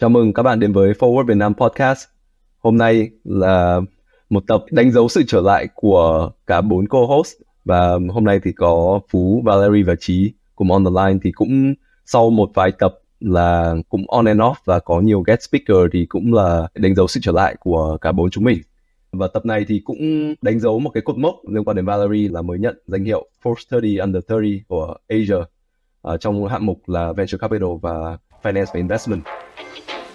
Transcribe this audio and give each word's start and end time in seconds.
Chào 0.00 0.10
mừng 0.10 0.32
các 0.32 0.42
bạn 0.42 0.60
đến 0.60 0.72
với 0.72 0.92
Forward 0.92 1.24
Việt 1.24 1.36
Nam 1.36 1.54
Podcast. 1.54 2.04
Hôm 2.58 2.78
nay 2.78 3.10
là 3.24 3.80
một 4.30 4.44
tập 4.46 4.64
đánh 4.70 4.90
dấu 4.92 5.08
sự 5.08 5.22
trở 5.26 5.40
lại 5.40 5.68
của 5.74 6.30
cả 6.46 6.60
bốn 6.60 6.86
co-host 6.86 7.34
và 7.64 7.98
hôm 8.10 8.24
nay 8.24 8.40
thì 8.44 8.52
có 8.52 9.00
Phú, 9.10 9.42
Valerie 9.44 9.82
và 9.82 9.94
Trí 10.00 10.32
cùng 10.54 10.72
on 10.72 10.84
the 10.84 10.90
line 11.04 11.18
thì 11.22 11.32
cũng 11.32 11.74
sau 12.06 12.30
một 12.30 12.50
vài 12.54 12.72
tập 12.78 12.94
là 13.20 13.74
cũng 13.88 14.10
on 14.10 14.24
and 14.24 14.40
off 14.40 14.54
và 14.64 14.78
có 14.78 15.00
nhiều 15.00 15.22
guest 15.26 15.40
speaker 15.40 15.76
thì 15.92 16.06
cũng 16.06 16.32
là 16.32 16.68
đánh 16.74 16.94
dấu 16.94 17.06
sự 17.06 17.20
trở 17.22 17.32
lại 17.32 17.56
của 17.60 17.96
cả 18.00 18.12
bốn 18.12 18.30
chúng 18.30 18.44
mình. 18.44 18.58
Và 19.12 19.26
tập 19.26 19.46
này 19.46 19.64
thì 19.68 19.80
cũng 19.84 20.34
đánh 20.42 20.60
dấu 20.60 20.78
một 20.78 20.90
cái 20.90 21.00
cột 21.00 21.18
mốc 21.18 21.34
liên 21.48 21.64
quan 21.64 21.76
đến 21.76 21.84
Valerie 21.84 22.28
là 22.28 22.42
mới 22.42 22.58
nhận 22.58 22.78
danh 22.86 23.04
hiệu 23.04 23.26
Forbes 23.42 23.64
30 23.70 23.98
Under 23.98 24.22
30 24.28 24.62
của 24.68 24.96
Asia 25.08 25.34
uh, 25.34 26.20
trong 26.20 26.48
hạng 26.48 26.66
mục 26.66 26.80
là 26.86 27.12
Venture 27.12 27.38
Capital 27.38 27.68
và 27.82 28.18
Finance 28.42 28.66
và 28.66 28.74
Investment. 28.74 29.22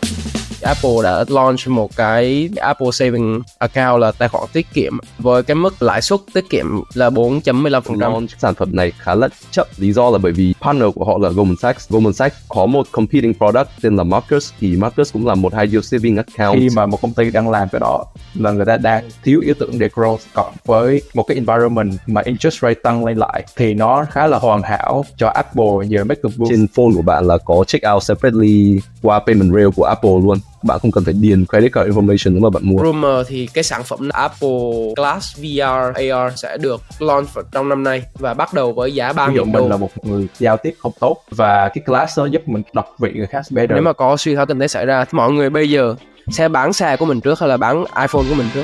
Thank 0.10 0.36
you. 0.38 0.49
Apple 0.70 1.04
đã 1.04 1.26
launch 1.28 1.68
một 1.68 1.96
cái 1.96 2.50
Apple 2.56 2.88
Saving 2.92 3.42
Account 3.60 4.02
là 4.02 4.12
tài 4.12 4.30
khoản 4.30 4.44
tiết 4.54 4.74
kiệm 4.74 4.94
với 5.20 5.44
cái 5.44 5.56
mức 5.56 5.82
lãi 5.84 6.02
suất 6.02 6.20
tiết 6.34 6.50
kiệm 6.50 6.66
là 6.94 7.10
4.15%. 7.10 8.00
Launch 8.00 8.30
sản 8.38 8.56
phẩm 8.56 8.76
này 8.76 8.92
khá 8.98 9.16
là 9.16 9.28
chậm. 9.52 9.68
Lý 9.78 9.94
do 9.94 10.10
là 10.10 10.18
bởi 10.18 10.32
vì 10.32 10.54
partner 10.62 10.90
của 10.96 11.06
họ 11.06 11.18
là 11.18 11.30
Goldman 11.30 11.56
Sachs. 11.62 11.90
Goldman 11.90 12.14
Sachs 12.14 12.36
có 12.48 12.66
một 12.66 12.88
competing 12.92 13.34
product 13.34 13.70
tên 13.82 13.96
là 13.96 14.04
Marcus 14.04 14.52
thì 14.60 14.76
Marcus 14.76 15.14
cũng 15.14 15.28
là 15.28 15.36
một 15.36 15.54
high 15.54 15.72
yield 15.72 15.86
saving 15.86 16.18
account. 16.18 16.60
khi 16.60 16.70
mà 16.76 16.86
một 16.86 17.02
công 17.02 17.14
ty 17.14 17.32
đang 17.32 17.50
làm 17.50 17.70
cái 17.70 17.80
đó 17.80 18.06
là 18.34 18.52
người 18.52 18.66
ta 18.66 18.78
đang 18.78 19.10
thiếu 19.24 19.42
ý 19.46 19.54
tưởng 19.60 19.80
để 19.80 19.88
growth 19.88 20.18
cộng 20.34 20.54
với 20.66 21.02
một 21.14 21.24
cái 21.24 21.36
environment 21.36 21.94
mà 22.08 22.22
interest 22.26 22.62
rate 22.62 22.80
tăng 22.84 23.06
lên 23.06 23.18
lại 23.18 23.44
thì 23.56 23.74
nó 23.74 24.06
khá 24.12 24.28
là 24.28 24.38
hoàn 24.40 24.62
hảo 24.62 25.06
cho 25.18 25.28
Apple 25.28 25.98
a 25.98 26.04
move 26.04 26.50
Trên 26.50 26.68
phone 26.68 26.92
của 26.96 27.02
bạn 27.02 27.28
là 27.28 27.38
có 27.38 27.64
check 27.68 27.86
out 27.94 28.04
separately 28.04 28.80
qua 29.02 29.20
payment 29.20 29.54
rail 29.54 29.68
của 29.76 29.84
Apple 29.84 30.12
luôn. 30.24 30.38
Bạn 30.64 30.80
không 30.80 30.92
cần 30.92 31.04
phải 31.04 31.14
điền 31.14 31.46
credit 31.46 31.74
card 31.74 31.90
information 31.90 32.34
nếu 32.34 32.42
mà 32.42 32.50
bạn 32.50 32.64
mua. 32.66 32.84
Rumor 32.84 33.28
thì 33.28 33.48
cái 33.54 33.64
sản 33.64 33.84
phẩm 33.84 34.10
Apple 34.10 34.94
Glass 34.98 35.38
VR 35.38 35.96
AR 35.96 36.34
sẽ 36.36 36.58
được 36.58 36.82
launch 37.00 37.34
vào 37.34 37.44
trong 37.52 37.70
năm 37.70 37.84
nay 37.84 38.04
và 38.14 38.34
bắt 38.34 38.54
đầu 38.54 38.74
với 38.74 38.94
giá 38.94 39.14
3 39.14 39.28
ví 39.28 39.36
dụ 39.36 39.44
đô. 39.46 39.52
mình 39.52 39.70
là 39.70 39.78
một 39.78 40.06
người 40.06 40.28
giao 40.38 40.58
tiếp 40.58 40.74
không 40.80 40.92
tốt 41.00 41.18
và 41.32 41.70
cái 41.74 41.84
class 41.86 42.20
đó 42.20 42.26
giúp 42.26 42.48
mình 42.48 42.64
đọc 42.74 42.96
vị 43.00 43.12
người 43.16 43.28
khác 43.28 43.42
better 43.52 43.72
Nếu 43.72 43.82
mà 43.82 43.94
có 43.94 44.18
suy 44.18 44.36
thoái 44.36 44.48
kinh 44.48 44.60
tế 44.60 44.68
xảy 44.68 44.86
ra 44.86 45.06
thì 45.06 45.12
mọi 45.14 45.32
người 45.32 45.50
bây 45.50 45.70
giờ 45.70 45.96
sẽ 46.28 46.50
bán 46.50 46.74
xe 46.74 46.98
của 46.98 47.06
mình 47.06 47.22
trước 47.22 47.40
hay 47.40 47.50
là 47.50 47.58
bán 47.58 47.78
iPhone 47.78 48.24
của 48.30 48.36
mình 48.36 48.48
trước? 48.54 48.64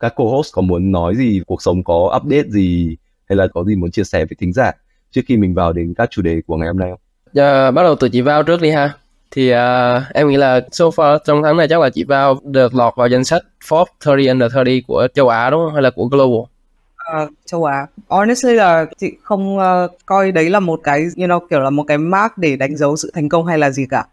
Các 0.00 0.12
co-host 0.16 0.50
có 0.52 0.62
muốn 0.62 0.92
nói 0.92 1.16
gì, 1.16 1.40
cuộc 1.46 1.62
sống 1.62 1.84
có 1.84 2.20
update 2.22 2.48
gì 2.48 2.96
hay 3.28 3.36
là 3.36 3.46
có 3.54 3.64
gì 3.64 3.76
muốn 3.76 3.90
chia 3.90 4.04
sẻ 4.04 4.18
với 4.24 4.36
thính 4.38 4.52
giả 4.52 4.72
trước 5.10 5.20
khi 5.26 5.36
mình 5.36 5.54
vào 5.54 5.72
đến 5.72 5.94
các 5.96 6.10
chủ 6.10 6.22
đề 6.22 6.40
của 6.46 6.56
ngày 6.56 6.68
hôm 6.68 6.78
nay 6.78 6.90
không? 6.90 7.00
Giờ 7.32 7.70
bắt 7.70 7.82
đầu 7.82 7.94
từ 7.94 8.08
chị 8.08 8.20
vào 8.20 8.42
trước 8.42 8.60
đi 8.60 8.70
ha. 8.70 8.92
Thì 9.30 9.52
uh, 9.52 10.02
em 10.14 10.28
nghĩ 10.28 10.36
là 10.36 10.60
so 10.72 10.84
far 10.84 11.18
trong 11.24 11.42
tháng 11.42 11.56
này 11.56 11.68
chắc 11.68 11.80
là 11.80 11.90
chị 11.90 12.04
vào 12.04 12.38
được 12.44 12.74
lọt 12.74 12.96
vào 12.96 13.08
danh 13.08 13.24
sách 13.24 13.42
Forbes 13.68 13.84
30 14.06 14.28
Under 14.28 14.54
30 14.54 14.82
của 14.86 15.08
châu 15.14 15.28
Á 15.28 15.50
đúng 15.50 15.60
không? 15.64 15.74
Hay 15.74 15.82
là 15.82 15.90
của 15.90 16.04
Global? 16.04 16.40
Uh, 17.24 17.30
châu 17.44 17.64
Á. 17.64 17.86
Honestly 18.08 18.54
là 18.54 18.86
chị 18.98 19.12
không 19.22 19.58
uh, 19.58 19.90
coi 20.06 20.32
đấy 20.32 20.50
là 20.50 20.60
một 20.60 20.80
cái 20.82 21.00
you 21.16 21.26
know 21.26 21.40
kiểu 21.50 21.60
là 21.60 21.70
một 21.70 21.84
cái 21.86 21.98
mark 21.98 22.38
để 22.38 22.56
đánh 22.56 22.76
dấu 22.76 22.96
sự 22.96 23.10
thành 23.14 23.28
công 23.28 23.46
hay 23.46 23.58
là 23.58 23.70
gì 23.70 23.86
cả. 23.90 24.04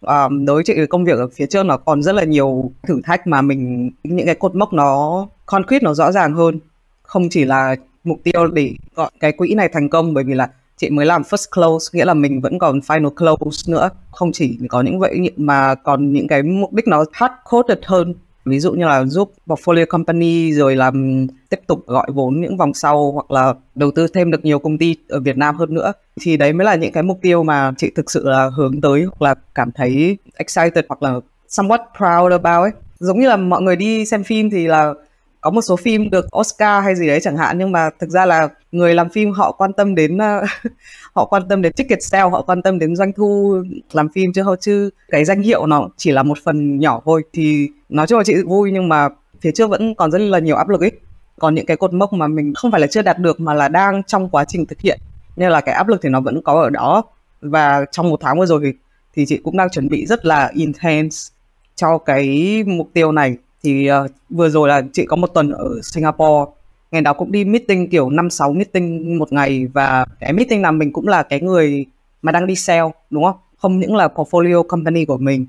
Um, 0.00 0.44
đối 0.44 0.54
với 0.54 0.64
chị 0.64 0.86
công 0.90 1.04
việc 1.04 1.18
ở 1.18 1.28
phía 1.28 1.46
trước 1.46 1.62
nó 1.62 1.76
còn 1.76 2.02
rất 2.02 2.12
là 2.12 2.24
nhiều 2.24 2.70
thử 2.82 3.00
thách 3.04 3.26
mà 3.26 3.42
mình 3.42 3.90
những 4.04 4.26
cái 4.26 4.34
cột 4.34 4.54
mốc 4.54 4.72
nó 4.72 5.26
concrete 5.46 5.82
nó 5.82 5.94
rõ 5.94 6.12
ràng 6.12 6.34
hơn 6.34 6.60
không 7.02 7.28
chỉ 7.28 7.44
là 7.44 7.76
mục 8.04 8.18
tiêu 8.24 8.46
để 8.46 8.74
gọi 8.94 9.10
cái 9.20 9.32
quỹ 9.32 9.54
này 9.54 9.68
thành 9.72 9.88
công 9.88 10.14
bởi 10.14 10.24
vì 10.24 10.34
là 10.34 10.48
chị 10.80 10.90
mới 10.90 11.06
làm 11.06 11.22
first 11.22 11.46
close, 11.54 11.90
nghĩa 11.92 12.04
là 12.04 12.14
mình 12.14 12.40
vẫn 12.40 12.58
còn 12.58 12.78
final 12.78 13.10
close 13.10 13.72
nữa. 13.72 13.90
Không 14.10 14.32
chỉ 14.32 14.58
có 14.68 14.82
những 14.82 14.98
vậy 14.98 15.30
mà 15.36 15.74
còn 15.74 16.12
những 16.12 16.28
cái 16.28 16.42
mục 16.42 16.72
đích 16.72 16.88
nó 16.88 17.04
hard 17.12 17.34
coded 17.50 17.78
hơn. 17.86 18.14
Ví 18.44 18.60
dụ 18.60 18.72
như 18.72 18.84
là 18.86 19.04
giúp 19.04 19.32
portfolio 19.46 19.86
company 19.86 20.52
rồi 20.52 20.76
làm 20.76 21.26
tiếp 21.48 21.60
tục 21.66 21.86
gọi 21.86 22.06
vốn 22.14 22.40
những 22.40 22.56
vòng 22.56 22.74
sau, 22.74 23.12
hoặc 23.12 23.30
là 23.30 23.54
đầu 23.74 23.90
tư 23.90 24.06
thêm 24.14 24.30
được 24.30 24.44
nhiều 24.44 24.58
công 24.58 24.78
ty 24.78 24.96
ở 25.08 25.20
Việt 25.20 25.36
Nam 25.36 25.56
hơn 25.56 25.74
nữa. 25.74 25.92
Thì 26.20 26.36
đấy 26.36 26.52
mới 26.52 26.64
là 26.64 26.74
những 26.74 26.92
cái 26.92 27.02
mục 27.02 27.18
tiêu 27.22 27.42
mà 27.42 27.72
chị 27.76 27.90
thực 27.96 28.10
sự 28.10 28.28
là 28.28 28.50
hướng 28.56 28.80
tới, 28.80 29.04
hoặc 29.04 29.22
là 29.22 29.34
cảm 29.54 29.70
thấy 29.72 30.16
excited, 30.36 30.84
hoặc 30.88 31.02
là 31.02 31.20
somewhat 31.48 31.78
proud 31.98 32.32
about 32.32 32.64
ấy. 32.64 32.70
Giống 32.98 33.20
như 33.20 33.28
là 33.28 33.36
mọi 33.36 33.62
người 33.62 33.76
đi 33.76 34.06
xem 34.06 34.24
phim 34.24 34.50
thì 34.50 34.66
là 34.66 34.94
có 35.40 35.50
một 35.50 35.62
số 35.62 35.76
phim 35.76 36.10
được 36.10 36.26
Oscar 36.36 36.84
hay 36.84 36.96
gì 36.96 37.06
đấy 37.06 37.20
chẳng 37.22 37.36
hạn 37.36 37.58
nhưng 37.58 37.72
mà 37.72 37.90
thực 37.98 38.10
ra 38.10 38.26
là 38.26 38.48
người 38.72 38.94
làm 38.94 39.08
phim 39.08 39.32
họ 39.32 39.52
quan 39.52 39.72
tâm 39.72 39.94
đến 39.94 40.18
ờ, 40.18 40.44
họ 41.14 41.24
quan 41.24 41.42
tâm 41.48 41.62
đến 41.62 41.72
ticket 41.72 42.02
sale 42.02 42.30
họ 42.30 42.42
quan 42.42 42.62
tâm 42.62 42.78
đến 42.78 42.96
doanh 42.96 43.12
thu 43.12 43.62
làm 43.92 44.08
phim 44.08 44.32
chứ 44.32 44.42
họ 44.42 44.56
chứ 44.60 44.90
cái 45.08 45.24
danh 45.24 45.42
hiệu 45.42 45.66
nó 45.66 45.88
chỉ 45.96 46.10
là 46.10 46.22
một 46.22 46.38
phần 46.44 46.78
nhỏ 46.78 47.02
thôi. 47.04 47.22
Thì 47.32 47.68
nói 47.88 48.06
chung 48.06 48.18
là 48.18 48.24
chị 48.24 48.34
vui 48.46 48.70
nhưng 48.72 48.88
mà 48.88 49.08
phía 49.40 49.50
trước 49.54 49.70
vẫn 49.70 49.94
còn 49.94 50.10
rất 50.10 50.18
là 50.18 50.38
nhiều 50.38 50.56
áp 50.56 50.68
lực 50.68 50.80
ấy. 50.80 50.92
Còn 51.38 51.54
những 51.54 51.66
cái 51.66 51.76
cột 51.76 51.92
mốc 51.92 52.12
mà 52.12 52.26
mình 52.26 52.54
không 52.54 52.70
phải 52.70 52.80
là 52.80 52.86
chưa 52.86 53.02
đạt 53.02 53.18
được 53.18 53.40
mà 53.40 53.54
là 53.54 53.68
đang 53.68 54.02
trong 54.02 54.28
quá 54.28 54.44
trình 54.44 54.66
thực 54.66 54.80
hiện. 54.80 55.00
Nên 55.36 55.50
là 55.50 55.60
cái 55.60 55.74
áp 55.74 55.88
lực 55.88 56.00
thì 56.02 56.08
nó 56.08 56.20
vẫn 56.20 56.42
có 56.42 56.62
ở 56.62 56.70
đó. 56.70 57.02
Và 57.40 57.84
trong 57.90 58.10
một 58.10 58.20
tháng 58.22 58.38
vừa 58.38 58.46
rồi 58.46 58.60
thì, 58.64 58.72
thì 59.14 59.24
chị 59.26 59.40
cũng 59.44 59.56
đang 59.56 59.70
chuẩn 59.70 59.88
bị 59.88 60.06
rất 60.06 60.26
là 60.26 60.50
intense 60.54 61.32
cho 61.74 61.98
cái 61.98 62.62
mục 62.66 62.90
tiêu 62.94 63.12
này 63.12 63.36
thì 63.62 63.90
uh, 63.90 64.10
vừa 64.30 64.48
rồi 64.48 64.68
là 64.68 64.82
chị 64.92 65.06
có 65.06 65.16
một 65.16 65.26
tuần 65.26 65.50
ở 65.50 65.80
Singapore. 65.82 66.52
Ngày 66.90 67.02
nào 67.02 67.14
cũng 67.14 67.32
đi 67.32 67.44
meeting 67.44 67.90
kiểu 67.90 68.10
5 68.10 68.30
6 68.30 68.52
meeting 68.52 69.18
một 69.18 69.32
ngày 69.32 69.66
và 69.66 70.04
cái 70.20 70.32
meeting 70.32 70.62
nào 70.62 70.72
mình 70.72 70.92
cũng 70.92 71.08
là 71.08 71.22
cái 71.22 71.40
người 71.40 71.86
mà 72.22 72.32
đang 72.32 72.46
đi 72.46 72.54
sell 72.56 72.86
đúng 73.10 73.24
không? 73.24 73.36
Không 73.58 73.78
những 73.80 73.96
là 73.96 74.08
portfolio 74.14 74.62
company 74.62 75.04
của 75.04 75.18
mình 75.18 75.46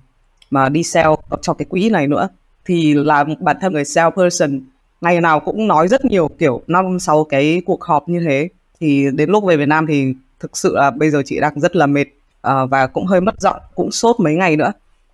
mà 0.50 0.70
đi 0.70 0.84
sell 0.84 1.10
cho 1.42 1.54
cái 1.54 1.66
quỹ 1.66 1.90
này 1.90 2.08
nữa. 2.08 2.30
Thì 2.66 2.94
là 2.94 3.26
bản 3.40 3.58
thân 3.62 3.74
người 3.74 3.86
sell 3.86 4.10
person 4.16 4.62
ngày 5.02 5.22
nào 5.22 5.40
cũng 5.40 5.68
nói 5.68 5.88
rất 5.88 6.06
nhiều 6.06 6.30
kiểu 6.40 6.62
năm 6.68 7.00
sáu 7.00 7.24
cái 7.24 7.62
cuộc 7.66 7.84
họp 7.84 8.10
như 8.10 8.20
thế. 8.28 8.50
Thì 8.80 9.08
đến 9.14 9.30
lúc 9.30 9.44
về 9.44 9.58
Việt 9.58 9.68
Nam 9.68 9.88
thì 9.88 10.14
thực 10.40 10.58
sự 10.58 10.76
là 10.76 10.92
bây 10.92 11.10
giờ 11.10 11.22
chị 11.26 11.40
đang 11.40 11.60
rất 11.60 11.76
là 11.76 11.86
mệt 11.86 12.06
uh, 12.48 12.70
và 12.70 12.88
cũng 12.88 13.06
hơi 13.06 13.22
mất 13.22 13.42
giọng 13.42 13.60
cũng 13.76 13.92
sốt 13.92 14.20
mấy 14.20 14.36
ngày 14.36 14.56
nữa 14.56 14.72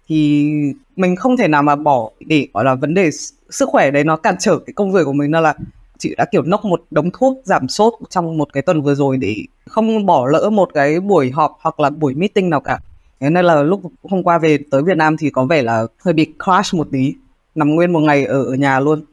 thì 0.07 0.51
mình 0.95 1.15
không 1.15 1.37
thể 1.37 1.47
nào 1.47 1.63
mà 1.63 1.75
bỏ 1.75 2.09
để 2.19 2.47
gọi 2.53 2.65
là 2.65 2.75
vấn 2.75 2.93
đề 2.93 3.09
sức 3.49 3.69
khỏe 3.69 3.91
đấy 3.91 4.03
nó 4.03 4.15
cản 4.15 4.35
trở 4.39 4.59
cái 4.59 4.73
công 4.73 4.91
việc 4.91 5.03
của 5.05 5.13
mình 5.13 5.31
nên 5.31 5.43
là 5.43 5.53
chị 5.97 6.15
đã 6.17 6.25
kiểu 6.25 6.41
nốc 6.41 6.65
một 6.65 6.81
đống 6.91 7.09
thuốc 7.13 7.41
giảm 7.43 7.67
sốt 7.67 7.93
trong 8.09 8.37
một 8.37 8.53
cái 8.53 8.63
tuần 8.63 8.81
vừa 8.81 8.95
rồi 8.95 9.17
để 9.17 9.35
không 9.65 10.05
bỏ 10.05 10.27
lỡ 10.27 10.49
một 10.49 10.69
cái 10.73 10.99
buổi 10.99 11.31
họp 11.31 11.57
hoặc 11.61 11.79
là 11.79 11.89
buổi 11.89 12.13
meeting 12.13 12.49
nào 12.49 12.61
cả. 12.61 12.79
Thế 13.19 13.29
nên 13.29 13.45
là 13.45 13.63
lúc 13.63 13.81
hôm 14.03 14.23
qua 14.23 14.37
về 14.37 14.57
tới 14.71 14.83
Việt 14.83 14.97
Nam 14.97 15.17
thì 15.17 15.29
có 15.29 15.45
vẻ 15.45 15.61
là 15.61 15.87
hơi 16.01 16.13
bị 16.13 16.33
crash 16.45 16.73
một 16.73 16.87
tí 16.91 17.13
nằm 17.55 17.75
nguyên 17.75 17.93
một 17.93 17.99
ngày 17.99 18.25
ở, 18.25 18.43
ở 18.43 18.53
nhà 18.53 18.79
luôn. 18.79 19.03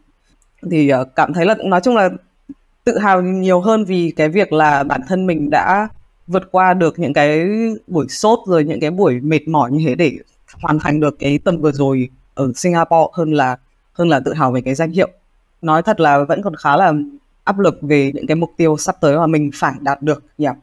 Thì 0.70 0.92
uh, 1.00 1.08
cảm 1.16 1.32
thấy 1.32 1.46
là 1.46 1.54
nói 1.64 1.80
chung 1.80 1.96
là 1.96 2.08
tự 2.84 2.98
hào 2.98 3.22
nhiều 3.22 3.60
hơn 3.60 3.84
vì 3.84 4.12
cái 4.16 4.28
việc 4.28 4.52
là 4.52 4.82
bản 4.82 5.00
thân 5.08 5.26
mình 5.26 5.50
đã 5.50 5.88
vượt 6.26 6.52
qua 6.52 6.74
được 6.74 6.98
những 6.98 7.12
cái 7.12 7.46
buổi 7.86 8.06
sốt 8.08 8.38
rồi 8.46 8.64
những 8.64 8.80
cái 8.80 8.90
buổi 8.90 9.20
mệt 9.20 9.48
mỏi 9.48 9.72
như 9.72 9.84
thế 9.88 9.94
để 9.94 10.12
hoàn 10.62 10.78
thành 10.78 11.00
được 11.00 11.16
cái 11.18 11.38
tuần 11.38 11.60
vừa 11.60 11.72
rồi 11.72 12.08
ở 12.34 12.52
Singapore 12.54 13.10
hơn 13.12 13.32
là 13.32 13.56
hơn 13.92 14.08
là 14.08 14.20
tự 14.20 14.32
hào 14.32 14.52
về 14.52 14.60
cái 14.60 14.74
danh 14.74 14.90
hiệu. 14.90 15.08
Nói 15.62 15.82
thật 15.82 16.00
là 16.00 16.24
vẫn 16.24 16.42
còn 16.42 16.54
khá 16.56 16.76
là 16.76 16.92
áp 17.44 17.58
lực 17.58 17.78
về 17.82 18.12
những 18.14 18.26
cái 18.26 18.34
mục 18.34 18.50
tiêu 18.56 18.76
sắp 18.76 18.96
tới 19.00 19.16
mà 19.16 19.26
mình 19.26 19.50
phải 19.54 19.72
đạt 19.80 20.02
được 20.02 20.22
yeah. 20.38 20.56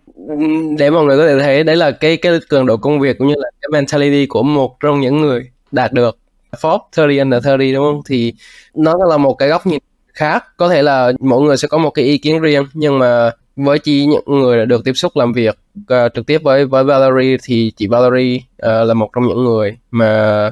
để 0.77 0.89
mọi 0.89 1.05
người 1.05 1.17
có 1.17 1.27
thể 1.27 1.39
thấy, 1.39 1.63
đấy 1.63 1.75
là 1.75 1.91
cái 1.91 2.17
cái 2.17 2.39
cường 2.49 2.65
độ 2.65 2.77
công 2.77 2.99
việc 2.99 3.17
cũng 3.17 3.27
như 3.27 3.35
là 3.37 3.49
cái 3.61 3.69
mentality 3.71 4.25
của 4.25 4.43
một 4.43 4.79
trong 4.79 5.01
những 5.01 5.21
người 5.21 5.51
đạt 5.71 5.93
được. 5.93 6.17
Forbes 6.51 6.79
30 6.97 7.19
under 7.19 7.45
30 7.45 7.73
đúng 7.73 7.83
không? 7.83 8.01
Thì 8.05 8.33
nó 8.73 8.97
là 9.05 9.17
một 9.17 9.33
cái 9.33 9.49
góc 9.49 9.67
nhìn 9.67 9.79
khác. 10.13 10.57
Có 10.57 10.69
thể 10.69 10.81
là 10.81 11.11
mỗi 11.19 11.41
người 11.41 11.57
sẽ 11.57 11.67
có 11.67 11.77
một 11.77 11.89
cái 11.89 12.05
ý 12.05 12.17
kiến 12.17 12.41
riêng, 12.41 12.65
nhưng 12.73 12.99
mà 12.99 13.31
với 13.55 13.79
chỉ 13.79 14.05
những 14.05 14.39
người 14.39 14.57
đã 14.57 14.65
được 14.65 14.83
tiếp 14.85 14.93
xúc 14.93 15.11
làm 15.15 15.33
việc 15.33 15.59
uh, 15.81 16.13
trực 16.13 16.25
tiếp 16.25 16.43
với 16.43 16.65
với 16.65 16.83
Valerie 16.83 17.37
thì 17.43 17.71
chị 17.77 17.87
Valerie 17.87 18.35
uh, 18.37 18.87
là 18.87 18.93
một 18.93 19.09
trong 19.15 19.27
những 19.27 19.43
người 19.43 19.77
mà 19.91 20.49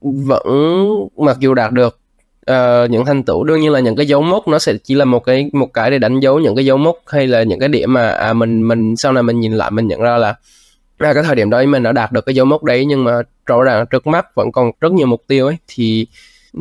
vẫn 0.00 0.88
mặc 1.16 1.36
dù 1.40 1.54
đạt 1.54 1.72
được 1.72 1.98
uh, 2.50 2.90
những 2.90 3.04
thành 3.04 3.22
tựu 3.22 3.44
đương 3.44 3.60
nhiên 3.60 3.72
là 3.72 3.80
những 3.80 3.96
cái 3.96 4.06
dấu 4.06 4.22
mốc 4.22 4.48
nó 4.48 4.58
sẽ 4.58 4.72
chỉ 4.84 4.94
là 4.94 5.04
một 5.04 5.24
cái 5.24 5.50
một 5.52 5.72
cái 5.72 5.90
để 5.90 5.98
đánh 5.98 6.20
dấu 6.20 6.38
những 6.38 6.56
cái 6.56 6.64
dấu 6.64 6.76
mốc 6.76 6.96
hay 7.06 7.26
là 7.26 7.42
những 7.42 7.60
cái 7.60 7.68
điểm 7.68 7.92
mà 7.92 8.08
à 8.08 8.32
mình 8.32 8.68
mình 8.68 8.96
sau 8.96 9.12
này 9.12 9.22
mình 9.22 9.40
nhìn 9.40 9.52
lại 9.52 9.70
mình 9.70 9.86
nhận 9.86 10.00
ra 10.00 10.16
là 10.16 10.34
à, 10.98 11.14
cái 11.14 11.22
thời 11.22 11.36
điểm 11.36 11.50
đó 11.50 11.62
mình 11.68 11.82
đã 11.82 11.92
đạt 11.92 12.12
được 12.12 12.26
cái 12.26 12.34
dấu 12.34 12.46
mốc 12.46 12.64
đấy 12.64 12.84
nhưng 12.84 13.04
mà 13.04 13.22
rõ 13.46 13.62
ràng 13.62 13.86
trước 13.86 14.06
mắt 14.06 14.34
vẫn 14.34 14.52
còn 14.52 14.70
rất 14.80 14.92
nhiều 14.92 15.06
mục 15.06 15.22
tiêu 15.26 15.46
ấy. 15.46 15.56
Thì 15.68 16.06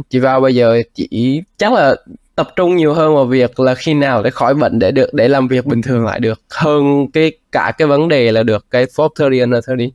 chị 0.10 0.20
vào 0.20 0.42
bây 0.42 0.56
giờ 0.56 0.82
chỉ 0.94 1.42
chắc 1.58 1.74
là 1.74 1.96
tập 2.38 2.48
trung 2.56 2.76
nhiều 2.76 2.94
hơn 2.94 3.16
vào 3.16 3.26
việc 3.26 3.60
là 3.60 3.76
khi 3.76 3.94
nào 3.94 4.24
để 4.24 4.30
khỏi 4.30 4.54
bệnh 4.54 4.80
để 4.80 4.92
được 4.92 5.14
để 5.14 5.28
làm 5.28 5.48
việc 5.48 5.66
bình 5.66 5.82
thường 5.82 6.06
lại 6.06 6.20
được 6.20 6.42
hơn 6.50 7.08
cái 7.14 7.32
cả 7.52 7.72
cái 7.78 7.88
vấn 7.88 8.08
đề 8.08 8.32
là 8.32 8.44
được 8.44 8.66
cái 8.72 8.86
Forbes 8.86 9.10
30 9.20 9.40
under 9.40 9.68
30 9.68 9.92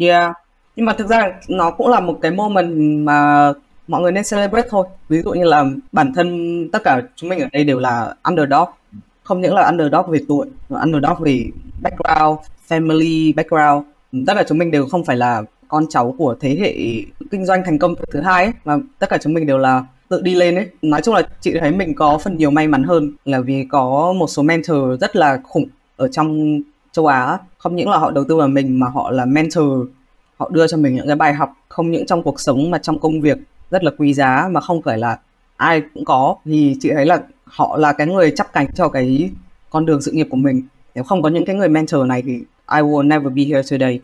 Yeah. 0.00 0.32
Nhưng 0.76 0.86
mà 0.86 0.92
thực 0.92 1.08
ra 1.08 1.32
nó 1.48 1.70
cũng 1.70 1.88
là 1.88 2.00
một 2.00 2.18
cái 2.22 2.30
moment 2.30 3.04
mà 3.06 3.52
mọi 3.88 4.00
người 4.00 4.12
nên 4.12 4.24
celebrate 4.30 4.68
thôi. 4.70 4.86
Ví 5.08 5.22
dụ 5.22 5.30
như 5.30 5.44
là 5.44 5.64
bản 5.92 6.12
thân 6.14 6.68
tất 6.70 6.84
cả 6.84 7.02
chúng 7.16 7.28
mình 7.28 7.40
ở 7.40 7.48
đây 7.52 7.64
đều 7.64 7.78
là 7.78 8.14
underdog. 8.22 8.68
Không 9.22 9.40
những 9.40 9.54
là 9.54 9.66
underdog 9.66 10.10
về 10.10 10.18
tuổi, 10.28 10.46
mà 10.68 10.80
underdog 10.80 11.20
về 11.20 11.44
background, 11.82 12.38
family 12.68 13.34
background 13.36 13.86
tất 14.26 14.34
cả 14.36 14.44
chúng 14.48 14.58
mình 14.58 14.70
đều 14.70 14.86
không 14.86 15.04
phải 15.04 15.16
là 15.16 15.42
con 15.68 15.86
cháu 15.90 16.14
của 16.18 16.36
thế 16.40 16.56
hệ 16.60 16.74
kinh 17.30 17.46
doanh 17.46 17.62
thành 17.64 17.78
công 17.78 17.94
thứ 18.12 18.20
hai 18.20 18.44
ấy, 18.44 18.52
mà 18.64 18.76
tất 18.98 19.10
cả 19.10 19.18
chúng 19.22 19.34
mình 19.34 19.46
đều 19.46 19.58
là 19.58 19.84
tự 20.10 20.20
đi 20.22 20.34
lên 20.34 20.54
ấy. 20.54 20.68
Nói 20.82 21.00
chung 21.02 21.14
là 21.14 21.22
chị 21.40 21.54
thấy 21.60 21.70
mình 21.70 21.94
có 21.94 22.18
phần 22.18 22.36
nhiều 22.36 22.50
may 22.50 22.68
mắn 22.68 22.82
hơn 22.82 23.12
là 23.24 23.40
vì 23.40 23.66
có 23.70 24.12
một 24.12 24.26
số 24.26 24.42
mentor 24.42 25.00
rất 25.00 25.16
là 25.16 25.40
khủng 25.44 25.66
ở 25.96 26.08
trong 26.08 26.60
châu 26.92 27.06
Á. 27.06 27.38
Không 27.58 27.76
những 27.76 27.88
là 27.88 27.98
họ 27.98 28.10
đầu 28.10 28.24
tư 28.28 28.36
vào 28.36 28.48
mình 28.48 28.80
mà 28.80 28.86
họ 28.88 29.10
là 29.10 29.24
mentor. 29.24 29.88
Họ 30.36 30.48
đưa 30.52 30.66
cho 30.66 30.76
mình 30.76 30.94
những 30.94 31.06
cái 31.06 31.16
bài 31.16 31.34
học 31.34 31.52
không 31.68 31.90
những 31.90 32.06
trong 32.06 32.22
cuộc 32.22 32.40
sống 32.40 32.70
mà 32.70 32.78
trong 32.78 32.98
công 32.98 33.20
việc 33.20 33.38
rất 33.70 33.84
là 33.84 33.90
quý 33.98 34.14
giá 34.14 34.48
mà 34.50 34.60
không 34.60 34.82
phải 34.82 34.98
là 34.98 35.18
ai 35.56 35.82
cũng 35.94 36.04
có. 36.04 36.36
Thì 36.44 36.76
chị 36.80 36.90
thấy 36.94 37.06
là 37.06 37.20
họ 37.44 37.76
là 37.76 37.92
cái 37.92 38.06
người 38.06 38.32
chắp 38.36 38.52
cánh 38.52 38.66
cho 38.74 38.88
cái 38.88 39.30
con 39.70 39.86
đường 39.86 40.02
sự 40.02 40.12
nghiệp 40.12 40.26
của 40.30 40.36
mình. 40.36 40.62
Nếu 40.94 41.04
không 41.04 41.22
có 41.22 41.28
những 41.28 41.44
cái 41.44 41.56
người 41.56 41.68
mentor 41.68 42.06
này 42.06 42.22
thì 42.22 42.32
I 42.72 42.80
will 42.80 43.08
never 43.08 43.32
be 43.32 43.42
here 43.42 43.62
today. 43.70 44.00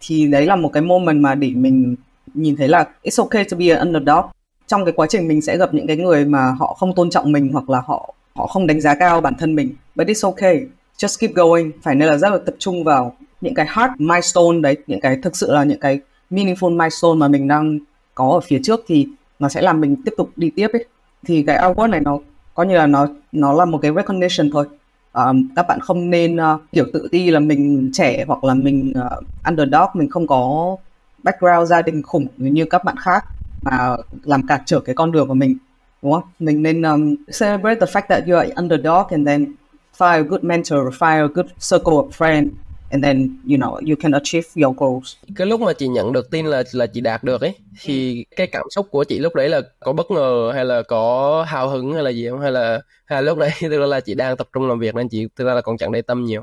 Thì 0.00 0.26
đấy 0.26 0.46
là 0.46 0.56
một 0.56 0.70
cái 0.72 0.82
moment 0.82 1.20
mà 1.20 1.34
để 1.34 1.50
mình 1.54 1.96
nhìn 2.34 2.56
thấy 2.56 2.68
là 2.68 2.84
it's 3.02 3.22
okay 3.22 3.44
to 3.50 3.56
be 3.56 3.68
an 3.68 3.92
underdog 3.92 4.24
trong 4.66 4.84
cái 4.84 4.92
quá 4.92 5.06
trình 5.10 5.28
mình 5.28 5.42
sẽ 5.42 5.56
gặp 5.56 5.74
những 5.74 5.86
cái 5.86 5.96
người 5.96 6.24
mà 6.24 6.50
họ 6.58 6.76
không 6.78 6.94
tôn 6.94 7.10
trọng 7.10 7.32
mình 7.32 7.52
hoặc 7.52 7.70
là 7.70 7.82
họ 7.86 8.14
họ 8.34 8.46
không 8.46 8.66
đánh 8.66 8.80
giá 8.80 8.94
cao 8.94 9.20
bản 9.20 9.34
thân 9.38 9.54
mình. 9.54 9.74
But 9.94 10.06
it's 10.06 10.28
okay. 10.28 10.66
Just 10.98 11.16
keep 11.20 11.34
going. 11.34 11.70
Phải 11.82 11.94
nên 11.94 12.08
là 12.08 12.16
rất 12.16 12.28
là 12.30 12.38
tập 12.46 12.54
trung 12.58 12.84
vào 12.84 13.16
những 13.40 13.54
cái 13.54 13.66
hard 13.68 13.92
milestone 13.98 14.60
đấy 14.62 14.76
những 14.86 15.00
cái 15.00 15.18
thực 15.22 15.36
sự 15.36 15.52
là 15.52 15.64
những 15.64 15.80
cái 15.80 16.00
meaningful 16.30 16.76
milestone 16.76 17.18
mà 17.18 17.28
mình 17.28 17.48
đang 17.48 17.78
có 18.14 18.30
ở 18.30 18.40
phía 18.40 18.60
trước 18.62 18.80
thì 18.86 19.06
nó 19.38 19.48
sẽ 19.48 19.62
làm 19.62 19.80
mình 19.80 19.96
tiếp 20.04 20.12
tục 20.16 20.30
đi 20.36 20.50
tiếp 20.56 20.68
ấy. 20.72 20.84
Thì 21.26 21.42
cái 21.42 21.58
award 21.58 21.90
này 21.90 22.00
nó 22.00 22.18
coi 22.54 22.66
như 22.66 22.76
là 22.76 22.86
nó 22.86 23.08
nó 23.32 23.52
là 23.52 23.64
một 23.64 23.78
cái 23.82 23.92
recognition 23.96 24.50
thôi. 24.52 24.66
Um, 25.12 25.48
các 25.56 25.66
bạn 25.68 25.80
không 25.80 26.10
nên 26.10 26.36
uh, 26.36 26.60
kiểu 26.72 26.84
tự 26.92 27.08
ti 27.10 27.30
là 27.30 27.40
mình 27.40 27.90
trẻ 27.92 28.24
hoặc 28.28 28.44
là 28.44 28.54
mình 28.54 28.92
uh, 29.06 29.24
underdog 29.48 29.88
mình 29.94 30.10
không 30.10 30.26
có 30.26 30.76
background 31.22 31.70
gia 31.70 31.82
đình 31.82 32.02
khủng 32.02 32.26
như 32.36 32.64
các 32.64 32.84
bạn 32.84 32.96
khác 32.96 33.24
mà 33.70 33.96
làm 34.24 34.46
cản 34.46 34.60
trở 34.66 34.80
cái 34.80 34.94
con 34.94 35.12
đường 35.12 35.28
của 35.28 35.34
mình 35.34 35.56
đúng 36.02 36.12
không? 36.12 36.22
Mình 36.38 36.62
nên 36.62 36.82
um, 36.82 37.14
celebrate 37.40 37.80
the 37.80 37.86
fact 37.86 38.06
that 38.08 38.24
you 38.28 38.36
are 38.36 38.50
underdog 38.56 39.06
and 39.10 39.26
then 39.26 39.54
find 39.98 40.16
a 40.16 40.22
good 40.22 40.42
mentor 40.42 40.78
find 40.98 41.22
a 41.22 41.28
good 41.34 41.46
circle 41.70 41.94
of 41.94 42.10
friends 42.10 42.48
and 42.90 43.04
then 43.04 43.28
you 43.50 43.56
know 43.56 43.72
you 43.88 43.96
can 44.00 44.12
achieve 44.12 44.46
your 44.62 44.76
goals. 44.76 45.16
Cái 45.36 45.46
lúc 45.46 45.60
mà 45.60 45.72
chị 45.72 45.88
nhận 45.88 46.12
được 46.12 46.30
tin 46.30 46.46
là 46.46 46.62
là 46.72 46.86
chị 46.86 47.00
đạt 47.00 47.24
được 47.24 47.40
ấy 47.40 47.54
thì 47.82 48.24
cái 48.36 48.46
cảm 48.46 48.66
xúc 48.70 48.86
của 48.90 49.04
chị 49.04 49.18
lúc 49.18 49.34
đấy 49.34 49.48
là 49.48 49.60
có 49.80 49.92
bất 49.92 50.10
ngờ 50.10 50.50
hay 50.54 50.64
là 50.64 50.82
có 50.82 51.44
hào 51.48 51.68
hứng 51.68 51.92
hay 51.92 52.02
là 52.02 52.10
gì 52.10 52.28
không? 52.30 52.40
Hay 52.40 52.52
là 52.52 52.80
hay 53.04 53.22
là 53.22 53.26
lúc 53.26 53.38
đấy 53.38 53.50
tức 53.60 53.78
là 53.78 54.00
chị 54.00 54.14
đang 54.14 54.36
tập 54.36 54.48
trung 54.52 54.68
làm 54.68 54.78
việc 54.78 54.94
nên 54.94 55.08
chị 55.08 55.26
thực 55.36 55.44
ra 55.44 55.54
là 55.54 55.60
còn 55.60 55.76
chẳng 55.78 55.92
để 55.92 56.02
tâm 56.02 56.24
nhiều. 56.24 56.42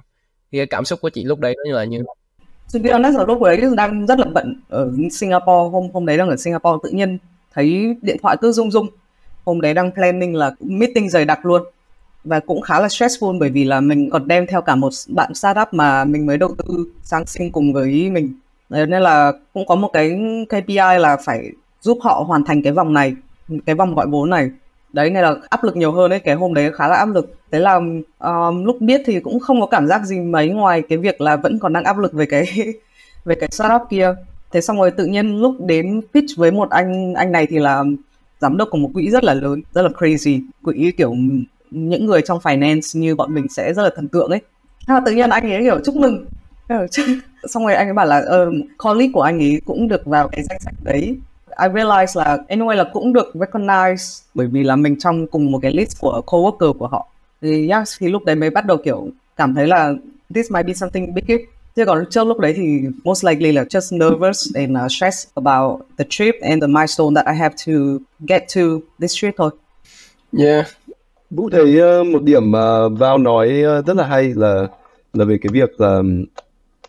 Thì 0.51 0.59
cái 0.59 0.67
cảm 0.67 0.85
xúc 0.85 1.01
của 1.01 1.09
chị 1.09 1.23
lúc 1.23 1.39
đấy 1.39 1.55
nó 1.57 1.63
như 1.65 1.73
là 1.73 1.83
như 1.83 2.03
To 2.73 2.79
be 2.83 2.91
honest 2.91 3.17
là 3.17 3.25
lúc 3.25 3.41
đấy 3.41 3.61
đang 3.77 4.05
rất 4.05 4.19
là 4.19 4.25
bận 4.33 4.61
ở 4.69 4.91
Singapore. 5.11 5.69
Hôm 5.71 5.89
hôm 5.93 6.05
đấy 6.05 6.17
đang 6.17 6.29
ở 6.29 6.37
Singapore, 6.37 6.77
tự 6.83 6.89
nhiên 6.89 7.17
thấy 7.53 7.95
điện 8.01 8.17
thoại 8.21 8.37
cứ 8.41 8.51
rung 8.51 8.71
rung. 8.71 8.87
Hôm 9.45 9.61
đấy 9.61 9.73
đang 9.73 9.91
planning 9.91 10.35
là 10.35 10.51
meeting 10.59 11.09
dày 11.09 11.25
đặc 11.25 11.45
luôn. 11.45 11.63
Và 12.23 12.39
cũng 12.39 12.61
khá 12.61 12.79
là 12.79 12.87
stressful 12.87 13.39
bởi 13.39 13.49
vì 13.49 13.63
là 13.63 13.81
mình 13.81 14.09
còn 14.09 14.27
đem 14.27 14.47
theo 14.47 14.61
cả 14.61 14.75
một 14.75 14.89
bạn 15.07 15.33
startup 15.33 15.67
mà 15.71 16.05
mình 16.05 16.25
mới 16.25 16.37
đầu 16.37 16.55
tư 16.57 16.87
sang 17.03 17.25
sinh 17.25 17.51
cùng 17.51 17.73
với 17.73 18.09
mình. 18.09 18.33
Nên 18.69 19.01
là 19.01 19.31
cũng 19.53 19.65
có 19.65 19.75
một 19.75 19.89
cái 19.93 20.19
KPI 20.49 20.75
là 20.75 21.17
phải 21.25 21.51
giúp 21.81 21.97
họ 22.01 22.23
hoàn 22.27 22.43
thành 22.43 22.63
cái 22.63 22.73
vòng 22.73 22.93
này, 22.93 23.15
cái 23.65 23.75
vòng 23.75 23.95
gọi 23.95 24.07
vốn 24.07 24.29
này 24.29 24.49
đấy 24.93 25.09
nên 25.09 25.23
là 25.23 25.35
áp 25.49 25.63
lực 25.63 25.75
nhiều 25.75 25.91
hơn 25.91 26.13
ấy. 26.13 26.19
Cái 26.19 26.35
hôm 26.35 26.53
đấy 26.53 26.71
khá 26.73 26.87
là 26.87 26.95
áp 26.95 27.05
lực. 27.05 27.35
Thế 27.51 27.59
là 27.59 27.79
um, 28.19 28.65
lúc 28.65 28.81
biết 28.81 29.01
thì 29.05 29.19
cũng 29.19 29.39
không 29.39 29.61
có 29.61 29.67
cảm 29.67 29.87
giác 29.87 30.05
gì 30.05 30.19
mấy 30.19 30.49
ngoài 30.49 30.81
cái 30.89 30.97
việc 30.97 31.21
là 31.21 31.35
vẫn 31.35 31.59
còn 31.59 31.73
đang 31.73 31.83
áp 31.83 31.97
lực 31.97 32.13
về 32.13 32.25
cái 32.25 32.45
về 33.25 33.35
cái 33.35 33.49
startup 33.51 33.81
kia. 33.89 34.15
Thế 34.51 34.61
xong 34.61 34.77
rồi 34.77 34.91
tự 34.91 35.05
nhiên 35.05 35.37
lúc 35.41 35.55
đến 35.65 36.01
pitch 36.13 36.37
với 36.37 36.51
một 36.51 36.69
anh 36.69 37.13
anh 37.13 37.31
này 37.31 37.47
thì 37.47 37.59
là 37.59 37.83
giám 38.39 38.57
đốc 38.57 38.69
của 38.71 38.77
một 38.77 38.89
quỹ 38.93 39.09
rất 39.09 39.23
là 39.23 39.33
lớn 39.33 39.61
rất 39.73 39.81
là 39.81 39.89
crazy. 39.89 40.41
Quỹ 40.63 40.91
kiểu 40.97 41.15
những 41.71 42.05
người 42.05 42.21
trong 42.21 42.39
finance 42.39 42.99
như 42.99 43.15
bọn 43.15 43.33
mình 43.33 43.49
sẽ 43.49 43.73
rất 43.73 43.83
là 43.83 43.89
thần 43.95 44.07
tượng 44.07 44.29
ấy. 44.29 44.41
À, 44.85 45.01
tự 45.05 45.11
nhiên 45.11 45.29
anh 45.29 45.51
ấy 45.51 45.61
kiểu 45.63 45.79
chúc 45.85 45.95
mừng. 45.95 46.25
Ờ, 46.67 46.87
xong 47.43 47.63
rồi 47.63 47.73
anh 47.75 47.87
ấy 47.87 47.93
bảo 47.93 48.05
là 48.05 48.21
ờ, 48.25 48.47
uh, 48.47 48.53
colleague 48.77 49.11
của 49.13 49.21
anh 49.21 49.39
ấy 49.39 49.61
cũng 49.65 49.87
được 49.87 50.05
vào 50.05 50.27
cái 50.27 50.43
danh 50.43 50.59
sách 50.59 50.73
đấy. 50.83 51.15
I 51.59 51.67
realize 51.73 52.23
là 52.23 52.37
anyway 52.49 52.75
là 52.75 52.89
cũng 52.93 53.13
được 53.13 53.31
recognize 53.33 54.23
bởi 54.33 54.47
vì 54.47 54.63
là 54.63 54.75
mình 54.75 54.99
trong 54.99 55.27
cùng 55.27 55.51
một 55.51 55.59
cái 55.61 55.73
list 55.73 56.01
của 56.01 56.21
coworker 56.25 56.73
của 56.73 56.87
họ. 56.87 57.07
Thì 57.41 57.69
yes, 57.69 57.95
thì 57.99 58.09
lúc 58.09 58.25
đấy 58.25 58.35
mới 58.35 58.49
bắt 58.49 58.65
đầu 58.65 58.77
kiểu 58.77 59.07
cảm 59.35 59.55
thấy 59.55 59.67
là 59.67 59.93
this 60.35 60.51
might 60.51 60.65
be 60.65 60.73
something 60.73 61.13
big 61.13 61.37
chứ 61.75 61.85
còn 61.85 62.05
trước 62.09 62.27
lúc 62.27 62.39
đấy 62.39 62.53
thì 62.55 62.81
most 63.03 63.25
likely 63.25 63.51
là 63.51 63.63
just 63.63 63.97
nervous 63.97 64.55
and 64.55 64.77
uh, 64.85 64.91
stressed 64.91 65.29
about 65.35 65.81
the 65.97 66.05
trip 66.09 66.35
and 66.41 66.61
the 66.61 66.67
milestone 66.67 67.15
that 67.15 67.25
I 67.33 67.39
have 67.39 67.55
to 67.67 67.73
get 68.27 68.41
to 68.55 68.61
this 68.99 69.13
trip 69.15 69.33
thôi. 69.37 69.49
Yeah, 70.39 70.65
Vũ 71.29 71.49
thấy 71.49 71.81
uh, 72.01 72.07
một 72.07 72.23
điểm 72.23 72.51
mà 72.51 72.87
Vào 72.87 73.17
nói 73.17 73.63
uh, 73.79 73.85
rất 73.85 73.95
là 73.97 74.05
hay 74.05 74.33
là 74.35 74.67
là 75.13 75.25
về 75.25 75.37
cái 75.41 75.49
việc 75.53 75.81
là 75.81 76.01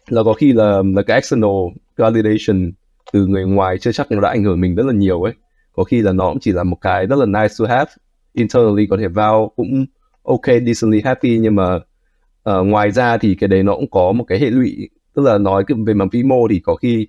là 0.08 0.22
có 0.24 0.32
khi 0.32 0.52
là 0.52 0.82
là 0.96 1.02
cái 1.02 1.14
external 1.16 1.50
validation 1.96 2.72
từ 3.14 3.26
người 3.26 3.44
ngoài 3.44 3.78
chưa 3.78 3.92
chắc 3.92 4.10
nó 4.10 4.20
đã 4.20 4.28
ảnh 4.28 4.44
hưởng 4.44 4.60
mình 4.60 4.74
rất 4.74 4.86
là 4.86 4.92
nhiều 4.92 5.22
ấy. 5.22 5.32
Có 5.72 5.84
khi 5.84 6.02
là 6.02 6.12
nó 6.12 6.28
cũng 6.28 6.40
chỉ 6.40 6.52
là 6.52 6.62
một 6.62 6.76
cái 6.80 7.06
rất 7.06 7.16
là 7.18 7.26
nice 7.26 7.54
to 7.58 7.66
have. 7.66 7.90
Internally 8.32 8.86
có 8.90 8.96
thể 9.00 9.08
vào 9.08 9.52
cũng 9.56 9.84
ok, 10.22 10.46
decently 10.66 11.02
happy 11.04 11.38
nhưng 11.38 11.54
mà 11.54 11.76
uh, 12.50 12.66
ngoài 12.66 12.90
ra 12.90 13.18
thì 13.18 13.34
cái 13.34 13.48
đấy 13.48 13.62
nó 13.62 13.74
cũng 13.74 13.90
có 13.90 14.12
một 14.12 14.24
cái 14.28 14.38
hệ 14.38 14.50
lụy 14.50 14.88
tức 15.14 15.22
là 15.22 15.38
nói 15.38 15.64
về 15.86 15.94
mặt 15.94 16.04
vĩ 16.12 16.22
mô 16.22 16.48
thì 16.48 16.60
có 16.60 16.74
khi 16.74 17.06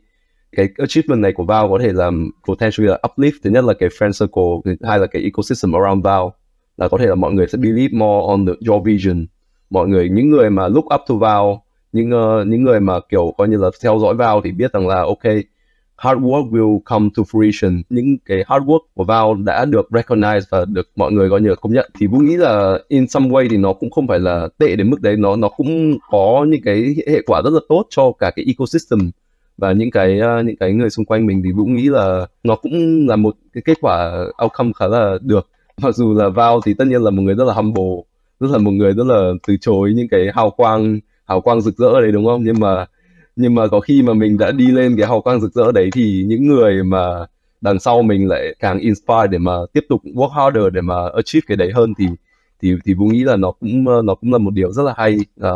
cái 0.55 0.67
achievement 0.77 1.21
này 1.21 1.31
của 1.33 1.43
Val 1.43 1.65
có 1.69 1.79
thể 1.81 1.93
làm 1.93 2.31
potentially 2.47 2.89
là 2.89 2.99
uplift 3.07 3.31
thứ 3.43 3.49
nhất 3.49 3.63
là 3.63 3.73
cái 3.73 3.89
friend 3.89 4.11
circle 4.25 4.75
hai 4.89 4.99
là 4.99 5.07
cái 5.07 5.21
ecosystem 5.21 5.71
around 5.73 6.05
Val 6.05 6.23
là 6.77 6.87
có 6.87 6.97
thể 6.97 7.05
là 7.05 7.15
mọi 7.15 7.33
người 7.33 7.47
sẽ 7.47 7.57
believe 7.57 7.97
more 7.97 8.27
on 8.27 8.45
the, 8.45 8.53
your 8.67 8.85
vision 8.85 9.25
mọi 9.69 9.87
người 9.87 10.09
những 10.09 10.29
người 10.29 10.49
mà 10.49 10.67
look 10.67 10.85
up 10.85 11.01
to 11.07 11.15
Val 11.15 11.45
những 11.91 12.11
uh, 12.13 12.47
những 12.47 12.63
người 12.63 12.79
mà 12.79 12.99
kiểu 13.09 13.33
coi 13.37 13.47
như 13.47 13.57
là 13.57 13.69
theo 13.83 13.99
dõi 13.99 14.15
Val 14.15 14.37
thì 14.43 14.51
biết 14.51 14.73
rằng 14.73 14.87
là 14.87 15.01
ok 15.01 15.23
hard 15.97 16.21
work 16.21 16.49
will 16.51 16.79
come 16.85 17.09
to 17.17 17.23
fruition. 17.23 17.81
Những 17.89 18.17
cái 18.25 18.43
hard 18.47 18.65
work 18.65 18.79
của 18.93 19.03
Val 19.03 19.27
đã 19.45 19.65
được 19.65 19.87
recognize 19.89 20.41
và 20.49 20.65
được 20.65 20.89
mọi 20.95 21.11
người 21.11 21.29
coi 21.29 21.41
như 21.41 21.49
là 21.49 21.55
công 21.55 21.73
nhận. 21.73 21.91
Thì 21.99 22.07
Vũ 22.07 22.17
nghĩ 22.17 22.37
là 22.37 22.79
in 22.87 23.07
some 23.07 23.29
way 23.29 23.47
thì 23.49 23.57
nó 23.57 23.73
cũng 23.73 23.89
không 23.89 24.07
phải 24.07 24.19
là 24.19 24.47
tệ 24.57 24.75
đến 24.75 24.89
mức 24.89 25.01
đấy. 25.01 25.15
Nó 25.17 25.35
nó 25.35 25.49
cũng 25.49 25.97
có 26.09 26.45
những 26.49 26.61
cái 26.65 26.95
hệ 27.07 27.21
quả 27.25 27.41
rất 27.41 27.53
là 27.53 27.59
tốt 27.69 27.85
cho 27.89 28.11
cả 28.19 28.31
cái 28.35 28.45
ecosystem 28.47 29.11
và 29.57 29.71
những 29.71 29.91
cái 29.91 30.19
uh, 30.19 30.45
những 30.45 30.55
cái 30.55 30.73
người 30.73 30.89
xung 30.89 31.05
quanh 31.05 31.25
mình. 31.25 31.41
Thì 31.43 31.51
Vũ 31.51 31.65
nghĩ 31.65 31.89
là 31.89 32.27
nó 32.43 32.55
cũng 32.55 33.07
là 33.07 33.15
một 33.15 33.35
cái 33.53 33.61
kết 33.65 33.77
quả 33.81 34.25
outcome 34.43 34.71
khá 34.75 34.87
là 34.87 35.17
được. 35.21 35.47
Mặc 35.81 35.95
dù 35.95 36.13
là 36.13 36.29
Val 36.29 36.57
thì 36.65 36.73
tất 36.73 36.87
nhiên 36.87 37.01
là 37.01 37.11
một 37.11 37.21
người 37.21 37.35
rất 37.35 37.43
là 37.43 37.53
humble 37.53 38.01
rất 38.39 38.51
là 38.51 38.57
một 38.57 38.71
người 38.71 38.93
rất 38.93 39.07
là 39.07 39.31
từ 39.47 39.57
chối 39.61 39.93
những 39.95 40.07
cái 40.07 40.27
hào 40.33 40.49
quang 40.49 40.99
hào 41.25 41.41
quang 41.41 41.61
rực 41.61 41.77
rỡ 41.77 42.01
đấy 42.01 42.11
đúng 42.11 42.25
không? 42.25 42.43
Nhưng 42.43 42.59
mà 42.59 42.85
nhưng 43.35 43.55
mà 43.55 43.67
có 43.67 43.79
khi 43.79 44.01
mà 44.03 44.13
mình 44.13 44.37
đã 44.37 44.51
đi 44.51 44.67
lên 44.67 44.95
cái 44.97 45.07
hào 45.07 45.21
quang 45.21 45.41
rực 45.41 45.53
rỡ 45.53 45.71
đấy 45.71 45.89
thì 45.93 46.23
những 46.27 46.47
người 46.47 46.83
mà 46.83 47.25
đằng 47.61 47.79
sau 47.79 48.01
mình 48.01 48.27
lại 48.27 48.55
càng 48.59 48.79
inspire 48.79 49.27
để 49.31 49.37
mà 49.37 49.51
tiếp 49.73 49.85
tục 49.89 50.01
work 50.03 50.27
harder 50.29 50.73
để 50.73 50.81
mà 50.81 50.95
achieve 51.15 51.45
cái 51.47 51.57
đấy 51.57 51.71
hơn 51.73 51.93
thì 51.97 52.07
thì 52.61 52.75
thì 52.85 52.93
Vũ 52.93 53.05
nghĩ 53.05 53.23
là 53.23 53.35
nó 53.35 53.51
cũng 53.51 53.83
nó 54.05 54.15
cũng 54.15 54.31
là 54.31 54.37
một 54.37 54.53
điều 54.53 54.71
rất 54.71 54.83
là 54.83 54.93
hay. 54.97 55.17
À, 55.41 55.49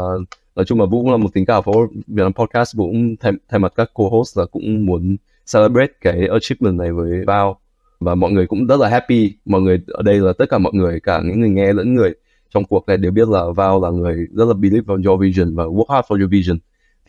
nói 0.55 0.65
chung 0.65 0.79
là 0.79 0.85
Vũ 0.85 1.01
cũng 1.01 1.11
là 1.11 1.17
một 1.17 1.33
tính 1.33 1.45
cả 1.45 1.59
for 1.59 1.87
Việt 1.87 2.23
Nam 2.23 2.33
podcast 2.33 2.75
Vũ 2.75 2.87
cũng 2.87 3.15
thay, 3.19 3.31
thay 3.49 3.59
mặt 3.59 3.73
các 3.75 3.89
co-host 3.93 4.39
là 4.39 4.45
cũng 4.45 4.85
muốn 4.85 5.17
celebrate 5.53 5.93
cái 6.01 6.27
achievement 6.27 6.79
này 6.79 6.91
với 6.91 7.25
bao. 7.25 7.59
Và 7.99 8.15
mọi 8.15 8.31
người 8.31 8.47
cũng 8.47 8.67
rất 8.67 8.79
là 8.79 8.89
happy. 8.89 9.33
Mọi 9.45 9.61
người 9.61 9.81
ở 9.87 10.01
đây 10.01 10.19
là 10.19 10.33
tất 10.37 10.49
cả 10.49 10.57
mọi 10.57 10.73
người 10.75 10.99
cả 10.99 11.21
những 11.25 11.39
người 11.39 11.49
nghe 11.49 11.73
lẫn 11.73 11.95
người 11.95 12.13
trong 12.53 12.63
cuộc 12.65 12.87
này 12.87 12.97
đều 12.97 13.11
biết 13.11 13.27
là 13.27 13.43
Val 13.55 13.73
là 13.81 13.89
người 13.89 14.27
rất 14.33 14.45
là 14.45 14.53
believe 14.53 14.83
vào 14.85 14.97
your 15.05 15.21
vision 15.21 15.55
và 15.55 15.63
work 15.63 15.93
hard 15.93 16.07
for 16.07 16.19
your 16.19 16.31
vision 16.31 16.57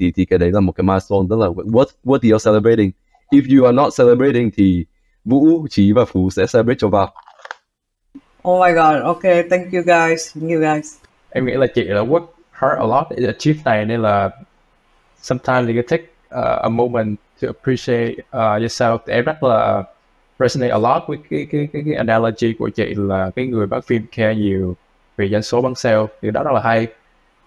thì 0.01 0.13
thì 0.17 0.25
cái 0.25 0.39
đấy 0.39 0.51
là 0.53 0.61
một 0.61 0.73
cái 0.73 0.85
milestone 0.85 1.27
rất 1.31 1.37
là 1.37 1.47
what 1.47 1.85
what 2.05 2.19
you're 2.19 2.53
celebrating 2.53 2.91
if 3.31 3.59
you 3.59 3.65
are 3.65 3.77
not 3.77 3.93
celebrating 3.99 4.51
thì 4.57 4.85
Vũ, 5.25 5.67
Trí 5.71 5.93
và 5.93 6.05
Phú 6.05 6.31
sẽ 6.31 6.47
celebrate 6.53 6.79
cho 6.79 6.89
vào. 6.89 7.15
Oh 8.49 8.61
my 8.61 8.73
god, 8.73 9.03
okay, 9.03 9.43
thank 9.51 9.73
you 9.73 9.83
guys, 9.83 10.37
thank 10.37 10.51
you 10.51 10.61
guys. 10.61 10.97
Em 11.31 11.47
nghĩ 11.47 11.53
là 11.53 11.67
chị 11.75 11.85
là 11.85 12.01
work 12.01 12.27
hard 12.51 12.79
a 12.79 12.87
lot 12.87 13.07
để 13.11 13.27
achieve 13.27 13.61
này 13.65 13.85
nên 13.85 14.03
là 14.03 14.31
sometimes 15.23 15.69
you 15.69 15.75
can 15.75 15.87
take 15.89 16.03
uh, 16.41 16.63
a 16.63 16.69
moment 16.69 17.17
to 17.43 17.49
appreciate 17.49 18.13
uh, 18.13 18.61
yourself. 18.63 18.99
Em 19.07 19.25
rất 19.25 19.43
là 19.43 19.83
resonate 20.39 20.71
a 20.71 20.79
lot 20.79 21.03
với 21.07 21.19
cái, 21.31 21.47
cái, 21.51 21.69
cái, 21.73 21.83
cái 21.87 21.95
analogy 21.95 22.55
của 22.59 22.69
chị 22.69 22.95
là 22.97 23.31
cái 23.37 23.47
người 23.47 23.67
bán 23.67 23.83
phim 23.83 24.03
care 24.17 24.35
nhiều 24.35 24.77
về 25.17 25.29
doanh 25.29 25.43
số 25.43 25.63
bán 25.63 25.75
sale 25.75 26.07
thì 26.23 26.31
đó 26.31 26.43
rất 26.43 26.53
là 26.53 26.61
hay. 26.61 26.87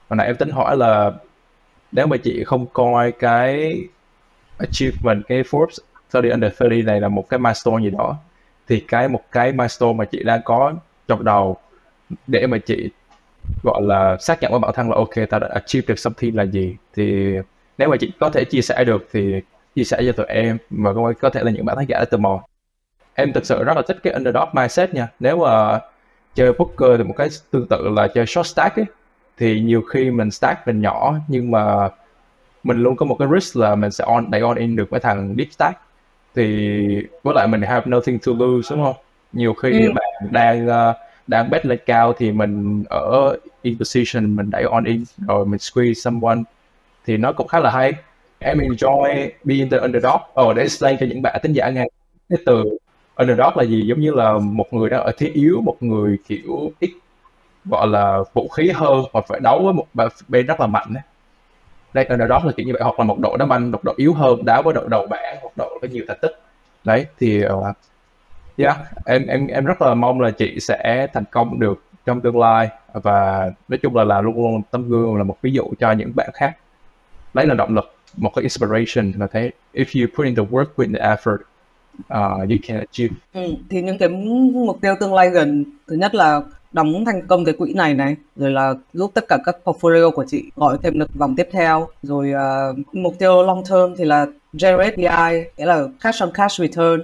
Hồi 0.10 0.18
nãy 0.18 0.28
em 0.28 0.36
tính 0.36 0.50
hỏi 0.50 0.78
là 0.78 1.12
nếu 1.94 2.08
mà 2.08 2.18
chị 2.18 2.44
không 2.44 2.66
coi 2.74 3.12
cái 3.12 3.82
achievement, 4.58 5.24
cái 5.28 5.44
Forbes 5.44 5.78
30 6.14 6.32
under 6.32 6.52
30 6.60 6.82
này 6.82 7.02
là 7.02 7.08
một 7.08 7.30
cái 7.30 7.40
milestone 7.40 7.84
gì 7.84 7.90
đó, 7.90 8.16
thì 8.68 8.80
cái 8.88 9.08
một 9.08 9.22
cái 9.32 9.52
milestone 9.52 9.94
mà 9.94 10.06
chị 10.06 10.24
đang 10.24 10.42
có 10.46 10.74
trong 11.08 11.24
đầu 11.24 11.58
để 12.28 12.48
mà 12.48 12.58
chị, 12.58 12.90
gọi 13.64 13.82
là, 13.82 14.18
xác 14.20 14.42
nhận 14.42 14.52
với 14.52 14.60
bản 14.60 14.72
thân 14.76 14.90
là, 14.90 14.96
ok 14.96 15.30
ta 15.30 15.40
đã 15.40 15.50
achieve 15.54 15.86
được 15.88 16.00
something 16.00 16.36
là 16.36 16.44
gì, 16.44 16.76
thì 16.94 17.36
nếu 17.78 17.90
mà 17.90 17.98
chị 17.98 18.12
có 18.20 18.30
thể 18.30 18.44
chia 18.46 18.62
sẻ 18.62 18.84
được 18.84 19.08
thì 19.12 19.42
chia 19.76 19.84
sẻ 19.84 20.02
cho 20.06 20.12
tụi 20.12 20.26
em 20.26 20.58
mà 20.70 20.92
có 21.22 21.30
thể 21.30 21.44
là 21.44 21.52
những 21.52 21.66
bạn 21.66 21.78
khán 21.78 21.86
giả 21.88 22.06
tò 22.12 22.18
mò 22.18 22.44
em 23.14 23.34
thực 23.34 23.46
sự 23.46 23.64
rất 23.64 23.74
là 23.78 23.84
thích 23.88 23.98
cái 24.04 24.14
underdog 24.14 24.50
mindset 24.54 24.94
nha. 24.94 25.08
Nếu 25.20 25.38
mà 25.38 25.80
chơi 26.36 26.54
poker 26.54 26.98
thì 26.98 27.04
một 27.04 27.14
cái 27.18 27.30
tương 27.52 27.68
tự 27.68 27.90
là 27.90 28.08
chơi 28.08 28.26
short 28.26 28.48
stack 28.48 28.76
ấy 28.76 28.86
thì 29.38 29.60
nhiều 29.60 29.82
khi 29.82 30.12
mình 30.12 30.32
stack 30.32 30.68
mình 30.68 30.82
nhỏ 30.82 31.16
nhưng 31.28 31.52
mà 31.52 31.90
mình 32.64 32.78
luôn 32.78 32.96
có 32.96 33.06
một 33.06 33.16
cái 33.20 33.28
risk 33.34 33.58
là 33.58 33.76
mình 33.76 33.92
sẽ 33.92 34.06
on 34.06 34.32
đẩy 34.32 34.42
on 34.42 34.58
in 34.58 34.76
được 34.76 34.90
với 34.90 35.00
thằng 35.00 35.36
deep 35.38 35.52
stack. 35.52 35.80
Thì 36.36 36.46
với 37.24 37.36
lại 37.36 37.48
mình 37.48 37.62
have 37.62 37.86
nothing 37.92 38.20
to 38.20 38.32
lose 38.40 38.76
đúng 38.76 38.86
không? 38.86 38.96
Nhiều 39.34 39.54
khi 39.54 39.72
ừ. 39.72 39.92
bạn 39.96 40.32
đang 40.32 40.68
uh, 40.68 40.96
đang 41.28 41.50
bet 41.50 41.66
lên 41.66 41.80
cao 41.86 42.14
thì 42.14 42.32
mình 42.32 42.84
ở 42.90 43.38
in 43.62 43.78
position 43.80 44.36
mình 44.36 44.50
đẩy 44.50 44.64
on 44.64 44.84
in 44.84 45.04
rồi 45.28 45.46
mình 45.46 45.60
squeeze 45.60 45.94
someone. 45.94 46.40
Thì 47.06 47.18
nó 47.18 47.34
cũng 47.34 47.48
khá 47.48 47.60
là 47.60 47.72
hay. 47.72 47.94
Em 48.40 48.58
enjoy 48.58 49.30
being 49.44 49.70
the 49.70 49.78
underdog. 49.78 50.22
Oh, 50.42 50.56
để 50.56 50.62
explain 50.62 50.98
cho 51.00 51.06
những 51.06 51.22
bạn 51.22 51.40
tính 51.44 51.54
giả 51.54 51.70
nghe. 51.70 51.88
Cái 52.30 52.40
từ 52.46 52.64
underdog 53.16 53.58
là 53.58 53.64
gì? 53.64 53.82
Giống 53.86 54.00
như 54.00 54.12
là 54.12 54.38
một 54.38 54.74
người 54.74 54.90
đang 54.90 55.04
ở 55.04 55.12
thế 55.18 55.28
yếu 55.34 55.62
một 55.62 55.76
người 55.80 56.18
kiểu 56.28 56.72
ít 56.80 56.92
gọi 57.66 57.88
là 57.88 58.20
vũ 58.34 58.48
khí 58.48 58.72
hơn 58.76 59.04
hoặc 59.14 59.26
phải 59.28 59.40
đấu 59.40 59.62
với 59.64 59.74
một 59.74 59.86
bên 60.28 60.46
rất 60.46 60.60
là 60.60 60.68
mạnh 60.68 60.94
ấy. 60.94 61.04
đây 61.94 62.06
underdog 62.06 62.46
là 62.46 62.52
kiểu 62.58 62.66
như 62.66 62.74
vậy 62.74 62.82
hoặc 62.84 63.00
là 63.00 63.06
một 63.06 63.20
đội 63.20 63.38
đá 63.38 63.46
banh 63.46 63.72
một 63.72 63.84
đội 63.84 63.96
yếu 63.98 64.14
hơn 64.14 64.46
đá 64.46 64.62
với 64.62 64.74
đội 64.74 64.88
đầu 64.90 65.08
bảng 65.10 65.38
hoặc 65.42 65.52
đội 65.58 65.80
có 65.82 65.88
nhiều 65.92 66.06
thành 66.08 66.18
tích. 66.22 66.32
Đấy 66.84 67.06
thì 67.20 67.46
uh, 67.46 67.76
yeah, 68.58 68.78
em 69.06 69.28
em 69.28 69.48
em 69.48 69.66
rất 69.66 69.82
là 69.82 69.94
mong 69.94 70.22
là 70.22 70.32
chị 70.32 70.60
sẽ 70.60 71.08
thành 71.14 71.24
công 71.32 71.60
được 71.60 71.84
trong 72.06 72.22
tương 72.22 72.40
lai. 72.40 72.70
Và 72.94 73.52
nói 73.68 73.78
chung 73.78 73.96
là 73.96 74.04
là 74.04 74.22
luôn 74.22 74.36
luôn 74.36 74.62
tấm 74.72 74.90
gương 74.90 75.16
là 75.16 75.24
một 75.24 75.38
ví 75.42 75.52
dụ 75.52 75.64
cho 75.80 75.92
những 75.92 76.12
bạn 76.16 76.30
khác. 76.34 76.58
Đấy 77.34 77.46
là 77.46 77.56
động 77.56 77.76
lực 77.76 77.96
một 78.18 78.32
cái 78.36 78.42
inspiration 78.42 79.12
là 79.20 79.28
thế. 79.28 79.52
If 79.74 80.02
you 80.02 80.08
put 80.18 80.26
in 80.26 80.36
the 80.36 80.44
work 80.44 80.66
with 80.76 80.94
the 80.94 81.00
effort 81.00 81.38
uh, 82.14 82.50
you 82.50 82.58
can 82.68 82.78
achieve. 82.78 83.16
Ừ, 83.34 83.54
thì 83.70 83.82
những 83.82 83.98
cái 83.98 84.10
mục 84.54 84.82
tiêu 84.82 84.96
tương 85.00 85.14
lai 85.14 85.30
gần 85.30 85.66
thứ 85.88 85.96
nhất 85.96 86.16
là 86.16 86.42
đóng 86.74 87.06
thành 87.06 87.28
công 87.28 87.46
cái 87.46 87.54
quỹ 87.54 87.74
này 87.74 87.94
này 87.94 88.16
rồi 88.36 88.52
là 88.52 88.74
giúp 88.94 89.12
tất 89.14 89.26
cả 89.28 89.38
các 89.46 89.58
portfolio 89.64 90.12
của 90.12 90.26
chị 90.28 90.44
gọi 90.56 90.78
thêm 90.84 91.00
được 91.00 91.16
vòng 91.16 91.36
tiếp 91.36 91.50
theo. 91.52 91.88
Rồi 92.02 92.34
uh, 92.34 92.96
mục 92.96 93.16
tiêu 93.20 93.44
long 93.44 93.64
term 93.66 93.96
thì 93.98 94.06
là 94.06 94.26
generate 94.62 94.96
DI 94.96 95.50
nghĩa 95.58 95.66
là 95.66 95.88
cash 96.02 96.22
on 96.22 96.32
cash 96.34 96.60
return 96.60 97.02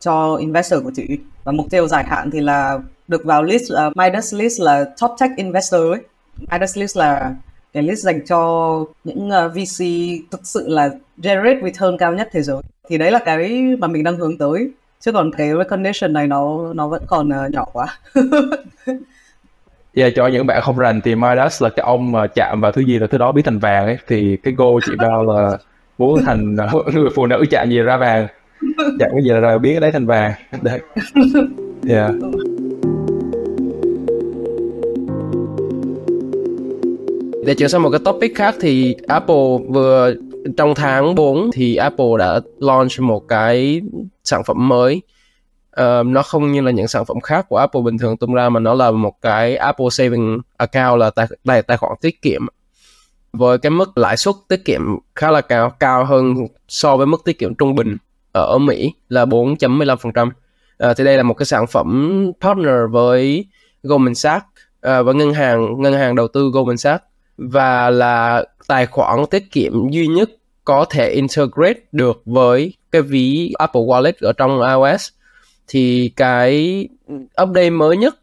cho 0.00 0.36
investor 0.36 0.84
của 0.84 0.92
chị. 0.96 1.18
Và 1.44 1.52
mục 1.52 1.66
tiêu 1.70 1.88
dài 1.88 2.04
hạn 2.04 2.30
thì 2.30 2.40
là 2.40 2.78
được 3.08 3.24
vào 3.24 3.42
list 3.42 3.72
ờ, 3.72 3.86
uh, 3.86 3.96
Midas 3.96 4.34
list 4.34 4.60
là 4.60 4.84
top 5.00 5.10
tech 5.20 5.30
investor 5.36 5.80
ấy. 5.80 6.00
Midas 6.52 6.78
list 6.78 6.96
là 6.96 7.34
cái 7.72 7.82
list 7.82 7.98
dành 8.04 8.26
cho 8.26 8.84
những 9.04 9.30
ờ, 9.30 9.46
uh, 9.46 9.52
VC 9.52 9.84
thực 10.30 10.40
sự 10.44 10.68
là 10.68 10.90
generate 11.22 11.60
return 11.62 11.96
cao 11.98 12.14
nhất 12.14 12.28
thế 12.32 12.42
giới. 12.42 12.62
Thì 12.88 12.98
đấy 12.98 13.10
là 13.10 13.18
cái 13.18 13.62
mà 13.78 13.86
mình 13.86 14.04
đang 14.04 14.16
hướng 14.16 14.38
tới 14.38 14.70
chứ 15.00 15.12
còn 15.12 15.30
cái 15.32 15.50
recognition 15.58 16.12
này 16.12 16.26
nó 16.26 16.72
nó 16.74 16.88
vẫn 16.88 17.02
còn 17.08 17.28
uh, 17.28 17.52
nhỏ 17.52 17.64
quá. 17.72 17.86
Yeah, 19.98 20.12
cho 20.16 20.26
những 20.26 20.46
bạn 20.46 20.62
không 20.62 20.78
rành 20.78 21.00
thì 21.00 21.14
Midas 21.14 21.62
là 21.62 21.68
cái 21.68 21.84
ông 21.84 22.12
mà 22.12 22.26
chạm 22.26 22.60
vào 22.60 22.72
thứ 22.72 22.80
gì 22.82 22.98
là 22.98 23.06
thứ 23.06 23.18
đó 23.18 23.32
biến 23.32 23.44
thành 23.44 23.58
vàng 23.58 23.84
ấy. 23.84 23.98
Thì 24.08 24.36
cái 24.36 24.54
goal 24.56 24.74
chị 24.86 24.92
bao 24.98 25.24
là 25.24 25.58
muốn 25.98 26.24
thành 26.24 26.56
người 26.94 27.10
phụ 27.14 27.26
nữ 27.26 27.44
chạm 27.50 27.70
gì 27.70 27.78
ra 27.78 27.96
vàng. 27.96 28.26
Chạm 28.76 29.10
cái 29.12 29.22
gì 29.22 29.30
là 29.30 29.40
rồi 29.40 29.58
biến 29.58 29.72
cái 29.72 29.80
đấy 29.80 29.92
thành 29.92 30.06
vàng. 30.06 30.32
Đấy. 30.62 30.80
Yeah. 31.88 32.10
Để 37.46 37.54
chuyển 37.54 37.68
sang 37.68 37.82
một 37.82 37.90
cái 37.90 38.00
topic 38.04 38.34
khác 38.34 38.54
thì 38.60 38.96
Apple 39.08 39.58
vừa 39.68 40.14
trong 40.56 40.74
tháng 40.74 41.14
4 41.14 41.50
thì 41.52 41.76
Apple 41.76 42.06
đã 42.18 42.40
launch 42.58 43.00
một 43.00 43.28
cái 43.28 43.80
sản 44.24 44.44
phẩm 44.44 44.68
mới. 44.68 45.02
Uh, 45.80 46.06
nó 46.06 46.22
không 46.22 46.52
như 46.52 46.60
là 46.60 46.70
những 46.70 46.88
sản 46.88 47.04
phẩm 47.04 47.20
khác 47.20 47.46
của 47.48 47.56
Apple 47.56 47.80
bình 47.84 47.98
thường 47.98 48.16
tung 48.16 48.34
ra 48.34 48.48
mà 48.48 48.60
nó 48.60 48.74
là 48.74 48.90
một 48.90 49.22
cái 49.22 49.56
Apple 49.56 49.86
Saving 49.90 50.40
Account 50.56 51.00
là 51.00 51.10
tài, 51.10 51.26
tài, 51.44 51.62
tài 51.62 51.76
khoản 51.76 51.92
tiết 52.00 52.22
kiệm. 52.22 52.46
Với 53.32 53.58
cái 53.58 53.70
mức 53.70 53.98
lãi 53.98 54.16
suất 54.16 54.34
tiết 54.48 54.64
kiệm 54.64 54.80
khá 55.14 55.30
là 55.30 55.40
cao 55.40 55.70
cao 55.70 56.04
hơn 56.04 56.34
so 56.68 56.96
với 56.96 57.06
mức 57.06 57.24
tiết 57.24 57.38
kiệm 57.38 57.54
trung 57.54 57.74
bình 57.74 57.96
ở 58.32 58.58
Mỹ 58.58 58.92
là 59.08 59.24
4.15%. 59.24 60.28
À, 60.28 60.34
ờ, 60.78 60.94
thì 60.94 61.04
đây 61.04 61.16
là 61.16 61.22
một 61.22 61.34
cái 61.34 61.46
sản 61.46 61.66
phẩm 61.66 62.20
partner 62.40 62.74
với 62.90 63.46
Goldman 63.82 64.14
Sachs 64.14 64.46
à, 64.80 65.02
và 65.02 65.12
ngân 65.12 65.34
hàng 65.34 65.82
ngân 65.82 65.92
hàng 65.92 66.14
đầu 66.14 66.28
tư 66.28 66.50
Goldman 66.54 66.76
Sachs 66.76 67.04
và 67.38 67.90
là 67.90 68.44
tài 68.66 68.86
khoản 68.86 69.26
tiết 69.30 69.52
kiệm 69.52 69.90
duy 69.90 70.06
nhất 70.06 70.30
có 70.64 70.84
thể 70.90 71.10
integrate 71.10 71.80
được 71.92 72.22
với 72.24 72.74
cái 72.92 73.02
ví 73.02 73.52
Apple 73.58 73.80
Wallet 73.80 74.12
ở 74.20 74.32
trong 74.32 74.60
iOS. 74.60 75.08
Thì 75.68 76.12
cái 76.16 76.88
update 77.42 77.70
mới 77.70 77.96
nhất, 77.96 78.16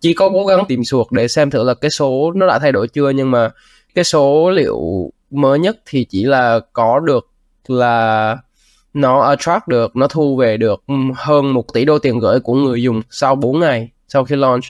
chỉ 0.00 0.14
có 0.14 0.28
cố 0.28 0.46
gắng 0.46 0.64
tìm 0.68 0.84
suộc 0.84 1.12
để 1.12 1.28
xem 1.28 1.50
thử 1.50 1.64
là 1.64 1.74
cái 1.74 1.90
số 1.90 2.32
nó 2.32 2.46
đã 2.46 2.58
thay 2.58 2.72
đổi 2.72 2.88
chưa, 2.88 3.10
nhưng 3.10 3.30
mà 3.30 3.50
cái 3.94 4.04
số 4.04 4.50
liệu 4.50 5.10
mới 5.30 5.58
nhất 5.58 5.78
thì 5.86 6.04
chỉ 6.04 6.24
là 6.24 6.60
có 6.72 7.00
được 7.00 7.30
là 7.66 8.36
nó 8.94 9.20
attract 9.20 9.68
được, 9.68 9.96
nó 9.96 10.06
thu 10.08 10.36
về 10.36 10.56
được 10.56 10.82
hơn 11.14 11.54
một 11.54 11.64
tỷ 11.74 11.84
đô 11.84 11.98
tiền 11.98 12.18
gửi 12.18 12.40
của 12.40 12.54
người 12.54 12.82
dùng 12.82 13.02
sau 13.10 13.34
4 13.34 13.60
ngày 13.60 13.88
sau 14.08 14.24
khi 14.24 14.36
launch 14.36 14.64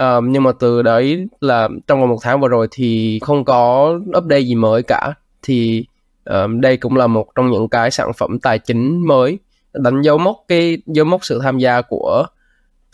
um, 0.00 0.32
nhưng 0.32 0.42
mà 0.42 0.52
từ 0.52 0.82
đấy 0.82 1.26
là 1.40 1.68
trong 1.86 2.00
vòng 2.00 2.08
một 2.08 2.18
tháng 2.22 2.40
vừa 2.40 2.48
rồi 2.48 2.68
thì 2.70 3.18
không 3.22 3.44
có 3.44 3.92
update 4.18 4.40
gì 4.40 4.54
mới 4.54 4.82
cả. 4.82 5.14
Thì 5.42 5.84
um, 6.24 6.60
đây 6.60 6.76
cũng 6.76 6.96
là 6.96 7.06
một 7.06 7.26
trong 7.34 7.50
những 7.50 7.68
cái 7.68 7.90
sản 7.90 8.12
phẩm 8.18 8.38
tài 8.38 8.58
chính 8.58 9.06
mới 9.06 9.38
đánh 9.72 10.02
dấu 10.02 10.18
mốc 10.18 10.36
cái 10.48 10.78
dấu 10.86 11.04
mốc 11.04 11.24
sự 11.24 11.40
tham 11.42 11.58
gia 11.58 11.82
của 11.82 12.26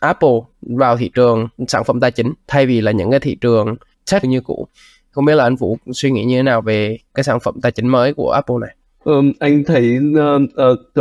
Apple 0.01 0.39
vào 0.61 0.97
thị 0.97 1.11
trường 1.15 1.49
sản 1.69 1.85
phẩm 1.85 2.01
tài 2.01 2.11
chính 2.11 2.33
thay 2.49 2.67
vì 2.67 2.81
là 2.81 2.93
những 2.93 3.11
cái 3.11 3.21
thị 3.21 3.37
trường 3.41 3.77
sách 4.07 4.25
như 4.25 4.41
cũ. 4.41 4.69
Không 5.11 5.25
biết 5.25 5.35
là 5.35 5.45
anh 5.45 5.57
Vũ 5.57 5.79
suy 5.93 6.11
nghĩ 6.11 6.25
như 6.25 6.37
thế 6.37 6.43
nào 6.43 6.61
về 6.61 6.99
cái 7.15 7.25
sản 7.25 7.41
phẩm 7.41 7.55
tài 7.63 7.73
chính 7.73 7.89
mới 7.89 8.15
của 8.15 8.31
Apple 8.31 8.57
này? 8.61 8.77
Um, 9.05 9.33
anh 9.41 9.65
thấy 9.65 9.99
uh, 9.99 10.43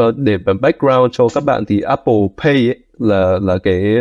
uh, 0.08 0.18
để 0.18 0.38
background 0.62 1.12
cho 1.12 1.28
các 1.36 1.44
bạn 1.44 1.66
thì 1.66 1.82
Apple 1.82 2.28
Pay 2.38 2.54
ấy, 2.54 2.80
là 3.00 3.40
là 3.42 3.58
cái 3.58 3.96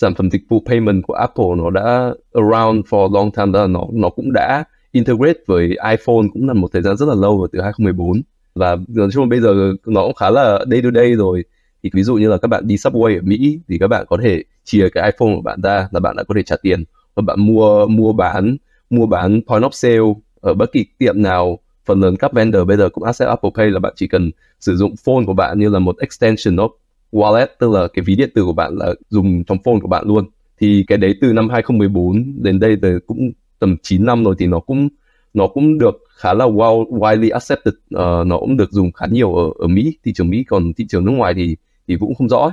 sản 0.00 0.14
phẩm 0.14 0.30
dịch 0.30 0.42
vụ 0.48 0.62
payment 0.66 1.02
của 1.06 1.14
Apple 1.14 1.46
nó 1.56 1.70
đã 1.70 2.14
around 2.34 2.86
for 2.86 3.14
long 3.14 3.30
time 3.30 3.52
đó 3.52 3.60
là 3.60 3.66
nó 3.66 3.84
nó 3.92 4.08
cũng 4.08 4.32
đã 4.32 4.64
integrate 4.92 5.38
với 5.46 5.66
iPhone 5.68 6.28
cũng 6.32 6.48
là 6.48 6.54
một 6.54 6.68
thời 6.72 6.82
gian 6.82 6.96
rất 6.96 7.06
là 7.08 7.14
lâu 7.14 7.38
rồi 7.38 7.48
từ 7.52 7.60
2014 7.60 8.22
và 8.54 8.76
nói 8.88 9.08
chung 9.12 9.24
là 9.24 9.28
bây 9.28 9.40
giờ 9.40 9.72
nó 9.86 10.02
cũng 10.02 10.14
khá 10.14 10.30
là 10.30 10.64
day 10.70 10.82
to 10.82 10.88
day 10.94 11.14
rồi. 11.14 11.44
Thì 11.82 11.90
ví 11.92 12.02
dụ 12.02 12.14
như 12.14 12.28
là 12.28 12.36
các 12.36 12.48
bạn 12.48 12.66
đi 12.66 12.76
subway 12.76 13.18
ở 13.18 13.22
Mỹ 13.22 13.60
thì 13.68 13.78
các 13.78 13.86
bạn 13.88 14.04
có 14.08 14.16
thể 14.22 14.42
chia 14.64 14.88
cái 14.88 15.12
iPhone 15.12 15.34
của 15.36 15.42
bạn 15.42 15.60
ra 15.62 15.88
là 15.90 16.00
bạn 16.00 16.16
đã 16.16 16.22
có 16.22 16.34
thể 16.36 16.42
trả 16.42 16.56
tiền. 16.62 16.84
Và 17.14 17.22
bạn 17.26 17.40
mua 17.40 17.86
mua 17.86 18.12
bán 18.12 18.56
mua 18.90 19.06
bán 19.06 19.40
point 19.46 19.62
of 19.62 19.70
sale 19.72 20.14
ở 20.40 20.54
bất 20.54 20.72
kỳ 20.72 20.86
tiệm 20.98 21.22
nào. 21.22 21.58
Phần 21.84 22.00
lớn 22.00 22.16
các 22.16 22.32
vendor 22.32 22.66
bây 22.66 22.76
giờ 22.76 22.88
cũng 22.88 23.04
accept 23.04 23.28
Apple 23.28 23.50
Pay 23.54 23.70
là 23.70 23.78
bạn 23.78 23.92
chỉ 23.96 24.08
cần 24.08 24.30
sử 24.60 24.76
dụng 24.76 24.94
phone 25.04 25.24
của 25.26 25.34
bạn 25.34 25.58
như 25.58 25.68
là 25.68 25.78
một 25.78 25.98
extension 25.98 26.56
of 26.56 26.68
wallet 27.12 27.46
tức 27.58 27.70
là 27.70 27.88
cái 27.92 28.02
ví 28.02 28.16
điện 28.16 28.30
tử 28.34 28.44
của 28.44 28.52
bạn 28.52 28.76
là 28.76 28.94
dùng 29.08 29.44
trong 29.44 29.58
phone 29.64 29.80
của 29.82 29.88
bạn 29.88 30.04
luôn. 30.06 30.24
Thì 30.60 30.84
cái 30.86 30.98
đấy 30.98 31.14
từ 31.20 31.32
năm 31.32 31.48
2014 31.48 32.42
đến 32.42 32.60
đây 32.60 32.76
thì 32.82 32.88
cũng 33.06 33.30
tầm 33.58 33.76
9 33.82 34.04
năm 34.04 34.24
rồi 34.24 34.34
thì 34.38 34.46
nó 34.46 34.60
cũng 34.60 34.88
nó 35.34 35.46
cũng 35.46 35.78
được 35.78 35.94
khá 36.16 36.34
là 36.34 36.44
well, 36.44 36.86
widely 36.86 37.32
accepted. 37.32 37.74
Uh, 37.74 38.26
nó 38.26 38.38
cũng 38.38 38.56
được 38.56 38.72
dùng 38.72 38.92
khá 38.92 39.06
nhiều 39.10 39.34
ở, 39.34 39.50
ở 39.58 39.66
Mỹ 39.66 39.98
thị 40.04 40.12
trường 40.12 40.30
Mỹ. 40.30 40.44
Còn 40.48 40.72
thị 40.74 40.86
trường 40.88 41.04
nước 41.04 41.12
ngoài 41.12 41.34
thì 41.34 41.56
thì 41.88 41.96
cũng 42.00 42.14
không 42.14 42.28
rõ. 42.28 42.52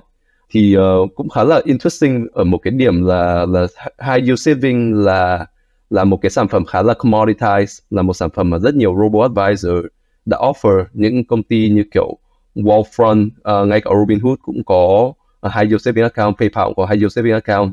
Thì 0.50 0.78
uh, 0.78 1.16
cũng 1.16 1.30
khá 1.30 1.44
là 1.44 1.62
interesting 1.66 2.28
ở 2.34 2.44
một 2.44 2.58
cái 2.58 2.72
điểm 2.72 3.06
là 3.06 3.46
là 3.46 3.68
high 4.06 4.24
yield 4.26 4.40
saving 4.40 4.94
là 4.94 5.46
là 5.90 6.04
một 6.04 6.18
cái 6.22 6.30
sản 6.30 6.48
phẩm 6.48 6.66
khá 6.66 6.82
là 6.82 6.94
commoditized 6.94 7.80
là 7.90 8.02
một 8.02 8.14
sản 8.14 8.30
phẩm 8.30 8.50
mà 8.50 8.60
rất 8.60 8.76
nhiều 8.76 8.96
robo 9.00 9.28
advisor 9.28 9.86
đã 10.26 10.38
offer 10.38 10.86
những 10.94 11.26
công 11.26 11.44
ty 11.44 11.70
như 11.70 11.84
kiểu 11.94 12.18
Wallfront 12.64 13.26
uh, 13.28 13.44
ờ, 13.44 13.66
ngay 13.66 13.82
cả 13.82 13.92
Robinhood 14.00 14.40
cũng 14.42 14.64
có 14.64 15.14
uh, 15.48 15.54
high 15.54 15.70
yield 15.70 15.82
saving 15.82 16.04
account 16.04 16.38
PayPal 16.38 16.66
cũng 16.66 16.76
có 16.76 16.86
high 16.86 17.00
yield 17.02 17.14
saving 17.14 17.34
account. 17.34 17.72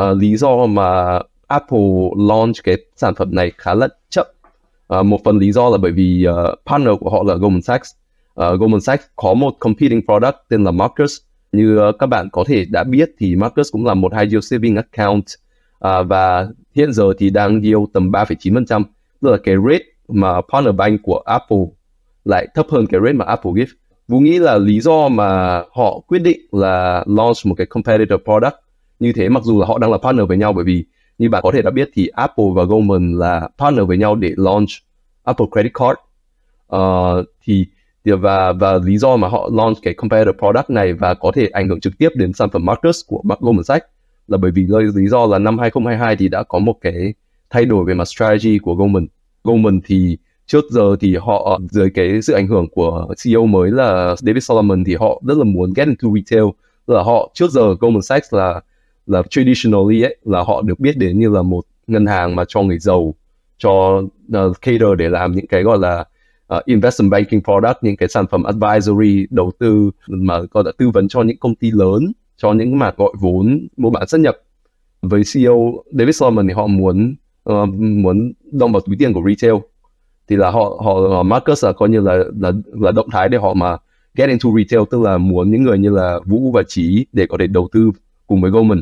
Uh, 0.00 0.16
lý 0.18 0.36
do 0.36 0.66
mà 0.66 1.20
Apple 1.46 2.10
launch 2.16 2.54
cái 2.64 2.76
sản 2.96 3.14
phẩm 3.14 3.34
này 3.34 3.52
khá 3.58 3.74
là 3.74 3.88
chậm. 4.10 4.26
Uh, 4.98 5.06
một 5.06 5.20
phần 5.24 5.38
lý 5.38 5.52
do 5.52 5.68
là 5.68 5.76
bởi 5.76 5.92
vì 5.92 6.26
uh, 6.28 6.58
partner 6.66 6.94
của 7.00 7.10
họ 7.10 7.22
là 7.22 7.34
Goldman 7.34 7.62
Sachs. 7.62 7.90
Uh, 8.40 8.60
Goldman 8.60 8.80
Sachs 8.80 9.04
có 9.16 9.34
một 9.34 9.54
competing 9.58 10.02
product 10.06 10.36
tên 10.48 10.64
là 10.64 10.70
Marcus. 10.70 11.16
Như 11.52 11.88
uh, 11.88 11.94
các 11.98 12.06
bạn 12.06 12.28
có 12.32 12.44
thể 12.46 12.64
đã 12.70 12.84
biết 12.84 13.10
thì 13.18 13.36
Marcus 13.36 13.72
cũng 13.72 13.86
là 13.86 13.94
một 13.94 14.12
high 14.14 14.30
yield 14.30 14.44
saving 14.44 14.76
account. 14.76 15.24
Uh, 15.86 16.08
và 16.08 16.48
hiện 16.74 16.92
giờ 16.92 17.12
thì 17.18 17.30
đang 17.30 17.60
yield 17.60 17.84
tầm 17.92 18.10
3,9%, 18.10 18.84
tức 19.22 19.30
là 19.30 19.36
cái 19.44 19.54
rate 19.70 19.84
mà 20.08 20.40
partner 20.52 20.74
bank 20.74 21.00
của 21.02 21.18
Apple 21.18 21.64
lại 22.24 22.46
thấp 22.54 22.66
hơn 22.70 22.86
cái 22.86 23.00
rate 23.00 23.12
mà 23.12 23.24
Apple 23.24 23.52
give. 23.56 23.70
Vũ 24.08 24.20
nghĩ 24.20 24.38
là 24.38 24.58
lý 24.58 24.80
do 24.80 25.08
mà 25.08 25.62
họ 25.72 26.00
quyết 26.06 26.18
định 26.18 26.40
là 26.52 27.04
launch 27.06 27.36
một 27.44 27.54
cái 27.54 27.66
competitor 27.66 28.20
product 28.24 28.54
như 29.00 29.12
thế 29.12 29.28
mặc 29.28 29.42
dù 29.44 29.60
là 29.60 29.66
họ 29.66 29.78
đang 29.78 29.92
là 29.92 29.98
partner 29.98 30.28
với 30.28 30.36
nhau 30.36 30.52
bởi 30.52 30.64
vì 30.64 30.84
như 31.18 31.30
bạn 31.30 31.42
có 31.42 31.52
thể 31.52 31.62
đã 31.62 31.70
biết 31.70 31.90
thì 31.94 32.06
Apple 32.06 32.44
và 32.54 32.64
Goldman 32.64 33.18
là 33.18 33.48
partner 33.58 33.86
với 33.86 33.98
nhau 33.98 34.14
để 34.14 34.32
launch 34.36 34.68
Apple 35.24 35.46
Credit 35.52 35.72
Card 35.74 35.98
uh, 36.76 37.26
thì 37.42 37.66
và 38.04 38.52
và 38.52 38.78
lý 38.84 38.98
do 38.98 39.16
mà 39.16 39.28
họ 39.28 39.50
launch 39.52 39.76
cái 39.82 39.94
competitor 39.94 40.36
product 40.38 40.70
này 40.70 40.92
và 40.92 41.14
có 41.14 41.32
thể 41.34 41.46
ảnh 41.46 41.68
hưởng 41.68 41.80
trực 41.80 41.98
tiếp 41.98 42.08
đến 42.14 42.32
sản 42.32 42.50
phẩm 42.50 42.64
Marcus 42.64 43.00
của 43.06 43.22
Goldman 43.40 43.64
Sachs 43.64 43.86
là 44.28 44.38
bởi 44.38 44.50
vì 44.50 44.66
lý 44.94 45.06
do 45.06 45.26
là 45.26 45.38
năm 45.38 45.58
2022 45.58 46.16
thì 46.16 46.28
đã 46.28 46.42
có 46.42 46.58
một 46.58 46.74
cái 46.80 47.14
thay 47.50 47.64
đổi 47.64 47.84
về 47.84 47.94
mặt 47.94 48.04
strategy 48.04 48.58
của 48.58 48.74
Goldman. 48.74 49.06
Goldman 49.44 49.80
thì 49.84 50.18
trước 50.46 50.64
giờ 50.70 50.96
thì 51.00 51.16
họ 51.16 51.42
ờ, 51.44 51.58
dưới 51.70 51.90
cái 51.90 52.22
sự 52.22 52.32
ảnh 52.32 52.46
hưởng 52.46 52.68
của 52.68 53.14
CEO 53.24 53.46
mới 53.46 53.70
là 53.70 54.14
David 54.18 54.44
Solomon 54.44 54.84
thì 54.84 54.94
họ 54.94 55.22
rất 55.26 55.36
là 55.38 55.44
muốn 55.44 55.72
get 55.76 55.88
into 55.88 56.08
retail. 56.14 56.44
Là 56.86 57.02
họ 57.02 57.30
trước 57.34 57.50
giờ 57.50 57.74
Goldman 57.80 58.02
Sachs 58.02 58.34
là 58.34 58.60
là 59.06 59.22
traditionally 59.30 60.02
ấy 60.02 60.16
là 60.24 60.42
họ 60.42 60.62
được 60.62 60.80
biết 60.80 60.98
đến 60.98 61.18
như 61.18 61.28
là 61.28 61.42
một 61.42 61.64
ngân 61.86 62.06
hàng 62.06 62.36
mà 62.36 62.44
cho 62.48 62.62
người 62.62 62.78
giàu 62.78 63.14
cho 63.58 64.02
uh, 64.48 64.60
cater 64.60 64.88
để 64.98 65.08
làm 65.08 65.32
những 65.32 65.46
cái 65.46 65.62
gọi 65.62 65.78
là 65.78 66.04
uh, 66.56 66.64
investment 66.64 67.10
banking 67.10 67.40
product 67.40 67.76
những 67.82 67.96
cái 67.96 68.08
sản 68.08 68.26
phẩm 68.30 68.42
advisory 68.42 69.26
đầu 69.30 69.52
tư 69.58 69.90
mà 70.08 70.40
gọi 70.50 70.64
là 70.66 70.72
tư 70.78 70.90
vấn 70.90 71.08
cho 71.08 71.22
những 71.22 71.38
công 71.38 71.54
ty 71.54 71.70
lớn 71.70 72.12
cho 72.36 72.52
những 72.52 72.78
mà 72.78 72.92
gọi 72.96 73.12
vốn 73.20 73.66
mua 73.76 73.90
bán 73.90 74.06
xuất 74.06 74.20
nhập. 74.20 74.36
Với 75.02 75.22
CEO 75.34 75.74
David 75.98 76.16
Solomon 76.16 76.48
thì 76.48 76.54
họ 76.54 76.66
muốn 76.66 77.14
uh, 77.50 77.68
muốn 77.78 78.32
động 78.52 78.72
vào 78.72 78.80
túi 78.80 78.96
tiền 78.98 79.12
của 79.12 79.22
retail 79.28 79.54
thì 80.28 80.36
là 80.36 80.50
họ 80.50 80.80
họ 80.84 80.94
ờ, 81.10 81.22
Marcus 81.22 81.64
là 81.64 81.72
coi 81.72 81.88
như 81.88 82.00
là 82.00 82.16
là 82.40 82.52
là 82.72 82.92
động 82.92 83.10
thái 83.12 83.28
để 83.28 83.38
họ 83.38 83.54
mà 83.54 83.76
get 84.14 84.28
into 84.28 84.50
retail 84.56 84.82
tức 84.90 85.02
là 85.02 85.18
muốn 85.18 85.50
những 85.50 85.62
người 85.62 85.78
như 85.78 85.90
là 85.90 86.18
Vũ 86.24 86.52
và 86.52 86.62
Trí 86.62 87.06
để 87.12 87.26
có 87.26 87.36
thể 87.40 87.46
đầu 87.46 87.68
tư 87.72 87.90
cùng 88.26 88.40
với 88.40 88.50
Goldman. 88.50 88.80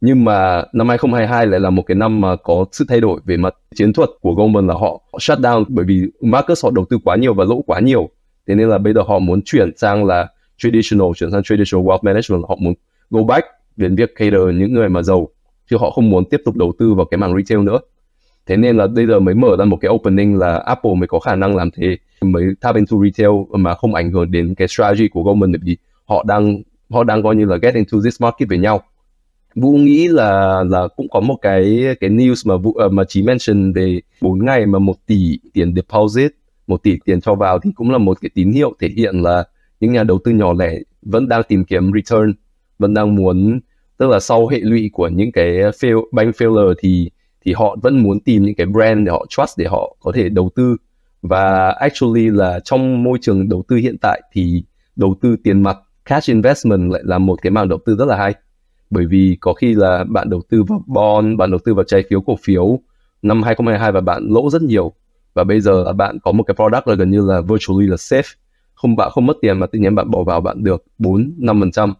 Nhưng 0.00 0.24
mà 0.24 0.64
năm 0.72 0.88
2022 0.88 1.46
lại 1.46 1.60
là 1.60 1.70
một 1.70 1.82
cái 1.86 1.94
năm 1.94 2.20
mà 2.20 2.36
có 2.36 2.64
sự 2.72 2.84
thay 2.88 3.00
đổi 3.00 3.20
về 3.24 3.36
mặt 3.36 3.54
chiến 3.74 3.92
thuật 3.92 4.08
của 4.20 4.34
Goldman 4.34 4.66
là 4.66 4.74
họ, 4.74 5.00
họ 5.12 5.18
shut 5.20 5.38
down 5.38 5.64
bởi 5.68 5.84
vì 5.84 6.02
Marcus 6.20 6.64
họ 6.64 6.70
đầu 6.74 6.84
tư 6.90 6.98
quá 7.04 7.16
nhiều 7.16 7.34
và 7.34 7.44
lỗ 7.44 7.62
quá 7.66 7.80
nhiều. 7.80 8.08
Thế 8.46 8.54
nên 8.54 8.68
là 8.68 8.78
bây 8.78 8.92
giờ 8.92 9.02
họ 9.06 9.18
muốn 9.18 9.42
chuyển 9.44 9.76
sang 9.76 10.04
là 10.04 10.28
traditional 10.58 11.08
chuyển 11.16 11.30
sang 11.30 11.42
traditional 11.42 11.86
wealth 11.86 11.98
management 12.02 12.42
họ 12.48 12.56
muốn 12.60 12.74
go 13.10 13.22
back 13.22 13.46
đến 13.76 13.96
việc 13.96 14.14
cater 14.14 14.40
những 14.54 14.72
người 14.72 14.88
mà 14.88 15.02
giàu 15.02 15.28
chứ 15.70 15.76
họ 15.80 15.90
không 15.90 16.10
muốn 16.10 16.24
tiếp 16.24 16.40
tục 16.44 16.56
đầu 16.56 16.72
tư 16.78 16.94
vào 16.94 17.06
cái 17.06 17.18
mảng 17.18 17.36
retail 17.36 17.64
nữa 17.64 17.78
thế 18.48 18.56
nên 18.56 18.76
là 18.76 18.86
bây 18.86 19.06
giờ 19.06 19.20
mới 19.20 19.34
mở 19.34 19.56
ra 19.58 19.64
một 19.64 19.76
cái 19.80 19.90
opening 19.90 20.38
là 20.38 20.56
Apple 20.56 20.94
mới 20.94 21.06
có 21.08 21.18
khả 21.18 21.36
năng 21.36 21.56
làm 21.56 21.70
thế. 21.70 21.96
Mới 22.22 22.44
tap 22.60 22.76
into 22.76 22.96
retail 23.04 23.30
mà 23.50 23.74
không 23.74 23.94
ảnh 23.94 24.10
hưởng 24.12 24.30
đến 24.30 24.54
cái 24.54 24.68
strategy 24.68 25.08
của 25.08 25.22
Goldman 25.22 25.52
bởi 25.52 25.60
vì 25.64 25.76
họ 26.04 26.24
đang 26.28 26.62
họ 26.90 27.04
đang 27.04 27.22
coi 27.22 27.36
như 27.36 27.44
là 27.44 27.56
get 27.56 27.74
into 27.74 27.98
this 28.04 28.20
market 28.22 28.48
với 28.48 28.58
nhau. 28.58 28.82
Vũ 29.54 29.72
nghĩ 29.72 30.08
là 30.08 30.64
là 30.68 30.88
cũng 30.96 31.08
có 31.08 31.20
một 31.20 31.36
cái 31.42 31.84
cái 32.00 32.10
news 32.10 32.48
mà 32.48 32.56
Vũ 32.56 32.70
uh, 32.70 32.92
mà 32.92 33.04
chỉ 33.08 33.22
mention 33.22 33.72
về 33.72 34.00
4 34.20 34.44
ngày 34.44 34.66
mà 34.66 34.78
một 34.78 35.06
tỷ 35.06 35.38
tiền 35.52 35.74
deposit, 35.74 36.32
một 36.66 36.82
tỷ 36.82 36.98
tiền 37.04 37.20
cho 37.20 37.34
vào 37.34 37.58
thì 37.58 37.70
cũng 37.74 37.90
là 37.90 37.98
một 37.98 38.18
cái 38.20 38.30
tín 38.34 38.50
hiệu 38.50 38.72
thể 38.80 38.88
hiện 38.96 39.22
là 39.22 39.44
những 39.80 39.92
nhà 39.92 40.02
đầu 40.02 40.18
tư 40.24 40.32
nhỏ 40.32 40.52
lẻ 40.52 40.78
vẫn 41.02 41.28
đang 41.28 41.42
tìm 41.48 41.64
kiếm 41.64 41.90
return, 41.94 42.32
vẫn 42.78 42.94
đang 42.94 43.14
muốn 43.14 43.60
tức 43.98 44.08
là 44.08 44.20
sau 44.20 44.46
hệ 44.46 44.60
lụy 44.60 44.90
của 44.92 45.08
những 45.08 45.32
cái 45.32 45.46
fail, 45.48 46.02
bank 46.12 46.34
failure 46.34 46.74
thì 46.78 47.10
thì 47.44 47.52
họ 47.52 47.76
vẫn 47.82 48.02
muốn 48.02 48.20
tìm 48.20 48.42
những 48.42 48.54
cái 48.54 48.66
brand 48.66 49.06
để 49.06 49.12
họ 49.12 49.26
trust 49.28 49.58
để 49.58 49.66
họ 49.66 49.96
có 50.00 50.12
thể 50.14 50.28
đầu 50.28 50.50
tư. 50.54 50.76
Và 51.22 51.70
actually 51.70 52.30
là 52.30 52.60
trong 52.60 53.02
môi 53.02 53.18
trường 53.20 53.48
đầu 53.48 53.64
tư 53.68 53.76
hiện 53.76 53.96
tại 54.00 54.22
thì 54.32 54.62
đầu 54.96 55.14
tư 55.20 55.36
tiền 55.44 55.62
mặt 55.62 55.76
cash 56.04 56.28
investment 56.28 56.92
lại 56.92 57.02
là 57.04 57.18
một 57.18 57.42
cái 57.42 57.50
mảng 57.50 57.68
đầu 57.68 57.78
tư 57.86 57.96
rất 57.96 58.08
là 58.08 58.16
hay. 58.16 58.34
Bởi 58.90 59.06
vì 59.06 59.36
có 59.40 59.52
khi 59.52 59.74
là 59.74 60.04
bạn 60.08 60.30
đầu 60.30 60.42
tư 60.48 60.62
vào 60.62 60.82
bond, 60.86 61.38
bạn 61.38 61.50
đầu 61.50 61.60
tư 61.64 61.74
vào 61.74 61.84
trái 61.84 62.04
phiếu 62.10 62.20
cổ 62.20 62.36
phiếu 62.42 62.78
năm 63.22 63.42
2022 63.42 63.92
và 63.92 64.00
bạn 64.00 64.22
lỗ 64.28 64.50
rất 64.50 64.62
nhiều. 64.62 64.92
Và 65.34 65.44
bây 65.44 65.60
giờ 65.60 65.82
là 65.84 65.92
bạn 65.92 66.18
có 66.22 66.32
một 66.32 66.42
cái 66.42 66.54
product 66.54 66.88
là 66.88 66.94
gần 66.94 67.10
như 67.10 67.20
là 67.20 67.40
virtually 67.40 67.86
là 67.86 67.96
safe. 67.96 68.34
Không 68.74 68.96
bạn 68.96 69.10
không 69.10 69.26
mất 69.26 69.36
tiền 69.40 69.58
mà 69.58 69.66
tự 69.66 69.78
nhiên 69.78 69.94
bạn 69.94 70.10
bỏ 70.10 70.22
vào 70.22 70.40
bạn 70.40 70.64
được 70.64 70.84
4 70.98 71.34
5 71.38 71.60
phần 71.60 71.70
trăm. 71.70 71.94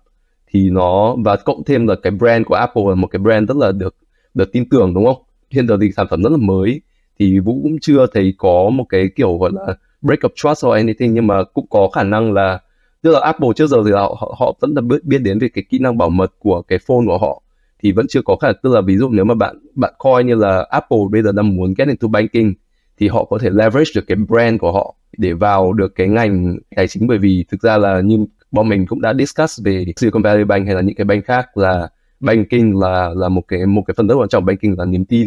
Thì 0.46 0.70
nó 0.70 1.16
và 1.24 1.36
cộng 1.36 1.64
thêm 1.64 1.86
là 1.86 1.94
cái 2.02 2.10
brand 2.10 2.46
của 2.46 2.54
Apple 2.54 2.82
là 2.88 2.94
một 2.94 3.06
cái 3.06 3.20
brand 3.20 3.48
rất 3.48 3.56
là 3.56 3.72
được 3.72 3.96
được 4.34 4.52
tin 4.52 4.68
tưởng 4.68 4.94
đúng 4.94 5.04
không? 5.06 5.22
Hiện 5.50 5.68
giờ 5.68 5.78
thì 5.80 5.92
sản 5.92 6.06
phẩm 6.10 6.22
rất 6.22 6.30
là 6.30 6.38
mới 6.40 6.80
thì 7.18 7.38
Vũ 7.38 7.60
cũng 7.62 7.78
chưa 7.80 8.06
thấy 8.14 8.34
có 8.38 8.70
một 8.70 8.84
cái 8.88 9.08
kiểu 9.16 9.38
gọi 9.38 9.50
là 9.54 9.74
break 10.02 10.20
of 10.20 10.28
trust 10.36 10.66
or 10.66 10.74
anything 10.74 11.14
nhưng 11.14 11.26
mà 11.26 11.44
cũng 11.44 11.66
có 11.70 11.88
khả 11.94 12.02
năng 12.02 12.32
là 12.32 12.60
tức 13.02 13.10
là 13.10 13.20
Apple 13.20 13.48
trước 13.56 13.66
giờ 13.66 13.76
thì 13.86 13.92
họ 13.92 14.34
họ 14.38 14.56
vẫn 14.60 14.74
là 14.74 14.80
biết, 14.80 15.04
biết 15.04 15.18
đến 15.18 15.38
về 15.38 15.48
cái 15.48 15.64
kỹ 15.70 15.78
năng 15.78 15.98
bảo 15.98 16.10
mật 16.10 16.32
của 16.38 16.62
cái 16.62 16.78
phone 16.78 17.06
của 17.06 17.18
họ 17.18 17.42
thì 17.82 17.92
vẫn 17.92 18.06
chưa 18.08 18.22
có 18.22 18.36
khả 18.36 18.48
tức 18.62 18.72
là 18.72 18.80
ví 18.80 18.96
dụ 18.96 19.08
nếu 19.10 19.24
mà 19.24 19.34
bạn 19.34 19.56
bạn 19.74 19.94
coi 19.98 20.24
như 20.24 20.34
là 20.34 20.66
Apple 20.70 20.98
bây 21.10 21.22
giờ 21.22 21.32
đang 21.32 21.56
muốn 21.56 21.74
get 21.78 21.88
into 21.88 22.08
banking 22.08 22.52
thì 22.98 23.08
họ 23.08 23.24
có 23.24 23.38
thể 23.38 23.50
leverage 23.50 23.90
được 23.94 24.04
cái 24.06 24.16
brand 24.28 24.60
của 24.60 24.72
họ 24.72 24.94
để 25.18 25.32
vào 25.32 25.72
được 25.72 25.94
cái 25.94 26.08
ngành 26.08 26.56
tài 26.76 26.88
chính 26.88 27.06
bởi 27.06 27.18
vì 27.18 27.44
thực 27.50 27.62
ra 27.62 27.78
là 27.78 28.00
như 28.00 28.26
bọn 28.50 28.68
mình 28.68 28.86
cũng 28.86 29.00
đã 29.00 29.14
discuss 29.14 29.62
về 29.64 29.84
Silicon 29.96 30.22
Valley 30.22 30.44
Bank 30.44 30.66
hay 30.66 30.74
là 30.74 30.80
những 30.80 30.96
cái 30.96 31.04
bank 31.04 31.24
khác 31.24 31.56
là 31.56 31.88
banking 32.20 32.80
là 32.80 33.10
là 33.16 33.28
một 33.28 33.42
cái 33.48 33.66
một 33.66 33.82
cái 33.86 33.94
phần 33.96 34.08
rất 34.08 34.14
quan 34.14 34.28
trọng 34.28 34.44
banking 34.44 34.78
là 34.78 34.84
niềm 34.84 35.04
tin 35.04 35.26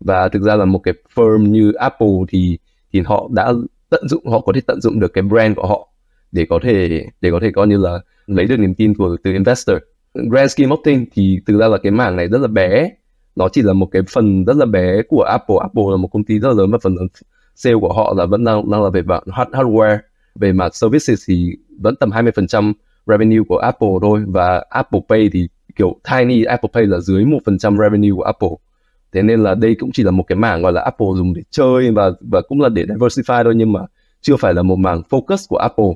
và 0.00 0.28
thực 0.28 0.42
ra 0.42 0.56
là 0.56 0.64
một 0.64 0.78
cái 0.78 0.94
firm 1.14 1.46
như 1.46 1.72
Apple 1.72 2.16
thì 2.28 2.58
thì 2.92 3.00
họ 3.06 3.28
đã 3.32 3.52
tận 3.90 4.08
dụng, 4.08 4.26
họ 4.26 4.40
có 4.40 4.52
thể 4.52 4.60
tận 4.66 4.80
dụng 4.80 5.00
được 5.00 5.12
cái 5.12 5.22
brand 5.22 5.56
của 5.56 5.66
họ 5.66 5.88
để 6.32 6.46
có 6.50 6.58
thể, 6.62 7.06
để 7.20 7.30
có 7.30 7.38
thể 7.42 7.50
coi 7.54 7.66
như 7.66 7.76
là 7.76 8.00
lấy 8.26 8.46
được 8.46 8.56
niềm 8.58 8.74
tin 8.74 8.94
của, 8.94 9.16
từ 9.22 9.32
investor. 9.32 9.76
Grand 10.14 10.52
scheme 10.52 10.74
of 10.76 10.82
things 10.84 11.08
thì 11.14 11.40
thực 11.46 11.58
ra 11.58 11.68
là 11.68 11.78
cái 11.78 11.92
mảng 11.92 12.16
này 12.16 12.28
rất 12.28 12.40
là 12.40 12.48
bé. 12.48 12.90
Nó 13.36 13.48
chỉ 13.48 13.62
là 13.62 13.72
một 13.72 13.86
cái 13.86 14.02
phần 14.12 14.44
rất 14.44 14.56
là 14.56 14.66
bé 14.66 15.02
của 15.08 15.22
Apple. 15.22 15.56
Apple 15.60 15.84
là 15.90 15.96
một 15.96 16.08
công 16.08 16.24
ty 16.24 16.38
rất 16.38 16.48
là 16.48 16.54
lớn 16.54 16.70
và 16.70 16.78
phần 16.82 16.94
lớn 16.94 17.06
sale 17.54 17.76
của 17.80 17.92
họ 17.92 18.14
là 18.16 18.26
vẫn 18.26 18.44
đang 18.44 18.70
đang 18.70 18.82
là 18.82 18.90
về 18.90 19.02
mặt 19.02 19.22
hardware. 19.26 19.98
Về 20.34 20.52
mặt 20.52 20.74
services 20.74 21.22
thì 21.28 21.52
vẫn 21.80 21.96
tầm 21.96 22.10
20% 22.10 22.72
revenue 23.06 23.42
của 23.48 23.56
Apple 23.56 23.88
thôi. 24.02 24.24
Và 24.26 24.64
Apple 24.70 25.00
Pay 25.08 25.30
thì 25.32 25.48
kiểu 25.76 25.96
tiny 26.10 26.44
Apple 26.44 26.70
Pay 26.72 26.86
là 26.86 26.98
dưới 26.98 27.24
một 27.24 27.38
phần 27.46 27.58
trăm 27.58 27.76
revenue 27.78 28.10
của 28.16 28.22
Apple 28.22 28.48
thế 29.12 29.22
nên 29.22 29.42
là 29.42 29.54
đây 29.54 29.76
cũng 29.78 29.92
chỉ 29.92 30.02
là 30.02 30.10
một 30.10 30.22
cái 30.22 30.36
mảng 30.36 30.62
gọi 30.62 30.72
là 30.72 30.80
Apple 30.80 31.06
dùng 31.16 31.34
để 31.34 31.42
chơi 31.50 31.90
và 31.90 32.10
và 32.20 32.40
cũng 32.48 32.60
là 32.60 32.68
để 32.68 32.84
diversify 32.84 33.44
thôi 33.44 33.54
nhưng 33.56 33.72
mà 33.72 33.80
chưa 34.20 34.36
phải 34.36 34.54
là 34.54 34.62
một 34.62 34.76
mảng 34.76 35.02
focus 35.10 35.46
của 35.48 35.56
Apple. 35.56 35.92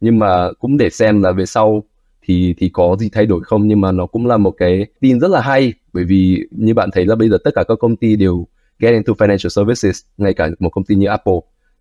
Nhưng 0.00 0.18
mà 0.18 0.52
cũng 0.58 0.76
để 0.76 0.90
xem 0.90 1.22
là 1.22 1.32
về 1.32 1.46
sau 1.46 1.84
thì 2.22 2.54
thì 2.58 2.68
có 2.68 2.96
gì 2.98 3.08
thay 3.12 3.26
đổi 3.26 3.40
không 3.44 3.68
nhưng 3.68 3.80
mà 3.80 3.92
nó 3.92 4.06
cũng 4.06 4.26
là 4.26 4.36
một 4.36 4.50
cái 4.50 4.86
tin 5.00 5.20
rất 5.20 5.30
là 5.30 5.40
hay. 5.40 5.72
Bởi 5.92 6.04
vì 6.04 6.46
như 6.50 6.74
bạn 6.74 6.90
thấy 6.92 7.06
là 7.06 7.14
bây 7.14 7.28
giờ 7.28 7.38
tất 7.44 7.50
cả 7.54 7.64
các 7.68 7.78
công 7.80 7.96
ty 7.96 8.16
đều 8.16 8.46
get 8.78 8.92
into 8.92 9.12
financial 9.12 9.48
services 9.48 10.02
ngay 10.16 10.34
cả 10.34 10.48
một 10.58 10.70
công 10.70 10.84
ty 10.84 10.94
như 10.94 11.06
Apple. 11.06 11.40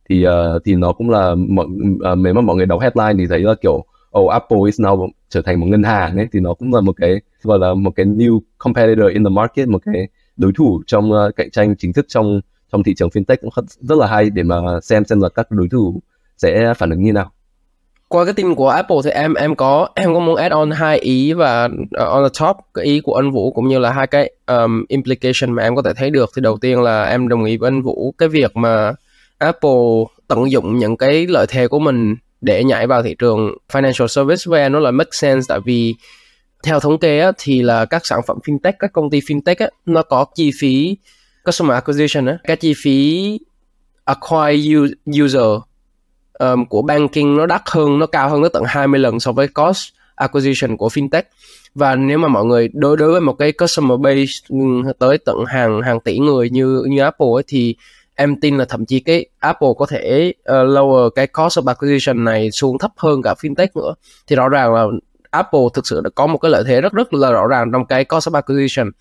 Thì 0.10 0.26
uh, 0.28 0.62
thì 0.66 0.76
nó 0.76 0.94
cũng 0.94 1.10
là 1.10 1.36
mọi 1.36 1.66
uh, 1.66 2.18
nếu 2.18 2.34
mà 2.34 2.42
mọi 2.42 2.56
người 2.56 2.66
đọc 2.66 2.82
headline 2.82 3.14
thì 3.18 3.28
thấy 3.28 3.40
là 3.40 3.56
kiểu 3.56 3.86
oh 4.20 4.32
Apple 4.32 4.58
is 4.66 4.82
now 4.82 5.10
trở 5.30 5.42
thành 5.42 5.60
một 5.60 5.66
ngân 5.66 5.84
hàng 5.84 6.18
ấy. 6.18 6.28
Thì 6.32 6.40
nó 6.40 6.54
cũng 6.54 6.74
là 6.74 6.82
một 6.82 6.96
cái 6.98 7.22
gọi 7.44 7.60
là 7.60 7.74
một 7.74 7.92
cái 7.96 8.06
new 8.06 8.40
competitor 8.58 9.12
in 9.14 9.24
the 9.24 9.30
market 9.30 9.68
một 9.68 9.82
cái 9.86 10.08
đối 10.38 10.52
thủ 10.58 10.82
trong 10.88 11.12
uh, 11.12 11.36
cạnh 11.36 11.52
tranh 11.52 11.76
chính 11.78 11.94
thức 11.94 12.06
trong 12.10 12.42
trong 12.72 12.84
thị 12.84 12.94
trường 12.94 13.10
fintech 13.10 13.38
cũng 13.42 13.66
rất 13.80 13.98
là 13.98 14.08
hay 14.08 14.30
để 14.30 14.44
mà 14.44 14.56
xem 14.84 15.06
xem 15.06 15.22
là 15.22 15.30
các 15.30 15.52
đối 15.52 15.70
thủ 15.70 16.02
sẽ 16.38 16.74
phản 16.78 16.90
ứng 16.90 17.04
như 17.04 17.14
nào. 17.14 17.32
Qua 18.08 18.26
cái 18.26 18.34
tin 18.34 18.56
của 18.56 18.70
Apple 18.70 18.98
thì 19.04 19.10
em 19.10 19.34
em 19.34 19.56
có 19.56 19.88
em 19.96 20.14
có 20.14 20.20
muốn 20.20 20.36
add 20.36 20.54
on 20.54 20.72
hai 20.72 21.00
ý 21.00 21.34
và 21.34 21.66
uh, 21.66 22.08
on 22.08 22.24
the 22.24 22.30
top 22.40 22.58
cái 22.74 22.86
ý 22.86 23.00
của 23.00 23.16
anh 23.16 23.32
Vũ 23.32 23.52
cũng 23.52 23.68
như 23.68 23.80
là 23.80 23.92
hai 23.92 24.08
cái 24.08 24.32
um, 24.48 24.86
implication 24.88 25.52
mà 25.52 25.64
em 25.64 25.76
có 25.76 25.82
thể 25.82 25.94
thấy 25.94 26.10
được. 26.10 26.30
Thì 26.36 26.42
đầu 26.42 26.58
tiên 26.58 26.82
là 26.82 27.04
em 27.04 27.28
đồng 27.28 27.44
ý 27.44 27.58
với 27.58 27.68
anh 27.68 27.82
Vũ 27.82 28.14
cái 28.18 28.30
việc 28.30 28.56
mà 28.56 28.94
Apple 29.38 30.04
tận 30.28 30.52
dụng 30.52 30.78
những 30.78 30.98
cái 30.98 31.28
lợi 31.28 31.46
thế 31.50 31.68
của 31.68 31.80
mình 31.80 32.16
để 32.42 32.64
nhảy 32.64 32.88
vào 32.88 33.04
thị 33.04 33.16
trường 33.20 33.58
financial 33.72 34.08
service 34.08 34.44
với 34.46 34.62
em 34.62 34.72
nó 34.72 34.80
là 34.80 34.92
make 34.92 35.12
sense. 35.12 35.46
Tại 35.50 35.60
vì 35.66 35.96
theo 36.64 36.80
thống 36.80 37.00
kê 37.00 37.20
á, 37.20 37.32
thì 37.38 37.62
là 37.62 37.86
các 37.86 38.06
sản 38.06 38.20
phẩm 38.28 38.38
fintech 38.44 38.74
các 38.80 38.94
công 38.94 39.10
ty 39.10 39.20
fintech 39.20 39.56
á, 39.60 39.68
nó 39.86 40.02
có 40.02 40.26
chi 40.36 40.52
phí 40.60 40.98
customer 41.46 41.74
acquisition 41.74 42.26
á, 42.26 42.38
cái 42.44 42.56
chi 42.56 42.74
phí 42.84 43.40
acquire 44.06 44.80
user 45.24 45.62
um, 46.40 46.66
của 46.66 46.82
banking 46.82 47.38
nó 47.38 47.46
đắt 47.46 47.62
hơn 47.66 48.00
nó 48.00 48.06
cao 48.06 48.30
hơn 48.30 48.42
nó 48.42 48.50
tận 48.50 48.64
20 48.66 49.00
lần 49.00 49.20
so 49.20 49.32
với 49.32 49.48
cost 49.48 49.90
acquisition 50.16 50.78
của 50.78 50.88
fintech. 50.88 51.24
Và 51.76 51.96
nếu 51.96 52.18
mà 52.18 52.28
mọi 52.28 52.46
người 52.46 52.70
đối 52.74 52.98
đối 52.98 53.12
với 53.12 53.22
một 53.22 53.34
cái 53.34 53.52
customer 53.52 54.00
base 54.00 54.32
tới 55.00 55.18
tận 55.18 55.46
hàng 55.46 55.82
hàng 55.82 56.00
tỷ 56.00 56.20
người 56.20 56.50
như 56.50 56.84
như 56.88 57.02
Apple 57.02 57.28
ấy, 57.34 57.44
thì 57.48 57.76
em 58.16 58.40
tin 58.40 58.58
là 58.58 58.66
thậm 58.66 58.86
chí 58.86 59.00
cái 59.00 59.26
Apple 59.40 59.70
có 59.78 59.86
thể 59.86 60.34
uh, 60.40 60.46
lower 60.48 61.10
cái 61.10 61.28
cost 61.28 61.60
of 61.60 61.68
acquisition 61.68 62.24
này 62.24 62.52
xuống 62.52 62.78
thấp 62.78 62.92
hơn 62.98 63.22
cả 63.22 63.34
fintech 63.34 63.68
nữa. 63.76 63.94
Thì 64.28 64.36
rõ 64.36 64.50
ràng 64.50 64.74
là 64.74 64.86
Apple 65.34 65.62
thực 65.74 65.88
sự 65.88 66.02
đã 66.02 66.10
có 66.16 66.28
một 66.28 66.38
cái 66.38 66.52
lợi 66.52 66.64
thế 66.68 66.82
rất 66.82 66.94
rất 66.94 67.14
là 67.14 67.32
rõ 67.32 67.48
ràng 67.48 67.72
trong 67.72 67.86
cái 67.86 68.06
cost 68.06 68.30
of 68.30 68.34
acquisition. 68.34 68.92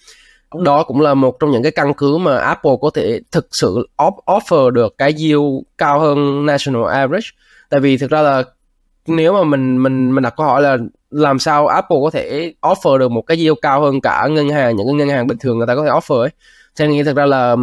Đó 0.64 0.82
cũng 0.82 1.00
là 1.00 1.14
một 1.14 1.36
trong 1.40 1.50
những 1.50 1.62
cái 1.62 1.72
căn 1.72 1.94
cứ 1.94 2.16
mà 2.16 2.38
Apple 2.38 2.72
có 2.80 2.90
thể 2.94 3.20
thực 3.32 3.46
sự 3.50 3.88
offer 4.26 4.70
được 4.70 4.94
cái 4.98 5.14
yield 5.18 5.62
cao 5.78 6.00
hơn 6.00 6.46
national 6.46 6.88
average. 6.92 7.26
Tại 7.70 7.80
vì 7.80 7.96
thực 7.96 8.10
ra 8.10 8.22
là 8.22 8.42
nếu 9.06 9.32
mà 9.32 9.44
mình 9.44 9.82
mình 9.82 10.14
mình 10.14 10.22
đặt 10.22 10.34
câu 10.36 10.46
hỏi 10.46 10.62
là 10.62 10.76
làm 11.10 11.38
sao 11.38 11.66
Apple 11.66 11.98
có 12.02 12.10
thể 12.10 12.54
offer 12.60 12.98
được 12.98 13.10
một 13.10 13.22
cái 13.22 13.36
yield 13.36 13.58
cao 13.62 13.80
hơn 13.80 14.00
cả 14.00 14.26
ngân 14.30 14.48
hàng 14.48 14.76
những 14.76 14.86
cái 14.86 14.94
ngân 14.94 15.08
hàng 15.08 15.26
bình 15.26 15.38
thường 15.40 15.58
người 15.58 15.66
ta 15.66 15.74
có 15.74 15.84
thể 15.84 15.90
offer 15.90 16.20
ấy. 16.20 16.30
Thì 16.76 16.88
nghĩ 16.88 17.02
thật 17.02 17.16
ra 17.16 17.26
là 17.26 17.56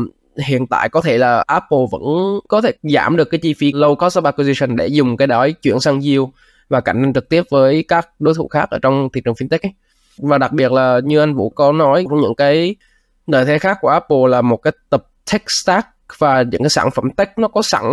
hiện 0.47 0.67
tại 0.67 0.89
có 0.89 1.01
thể 1.01 1.17
là 1.17 1.43
Apple 1.47 1.79
vẫn 1.91 2.01
có 2.47 2.61
thể 2.61 2.71
giảm 2.83 3.17
được 3.17 3.29
cái 3.29 3.39
chi 3.39 3.53
phí 3.53 3.71
low 3.71 3.95
cost 3.95 4.17
of 4.17 4.23
acquisition 4.25 4.75
để 4.75 4.87
dùng 4.87 5.17
cái 5.17 5.27
đó 5.27 5.47
chuyển 5.61 5.79
sang 5.79 6.01
yield 6.01 6.25
và 6.69 6.81
cạnh 6.81 7.01
tranh 7.03 7.13
trực 7.13 7.29
tiếp 7.29 7.43
với 7.49 7.85
các 7.87 8.09
đối 8.19 8.33
thủ 8.33 8.47
khác 8.47 8.69
ở 8.69 8.79
trong 8.81 9.09
thị 9.13 9.21
trường 9.25 9.33
fintech 9.33 9.59
ấy. 9.61 9.73
Và 10.17 10.37
đặc 10.37 10.51
biệt 10.51 10.71
là 10.71 10.99
như 11.03 11.19
anh 11.19 11.35
Vũ 11.35 11.49
có 11.49 11.71
nói 11.71 12.05
những 12.21 12.35
cái 12.35 12.75
lợi 13.27 13.45
thế 13.45 13.59
khác 13.59 13.77
của 13.81 13.87
Apple 13.89 14.27
là 14.27 14.41
một 14.41 14.57
cái 14.57 14.73
tập 14.89 15.05
tech 15.31 15.51
stack 15.51 15.87
và 16.17 16.41
những 16.41 16.61
cái 16.61 16.69
sản 16.69 16.91
phẩm 16.91 17.11
tech 17.11 17.37
nó 17.37 17.47
có 17.47 17.61
sẵn 17.61 17.83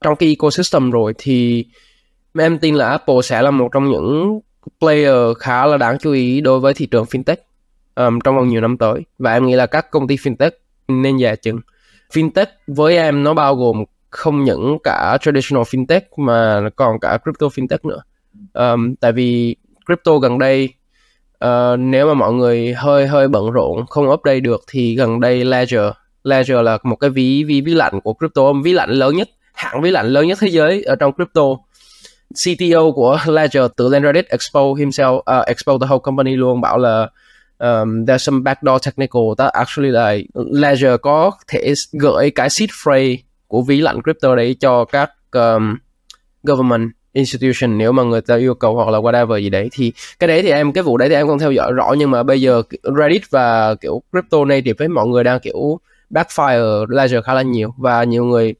trong 0.00 0.16
cái 0.16 0.28
ecosystem 0.28 0.90
rồi 0.90 1.14
thì 1.18 1.66
em 2.38 2.58
tin 2.58 2.74
là 2.74 2.88
Apple 2.88 3.22
sẽ 3.22 3.42
là 3.42 3.50
một 3.50 3.68
trong 3.72 3.90
những 3.90 4.40
player 4.80 5.36
khá 5.38 5.66
là 5.66 5.76
đáng 5.76 5.98
chú 5.98 6.12
ý 6.12 6.40
đối 6.40 6.60
với 6.60 6.74
thị 6.74 6.86
trường 6.86 7.04
fintech 7.04 7.36
um, 7.94 8.20
trong 8.20 8.36
vòng 8.36 8.48
nhiều 8.48 8.60
năm 8.60 8.78
tới. 8.78 9.00
Và 9.18 9.32
em 9.32 9.46
nghĩ 9.46 9.54
là 9.54 9.66
các 9.66 9.90
công 9.90 10.06
ty 10.06 10.16
fintech 10.16 10.50
nên 10.88 11.18
dè 11.18 11.36
chừng. 11.36 11.60
Fintech 12.12 12.46
với 12.66 12.96
em 12.96 13.22
nó 13.22 13.34
bao 13.34 13.54
gồm 13.54 13.84
không 14.10 14.44
những 14.44 14.78
cả 14.84 15.18
traditional 15.20 15.62
fintech 15.62 16.00
mà 16.16 16.60
còn 16.76 17.00
cả 17.00 17.18
crypto 17.24 17.46
fintech 17.46 17.88
nữa 17.88 18.00
um, 18.52 18.94
tại 18.94 19.12
vì 19.12 19.56
crypto 19.86 20.18
gần 20.18 20.38
đây 20.38 20.74
uh, 21.44 21.78
nếu 21.78 22.06
mà 22.06 22.14
mọi 22.14 22.32
người 22.32 22.74
hơi 22.74 23.06
hơi 23.06 23.28
bận 23.28 23.50
rộn 23.50 23.86
không 23.86 24.10
update 24.10 24.40
được 24.40 24.64
thì 24.68 24.94
gần 24.94 25.20
đây 25.20 25.44
Ledger 25.44 25.92
Ledger 26.24 26.58
là 26.62 26.78
một 26.82 26.96
cái 26.96 27.10
ví 27.10 27.44
ví 27.44 27.60
ví 27.60 27.74
lạnh 27.74 28.00
của 28.04 28.14
crypto 28.14 28.52
ví 28.64 28.72
lạnh 28.72 28.90
lớn 28.90 29.16
nhất 29.16 29.28
hãng 29.54 29.82
ví 29.82 29.90
lạnh 29.90 30.06
lớn 30.06 30.26
nhất 30.28 30.38
thế 30.40 30.48
giới 30.48 30.82
ở 30.82 30.96
trong 30.96 31.12
crypto. 31.12 31.42
CTO 32.34 32.90
của 32.94 33.18
Ledger 33.26 33.64
tự 33.76 33.88
lên 33.88 34.02
Reddit 34.02 34.28
expose 34.28 34.84
himself 34.84 35.20
à, 35.24 35.38
uh, 35.38 35.46
expose 35.46 35.78
the 35.80 35.86
whole 35.86 35.98
company 35.98 36.36
luôn 36.36 36.60
bảo 36.60 36.78
là 36.78 37.08
um, 37.58 38.04
there's 38.04 38.18
some 38.18 38.42
backdoor 38.42 38.86
technical 38.86 39.22
that 39.38 39.52
actually 39.52 39.90
là 39.90 40.14
Ledger 40.34 41.00
có 41.02 41.30
thể 41.48 41.72
gửi 41.92 42.30
cái 42.30 42.50
seed 42.50 42.70
phrase 42.84 43.16
của 43.46 43.62
ví 43.62 43.80
lạnh 43.80 44.02
crypto 44.02 44.36
đấy 44.36 44.56
cho 44.60 44.84
các 44.84 45.10
um, 45.32 45.76
government 46.42 46.95
institution, 47.16 47.78
nếu 47.78 47.92
mà 47.92 48.02
người 48.02 48.20
ta 48.20 48.36
yêu 48.36 48.54
cầu 48.54 48.74
hoặc 48.74 48.88
là 48.88 48.98
whatever 48.98 49.38
gì 49.38 49.50
đấy, 49.50 49.68
thì 49.72 49.92
cái 50.18 50.28
đấy 50.28 50.42
thì 50.42 50.50
em, 50.50 50.72
cái 50.72 50.82
vụ 50.82 50.96
đấy 50.96 51.08
thì 51.08 51.14
em 51.14 51.26
không 51.26 51.38
theo 51.38 51.52
dõi 51.52 51.72
rõ, 51.72 51.94
nhưng 51.98 52.10
mà 52.10 52.22
bây 52.22 52.40
giờ 52.40 52.62
Reddit 52.98 53.30
và 53.30 53.74
kiểu 53.74 54.02
crypto 54.12 54.44
native 54.44 54.74
với 54.78 54.88
mọi 54.88 55.06
người 55.06 55.24
đang 55.24 55.40
kiểu 55.40 55.80
backfire 56.10 56.86
Ledger 56.88 57.24
khá 57.24 57.34
là 57.34 57.42
nhiều 57.42 57.74
và 57.76 58.04
nhiều 58.04 58.24
người 58.24 58.54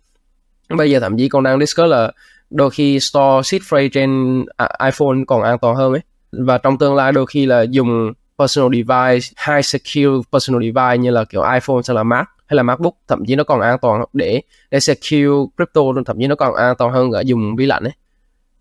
bây 0.68 0.90
giờ 0.90 1.00
thậm 1.00 1.16
chí 1.16 1.28
còn 1.28 1.42
đang 1.42 1.60
discuss 1.60 1.90
là 1.90 2.12
đôi 2.50 2.70
khi 2.70 3.00
store 3.00 3.42
seed 3.44 3.62
phrase 3.62 3.88
trên 3.88 4.44
à, 4.56 4.68
iPhone 4.84 5.16
còn 5.26 5.42
an 5.42 5.58
toàn 5.58 5.76
hơn 5.76 5.92
ấy. 5.92 6.00
Và 6.32 6.58
trong 6.58 6.78
tương 6.78 6.94
lai 6.94 7.12
đôi 7.12 7.26
khi 7.26 7.46
là 7.46 7.62
dùng 7.62 8.12
personal 8.38 8.70
device, 8.72 9.28
high 9.46 9.64
secure 9.64 10.22
personal 10.32 10.62
device 10.62 10.98
như 10.98 11.10
là 11.10 11.24
kiểu 11.24 11.42
iPhone 11.42 11.80
hay 11.88 11.94
là 11.94 12.02
Mac, 12.02 12.28
hay 12.46 12.56
là 12.56 12.62
MacBook, 12.62 12.94
thậm 13.08 13.24
chí 13.26 13.36
nó 13.36 13.44
còn 13.44 13.60
an 13.60 13.78
toàn 13.82 14.04
để 14.12 14.40
để 14.70 14.80
secure 14.80 15.50
crypto, 15.56 15.82
thậm 16.06 16.16
chí 16.18 16.26
nó 16.26 16.34
còn 16.34 16.54
an 16.54 16.74
toàn 16.78 16.92
hơn 16.92 17.12
cả 17.12 17.20
dùng 17.20 17.56
vi 17.56 17.66
lạnh 17.66 17.84
ấy 17.84 17.92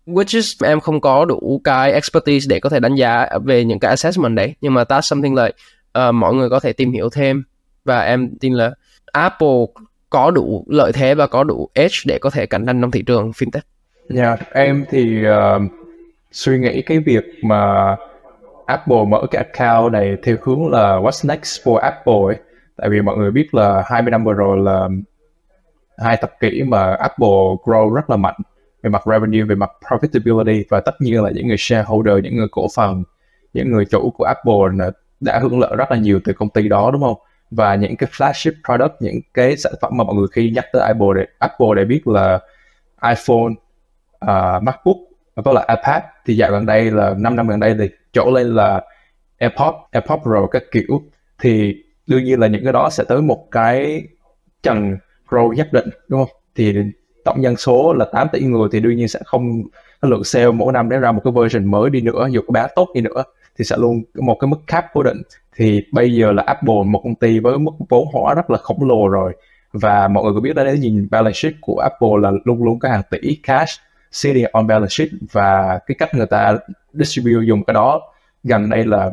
which 0.06 0.36
is 0.36 0.62
em 0.64 0.80
không 0.80 1.00
có 1.00 1.24
đủ 1.24 1.60
cái 1.64 1.92
expertise 1.92 2.46
để 2.48 2.60
có 2.60 2.68
thể 2.68 2.80
đánh 2.80 2.94
giá 2.94 3.26
về 3.44 3.64
những 3.64 3.78
cái 3.78 3.88
assessment 3.88 4.36
đấy 4.36 4.54
nhưng 4.60 4.74
mà 4.74 4.82
that's 4.82 5.00
something 5.00 5.34
like 5.34 5.52
uh, 5.98 6.14
mọi 6.14 6.34
người 6.34 6.50
có 6.50 6.60
thể 6.60 6.72
tìm 6.72 6.92
hiểu 6.92 7.08
thêm 7.10 7.42
và 7.84 8.00
em 8.00 8.30
tin 8.40 8.52
là 8.52 8.70
Apple 9.12 9.66
có 10.10 10.30
đủ 10.30 10.64
lợi 10.68 10.92
thế 10.92 11.14
và 11.14 11.26
có 11.26 11.44
đủ 11.44 11.68
edge 11.74 11.96
để 12.04 12.18
có 12.18 12.30
thể 12.30 12.46
cạnh 12.46 12.66
tranh 12.66 12.80
trong 12.80 12.90
thị 12.90 13.02
trường 13.02 13.30
fintech. 13.30 13.60
Yeah, 14.16 14.40
em 14.52 14.84
thì 14.90 15.22
uh, 15.28 15.62
suy 16.32 16.58
nghĩ 16.58 16.82
cái 16.82 16.98
việc 16.98 17.24
mà 17.42 17.96
Apple 18.66 19.04
mở 19.08 19.26
cái 19.30 19.44
account 19.44 19.92
này 19.92 20.16
theo 20.22 20.36
hướng 20.42 20.68
là 20.70 20.96
what's 20.96 21.28
next 21.28 21.66
for 21.66 21.74
Apple 21.74 22.14
ấy. 22.26 22.36
Tại 22.76 22.88
vì 22.88 23.00
mọi 23.00 23.16
người 23.16 23.30
biết 23.30 23.54
là 23.54 23.82
20 23.86 24.10
năm 24.10 24.24
vừa 24.24 24.32
rồi 24.32 24.58
là 24.58 24.88
hai 25.98 26.16
thập 26.16 26.40
kỷ 26.40 26.62
mà 26.62 26.94
Apple 26.94 27.56
grow 27.64 27.94
rất 27.94 28.10
là 28.10 28.16
mạnh 28.16 28.36
về 28.82 28.90
mặt 28.90 29.02
revenue, 29.06 29.42
về 29.42 29.54
mặt 29.54 29.70
profitability 29.84 30.62
và 30.70 30.80
tất 30.80 30.94
nhiên 31.00 31.22
là 31.22 31.30
những 31.30 31.48
người 31.48 31.56
shareholder, 31.58 32.24
những 32.24 32.36
người 32.36 32.48
cổ 32.50 32.66
phần, 32.76 33.02
những 33.52 33.72
người 33.72 33.84
chủ 33.84 34.10
của 34.10 34.24
Apple 34.24 34.92
đã 35.20 35.38
hưởng 35.38 35.60
lợi 35.60 35.76
rất 35.76 35.90
là 35.90 35.96
nhiều 35.96 36.20
từ 36.24 36.32
công 36.32 36.50
ty 36.50 36.68
đó 36.68 36.90
đúng 36.92 37.02
không? 37.02 37.16
Và 37.50 37.74
những 37.74 37.96
cái 37.96 38.08
flagship 38.12 38.52
product, 38.64 38.94
những 39.00 39.20
cái 39.34 39.56
sản 39.56 39.72
phẩm 39.80 39.92
mà 39.96 40.04
mọi 40.04 40.14
người 40.14 40.26
khi 40.32 40.50
nhắc 40.50 40.64
tới 40.72 40.82
Apple 40.82 41.08
để 41.16 41.26
Apple 41.38 41.68
để 41.76 41.84
biết 41.84 42.08
là 42.08 42.38
iPhone, 43.02 43.52
uh, 44.24 44.62
MacBook 44.62 44.96
với 45.36 45.54
là 45.54 45.66
iPad 45.68 46.02
thì 46.26 46.36
dạo 46.36 46.50
gần 46.50 46.66
đây 46.66 46.90
là 46.90 47.14
5 47.18 47.36
năm 47.36 47.48
gần 47.48 47.60
đây 47.60 47.76
thì 47.78 47.88
chỗ 48.12 48.30
lên 48.30 48.54
là 48.54 48.82
AirPods, 49.38 49.76
AirPods 49.90 50.22
Pro 50.22 50.46
các 50.50 50.62
kiểu 50.72 51.02
thì 51.38 51.82
đương 52.06 52.24
nhiên 52.24 52.40
là 52.40 52.46
những 52.46 52.64
cái 52.64 52.72
đó 52.72 52.90
sẽ 52.90 53.04
tới 53.08 53.22
một 53.22 53.48
cái 53.50 54.02
trần 54.62 54.96
grow 55.28 55.52
nhất 55.52 55.68
định 55.72 55.88
đúng 56.08 56.24
không? 56.24 56.36
Thì 56.54 56.74
tổng 57.26 57.42
dân 57.42 57.56
số 57.56 57.92
là 57.92 58.04
8 58.12 58.28
tỷ 58.32 58.40
người 58.40 58.68
thì 58.72 58.80
đương 58.80 58.96
nhiên 58.96 59.08
sẽ 59.08 59.20
không, 59.24 59.62
cái 60.02 60.10
lượng 60.10 60.24
sale 60.24 60.50
mỗi 60.50 60.72
năm 60.72 60.88
để 60.88 60.98
ra 60.98 61.12
một 61.12 61.20
cái 61.24 61.32
version 61.36 61.64
mới 61.64 61.90
đi 61.90 62.00
nữa, 62.00 62.28
dù 62.30 62.40
có 62.40 62.52
bán 62.52 62.70
tốt 62.76 62.88
đi 62.94 63.00
nữa, 63.00 63.24
thì 63.58 63.64
sẽ 63.64 63.76
luôn 63.78 64.02
một 64.14 64.36
cái 64.40 64.48
mức 64.48 64.56
cap 64.66 64.86
cố 64.92 65.02
định. 65.02 65.22
Thì 65.56 65.82
bây 65.92 66.14
giờ 66.14 66.32
là 66.32 66.42
Apple, 66.46 66.82
một 66.86 67.00
công 67.04 67.14
ty 67.14 67.38
với 67.38 67.58
mức 67.58 67.72
vốn 67.88 68.06
hóa 68.12 68.34
rất 68.34 68.50
là 68.50 68.58
khổng 68.58 68.88
lồ 68.88 69.08
rồi. 69.08 69.32
Và 69.72 70.08
mọi 70.08 70.24
người 70.24 70.32
có 70.34 70.40
biết 70.40 70.56
đấy 70.56 70.64
nếu 70.64 70.76
nhìn 70.76 71.08
balance 71.10 71.34
sheet 71.34 71.54
của 71.60 71.78
Apple 71.78 72.08
là 72.20 72.30
luôn 72.44 72.64
luôn 72.64 72.78
có 72.78 72.88
hàng 72.88 73.02
tỷ 73.10 73.36
cash 73.42 73.80
sitting 74.12 74.46
on 74.52 74.66
balance 74.66 74.88
sheet 74.90 75.08
và 75.32 75.78
cái 75.86 75.94
cách 75.98 76.14
người 76.14 76.26
ta 76.26 76.58
distribute 76.92 77.46
dùng 77.46 77.64
cái 77.64 77.74
đó 77.74 78.00
gần 78.44 78.70
đây 78.70 78.84
là 78.84 79.10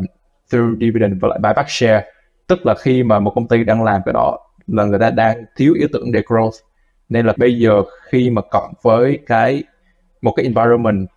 through 0.52 0.80
dividend 0.80 1.22
và 1.22 1.28
lại 1.28 1.40
buyback 1.44 1.70
share. 1.70 2.06
Tức 2.48 2.66
là 2.66 2.76
khi 2.80 3.04
mà 3.04 3.20
một 3.20 3.32
công 3.36 3.48
ty 3.48 3.64
đang 3.64 3.84
làm 3.84 4.02
cái 4.06 4.14
đó 4.14 4.40
là 4.68 4.84
người 4.84 5.00
ta 5.00 5.10
đang 5.10 5.46
thiếu 5.56 5.74
ý 5.74 5.86
tưởng 5.94 6.12
để 6.12 6.22
growth 6.22 6.52
nên 7.14 7.26
là 7.26 7.34
bây 7.38 7.60
giờ 7.60 7.84
khi 8.10 8.30
mà 8.30 8.42
cộng 8.42 8.74
với 8.82 9.20
cái 9.26 9.64
một 10.22 10.34
cái 10.36 10.44
environment 10.44 11.08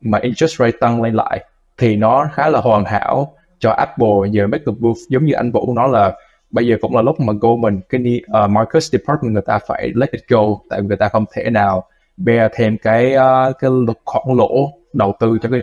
mà 0.00 0.18
interest 0.18 0.58
rate 0.58 0.78
tăng 0.80 1.02
lên 1.02 1.14
lại 1.14 1.44
thì 1.78 1.96
nó 1.96 2.28
khá 2.34 2.48
là 2.48 2.60
hoàn 2.60 2.84
hảo 2.84 3.32
cho 3.58 3.70
Apple. 3.70 4.30
Giờ 4.30 4.46
make 4.46 4.64
a 4.66 4.72
move 4.78 5.00
giống 5.08 5.24
như 5.24 5.32
anh 5.32 5.52
Vũ 5.52 5.74
nói 5.74 5.88
là 5.88 6.12
bây 6.50 6.66
giờ 6.66 6.76
cũng 6.80 6.96
là 6.96 7.02
lúc 7.02 7.20
mà 7.20 7.32
Goldman 7.40 7.80
cái 7.88 8.20
uh, 8.44 8.50
Marcus 8.50 8.92
Department 8.92 9.32
người 9.32 9.42
ta 9.46 9.58
phải 9.68 9.92
let 9.94 10.10
it 10.10 10.22
go 10.28 10.42
tại 10.70 10.80
vì 10.80 10.86
người 10.88 10.96
ta 10.96 11.08
không 11.08 11.24
thể 11.32 11.50
nào 11.50 11.84
bear 12.16 12.52
thêm 12.54 12.78
cái 12.78 13.14
uh, 13.16 13.58
cái 13.58 13.70
khoản 14.04 14.36
lỗ 14.36 14.70
đầu 14.92 15.16
tư 15.20 15.38
cho 15.42 15.48
cái 15.48 15.60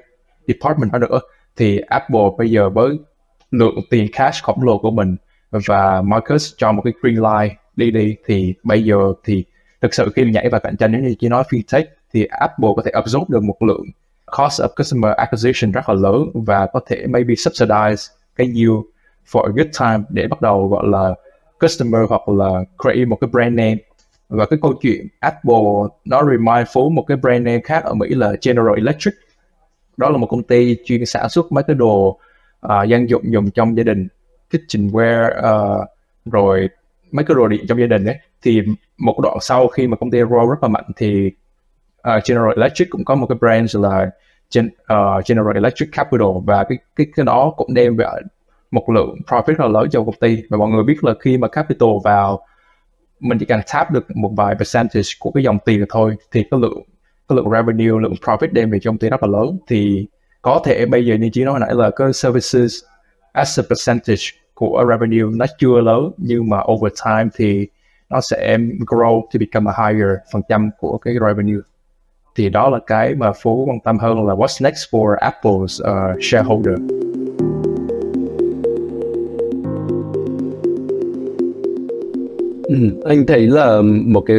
department 0.47 0.91
đó 0.91 0.99
nữa. 0.99 1.19
Thì 1.58 1.79
Apple 1.88 2.29
bây 2.38 2.51
giờ 2.51 2.69
với 2.69 2.97
lượng 3.51 3.75
tiền 3.89 4.08
cash 4.13 4.43
khổng 4.43 4.63
lồ 4.63 4.77
của 4.77 4.91
mình 4.91 5.15
và 5.67 6.01
Marcus 6.01 6.53
cho 6.58 6.71
một 6.71 6.82
cái 6.82 6.93
green 7.01 7.15
light 7.15 7.58
đi 7.75 7.91
đi. 7.91 8.15
Thì 8.25 8.53
bây 8.63 8.84
giờ 8.84 8.97
thì 9.23 9.45
thực 9.84 9.93
sự 9.93 10.12
khi 10.15 10.32
nhảy 10.32 10.50
vào 10.50 10.62
cạnh 10.62 10.78
tranh 10.78 10.91
nếu 10.91 11.02
như 11.02 11.15
chỉ 11.19 11.30
nói 11.30 11.43
fintech 11.50 11.84
thì 12.13 12.26
Apple 12.26 12.69
có 12.76 12.82
thể 12.86 12.91
absorb 12.91 13.30
được 13.30 13.43
một 13.43 13.62
lượng 13.62 13.86
cost 14.38 14.62
of 14.62 14.67
customer 14.78 15.12
acquisition 15.15 15.72
rất 15.72 15.89
là 15.89 15.96
lớn 15.96 16.30
và 16.34 16.67
có 16.74 16.80
thể 16.88 17.08
maybe 17.08 17.34
subsidize 17.34 18.12
cái 18.36 18.48
yield 18.48 18.80
for 19.32 19.43
a 19.43 19.52
good 19.56 19.67
time 19.80 20.04
để 20.10 20.28
bắt 20.28 20.41
đầu 20.41 20.67
gọi 20.67 20.84
là 20.88 21.13
customer 21.60 22.02
hoặc 22.10 22.30
là 22.30 22.63
create 22.84 23.06
một 23.06 23.17
cái 23.22 23.28
brand 23.32 23.56
name. 23.56 23.78
Và 24.30 24.46
cái 24.46 24.60
câu 24.62 24.74
chuyện 24.82 25.08
Apple 25.19 25.63
nó 26.06 26.24
remind 26.24 26.67
phố 26.74 26.89
một 26.89 27.04
cái 27.08 27.17
brand 27.17 27.46
name 27.46 27.62
khác 27.63 27.84
ở 27.84 27.93
Mỹ 27.93 28.10
là 28.10 28.34
General 28.41 28.76
Electric. 28.76 29.13
Đó 29.98 30.10
là 30.10 30.17
một 30.17 30.28
công 30.28 30.43
ty 30.43 30.78
chuyên 30.86 31.06
sản 31.06 31.30
xuất 31.30 31.52
mấy 31.52 31.63
cái 31.63 31.76
đồ 31.76 32.19
uh, 32.65 32.88
dân 32.88 33.10
dụng 33.10 33.34
dùng 33.34 33.52
trong 33.52 33.78
gia 33.78 33.84
đình 33.84 34.08
kitchenware 34.52 35.28
uh, 35.28 35.88
rồi 36.26 36.69
mấy 37.12 37.26
cái 37.26 37.36
đồ 37.36 37.48
điện 37.48 37.65
trong 37.67 37.80
gia 37.80 37.88
đình 37.88 38.06
ấy 38.06 38.17
thì 38.43 38.62
một 38.97 39.19
đoạn 39.23 39.38
sau 39.41 39.67
khi 39.67 39.88
mà 39.88 39.97
công 39.97 40.12
ty 40.12 40.19
grow 40.19 40.49
rất 40.49 40.56
là 40.62 40.67
mạnh 40.67 40.86
thì 40.95 41.32
uh, 42.08 42.23
General 42.29 42.53
Electric 42.56 42.89
cũng 42.89 43.06
có 43.06 43.15
một 43.15 43.25
cái 43.29 43.38
brand 43.41 43.77
là 43.77 44.12
Gen, 44.56 44.67
uh, 44.67 45.25
General 45.27 45.56
Electric 45.56 45.89
Capital. 45.91 46.27
Và 46.45 46.63
cái 46.63 46.77
cái 46.95 47.08
cái 47.15 47.25
đó 47.25 47.53
cũng 47.58 47.73
đem 47.73 47.97
về 47.97 48.06
một 48.71 48.89
lượng 48.89 49.15
profit 49.27 49.56
rất 49.56 49.60
là 49.60 49.67
lớn 49.67 49.89
cho 49.91 50.03
công 50.03 50.15
ty. 50.19 50.43
Và 50.49 50.58
mọi 50.58 50.69
người 50.69 50.84
biết 50.84 51.03
là 51.03 51.13
khi 51.19 51.38
mà 51.38 51.47
capital 51.47 51.89
vào 52.03 52.45
mình 53.19 53.38
chỉ 53.39 53.45
cần 53.45 53.60
tap 53.73 53.91
được 53.91 54.06
một 54.15 54.32
vài 54.38 54.56
percentage 54.56 55.10
của 55.19 55.32
cái 55.32 55.43
dòng 55.43 55.58
tiền 55.65 55.86
thôi 55.89 56.15
thì 56.32 56.43
cái 56.51 56.60
lượng 56.60 56.84
cái 57.29 57.36
lượng 57.36 57.49
revenue 57.51 58.01
lượng 58.01 58.13
profit 58.21 58.47
đem 58.51 58.71
về 58.71 58.79
cho 58.82 58.91
công 58.91 58.97
ty 58.97 59.10
rất 59.10 59.23
là 59.23 59.29
lớn. 59.39 59.58
Thì 59.67 60.08
có 60.41 60.62
thể 60.65 60.86
bây 60.86 61.06
giờ 61.06 61.15
như 61.15 61.29
chị 61.34 61.43
nói 61.43 61.60
nãy 61.60 61.73
là 61.73 61.89
cái 61.95 62.13
services 62.13 62.84
as 63.32 63.60
a 63.60 63.63
percentage 63.69 64.23
của 64.53 64.86
revenue 64.89 65.36
nó 65.36 65.45
chưa 65.58 65.82
lớn 65.82 66.12
nhưng 66.17 66.49
mà 66.49 66.58
over 66.71 66.93
time 67.06 67.29
thì 67.36 67.67
nó 68.13 68.21
sẽ 68.21 68.58
grow 68.88 69.21
to 69.21 69.39
become 69.39 69.71
a 69.71 69.88
higher 69.88 70.10
phần 70.34 70.41
trăm 70.49 70.69
của 70.80 70.97
cái 70.97 71.13
revenue. 71.13 71.62
Thì 72.36 72.49
đó 72.49 72.69
là 72.69 72.80
cái 72.88 73.15
mà 73.15 73.32
Phú 73.43 73.65
quan 73.67 73.80
tâm 73.80 73.99
hơn 73.99 74.28
là 74.28 74.34
what's 74.34 74.63
next 74.63 74.93
for 74.93 75.15
Apple's 75.17 75.63
uh, 75.63 76.17
shareholder. 76.21 76.76
Ừ, 82.63 83.02
anh 83.06 83.26
thấy 83.26 83.47
là 83.47 83.82
một 84.06 84.21
cái 84.21 84.38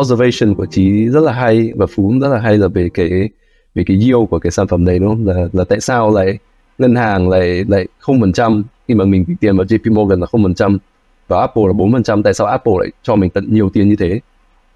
observation 0.00 0.54
của 0.54 0.66
chị 0.70 1.08
rất 1.08 1.22
là 1.22 1.32
hay 1.32 1.72
và 1.76 1.86
Phú 1.86 2.14
rất 2.20 2.28
là 2.28 2.38
hay 2.38 2.58
là 2.58 2.68
về 2.68 2.88
cái 2.94 3.28
về 3.74 3.84
cái 3.86 3.96
yield 3.96 4.28
của 4.30 4.38
cái 4.38 4.50
sản 4.50 4.66
phẩm 4.68 4.84
này 4.84 4.98
đúng 4.98 5.08
không? 5.08 5.26
Là 5.26 5.48
là 5.52 5.64
tại 5.64 5.80
sao 5.80 6.10
lại 6.10 6.38
ngân 6.78 6.94
hàng 6.94 7.28
lại 7.28 7.64
lại 7.68 7.86
không 7.98 8.20
phần 8.20 8.32
trăm? 8.32 8.62
Khi 8.88 8.94
mà 8.94 9.04
mình 9.04 9.24
gửi 9.28 9.36
tiền 9.40 9.56
vào 9.56 9.66
JP 9.66 9.94
Morgan 9.94 10.20
là 10.20 10.26
không 10.26 10.42
phần 10.42 10.54
trăm 10.54 10.78
và 11.28 11.40
Apple 11.40 11.62
là 11.66 11.72
bốn 11.72 11.92
phần 11.92 12.02
trăm 12.02 12.22
tại 12.22 12.34
sao 12.34 12.46
Apple 12.46 12.72
lại 12.80 12.88
cho 13.02 13.16
mình 13.16 13.30
tận 13.30 13.46
nhiều 13.50 13.70
tiền 13.72 13.88
như 13.88 13.96
thế? 13.96 14.20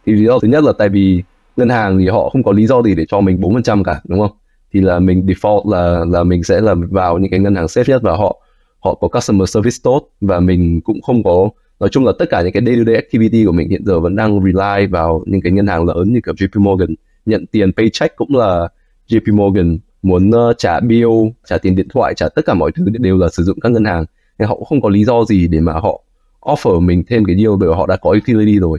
Thì 0.06 0.12
lý 0.12 0.24
do 0.24 0.38
thứ 0.38 0.48
nhất 0.48 0.64
là 0.64 0.72
tại 0.78 0.88
vì 0.88 1.22
ngân 1.56 1.68
hàng 1.68 1.98
thì 1.98 2.08
họ 2.08 2.28
không 2.28 2.42
có 2.42 2.52
lý 2.52 2.66
do 2.66 2.82
gì 2.82 2.94
để 2.94 3.04
cho 3.08 3.20
mình 3.20 3.40
bốn 3.40 3.54
phần 3.54 3.62
trăm 3.62 3.84
cả 3.84 4.00
đúng 4.04 4.20
không? 4.20 4.36
Thì 4.72 4.80
là 4.80 4.98
mình 4.98 5.26
default 5.26 5.70
là 5.70 6.04
là 6.08 6.24
mình 6.24 6.42
sẽ 6.44 6.60
là 6.60 6.74
vào 6.90 7.18
những 7.18 7.30
cái 7.30 7.40
ngân 7.40 7.54
hàng 7.54 7.66
safe 7.66 7.84
nhất 7.86 8.02
và 8.02 8.16
họ 8.16 8.40
họ 8.80 8.94
có 8.94 9.08
customer 9.08 9.50
service 9.50 9.76
tốt 9.82 10.08
và 10.20 10.40
mình 10.40 10.80
cũng 10.80 11.02
không 11.02 11.22
có 11.22 11.48
nói 11.80 11.88
chung 11.88 12.04
là 12.04 12.12
tất 12.18 12.30
cả 12.30 12.42
những 12.42 12.52
cái 12.52 12.62
day 12.66 12.76
to 12.76 12.82
day 12.86 12.94
activity 12.94 13.44
của 13.44 13.52
mình 13.52 13.68
hiện 13.68 13.82
giờ 13.84 14.00
vẫn 14.00 14.16
đang 14.16 14.40
rely 14.44 14.86
vào 14.86 15.24
những 15.26 15.40
cái 15.40 15.52
ngân 15.52 15.66
hàng 15.66 15.84
lớn 15.84 16.12
như 16.12 16.20
kiểu 16.24 16.34
JP 16.34 16.60
Morgan. 16.60 16.94
Nhận 17.26 17.46
tiền 17.46 17.72
paycheck 17.72 18.16
cũng 18.16 18.36
là 18.36 18.68
JP 19.08 19.36
Morgan 19.36 19.78
muốn 20.02 20.30
uh, 20.30 20.58
trả 20.58 20.80
bill 20.80 21.08
trả 21.48 21.58
tiền 21.58 21.76
điện 21.76 21.88
thoại 21.88 22.14
trả 22.16 22.28
tất 22.28 22.46
cả 22.46 22.54
mọi 22.54 22.72
thứ 22.72 22.84
đều 22.90 23.18
là 23.18 23.28
sử 23.28 23.42
dụng 23.42 23.60
các 23.60 23.72
ngân 23.72 23.84
hàng. 23.84 24.04
Nên 24.38 24.48
họ 24.48 24.54
cũng 24.54 24.64
không 24.64 24.80
có 24.80 24.88
lý 24.88 25.04
do 25.04 25.24
gì 25.24 25.48
để 25.48 25.60
mà 25.60 25.72
họ 25.72 26.02
offer 26.46 26.80
mình 26.80 27.02
thêm 27.08 27.24
cái 27.24 27.36
deal 27.36 27.50
bởi 27.60 27.74
họ 27.74 27.86
đã 27.86 27.96
có 27.96 28.10
utility 28.10 28.58
rồi. 28.58 28.78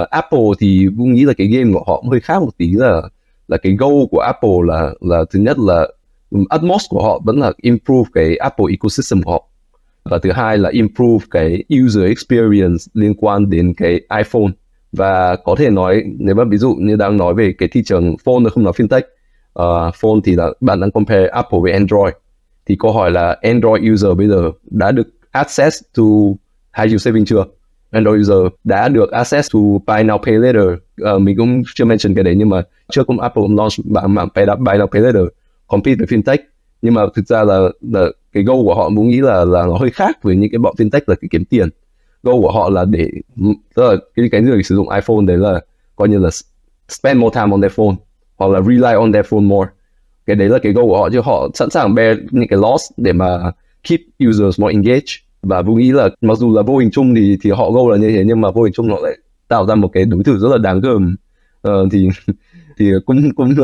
Uh, 0.00 0.08
Apple 0.10 0.48
thì 0.60 0.88
cũng 0.98 1.12
nghĩ 1.12 1.24
là 1.24 1.32
cái 1.32 1.46
game 1.46 1.72
của 1.72 1.84
họ 1.86 2.04
hơi 2.10 2.20
khác 2.20 2.42
một 2.42 2.58
tí 2.58 2.70
là 2.72 3.02
là 3.48 3.56
cái 3.56 3.76
goal 3.78 4.04
của 4.10 4.20
Apple 4.20 4.58
là 4.64 4.94
là 5.00 5.24
thứ 5.30 5.38
nhất 5.38 5.58
là 5.58 5.88
utmost 6.54 6.84
của 6.90 7.02
họ 7.02 7.20
vẫn 7.24 7.40
là 7.40 7.52
improve 7.56 8.10
cái 8.14 8.36
Apple 8.36 8.66
ecosystem 8.70 9.22
của 9.22 9.32
họ. 9.32 9.48
Và 10.04 10.18
thứ 10.18 10.32
hai 10.32 10.58
là 10.58 10.70
improve 10.70 11.26
cái 11.30 11.64
user 11.84 12.04
experience 12.04 12.84
liên 12.94 13.14
quan 13.14 13.50
đến 13.50 13.74
cái 13.76 14.00
iPhone. 14.18 14.52
Và 14.92 15.36
có 15.36 15.54
thể 15.58 15.70
nói 15.70 16.02
nếu 16.18 16.34
mà 16.34 16.44
ví 16.44 16.56
dụ 16.56 16.74
như 16.74 16.96
đang 16.96 17.16
nói 17.16 17.34
về 17.34 17.54
cái 17.58 17.68
thị 17.72 17.82
trường 17.84 18.16
phone 18.24 18.50
không 18.50 18.64
nói 18.64 18.72
fintech 18.76 19.02
uh, 19.58 19.94
phone 19.94 20.20
thì 20.24 20.34
là 20.34 20.50
bạn 20.60 20.80
đang 20.80 20.90
compare 20.90 21.26
Apple 21.26 21.58
với 21.62 21.72
Android. 21.72 22.14
Thì 22.66 22.76
câu 22.78 22.92
hỏi 22.92 23.10
là 23.10 23.36
Android 23.42 23.92
user 23.92 24.16
bây 24.18 24.28
giờ 24.28 24.50
đã 24.64 24.92
được 24.92 25.08
access 25.30 25.82
to 25.96 26.04
high 26.78 26.88
yield 26.90 27.02
saving 27.02 27.24
chưa? 27.24 27.44
Android 27.90 28.20
user 28.20 28.52
đã 28.64 28.88
được 28.88 29.10
access 29.10 29.50
to 29.54 29.58
buy 29.86 30.02
now 30.02 30.18
pay 30.18 30.34
later. 30.34 30.66
Uh, 31.14 31.20
mình 31.20 31.36
cũng 31.36 31.62
chưa 31.74 31.84
mention 31.84 32.14
cái 32.14 32.24
đấy 32.24 32.34
nhưng 32.36 32.48
mà 32.48 32.62
trước 32.92 33.06
cũng 33.06 33.20
Apple 33.20 33.42
cũng 33.42 33.56
launch 33.56 33.72
mạng 33.84 34.14
mạng 34.14 34.28
pay, 34.34 34.46
buy 34.46 34.72
now 34.78 34.86
pay 34.86 35.02
later 35.02 35.22
compete 35.66 35.96
với 35.96 36.06
fintech. 36.06 36.38
Nhưng 36.82 36.94
mà 36.94 37.02
thực 37.14 37.26
ra 37.26 37.44
là, 37.44 37.58
là 37.80 38.06
cái 38.32 38.42
goal 38.42 38.58
của 38.64 38.74
họ 38.74 38.88
muốn 38.88 39.08
nghĩ 39.08 39.20
là 39.20 39.44
là 39.44 39.66
nó 39.66 39.76
hơi 39.76 39.90
khác 39.90 40.22
với 40.22 40.36
những 40.36 40.50
cái 40.50 40.58
bọn 40.58 40.74
fintech 40.78 41.00
là 41.06 41.14
cái 41.14 41.28
kiếm 41.30 41.44
tiền. 41.44 41.68
Goal 42.22 42.36
của 42.42 42.52
họ 42.52 42.70
là 42.70 42.84
để 42.84 43.10
tức 43.74 43.90
là 43.90 43.96
cái 44.16 44.28
cái 44.32 44.40
người 44.40 44.62
sử 44.62 44.74
dụng 44.74 44.88
iPhone 44.90 45.24
đấy 45.26 45.36
là 45.36 45.60
coi 45.96 46.08
như 46.08 46.18
là 46.18 46.30
spend 46.88 47.20
more 47.20 47.34
time 47.34 47.52
on 47.52 47.60
their 47.60 47.74
phone 47.74 47.94
hoặc 48.36 48.50
là 48.50 48.60
rely 48.60 48.94
on 48.94 49.12
their 49.12 49.26
phone 49.26 49.40
more. 49.40 49.70
Cái 50.26 50.36
đấy 50.36 50.48
là 50.48 50.58
cái 50.58 50.72
goal 50.72 50.86
của 50.86 50.98
họ 50.98 51.08
chứ 51.12 51.20
họ 51.20 51.48
sẵn 51.54 51.70
sàng 51.70 51.94
bear 51.94 52.18
những 52.30 52.48
cái 52.48 52.58
loss 52.58 52.92
để 52.96 53.12
mà 53.12 53.52
keep 53.88 54.00
users 54.28 54.60
more 54.60 54.72
engaged 54.72 55.27
và 55.42 55.62
vũ 55.62 55.74
nghĩ 55.74 55.92
là 55.92 56.08
mặc 56.20 56.38
dù 56.38 56.54
là 56.54 56.62
vô 56.62 56.78
hình 56.78 56.90
chung 56.90 57.14
thì 57.14 57.36
thì 57.42 57.50
họ 57.50 57.70
gâu 57.70 57.90
là 57.90 57.96
như 57.96 58.10
thế 58.10 58.24
nhưng 58.26 58.40
mà 58.40 58.50
vô 58.50 58.62
hình 58.62 58.72
chung 58.72 58.90
họ 58.90 58.98
lại 59.02 59.18
tạo 59.48 59.66
ra 59.66 59.74
một 59.74 59.88
cái 59.92 60.04
đối 60.04 60.24
thủ 60.24 60.36
rất 60.38 60.48
là 60.48 60.58
đáng 60.58 60.80
gờm. 60.80 61.16
Uh, 61.68 61.92
thì 61.92 62.08
thì 62.78 62.90
cũng 63.06 63.30
cũng 63.36 63.54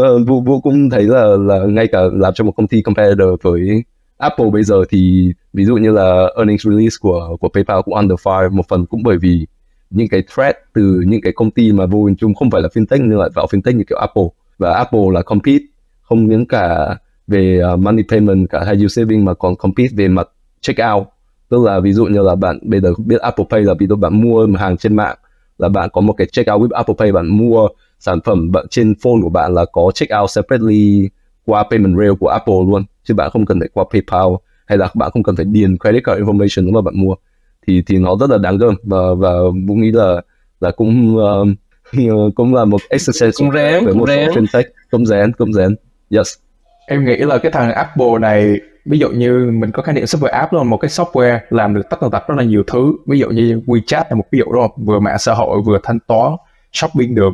uh, 0.46 0.62
cũng 0.62 0.90
thấy 0.90 1.02
là 1.02 1.26
là 1.26 1.58
ngay 1.68 1.86
cả 1.86 2.00
làm 2.12 2.34
cho 2.34 2.44
một 2.44 2.52
công 2.56 2.68
ty 2.68 2.82
competitor 2.82 3.28
với 3.42 3.84
Apple 4.18 4.50
bây 4.52 4.62
giờ 4.62 4.84
thì 4.90 5.32
ví 5.52 5.64
dụ 5.64 5.76
như 5.76 5.92
là 5.92 6.26
earnings 6.36 6.66
release 6.66 6.96
của 7.00 7.36
của 7.40 7.48
PayPal 7.48 7.80
cũng 7.84 7.94
under 7.94 8.18
fire 8.18 8.50
một 8.50 8.68
phần 8.68 8.86
cũng 8.86 9.02
bởi 9.02 9.18
vì 9.18 9.46
những 9.90 10.08
cái 10.08 10.22
threat 10.34 10.56
từ 10.74 11.02
những 11.06 11.20
cái 11.20 11.32
công 11.32 11.50
ty 11.50 11.72
mà 11.72 11.86
vô 11.86 12.04
hình 12.04 12.16
chung 12.16 12.34
không 12.34 12.50
phải 12.50 12.62
là 12.62 12.68
fintech 12.74 13.08
nhưng 13.08 13.18
lại 13.18 13.30
vào 13.34 13.46
fintech 13.50 13.76
như 13.76 13.84
kiểu 13.88 13.98
Apple. 13.98 14.28
Và 14.58 14.74
Apple 14.74 15.00
là 15.12 15.22
compete 15.22 15.64
không 16.02 16.28
những 16.28 16.46
cả 16.46 16.96
về 17.26 17.60
ờ, 17.62 17.76
money 17.76 18.04
payment 18.08 18.50
cả 18.50 18.64
hay 18.64 18.74
yield 18.74 18.92
saving 18.92 19.24
mà 19.24 19.34
còn 19.34 19.56
compete 19.56 19.88
về 19.96 20.08
mặt 20.08 20.28
checkout 20.60 21.06
tức 21.54 21.64
là 21.64 21.80
ví 21.80 21.92
dụ 21.92 22.04
như 22.04 22.22
là 22.22 22.34
bạn 22.34 22.58
bây 22.62 22.80
giờ 22.80 22.94
biết 22.98 23.20
Apple 23.20 23.44
Pay 23.50 23.62
là 23.62 23.74
ví 23.78 23.86
dụ 23.86 23.96
bạn 23.96 24.20
mua 24.20 24.46
hàng 24.58 24.76
trên 24.76 24.96
mạng 24.96 25.16
là 25.58 25.68
bạn 25.68 25.88
có 25.92 26.00
một 26.00 26.12
cái 26.12 26.26
checkout 26.32 26.60
with 26.60 26.76
Apple 26.76 26.94
Pay 26.98 27.12
bạn 27.12 27.26
mua 27.26 27.68
sản 27.98 28.20
phẩm 28.24 28.52
bạn 28.52 28.66
trên 28.70 28.94
phone 29.02 29.22
của 29.22 29.28
bạn 29.28 29.54
là 29.54 29.64
có 29.72 29.90
checkout 29.94 30.30
separately 30.30 31.08
qua 31.46 31.64
payment 31.70 31.98
rail 31.98 32.12
của 32.20 32.28
Apple 32.28 32.54
luôn 32.54 32.84
chứ 33.04 33.14
bạn 33.14 33.30
không 33.32 33.46
cần 33.46 33.60
phải 33.60 33.68
qua 33.72 33.84
PayPal 33.92 34.28
hay 34.66 34.78
là 34.78 34.88
bạn 34.94 35.10
không 35.12 35.22
cần 35.22 35.36
phải 35.36 35.44
điền 35.44 35.78
credit 35.78 36.04
card 36.04 36.22
information 36.22 36.64
lúc 36.64 36.74
mà 36.74 36.80
bạn 36.80 36.94
mua. 36.96 37.14
Thì 37.66 37.82
thì 37.86 37.98
nó 37.98 38.16
rất 38.20 38.30
là 38.30 38.38
đáng 38.38 38.58
gờm 38.58 38.74
và 38.82 39.14
và 39.18 39.32
cũng 39.68 39.80
nghĩ 39.80 39.92
là 39.92 40.20
là 40.60 40.70
cũng 40.70 41.16
uh, 41.16 42.34
cũng 42.34 42.54
là 42.54 42.64
một 42.64 42.80
exercise 42.88 43.30
cũng 43.36 43.52
rén 43.52 43.84
với 43.84 43.92
cũng 43.92 43.98
một 44.00 44.08
rén. 44.08 44.28
fintech. 44.28 44.64
Cũng 44.90 45.06
rén 45.06 45.32
cũng 45.32 45.52
rén. 45.52 45.76
Yes. 46.10 46.34
Em 46.86 47.04
nghĩ 47.04 47.16
là 47.16 47.38
cái 47.38 47.52
thằng 47.52 47.72
Apple 47.72 48.18
này 48.20 48.60
ví 48.84 48.98
dụ 48.98 49.10
như 49.10 49.50
mình 49.54 49.70
có 49.70 49.82
khái 49.82 49.94
niệm 49.94 50.04
software 50.04 50.32
app 50.32 50.52
luôn, 50.52 50.70
một 50.70 50.76
cái 50.76 50.88
software 50.88 51.38
làm 51.50 51.74
được 51.74 51.82
tất 51.90 51.96
tần 52.00 52.10
tật 52.10 52.28
rất 52.28 52.34
là 52.38 52.44
nhiều 52.44 52.62
thứ. 52.66 52.92
Ví 53.06 53.18
dụ 53.18 53.30
như 53.30 53.62
WeChat 53.66 54.04
là 54.10 54.16
một 54.16 54.24
ví 54.30 54.38
dụ 54.38 54.44
đúng 54.52 54.62
không? 54.62 54.84
Vừa 54.84 55.00
mạng 55.00 55.18
xã 55.18 55.34
hội, 55.34 55.60
vừa 55.60 55.78
thanh 55.82 55.98
toán, 56.06 56.32
shopping 56.72 57.14
được. 57.14 57.32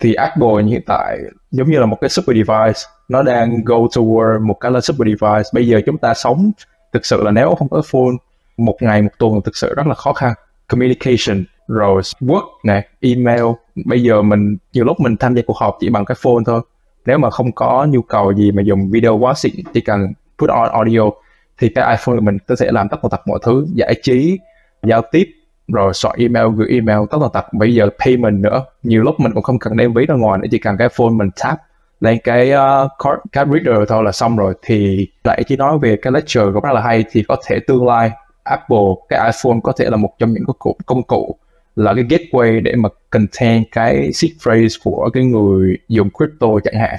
Thì 0.00 0.14
Apple 0.14 0.62
hiện 0.66 0.82
tại 0.86 1.18
giống 1.50 1.70
như 1.70 1.78
là 1.78 1.86
một 1.86 1.96
cái 2.00 2.10
super 2.10 2.36
device, 2.36 2.80
nó 3.08 3.22
đang 3.22 3.64
go 3.64 3.76
toward 3.76 4.46
một 4.46 4.54
cái 4.60 4.72
là 4.72 4.80
super 4.80 5.06
device. 5.06 5.48
Bây 5.54 5.66
giờ 5.66 5.80
chúng 5.86 5.98
ta 5.98 6.14
sống 6.14 6.50
thực 6.92 7.06
sự 7.06 7.22
là 7.22 7.30
nếu 7.30 7.54
không 7.54 7.68
có 7.68 7.82
phone, 7.86 8.16
một 8.56 8.76
ngày, 8.80 9.02
một 9.02 9.10
tuần 9.18 9.40
thực 9.44 9.56
sự 9.56 9.74
rất 9.74 9.86
là 9.86 9.94
khó 9.94 10.12
khăn. 10.12 10.32
Communication, 10.68 11.44
rồi 11.68 12.02
work 12.20 12.46
nè, 12.64 12.88
email. 13.00 13.44
Bây 13.84 14.02
giờ 14.02 14.22
mình, 14.22 14.56
nhiều 14.72 14.84
lúc 14.84 15.00
mình 15.00 15.16
tham 15.16 15.34
gia 15.34 15.42
cuộc 15.46 15.56
họp 15.56 15.76
chỉ 15.80 15.88
bằng 15.88 16.04
cái 16.04 16.16
phone 16.22 16.42
thôi. 16.46 16.60
Nếu 17.06 17.18
mà 17.18 17.30
không 17.30 17.52
có 17.52 17.86
nhu 17.90 18.02
cầu 18.02 18.34
gì 18.34 18.52
mà 18.52 18.62
dùng 18.62 18.90
video 18.90 19.16
quá 19.16 19.34
xịn, 19.36 19.54
chỉ 19.74 19.80
cần 19.80 20.12
put 20.42 20.50
on 20.50 20.68
audio 20.72 21.10
thì 21.58 21.68
cái 21.68 21.96
iPhone 21.96 22.16
của 22.16 22.20
mình 22.20 22.38
có 22.46 22.54
thể 22.60 22.66
làm 22.70 22.88
tất 22.88 22.96
cả 23.02 23.18
mọi 23.26 23.38
thứ 23.42 23.66
giải 23.74 23.94
trí 24.02 24.38
giao 24.82 25.02
tiếp 25.12 25.24
rồi 25.68 25.94
soạn 25.94 26.16
email 26.18 26.46
gửi 26.56 26.68
email 26.70 26.98
tất 27.10 27.18
tần 27.20 27.30
tật. 27.32 27.52
Bây 27.52 27.74
giờ 27.74 27.88
payment 28.04 28.42
nữa 28.42 28.64
nhiều 28.82 29.02
lúc 29.02 29.20
mình 29.20 29.32
cũng 29.32 29.42
không 29.42 29.58
cần 29.58 29.76
đem 29.76 29.94
ví 29.94 30.06
ra 30.06 30.14
ngoài 30.14 30.38
nữa 30.38 30.48
chỉ 30.50 30.58
cần 30.58 30.76
cái 30.76 30.88
phone 30.88 31.10
mình 31.10 31.30
tap 31.42 31.58
lên 32.00 32.18
cái 32.24 32.52
uh, 32.52 32.90
card, 33.04 33.20
card 33.32 33.50
reader 33.52 33.88
thôi 33.88 34.04
là 34.04 34.12
xong 34.12 34.36
rồi. 34.36 34.54
Thì 34.62 35.08
lại 35.24 35.42
chỉ 35.46 35.56
nói 35.56 35.78
về 35.78 35.96
cái 36.02 36.12
lecture 36.12 36.44
cũng 36.54 36.62
rất 36.62 36.72
là 36.72 36.80
hay 36.80 37.04
thì 37.10 37.24
có 37.28 37.36
thể 37.46 37.58
tương 37.66 37.86
lai 37.86 38.10
Apple 38.42 38.78
cái 39.08 39.30
iPhone 39.32 39.60
có 39.62 39.72
thể 39.78 39.90
là 39.90 39.96
một 39.96 40.10
trong 40.18 40.32
những 40.32 40.44
cái 40.46 40.74
công 40.86 41.02
cụ 41.02 41.36
là 41.76 41.94
cái 41.94 42.04
gateway 42.04 42.62
để 42.62 42.74
mà 42.76 42.88
contain 43.10 43.62
cái 43.72 44.12
seed 44.12 44.32
phrase 44.44 44.76
của 44.84 45.10
cái 45.12 45.24
người 45.24 45.76
dùng 45.88 46.08
crypto 46.10 46.46
chẳng 46.64 46.80
hạn 46.80 46.96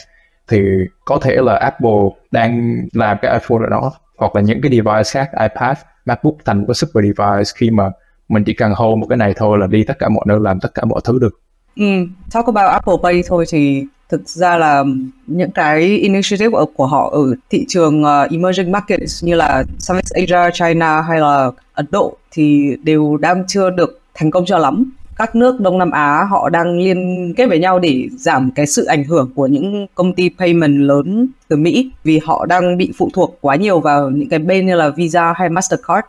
thì 0.49 0.61
có 1.05 1.19
thể 1.21 1.35
là 1.35 1.55
Apple 1.55 2.09
đang 2.31 2.81
làm 2.93 3.17
cái 3.21 3.33
iPhone 3.33 3.65
ở 3.65 3.69
đó 3.69 3.91
hoặc 4.17 4.35
là 4.35 4.41
những 4.41 4.61
cái 4.61 4.71
device 4.71 5.09
khác 5.11 5.29
iPad, 5.41 5.77
MacBook 6.05 6.35
thành 6.45 6.59
một 6.59 6.65
cái 6.67 6.75
super 6.75 7.03
device 7.03 7.51
khi 7.55 7.71
mà 7.71 7.91
mình 8.29 8.43
chỉ 8.43 8.53
cần 8.53 8.71
hold 8.75 8.99
một 8.99 9.05
cái 9.09 9.17
này 9.17 9.33
thôi 9.37 9.57
là 9.57 9.67
đi 9.67 9.83
tất 9.83 9.99
cả 9.99 10.09
mọi 10.09 10.23
nơi 10.27 10.39
làm 10.41 10.59
tất 10.59 10.73
cả 10.73 10.85
mọi 10.85 11.01
thứ 11.03 11.19
được. 11.19 11.39
Ừ, 11.75 11.85
talk 12.31 12.45
about 12.45 12.71
Apple 12.71 12.93
Pay 13.03 13.23
thôi 13.27 13.45
thì 13.49 13.85
thực 14.09 14.29
ra 14.29 14.57
là 14.57 14.83
những 15.27 15.51
cái 15.51 15.81
initiative 15.81 16.57
ở, 16.57 16.65
của 16.75 16.87
họ 16.87 17.09
ở 17.09 17.35
thị 17.49 17.65
trường 17.67 18.03
uh, 18.03 18.31
emerging 18.31 18.71
markets 18.71 19.23
như 19.23 19.35
là 19.35 19.63
Southeast 19.79 20.13
Asia, 20.13 20.51
China 20.53 21.01
hay 21.01 21.19
là 21.19 21.51
Ấn 21.73 21.85
Độ 21.91 22.17
thì 22.31 22.75
đều 22.83 23.17
đang 23.17 23.43
chưa 23.47 23.69
được 23.69 24.01
thành 24.13 24.31
công 24.31 24.45
cho 24.45 24.57
lắm. 24.57 24.91
Các 25.15 25.35
nước 25.35 25.59
Đông 25.59 25.77
Nam 25.77 25.91
Á 25.91 26.23
họ 26.29 26.49
đang 26.49 26.79
liên 26.79 27.33
kết 27.37 27.45
với 27.45 27.59
nhau 27.59 27.79
để 27.79 28.07
giảm 28.17 28.51
cái 28.55 28.67
sự 28.67 28.85
ảnh 28.85 29.03
hưởng 29.03 29.31
của 29.35 29.47
những 29.47 29.87
công 29.95 30.13
ty 30.13 30.29
payment 30.39 30.79
lớn 30.79 31.27
từ 31.47 31.55
Mỹ 31.55 31.91
vì 32.03 32.19
họ 32.23 32.45
đang 32.45 32.77
bị 32.77 32.91
phụ 32.97 33.09
thuộc 33.13 33.37
quá 33.41 33.55
nhiều 33.55 33.79
vào 33.79 34.09
những 34.09 34.29
cái 34.29 34.39
bên 34.39 34.65
như 34.65 34.75
là 34.75 34.89
Visa 34.89 35.33
hay 35.37 35.49
Mastercard. 35.49 36.07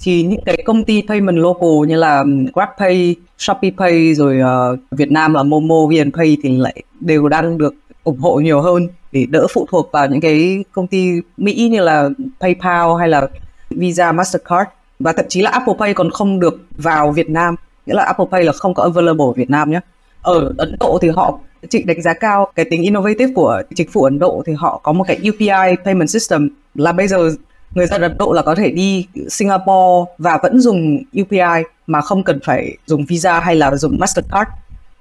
Thì 0.00 0.22
những 0.22 0.40
cái 0.44 0.62
công 0.64 0.84
ty 0.84 1.02
payment 1.08 1.36
local 1.36 1.88
như 1.88 1.96
là 1.96 2.24
GrabPay, 2.54 3.14
ShopeePay 3.38 4.14
rồi 4.14 4.40
uh, 4.40 4.78
Việt 4.90 5.10
Nam 5.12 5.34
là 5.34 5.42
Momo, 5.42 5.86
VNPay 5.86 6.36
thì 6.42 6.56
lại 6.58 6.82
đều 7.00 7.28
đang 7.28 7.58
được 7.58 7.74
ủng 8.04 8.18
hộ 8.18 8.36
nhiều 8.36 8.60
hơn 8.60 8.88
để 9.12 9.26
đỡ 9.30 9.46
phụ 9.54 9.66
thuộc 9.70 9.88
vào 9.92 10.06
những 10.06 10.20
cái 10.20 10.64
công 10.72 10.86
ty 10.86 11.20
Mỹ 11.36 11.68
như 11.72 11.80
là 11.80 12.08
PayPal 12.40 12.88
hay 12.98 13.08
là 13.08 13.28
Visa, 13.70 14.12
Mastercard. 14.12 14.70
Và 14.98 15.12
thậm 15.12 15.24
chí 15.28 15.42
là 15.42 15.50
Apple 15.50 15.74
Pay 15.78 15.94
còn 15.94 16.10
không 16.10 16.40
được 16.40 16.66
vào 16.76 17.12
Việt 17.12 17.30
Nam 17.30 17.54
nghĩa 17.86 17.94
là 17.94 18.02
Apple 18.02 18.26
Pay 18.30 18.44
là 18.44 18.52
không 18.52 18.74
có 18.74 18.82
available 18.82 19.24
ở 19.24 19.32
Việt 19.32 19.50
Nam 19.50 19.70
nhé 19.70 19.80
ở 20.22 20.52
Ấn 20.58 20.76
Độ 20.80 20.98
thì 21.02 21.08
họ 21.08 21.38
chị 21.70 21.82
đánh 21.82 22.02
giá 22.02 22.14
cao 22.14 22.52
cái 22.54 22.64
tính 22.70 22.82
innovative 22.82 23.32
của 23.34 23.62
chính 23.74 23.90
phủ 23.90 24.02
Ấn 24.02 24.18
Độ 24.18 24.42
thì 24.46 24.52
họ 24.52 24.80
có 24.82 24.92
một 24.92 25.04
cái 25.08 25.18
UPI 25.28 25.76
payment 25.84 26.10
system 26.10 26.48
là 26.74 26.92
bây 26.92 27.08
giờ 27.08 27.30
người 27.74 27.86
dân 27.86 28.02
Ấn 28.02 28.18
Độ 28.18 28.32
là 28.32 28.42
có 28.42 28.54
thể 28.54 28.70
đi 28.70 29.06
Singapore 29.30 30.12
và 30.18 30.38
vẫn 30.42 30.60
dùng 30.60 31.02
UPI 31.20 31.62
mà 31.86 32.00
không 32.00 32.22
cần 32.22 32.40
phải 32.44 32.76
dùng 32.86 33.04
Visa 33.04 33.40
hay 33.40 33.56
là 33.56 33.76
dùng 33.76 33.98
Mastercard. 33.98 34.50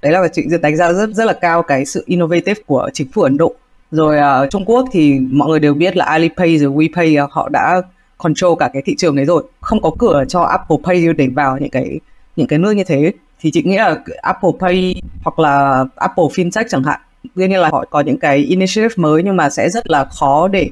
Đấy 0.02 0.12
là 0.12 0.28
chị 0.28 0.44
đánh 0.62 0.76
giá 0.78 0.94
rất 0.94 1.10
rất 1.10 1.26
là 1.26 1.34
cao 1.34 1.64
cái 1.64 1.86
sự 1.86 2.04
innovative 2.06 2.62
của 2.66 2.90
chính 2.94 3.12
phủ 3.12 3.22
Ấn 3.22 3.38
Độ. 3.38 3.56
Rồi 3.92 4.18
uh, 4.44 4.50
Trung 4.50 4.66
Quốc 4.66 4.86
thì 4.92 5.20
mọi 5.20 5.50
người 5.50 5.60
đều 5.60 5.74
biết 5.74 5.98
là 5.98 6.06
Alipay 6.06 6.58
rồi 6.58 6.72
WePay 6.72 7.24
uh, 7.24 7.32
họ 7.32 7.50
đã 7.50 7.82
control 8.18 8.54
cả 8.60 8.70
cái 8.74 8.82
thị 8.86 8.96
trường 8.98 9.16
đấy 9.16 9.26
rồi. 9.26 9.44
Không 9.62 9.82
có 9.82 9.92
cửa 10.00 10.24
cho 10.28 10.42
Apple 10.42 10.78
Pay 10.84 11.14
để 11.18 11.28
vào 11.28 11.58
những 11.58 11.70
cái 11.70 12.00
những 12.36 12.48
cái 12.48 12.60
nước 12.60 12.72
như 12.72 12.84
thế, 12.84 13.12
thì 13.40 13.52
chị 13.52 13.64
nghĩ 13.64 13.78
là 13.78 13.98
Apple 14.22 14.50
Pay 14.60 15.02
hoặc 15.24 15.40
là 15.40 15.86
Apple 15.96 16.24
FinTech 16.24 16.66
chẳng 16.70 16.84
hạn, 16.84 17.00
đương 17.36 17.50
nhiên 17.50 17.60
là 17.60 17.70
họ 17.70 17.86
có 17.90 18.00
những 18.02 18.20
cái 18.20 18.38
initiative 18.38 18.94
mới 18.98 19.24
nhưng 19.24 19.36
mà 19.36 19.50
sẽ 19.50 19.70
rất 19.70 19.90
là 19.90 20.06
khó 20.06 20.48
để 20.48 20.70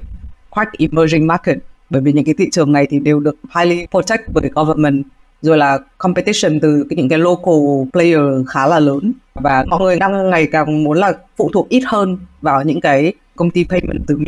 crack 0.55 0.71
emerging 0.77 1.27
market. 1.27 1.57
Bởi 1.89 2.01
vì 2.01 2.13
những 2.13 2.25
cái 2.25 2.35
thị 2.37 2.49
trường 2.51 2.71
này 2.71 2.87
thì 2.89 2.99
đều 2.99 3.19
được 3.19 3.35
highly 3.55 3.87
protect 3.91 4.21
bởi 4.33 4.49
government, 4.55 5.03
rồi 5.41 5.57
là 5.57 5.79
competition 5.97 6.59
từ 6.59 6.85
những 6.89 7.09
cái 7.09 7.19
local 7.19 7.89
player 7.93 8.47
khá 8.47 8.67
là 8.67 8.79
lớn. 8.79 9.13
Và 9.33 9.65
mọi 9.67 9.79
người 9.79 9.99
đang 9.99 10.29
ngày 10.29 10.47
càng 10.51 10.83
muốn 10.83 10.97
là 10.97 11.13
phụ 11.37 11.49
thuộc 11.53 11.69
ít 11.69 11.83
hơn 11.85 12.17
vào 12.41 12.63
những 12.63 12.81
cái 12.81 13.13
công 13.35 13.51
ty 13.51 13.63
payment 13.63 13.99
từ 14.07 14.17
Mỹ. 14.17 14.25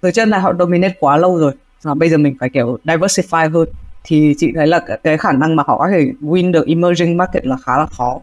Từ 0.00 0.10
chân 0.10 0.30
là 0.30 0.38
họ 0.38 0.52
dominate 0.58 0.94
quá 1.00 1.16
lâu 1.16 1.38
rồi 1.38 1.52
và 1.82 1.94
bây 1.94 2.08
giờ 2.08 2.18
mình 2.18 2.36
phải 2.40 2.48
kiểu 2.48 2.78
diversify 2.84 3.50
hơn 3.50 3.68
thì 4.04 4.34
chị 4.38 4.52
thấy 4.54 4.66
là 4.66 4.80
cái 5.04 5.18
khả 5.18 5.32
năng 5.32 5.56
mà 5.56 5.62
họ 5.66 5.78
có 5.78 5.88
thể 5.88 6.06
win 6.20 6.52
được 6.52 6.66
emerging 6.66 7.16
market 7.16 7.46
là 7.46 7.56
khá 7.64 7.78
là 7.78 7.86
khó. 7.86 8.20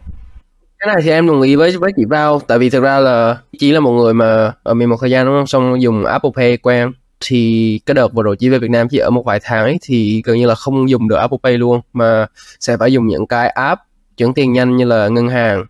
Cái 0.78 0.94
này 0.94 1.02
thì 1.02 1.10
em 1.10 1.26
đồng 1.26 1.40
ý 1.40 1.56
với 1.56 1.76
với 1.76 1.92
chị 1.96 2.04
Vào 2.04 2.40
tại 2.40 2.58
vì 2.58 2.70
thực 2.70 2.82
ra 2.82 2.98
là 2.98 3.38
chỉ 3.58 3.72
là 3.72 3.80
một 3.80 3.92
người 3.92 4.14
mà 4.14 4.52
ở 4.62 4.74
miền 4.74 4.88
một 4.88 4.96
thời 5.00 5.10
gian 5.10 5.26
đúng 5.26 5.34
không? 5.34 5.46
Xong 5.46 5.82
dùng 5.82 6.04
Apple 6.04 6.30
Pay 6.36 6.56
quen 6.56 6.92
thì 7.20 7.80
cái 7.86 7.94
đợt 7.94 8.12
vừa 8.12 8.22
rồi 8.22 8.36
chỉ 8.36 8.48
về 8.48 8.58
Việt 8.58 8.70
Nam 8.70 8.88
chỉ 8.88 8.98
ở 8.98 9.10
một 9.10 9.24
vài 9.26 9.40
tháng 9.42 9.64
ấy, 9.64 9.78
thì 9.82 10.22
gần 10.24 10.38
như 10.38 10.46
là 10.46 10.54
không 10.54 10.90
dùng 10.90 11.08
được 11.08 11.16
Apple 11.16 11.38
Pay 11.42 11.58
luôn 11.58 11.80
mà 11.92 12.26
sẽ 12.60 12.76
phải 12.76 12.92
dùng 12.92 13.06
những 13.06 13.26
cái 13.26 13.48
app 13.48 13.80
chuyển 14.16 14.34
tiền 14.34 14.52
nhanh 14.52 14.76
như 14.76 14.84
là 14.84 15.08
ngân 15.08 15.28
hàng. 15.28 15.64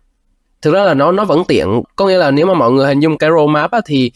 Thực 0.61 0.73
ra 0.73 0.83
là 0.83 0.93
nó 0.93 1.11
nó 1.11 1.25
vẫn 1.25 1.43
tiện. 1.47 1.81
Có 1.95 2.07
nghĩa 2.07 2.17
là 2.17 2.31
nếu 2.31 2.45
mà 2.45 2.53
mọi 2.53 2.71
người 2.71 2.87
hình 2.87 2.99
dung 2.99 3.17
cái 3.17 3.29
roadmap 3.37 3.71
á, 3.71 3.81
thì 3.85 4.11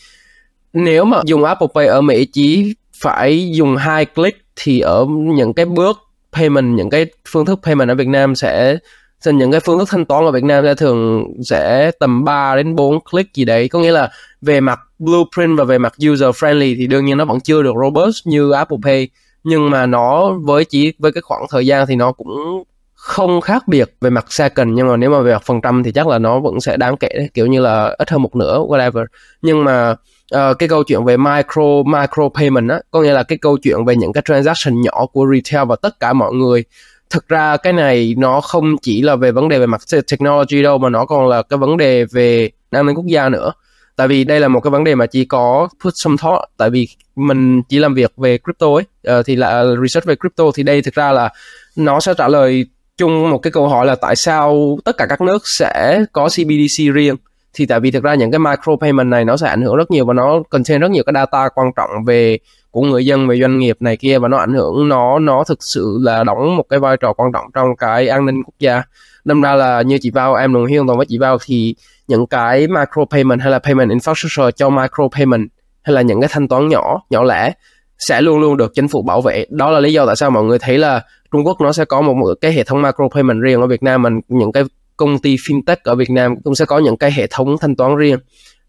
nếu 0.74 1.06
mà 1.06 1.22
dùng 1.26 1.44
Apple 1.44 1.68
Pay 1.76 1.86
ở 1.86 2.02
Mỹ 2.02 2.26
chỉ 2.26 2.76
phải 3.02 3.52
dùng 3.52 3.76
hai 3.76 4.06
click 4.06 4.47
thì 4.58 4.80
ở 4.80 5.06
những 5.10 5.54
cái 5.54 5.66
bước 5.66 5.98
payment, 6.34 6.78
những 6.78 6.90
cái 6.90 7.06
phương 7.28 7.46
thức 7.46 7.60
payment 7.64 7.90
ở 7.90 7.96
Việt 7.96 8.08
Nam 8.08 8.36
sẽ 8.36 8.78
những 9.26 9.52
cái 9.52 9.60
phương 9.60 9.80
thức 9.80 9.90
thanh 9.92 10.06
toán 10.06 10.26
ở 10.26 10.32
Việt 10.32 10.44
Nam 10.44 10.64
sẽ 10.66 10.76
thường 10.76 11.24
sẽ 11.44 11.92
tầm 12.00 12.24
3 12.24 12.56
đến 12.56 12.76
4 12.76 13.00
click 13.12 13.34
gì 13.34 13.46
đấy. 13.46 13.70
Có 13.70 13.80
nghĩa 13.80 13.92
là 13.92 14.10
về 14.42 14.60
mặt 14.60 14.80
blueprint 15.00 15.58
và 15.58 15.64
về 15.64 15.78
mặt 15.78 15.94
user 16.12 16.30
friendly 16.30 16.76
thì 16.78 16.88
đương 16.88 17.06
nhiên 17.06 17.18
nó 17.18 17.26
vẫn 17.26 17.40
chưa 17.40 17.64
được 17.64 17.74
robust 17.84 18.28
như 18.28 18.52
Apple 18.52 18.78
Pay, 18.84 19.10
nhưng 19.44 19.70
mà 19.70 19.86
nó 19.86 20.32
với 20.44 20.66
chỉ, 20.66 20.94
với 21.00 21.12
cái 21.12 21.22
khoảng 21.22 21.46
thời 21.50 21.66
gian 21.66 21.88
thì 21.88 21.96
nó 21.96 22.12
cũng 22.12 22.64
không 23.08 23.42
khác 23.42 23.68
biệt 23.68 23.92
về 24.02 24.10
mặt 24.10 24.26
second 24.30 24.70
nhưng 24.74 24.88
mà 24.88 24.98
nếu 24.98 25.10
mà 25.10 25.22
về 25.22 25.34
mặt 25.34 25.44
phần 25.46 25.62
trăm 25.62 25.84
thì 25.84 25.92
chắc 25.92 26.08
là 26.08 26.20
nó 26.20 26.40
vẫn 26.40 26.60
sẽ 26.60 26.78
đáng 26.78 26.98
kể 26.98 27.10
đấy. 27.14 27.30
kiểu 27.34 27.46
như 27.46 27.62
là 27.62 27.96
ít 27.98 28.10
hơn 28.10 28.22
một 28.22 28.36
nửa 28.36 28.60
whatever 28.60 29.06
nhưng 29.42 29.64
mà 29.64 29.92
uh, 30.36 30.60
cái 30.60 30.70
câu 30.70 30.84
chuyện 30.84 31.06
về 31.06 31.18
micro 31.18 31.84
micro 31.86 32.30
payment 32.36 32.70
á 32.70 32.80
có 32.92 33.02
nghĩa 33.02 33.14
là 33.14 33.24
cái 33.24 33.38
câu 33.38 33.58
chuyện 33.58 33.86
về 33.86 33.96
những 33.96 34.14
cái 34.14 34.24
transaction 34.26 34.82
nhỏ 34.82 35.06
của 35.06 35.26
retail 35.34 35.68
và 35.68 35.76
tất 35.76 36.00
cả 36.00 36.14
mọi 36.14 36.34
người 36.34 36.64
thực 37.10 37.28
ra 37.28 37.58
cái 37.58 37.74
này 37.74 38.16
nó 38.18 38.42
không 38.42 38.78
chỉ 38.82 39.02
là 39.02 39.16
về 39.16 39.32
vấn 39.32 39.50
đề 39.50 39.60
về 39.60 39.66
mặt 39.66 39.82
technology 40.12 40.64
đâu 40.64 40.78
mà 40.78 40.90
nó 40.90 41.06
còn 41.06 41.28
là 41.28 41.42
cái 41.42 41.58
vấn 41.58 41.78
đề 41.78 42.06
về 42.06 42.50
an 42.72 42.86
ninh 42.86 42.96
quốc 42.96 43.06
gia 43.06 43.30
nữa 43.30 43.52
tại 43.96 44.08
vì 44.08 44.24
đây 44.24 44.40
là 44.40 44.48
một 44.48 44.60
cái 44.60 44.72
vấn 44.72 44.84
đề 44.84 44.96
mà 44.96 45.06
chỉ 45.06 45.26
có 45.26 45.68
put 45.84 45.94
some 45.96 46.16
thought 46.20 46.42
tại 46.58 46.70
vì 46.70 46.88
mình 47.16 47.62
chỉ 47.70 47.80
làm 47.80 47.94
việc 47.94 48.14
về 48.18 48.38
crypto 48.38 48.68
ấy 48.68 49.18
uh, 49.20 49.26
thì 49.26 49.36
là 49.36 49.64
research 49.82 50.08
về 50.08 50.16
crypto 50.16 50.44
thì 50.56 50.64
đây 50.64 50.82
thực 50.82 50.94
ra 50.94 51.12
là 51.12 51.30
nó 51.76 52.00
sẽ 52.00 52.14
trả 52.18 52.28
lời 52.28 52.66
chung 52.98 53.30
một 53.30 53.38
cái 53.38 53.52
câu 53.52 53.68
hỏi 53.68 53.86
là 53.86 53.96
tại 53.96 54.16
sao 54.16 54.78
tất 54.86 54.98
cả 54.98 55.06
các 55.06 55.22
nước 55.22 55.48
sẽ 55.48 56.04
có 56.12 56.28
CBDC 56.28 56.94
riêng? 56.94 57.16
Thì 57.54 57.66
tại 57.66 57.80
vì 57.80 57.92
thực 57.92 58.04
ra 58.04 58.16
những 58.16 58.32
cái 58.32 58.40
micro 58.40 58.76
payment 58.82 59.10
này 59.10 59.26
nó 59.26 59.38
sẽ 59.38 59.48
ảnh 59.48 59.62
hưởng 59.62 59.76
rất 59.76 59.92
nhiều 59.92 60.06
và 60.06 60.14
nó 60.14 60.44
contain 60.50 60.82
rất 60.82 60.92
nhiều 60.92 61.04
cái 61.06 61.14
data 61.14 61.50
quan 61.56 61.68
trọng 61.76 61.90
về 62.06 62.38
của 62.72 62.82
người 62.82 63.06
dân, 63.06 63.28
về 63.28 63.40
doanh 63.42 63.60
nghiệp 63.60 63.78
này 63.80 63.98
kia 63.98 64.20
và 64.20 64.28
nó 64.28 64.38
ảnh 64.38 64.54
hưởng, 64.54 64.90
nó 64.90 65.20
nó 65.20 65.44
thực 65.44 65.64
sự 65.64 66.00
là 66.02 66.24
đóng 66.24 66.56
một 66.56 66.64
cái 66.70 66.80
vai 66.80 66.98
trò 66.98 67.14
quan 67.14 67.32
trọng 67.32 67.46
trong 67.54 67.76
cái 67.76 68.08
an 68.08 68.26
ninh 68.26 68.44
quốc 68.44 68.56
gia. 68.60 68.82
Đâm 69.26 69.42
ra 69.42 69.56
là 69.56 69.82
như 69.82 69.98
chị 70.02 70.12
vào 70.12 70.36
em 70.36 70.54
đồng 70.54 70.66
ý 70.66 70.78
hoàn 70.78 70.88
toàn 70.88 70.98
với 70.98 71.06
chị 71.10 71.18
vào 71.18 71.38
thì 71.46 71.76
những 72.08 72.28
cái 72.28 72.68
micro 72.68 73.06
payment 73.10 73.42
hay 73.42 73.52
là 73.52 73.60
payment 73.60 73.90
infrastructure 73.90 74.52
cho 74.52 74.70
micro 74.70 75.08
payment 75.16 75.50
hay 75.84 75.94
là 75.94 76.02
những 76.02 76.22
cái 76.22 76.30
thanh 76.34 76.48
toán 76.48 76.68
nhỏ 76.68 77.02
nhỏ 77.10 77.24
lẻ 77.24 77.54
sẽ 78.00 78.22
luôn 78.22 78.40
luôn 78.40 78.58
được 78.58 78.72
chính 78.76 78.88
phủ 78.88 79.02
bảo 79.02 79.22
vệ. 79.22 79.46
Đó 79.50 79.72
là 79.72 79.80
lý 79.80 79.94
do 79.94 80.06
tại 80.06 80.16
sao 80.16 80.32
mọi 80.32 80.44
người 80.44 80.60
thấy 80.60 80.78
là 80.78 81.02
Trung 81.32 81.46
Quốc 81.46 81.62
nó 81.62 81.72
sẽ 81.72 81.86
có 81.86 82.02
một, 82.02 82.14
một 82.14 82.34
cái 82.42 82.54
hệ 82.54 82.64
thống 82.64 82.82
macro 82.82 83.08
payment 83.16 83.42
riêng 83.42 83.62
ở 83.62 83.68
Việt 83.68 83.84
Nam 83.84 84.02
mình 84.02 84.20
những 84.28 84.52
cái 84.52 84.64
công 84.98 85.20
ty 85.20 85.36
fintech 85.36 85.76
ở 85.84 85.96
Việt 85.96 86.10
Nam 86.10 86.36
cũng 86.44 86.56
sẽ 86.56 86.66
có 86.66 86.80
những 86.80 86.98
cái 86.98 87.12
hệ 87.12 87.28
thống 87.28 87.58
thanh 87.58 87.76
toán 87.76 87.96
riêng 87.96 88.20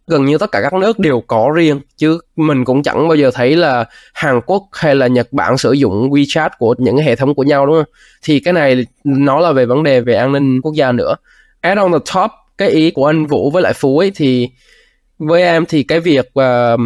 gần 0.08 0.24
như 0.24 0.38
tất 0.38 0.52
cả 0.52 0.60
các 0.62 0.74
nước 0.74 0.98
đều 0.98 1.20
có 1.26 1.52
riêng 1.54 1.80
chứ 1.96 2.18
mình 2.36 2.64
cũng 2.64 2.82
chẳng 2.82 3.08
bao 3.08 3.16
giờ 3.16 3.30
thấy 3.34 3.56
là 3.56 3.84
Hàn 4.14 4.40
Quốc 4.46 4.62
hay 4.72 4.94
là 4.94 5.06
Nhật 5.06 5.32
Bản 5.32 5.58
sử 5.58 5.72
dụng 5.72 6.10
WeChat 6.10 6.50
của 6.58 6.74
những 6.78 6.96
cái 6.96 7.06
hệ 7.06 7.16
thống 7.16 7.34
của 7.34 7.42
nhau 7.42 7.66
đúng 7.66 7.76
không? 7.76 7.92
Thì 8.22 8.40
cái 8.40 8.52
này 8.52 8.86
nó 9.04 9.40
là 9.40 9.52
về 9.52 9.66
vấn 9.66 9.82
đề 9.82 10.00
về 10.00 10.14
an 10.14 10.32
ninh 10.32 10.60
quốc 10.60 10.74
gia 10.74 10.92
nữa. 10.92 11.14
Add 11.60 11.80
on 11.80 11.92
the 11.92 11.98
top 12.14 12.30
cái 12.58 12.68
ý 12.68 12.90
của 12.90 13.06
anh 13.06 13.26
Vũ 13.26 13.50
với 13.50 13.62
lại 13.62 13.72
Phú 13.72 13.98
ấy 13.98 14.12
thì 14.14 14.48
với 15.18 15.42
em 15.42 15.66
thì 15.66 15.82
cái 15.82 16.00
việc 16.00 16.30
uh, 16.38 16.80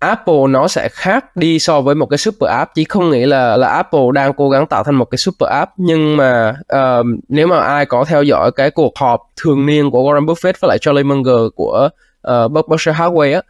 Apple 0.00 0.46
nó 0.48 0.68
sẽ 0.68 0.88
khác 0.88 1.36
đi 1.36 1.58
so 1.58 1.80
với 1.80 1.94
một 1.94 2.06
cái 2.06 2.18
super 2.18 2.50
app. 2.50 2.70
Chỉ 2.74 2.84
không 2.84 3.10
nghĩ 3.10 3.26
là 3.26 3.56
là 3.56 3.68
Apple 3.68 4.00
đang 4.14 4.32
cố 4.32 4.50
gắng 4.50 4.66
tạo 4.66 4.84
thành 4.84 4.94
một 4.94 5.04
cái 5.04 5.18
super 5.18 5.50
app 5.50 5.72
nhưng 5.76 6.16
mà 6.16 6.54
uh, 6.76 7.06
nếu 7.28 7.46
mà 7.46 7.58
ai 7.60 7.86
có 7.86 8.04
theo 8.04 8.22
dõi 8.22 8.52
cái 8.52 8.70
cuộc 8.70 8.92
họp 8.98 9.20
thường 9.42 9.66
niên 9.66 9.90
của 9.90 10.02
Warren 10.02 10.26
Buffett 10.26 10.52
với 10.60 10.68
lại 10.68 10.78
Charlie 10.78 11.04
Munger 11.04 11.52
của 11.54 11.88
ờ, 12.22 12.44
uh, 12.44 12.68
Berkshire 12.68 12.98
Hathaway 12.98 13.34
á 13.34 13.42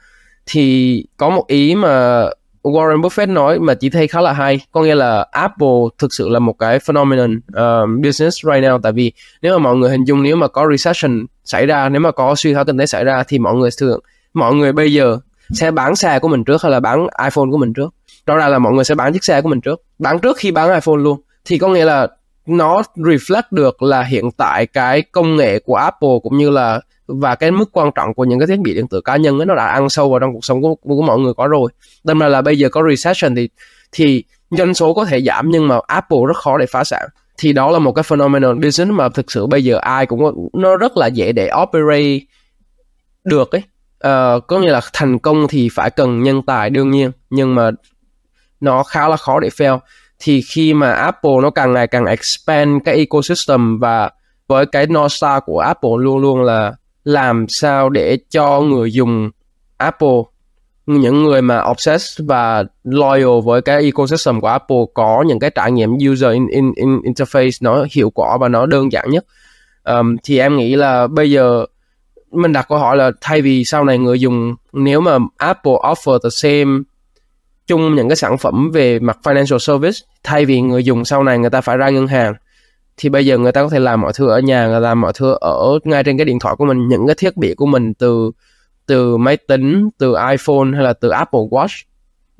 thì 0.46 1.04
có 1.16 1.30
một 1.30 1.46
ý 1.46 1.74
mà 1.74 2.24
Warren 2.62 3.00
Buffett 3.00 3.32
nói 3.32 3.58
mà 3.58 3.74
chỉ 3.74 3.90
thấy 3.90 4.08
khá 4.08 4.20
là 4.20 4.32
hay. 4.32 4.60
Có 4.72 4.82
nghĩa 4.82 4.94
là 4.94 5.26
Apple 5.32 5.78
thực 5.98 6.12
sự 6.12 6.28
là 6.28 6.38
một 6.38 6.52
cái 6.58 6.78
phenomenon 6.78 7.36
uh, 7.36 8.02
business 8.04 8.44
right 8.44 8.64
now. 8.64 8.80
Tại 8.80 8.92
vì 8.92 9.12
nếu 9.42 9.58
mà 9.58 9.64
mọi 9.64 9.76
người 9.76 9.90
hình 9.90 10.04
dung 10.04 10.22
nếu 10.22 10.36
mà 10.36 10.48
có 10.48 10.66
recession 10.70 11.26
xảy 11.44 11.66
ra 11.66 11.88
nếu 11.88 12.00
mà 12.00 12.10
có 12.10 12.34
suy 12.34 12.52
thoái 12.52 12.64
kinh 12.64 12.78
tế 12.78 12.86
xảy 12.86 13.04
ra 13.04 13.24
thì 13.28 13.38
mọi 13.38 13.54
người 13.54 13.70
thường 13.78 14.00
mọi 14.34 14.54
người 14.54 14.72
bây 14.72 14.92
giờ 14.92 15.18
sẽ 15.52 15.70
bán 15.70 15.96
xe 15.96 16.18
của 16.18 16.28
mình 16.28 16.44
trước 16.44 16.62
hay 16.62 16.72
là 16.72 16.80
bán 16.80 17.06
iPhone 17.24 17.46
của 17.50 17.58
mình 17.58 17.72
trước? 17.72 17.94
Rõ 18.26 18.36
ràng 18.36 18.50
là 18.50 18.58
mọi 18.58 18.72
người 18.72 18.84
sẽ 18.84 18.94
bán 18.94 19.12
chiếc 19.12 19.24
xe 19.24 19.40
của 19.40 19.48
mình 19.48 19.60
trước. 19.60 19.82
Bán 19.98 20.18
trước 20.18 20.36
khi 20.36 20.50
bán 20.50 20.74
iPhone 20.74 20.96
luôn. 20.96 21.20
Thì 21.44 21.58
có 21.58 21.68
nghĩa 21.68 21.84
là 21.84 22.08
nó 22.46 22.82
reflect 22.96 23.42
được 23.50 23.82
là 23.82 24.02
hiện 24.02 24.30
tại 24.30 24.66
cái 24.66 25.02
công 25.02 25.36
nghệ 25.36 25.58
của 25.58 25.74
Apple 25.74 26.18
cũng 26.22 26.38
như 26.38 26.50
là 26.50 26.80
và 27.06 27.34
cái 27.34 27.50
mức 27.50 27.72
quan 27.72 27.90
trọng 27.94 28.14
của 28.14 28.24
những 28.24 28.38
cái 28.38 28.46
thiết 28.46 28.58
bị 28.58 28.74
điện 28.74 28.88
tử 28.88 29.00
cá 29.00 29.16
nhân 29.16 29.38
ấy, 29.38 29.46
nó 29.46 29.54
đã 29.54 29.66
ăn 29.66 29.88
sâu 29.88 30.10
vào 30.10 30.20
trong 30.20 30.32
cuộc 30.32 30.44
sống 30.44 30.62
của, 30.62 30.74
của 30.74 31.02
mọi 31.02 31.18
người 31.18 31.34
có 31.34 31.46
rồi. 31.46 31.70
Đâm 32.04 32.18
ra 32.18 32.28
là 32.28 32.42
bây 32.42 32.58
giờ 32.58 32.68
có 32.68 32.82
recession 32.88 33.34
thì 33.34 33.48
thì 33.92 34.24
doanh 34.50 34.74
số 34.74 34.94
có 34.94 35.04
thể 35.04 35.20
giảm 35.20 35.50
nhưng 35.50 35.68
mà 35.68 35.78
Apple 35.86 36.18
rất 36.26 36.36
khó 36.36 36.58
để 36.58 36.66
phá 36.66 36.84
sản. 36.84 37.08
Thì 37.38 37.52
đó 37.52 37.70
là 37.70 37.78
một 37.78 37.92
cái 37.92 38.02
phenomenon 38.02 38.60
business 38.60 38.92
mà 38.92 39.08
thực 39.08 39.30
sự 39.32 39.46
bây 39.46 39.64
giờ 39.64 39.76
ai 39.76 40.06
cũng 40.06 40.50
nó 40.52 40.76
rất 40.76 40.96
là 40.96 41.06
dễ 41.06 41.32
để 41.32 41.50
operate 41.62 42.18
được 43.24 43.52
ấy 43.52 43.62
uh, 44.06 44.46
có 44.46 44.58
nghĩa 44.58 44.70
là 44.70 44.80
thành 44.92 45.18
công 45.18 45.48
thì 45.48 45.68
phải 45.72 45.90
cần 45.90 46.22
nhân 46.22 46.42
tài 46.42 46.70
đương 46.70 46.90
nhiên 46.90 47.10
nhưng 47.30 47.54
mà 47.54 47.70
nó 48.60 48.82
khá 48.82 49.08
là 49.08 49.16
khó 49.16 49.40
để 49.40 49.48
fail. 49.48 49.78
Thì 50.18 50.42
khi 50.42 50.74
mà 50.74 50.92
Apple 50.92 51.32
nó 51.42 51.50
càng 51.50 51.72
ngày 51.72 51.86
càng 51.86 52.04
expand 52.04 52.82
cái 52.84 52.96
ecosystem 52.96 53.78
và 53.78 54.10
với 54.46 54.66
cái 54.66 54.86
North 54.86 55.12
Star 55.12 55.42
của 55.46 55.58
Apple 55.58 55.90
luôn 55.98 56.18
luôn 56.18 56.42
là 56.42 56.72
làm 57.04 57.48
sao 57.48 57.88
để 57.88 58.18
cho 58.30 58.60
người 58.60 58.92
dùng 58.92 59.30
Apple 59.76 60.22
những 60.86 61.22
người 61.22 61.42
mà 61.42 61.62
obsessed 61.70 62.26
và 62.28 62.64
loyal 62.84 63.40
với 63.44 63.62
cái 63.62 63.82
ecosystem 63.82 64.40
của 64.40 64.48
Apple 64.48 64.76
có 64.94 65.24
những 65.26 65.38
cái 65.38 65.50
trải 65.50 65.72
nghiệm 65.72 65.90
user 66.12 66.32
in, 66.32 66.46
in, 66.46 66.72
in 66.76 67.00
interface 67.00 67.58
nó 67.60 67.86
hiệu 67.92 68.10
quả 68.10 68.36
và 68.40 68.48
nó 68.48 68.66
đơn 68.66 68.92
giản 68.92 69.10
nhất. 69.10 69.24
Um, 69.84 70.16
thì 70.24 70.38
em 70.38 70.56
nghĩ 70.56 70.76
là 70.76 71.06
bây 71.06 71.30
giờ 71.30 71.66
mình 72.30 72.52
đặt 72.52 72.66
câu 72.68 72.78
hỏi 72.78 72.96
là 72.96 73.10
thay 73.20 73.42
vì 73.42 73.64
sau 73.64 73.84
này 73.84 73.98
người 73.98 74.20
dùng, 74.20 74.54
nếu 74.72 75.00
mà 75.00 75.18
Apple 75.36 75.72
offer 75.72 76.18
the 76.18 76.30
same 76.30 76.78
chung 77.66 77.94
những 77.94 78.08
cái 78.08 78.16
sản 78.16 78.38
phẩm 78.38 78.70
về 78.70 78.98
mặt 78.98 79.18
financial 79.22 79.58
service, 79.58 79.98
thay 80.22 80.44
vì 80.44 80.60
người 80.60 80.84
dùng 80.84 81.04
sau 81.04 81.22
này 81.22 81.38
người 81.38 81.50
ta 81.50 81.60
phải 81.60 81.76
ra 81.76 81.88
ngân 81.88 82.06
hàng, 82.06 82.34
thì 82.96 83.08
bây 83.08 83.26
giờ 83.26 83.38
người 83.38 83.52
ta 83.52 83.62
có 83.62 83.68
thể 83.68 83.78
làm 83.78 84.00
mọi 84.00 84.12
thứ 84.14 84.28
ở 84.28 84.40
nhà, 84.40 84.66
người 84.66 84.80
làm 84.80 85.00
mọi 85.00 85.12
thứ 85.14 85.36
ở 85.40 85.78
ngay 85.84 86.04
trên 86.04 86.18
cái 86.18 86.24
điện 86.24 86.38
thoại 86.38 86.54
của 86.58 86.64
mình. 86.64 86.88
Những 86.88 87.06
cái 87.06 87.16
thiết 87.18 87.36
bị 87.36 87.54
của 87.54 87.66
mình 87.66 87.94
từ 87.94 88.30
từ 88.86 89.16
máy 89.16 89.36
tính, 89.36 89.88
từ 89.98 90.14
iPhone 90.30 90.74
hay 90.74 90.82
là 90.84 90.92
từ 90.92 91.08
Apple 91.08 91.40
Watch 91.50 91.82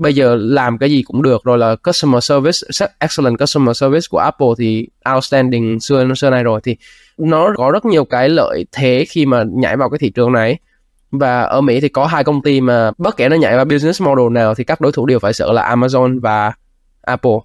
bây 0.00 0.14
giờ 0.14 0.36
làm 0.40 0.78
cái 0.78 0.90
gì 0.90 1.02
cũng 1.02 1.22
được 1.22 1.44
rồi 1.44 1.58
là 1.58 1.76
customer 1.76 2.24
service 2.24 2.58
excellent 2.98 3.38
customer 3.38 3.76
service 3.76 4.06
của 4.10 4.18
Apple 4.18 4.48
thì 4.58 4.88
outstanding 5.14 5.80
xưa 5.80 6.14
xưa 6.16 6.30
này 6.30 6.42
rồi. 6.42 6.60
Thì 6.64 6.76
nó 7.18 7.52
có 7.56 7.70
rất 7.70 7.84
nhiều 7.84 8.04
cái 8.04 8.28
lợi 8.28 8.66
thế 8.72 9.04
khi 9.08 9.26
mà 9.26 9.44
nhảy 9.52 9.76
vào 9.76 9.90
cái 9.90 9.98
thị 9.98 10.10
trường 10.10 10.32
này. 10.32 10.58
Và 11.10 11.42
ở 11.42 11.60
Mỹ 11.60 11.80
thì 11.80 11.88
có 11.88 12.06
hai 12.06 12.24
công 12.24 12.42
ty 12.42 12.60
mà 12.60 12.90
bất 12.98 13.16
kể 13.16 13.28
nó 13.28 13.36
nhảy 13.36 13.56
vào 13.56 13.64
business 13.64 14.02
model 14.02 14.32
nào 14.32 14.54
thì 14.54 14.64
các 14.64 14.80
đối 14.80 14.92
thủ 14.92 15.06
đều 15.06 15.18
phải 15.18 15.32
sợ 15.32 15.52
là 15.52 15.74
Amazon 15.74 16.20
và 16.20 16.52
Apple. 17.02 17.38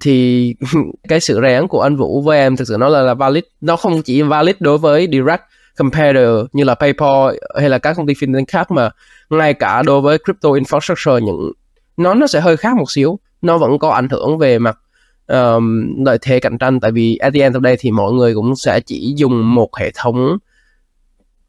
Thì 0.00 0.54
cái 1.08 1.20
sự 1.20 1.40
rẻ 1.42 1.62
của 1.68 1.80
anh 1.80 1.96
Vũ 1.96 2.22
với 2.22 2.38
em 2.38 2.56
thực 2.56 2.68
sự 2.68 2.76
nó 2.80 2.88
là, 2.88 3.00
là 3.00 3.14
valid. 3.14 3.44
Nó 3.60 3.76
không 3.76 4.02
chỉ 4.02 4.22
valid 4.22 4.56
đối 4.60 4.78
với 4.78 5.08
direct 5.12 5.42
competitor 5.78 6.46
như 6.52 6.64
là 6.64 6.74
PayPal 6.74 7.36
hay 7.60 7.68
là 7.68 7.78
các 7.78 7.96
công 7.96 8.06
ty 8.06 8.14
fintech 8.14 8.44
khác 8.48 8.70
mà 8.70 8.90
ngay 9.30 9.54
cả 9.54 9.82
đối 9.82 10.00
với 10.00 10.18
crypto 10.18 10.48
infrastructure 10.48 11.18
những 11.18 11.52
nó 11.96 12.14
nó 12.14 12.26
sẽ 12.26 12.40
hơi 12.40 12.56
khác 12.56 12.76
một 12.76 12.90
xíu. 12.90 13.18
Nó 13.42 13.58
vẫn 13.58 13.78
có 13.78 13.90
ảnh 13.90 14.08
hưởng 14.08 14.38
về 14.38 14.58
mặt 14.58 14.78
um, 15.26 15.94
lợi 16.04 16.18
thế 16.22 16.40
cạnh 16.40 16.58
tranh. 16.58 16.80
Tại 16.80 16.92
vì 16.92 17.16
at 17.16 17.34
the 17.34 17.40
end 17.40 17.56
of 17.56 17.62
day 17.62 17.76
thì 17.80 17.90
mọi 17.90 18.12
người 18.12 18.34
cũng 18.34 18.56
sẽ 18.56 18.80
chỉ 18.80 19.14
dùng 19.16 19.54
một 19.54 19.76
hệ 19.76 19.90
thống 19.94 20.38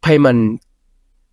payment 0.04 0.58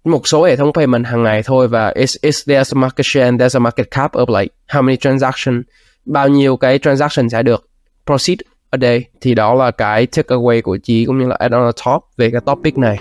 một 0.04 0.28
số 0.28 0.44
hệ 0.44 0.56
thống 0.56 0.72
payment 0.72 1.06
hàng 1.06 1.22
ngày 1.22 1.42
thôi 1.42 1.68
và 1.68 1.92
is 1.94 2.16
is 2.20 2.48
there's 2.48 2.76
a 2.76 2.80
market 2.80 3.06
share 3.06 3.24
and 3.24 3.42
there's 3.42 3.58
a 3.58 3.60
market 3.60 3.90
cap 3.90 4.12
of 4.12 4.40
like 4.40 4.54
how 4.68 4.82
many 4.82 4.96
transaction 4.96 5.62
bao 6.04 6.28
nhiêu 6.28 6.56
cái 6.56 6.78
transaction 6.78 7.28
sẽ 7.28 7.42
được 7.42 7.68
proceed 8.06 8.38
ở 8.70 8.76
đây 8.76 9.04
thì 9.20 9.34
đó 9.34 9.54
là 9.54 9.70
cái 9.70 10.06
takeaway 10.06 10.62
của 10.62 10.78
chị 10.82 11.04
cũng 11.04 11.18
như 11.18 11.26
là 11.26 11.36
add 11.38 11.54
on 11.54 11.72
the 11.72 11.82
top 11.86 12.04
về 12.16 12.30
cái 12.30 12.40
topic 12.40 12.78
này. 12.78 12.98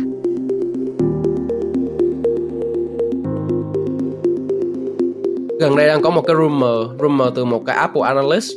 Gần 5.60 5.76
đây 5.76 5.88
đang 5.88 6.02
có 6.02 6.10
một 6.10 6.22
cái 6.28 6.36
rumor 6.36 6.88
rumor 7.00 7.28
từ 7.36 7.46
một 7.46 7.64
cái 7.66 7.76
Apple 7.76 8.02
analyst. 8.02 8.52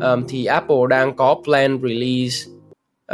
Um, 0.00 0.24
thì 0.28 0.44
Apple 0.44 0.76
đang 0.88 1.16
có 1.16 1.36
plan 1.44 1.78
release 1.82 2.36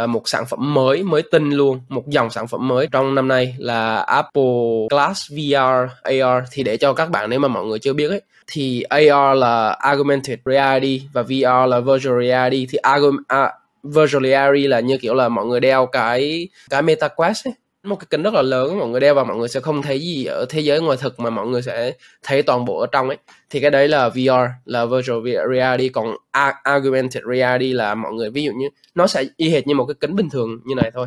uh, 0.02 0.08
một 0.08 0.28
sản 0.28 0.44
phẩm 0.46 0.74
mới 0.74 1.02
mới 1.02 1.22
tinh 1.30 1.50
luôn 1.50 1.80
một 1.88 2.08
dòng 2.08 2.30
sản 2.30 2.48
phẩm 2.48 2.68
mới 2.68 2.86
trong 2.92 3.14
năm 3.14 3.28
nay 3.28 3.54
là 3.58 3.96
Apple 3.96 4.86
Glass 4.90 5.30
VR 5.30 5.92
AR 6.02 6.44
thì 6.52 6.62
để 6.62 6.76
cho 6.76 6.92
các 6.92 7.10
bạn 7.10 7.30
nếu 7.30 7.38
mà 7.38 7.48
mọi 7.48 7.64
người 7.64 7.78
chưa 7.78 7.92
biết 7.92 8.08
ấy 8.10 8.20
thì 8.46 8.82
AR 8.82 9.38
là 9.38 9.70
augmented 9.70 10.38
reality 10.44 11.02
và 11.12 11.22
VR 11.22 11.68
là 11.68 11.80
virtual 11.80 12.24
reality. 12.26 12.66
Thì 12.70 12.78
Argu- 12.82 13.14
uh, 13.14 13.26
à, 13.28 13.52
virtual 13.82 14.26
reality 14.26 14.66
là 14.66 14.80
như 14.80 14.98
kiểu 14.98 15.14
là 15.14 15.28
mọi 15.28 15.46
người 15.46 15.60
đeo 15.60 15.86
cái 15.86 16.48
cái 16.70 16.82
Meta 16.82 17.08
Quest 17.08 17.46
ấy 17.46 17.54
một 17.82 17.96
cái 17.96 18.06
kính 18.10 18.22
rất 18.22 18.34
là 18.34 18.42
lớn, 18.42 18.78
mọi 18.78 18.88
người 18.88 19.00
đeo 19.00 19.14
vào 19.14 19.24
mọi 19.24 19.36
người 19.36 19.48
sẽ 19.48 19.60
không 19.60 19.82
thấy 19.82 20.00
gì 20.00 20.24
ở 20.24 20.46
thế 20.48 20.60
giới 20.60 20.80
ngoài 20.80 20.98
thực 21.00 21.20
mà 21.20 21.30
mọi 21.30 21.46
người 21.46 21.62
sẽ 21.62 21.92
thấy 22.22 22.42
toàn 22.42 22.64
bộ 22.64 22.78
ở 22.80 22.86
trong 22.92 23.08
ấy. 23.08 23.18
Thì 23.50 23.60
cái 23.60 23.70
đấy 23.70 23.88
là 23.88 24.08
VR 24.08 24.50
là 24.64 24.84
virtual 24.84 25.28
reality, 25.54 25.88
còn 25.88 26.16
augmented 26.62 27.22
reality 27.34 27.72
là 27.72 27.94
mọi 27.94 28.12
người, 28.12 28.30
ví 28.30 28.44
dụ 28.44 28.52
như 28.52 28.68
nó 28.94 29.06
sẽ 29.06 29.24
y 29.36 29.48
hệt 29.48 29.66
như 29.66 29.74
một 29.74 29.84
cái 29.84 29.94
kính 30.00 30.16
bình 30.16 30.30
thường 30.30 30.60
như 30.64 30.74
này 30.74 30.90
thôi. 30.94 31.06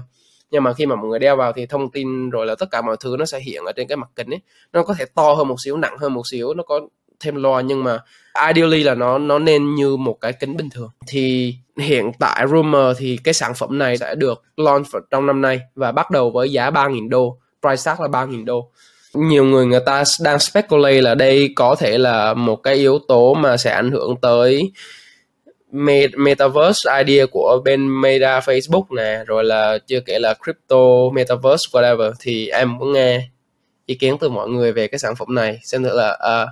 Nhưng 0.51 0.63
mà 0.63 0.73
khi 0.73 0.85
mà 0.85 0.95
mọi 0.95 1.05
người 1.05 1.19
đeo 1.19 1.35
vào 1.35 1.53
thì 1.53 1.65
thông 1.65 1.91
tin 1.91 2.29
rồi 2.29 2.45
là 2.45 2.55
tất 2.55 2.71
cả 2.71 2.81
mọi 2.81 2.97
thứ 2.99 3.15
nó 3.19 3.25
sẽ 3.25 3.39
hiện 3.39 3.63
ở 3.65 3.71
trên 3.75 3.87
cái 3.87 3.97
mặt 3.97 4.09
kính 4.15 4.29
ấy. 4.29 4.39
Nó 4.73 4.83
có 4.83 4.93
thể 4.93 5.05
to 5.05 5.33
hơn 5.33 5.47
một 5.47 5.55
xíu, 5.59 5.77
nặng 5.77 5.97
hơn 5.97 6.13
một 6.13 6.27
xíu, 6.31 6.53
nó 6.53 6.63
có 6.63 6.81
thêm 7.19 7.35
loa 7.35 7.61
nhưng 7.61 7.83
mà 7.83 7.99
ideally 8.47 8.83
là 8.83 8.95
nó 8.95 9.17
nó 9.17 9.39
nên 9.39 9.75
như 9.75 9.95
một 9.95 10.17
cái 10.21 10.33
kính 10.33 10.57
bình 10.57 10.69
thường. 10.69 10.89
Thì 11.07 11.55
hiện 11.77 12.11
tại 12.19 12.45
rumor 12.47 12.97
thì 12.97 13.19
cái 13.23 13.33
sản 13.33 13.53
phẩm 13.53 13.77
này 13.77 13.97
sẽ 13.97 14.15
được 14.15 14.43
launch 14.57 14.87
trong 15.11 15.25
năm 15.25 15.41
nay 15.41 15.59
và 15.75 15.91
bắt 15.91 16.11
đầu 16.11 16.31
với 16.31 16.51
giá 16.51 16.69
3.000 16.69 17.09
đô 17.09 17.37
price 17.61 17.81
tag 17.85 18.01
là 18.01 18.07
3.000 18.07 18.45
đô. 18.45 18.71
Nhiều 19.13 19.45
người 19.45 19.65
người 19.65 19.79
ta 19.85 20.03
đang 20.21 20.39
speculate 20.39 21.01
là 21.01 21.15
đây 21.15 21.53
có 21.55 21.75
thể 21.75 21.97
là 21.97 22.33
một 22.33 22.55
cái 22.55 22.75
yếu 22.75 22.99
tố 23.07 23.33
mà 23.33 23.57
sẽ 23.57 23.71
ảnh 23.71 23.91
hưởng 23.91 24.15
tới 24.21 24.71
metaverse 26.17 27.03
idea 27.05 27.25
của 27.31 27.61
bên 27.65 28.01
Meta 28.01 28.39
Facebook 28.39 28.95
nè 28.95 29.23
rồi 29.27 29.43
là 29.43 29.77
chưa 29.87 29.99
kể 29.99 30.19
là 30.19 30.33
crypto 30.43 31.09
metaverse 31.13 31.63
whatever. 31.71 32.11
Thì 32.19 32.47
em 32.47 32.77
muốn 32.77 32.93
nghe 32.93 33.29
ý 33.85 33.95
kiến 33.95 34.17
từ 34.19 34.29
mọi 34.29 34.49
người 34.49 34.71
về 34.71 34.87
cái 34.87 34.99
sản 34.99 35.15
phẩm 35.15 35.35
này. 35.35 35.59
Xem 35.63 35.83
thử 35.83 35.97
là 35.97 36.09
uh, 36.11 36.49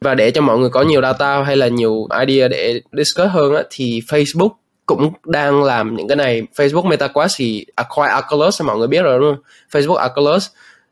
và 0.00 0.14
để 0.14 0.30
cho 0.30 0.40
mọi 0.40 0.58
người 0.58 0.70
có 0.70 0.82
nhiều 0.82 1.02
data 1.02 1.42
hay 1.42 1.56
là 1.56 1.68
nhiều 1.68 2.06
idea 2.26 2.48
để 2.48 2.80
discuss 2.92 3.30
hơn 3.30 3.54
á, 3.54 3.62
thì 3.70 4.02
Facebook 4.08 4.50
cũng 4.86 5.12
đang 5.26 5.62
làm 5.62 5.96
những 5.96 6.08
cái 6.08 6.16
này. 6.16 6.42
Facebook 6.56 6.88
MetaQuest 6.88 7.34
thì 7.36 7.66
acquire 7.74 8.12
Oculus 8.12 8.62
mọi 8.62 8.78
người 8.78 8.88
biết 8.88 9.02
rồi 9.02 9.18
đúng 9.18 9.34
không? 9.34 9.44
Facebook 9.72 10.08
Oculus 10.08 10.46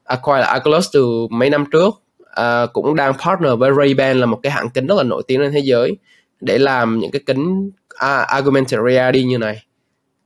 acquire 0.05 0.46
Oculus 0.46 0.88
từ 0.92 1.26
mấy 1.30 1.50
năm 1.50 1.64
trước. 1.72 1.94
À, 2.34 2.66
cũng 2.66 2.96
đang 2.96 3.12
partner 3.18 3.53
với 3.59 3.70
Ray-Ban 3.70 4.14
là 4.14 4.26
một 4.26 4.38
cái 4.42 4.53
hãng 4.53 4.70
kính 4.70 4.86
rất 4.86 4.94
là 4.94 5.03
nổi 5.03 5.22
tiếng 5.26 5.40
trên 5.40 5.53
thế 5.53 5.61
giới 5.64 5.96
để 6.40 6.59
làm 6.59 6.98
những 6.98 7.11
cái 7.11 7.22
kính 7.26 7.70
à, 7.88 8.16
augmented 8.18 8.80
reality 8.88 9.24
như 9.24 9.38
này. 9.38 9.62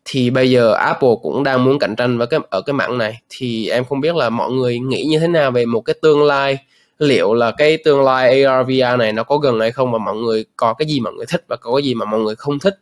Thì 0.04 0.30
bây 0.30 0.50
giờ 0.50 0.72
Apple 0.72 1.08
cũng 1.22 1.44
đang 1.44 1.64
muốn 1.64 1.78
cạnh 1.78 1.96
tranh 1.96 2.18
với 2.18 2.26
cái 2.26 2.40
ở 2.50 2.60
cái 2.60 2.74
mảng 2.74 2.98
này. 2.98 3.20
Thì 3.28 3.68
em 3.68 3.84
không 3.84 4.00
biết 4.00 4.16
là 4.16 4.30
mọi 4.30 4.50
người 4.50 4.78
nghĩ 4.78 5.04
như 5.04 5.18
thế 5.18 5.28
nào 5.28 5.50
về 5.50 5.66
một 5.66 5.80
cái 5.80 5.94
tương 6.02 6.22
lai 6.22 6.58
liệu 6.98 7.34
là 7.34 7.50
cái 7.50 7.78
tương 7.84 8.04
lai 8.04 8.44
AR 8.44 8.66
VR 8.66 8.98
này 8.98 9.12
nó 9.12 9.22
có 9.22 9.38
gần 9.38 9.60
hay 9.60 9.72
không 9.72 9.92
và 9.92 9.98
mọi 9.98 10.16
người 10.16 10.44
có 10.56 10.74
cái 10.74 10.88
gì 10.88 11.00
mọi 11.00 11.12
người 11.12 11.26
thích 11.28 11.44
và 11.48 11.56
có 11.56 11.74
cái 11.74 11.82
gì 11.82 11.94
mà 11.94 12.04
mọi 12.04 12.20
người 12.20 12.34
không 12.36 12.58
thích 12.58 12.74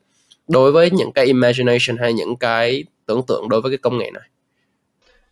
đối 0.49 0.73
với 0.73 0.91
những 0.91 1.13
cái 1.13 1.25
imagination 1.25 1.97
hay 2.01 2.13
những 2.13 2.37
cái 2.37 2.85
tưởng 3.07 3.23
tượng 3.27 3.49
đối 3.49 3.61
với 3.61 3.71
cái 3.71 3.79
công 3.79 3.99
nghệ 3.99 4.11
này? 4.11 4.23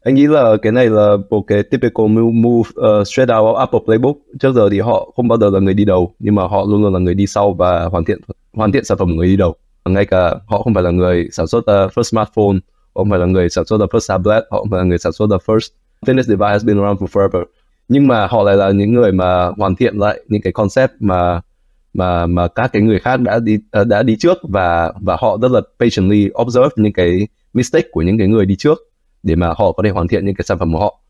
Anh 0.02 0.14
nghĩ 0.14 0.26
là 0.26 0.56
cái 0.62 0.72
này 0.72 0.86
là 0.86 1.16
một 1.30 1.44
cái 1.46 1.62
typical 1.62 2.06
move, 2.06 2.32
move 2.32 2.70
uh, 2.70 3.06
straight 3.06 3.30
out 3.30 3.44
of 3.44 3.54
Apple 3.54 3.80
playbook. 3.84 4.16
Trước 4.40 4.54
giờ 4.54 4.68
thì 4.70 4.80
họ 4.80 5.10
không 5.16 5.28
bao 5.28 5.38
giờ 5.38 5.50
là 5.50 5.60
người 5.60 5.74
đi 5.74 5.84
đầu 5.84 6.14
nhưng 6.18 6.34
mà 6.34 6.42
họ 6.42 6.64
luôn 6.68 6.82
luôn 6.82 6.92
là 6.92 6.98
người 6.98 7.14
đi 7.14 7.26
sau 7.26 7.52
và 7.52 7.84
hoàn 7.84 8.04
thiện 8.04 8.18
hoàn 8.52 8.72
thiện 8.72 8.84
sản 8.84 8.98
phẩm 8.98 9.08
của 9.08 9.14
người 9.14 9.26
đi 9.26 9.36
đầu. 9.36 9.54
Ngay 9.84 10.06
cả 10.06 10.34
họ 10.46 10.62
không 10.62 10.74
phải 10.74 10.82
là 10.82 10.90
người 10.90 11.28
sản 11.32 11.46
xuất 11.46 11.58
uh, 11.58 11.92
first 11.92 12.02
smartphone 12.02 12.56
họ 12.94 13.00
không 13.00 13.10
phải 13.10 13.18
là 13.18 13.26
người 13.26 13.48
sản 13.48 13.64
xuất 13.64 13.78
the 13.78 13.86
first 13.86 14.08
tablet 14.08 14.42
họ 14.50 14.58
không 14.58 14.70
phải 14.70 14.78
là 14.78 14.84
người 14.84 14.98
sản 14.98 15.12
xuất 15.12 15.26
the 15.30 15.52
first 15.52 15.68
fitness 16.06 16.22
device 16.22 16.50
has 16.50 16.64
been 16.64 16.78
around 16.78 17.00
for 17.02 17.06
forever 17.06 17.44
nhưng 17.92 18.06
mà 18.06 18.26
họ 18.26 18.42
lại 18.42 18.56
là 18.56 18.70
những 18.70 18.92
người 18.92 19.12
mà 19.12 19.46
hoàn 19.46 19.76
thiện 19.76 19.96
lại 19.98 20.20
những 20.28 20.42
cái 20.42 20.52
concept 20.52 20.92
mà 21.00 21.40
mà 21.94 22.26
mà 22.26 22.48
các 22.48 22.72
cái 22.72 22.82
người 22.82 22.98
khác 22.98 23.20
đã 23.20 23.38
đi 23.38 23.58
ờ, 23.70 23.84
đã 23.84 24.02
đi 24.02 24.16
trước 24.16 24.38
và 24.42 24.92
và 25.00 25.16
họ 25.20 25.38
rất 25.42 25.50
là 25.50 25.60
patiently 25.80 26.30
observe 26.42 26.68
những 26.76 26.92
cái 26.92 27.28
mistake 27.54 27.88
của 27.92 28.02
những 28.02 28.18
cái 28.18 28.28
người 28.28 28.46
đi 28.46 28.56
trước 28.56 28.78
để 29.22 29.36
mà 29.36 29.48
họ 29.48 29.72
có 29.72 29.82
thể 29.84 29.90
hoàn 29.90 30.08
thiện 30.08 30.26
những 30.26 30.34
cái 30.34 30.44
sản 30.44 30.58
phẩm 30.58 30.72
của 30.72 30.78
họ. 30.78 31.00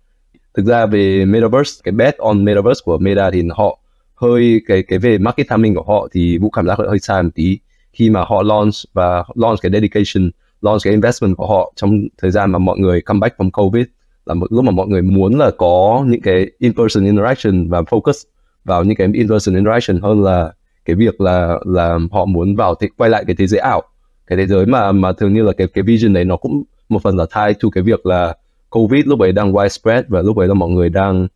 Thực 0.54 0.66
ra 0.66 0.86
về 0.86 1.24
metaverse, 1.24 1.80
cái 1.84 1.92
bet 1.92 2.16
on 2.18 2.44
metaverse 2.44 2.80
của 2.84 2.98
Meta 2.98 3.30
thì 3.30 3.42
họ 3.50 3.78
hơi, 4.14 4.60
cái 4.66 4.82
cái 4.82 4.98
về 4.98 5.18
market 5.18 5.46
timing 5.48 5.74
của 5.74 5.82
họ 5.82 6.08
thì 6.12 6.38
vũ 6.38 6.50
cảm 6.50 6.66
giác 6.66 6.78
hơi 6.78 6.98
sai 6.98 7.22
một 7.22 7.30
tí. 7.34 7.58
Khi 7.92 8.10
mà 8.10 8.24
họ 8.28 8.42
launch 8.42 8.74
và 8.92 9.24
launch 9.34 9.58
cái 9.62 9.72
dedication, 9.72 10.30
launch 10.62 10.80
cái 10.84 10.92
investment 10.92 11.36
của 11.36 11.46
họ 11.46 11.72
trong 11.76 12.00
thời 12.18 12.30
gian 12.30 12.50
mà 12.50 12.58
mọi 12.58 12.78
người 12.78 13.00
come 13.00 13.20
back 13.20 13.36
from 13.38 13.50
covid 13.50 13.84
là 14.26 14.34
một 14.34 14.52
lúc 14.52 14.64
mà 14.64 14.70
mọi 14.70 14.86
người 14.86 15.02
muốn 15.02 15.38
là 15.38 15.50
có 15.50 16.04
những 16.06 16.20
cái 16.20 16.50
in-person 16.58 17.04
interaction 17.04 17.68
và 17.68 17.80
focus 17.80 18.24
vào 18.64 18.84
những 18.84 18.96
cái 18.96 19.08
in-person 19.14 19.54
interaction 19.54 20.00
hơn 20.00 20.22
là 20.22 20.52
cái 20.84 20.96
việc 20.96 21.20
là 21.20 21.58
là 21.64 21.98
họ 22.12 22.24
muốn 22.24 22.56
vào 22.56 22.74
thì 22.74 22.88
quay 22.96 23.10
lại 23.10 23.24
cái 23.26 23.36
thế 23.38 23.46
giới 23.46 23.60
ảo. 23.60 23.82
Cái 24.26 24.38
thế 24.38 24.46
giới 24.46 24.66
mà 24.66 24.92
mà 24.92 25.12
thường 25.12 25.34
như 25.34 25.42
là 25.42 25.52
cái 25.52 25.66
cái 25.66 25.82
vision 25.82 26.12
đấy 26.12 26.24
nó 26.24 26.36
cũng 26.36 26.62
một 26.88 27.02
phần 27.02 27.16
là 27.16 27.26
tied 27.34 27.56
to 27.62 27.68
cái 27.72 27.82
việc 27.82 28.06
là 28.06 28.36
covid 28.70 29.06
lúc 29.06 29.20
ấy 29.20 29.32
đang 29.32 29.52
widespread 29.52 30.02
và 30.08 30.22
lúc 30.22 30.36
ấy 30.36 30.48
là 30.48 30.54
mọi 30.54 30.70
người 30.70 30.88
đang 30.88 31.28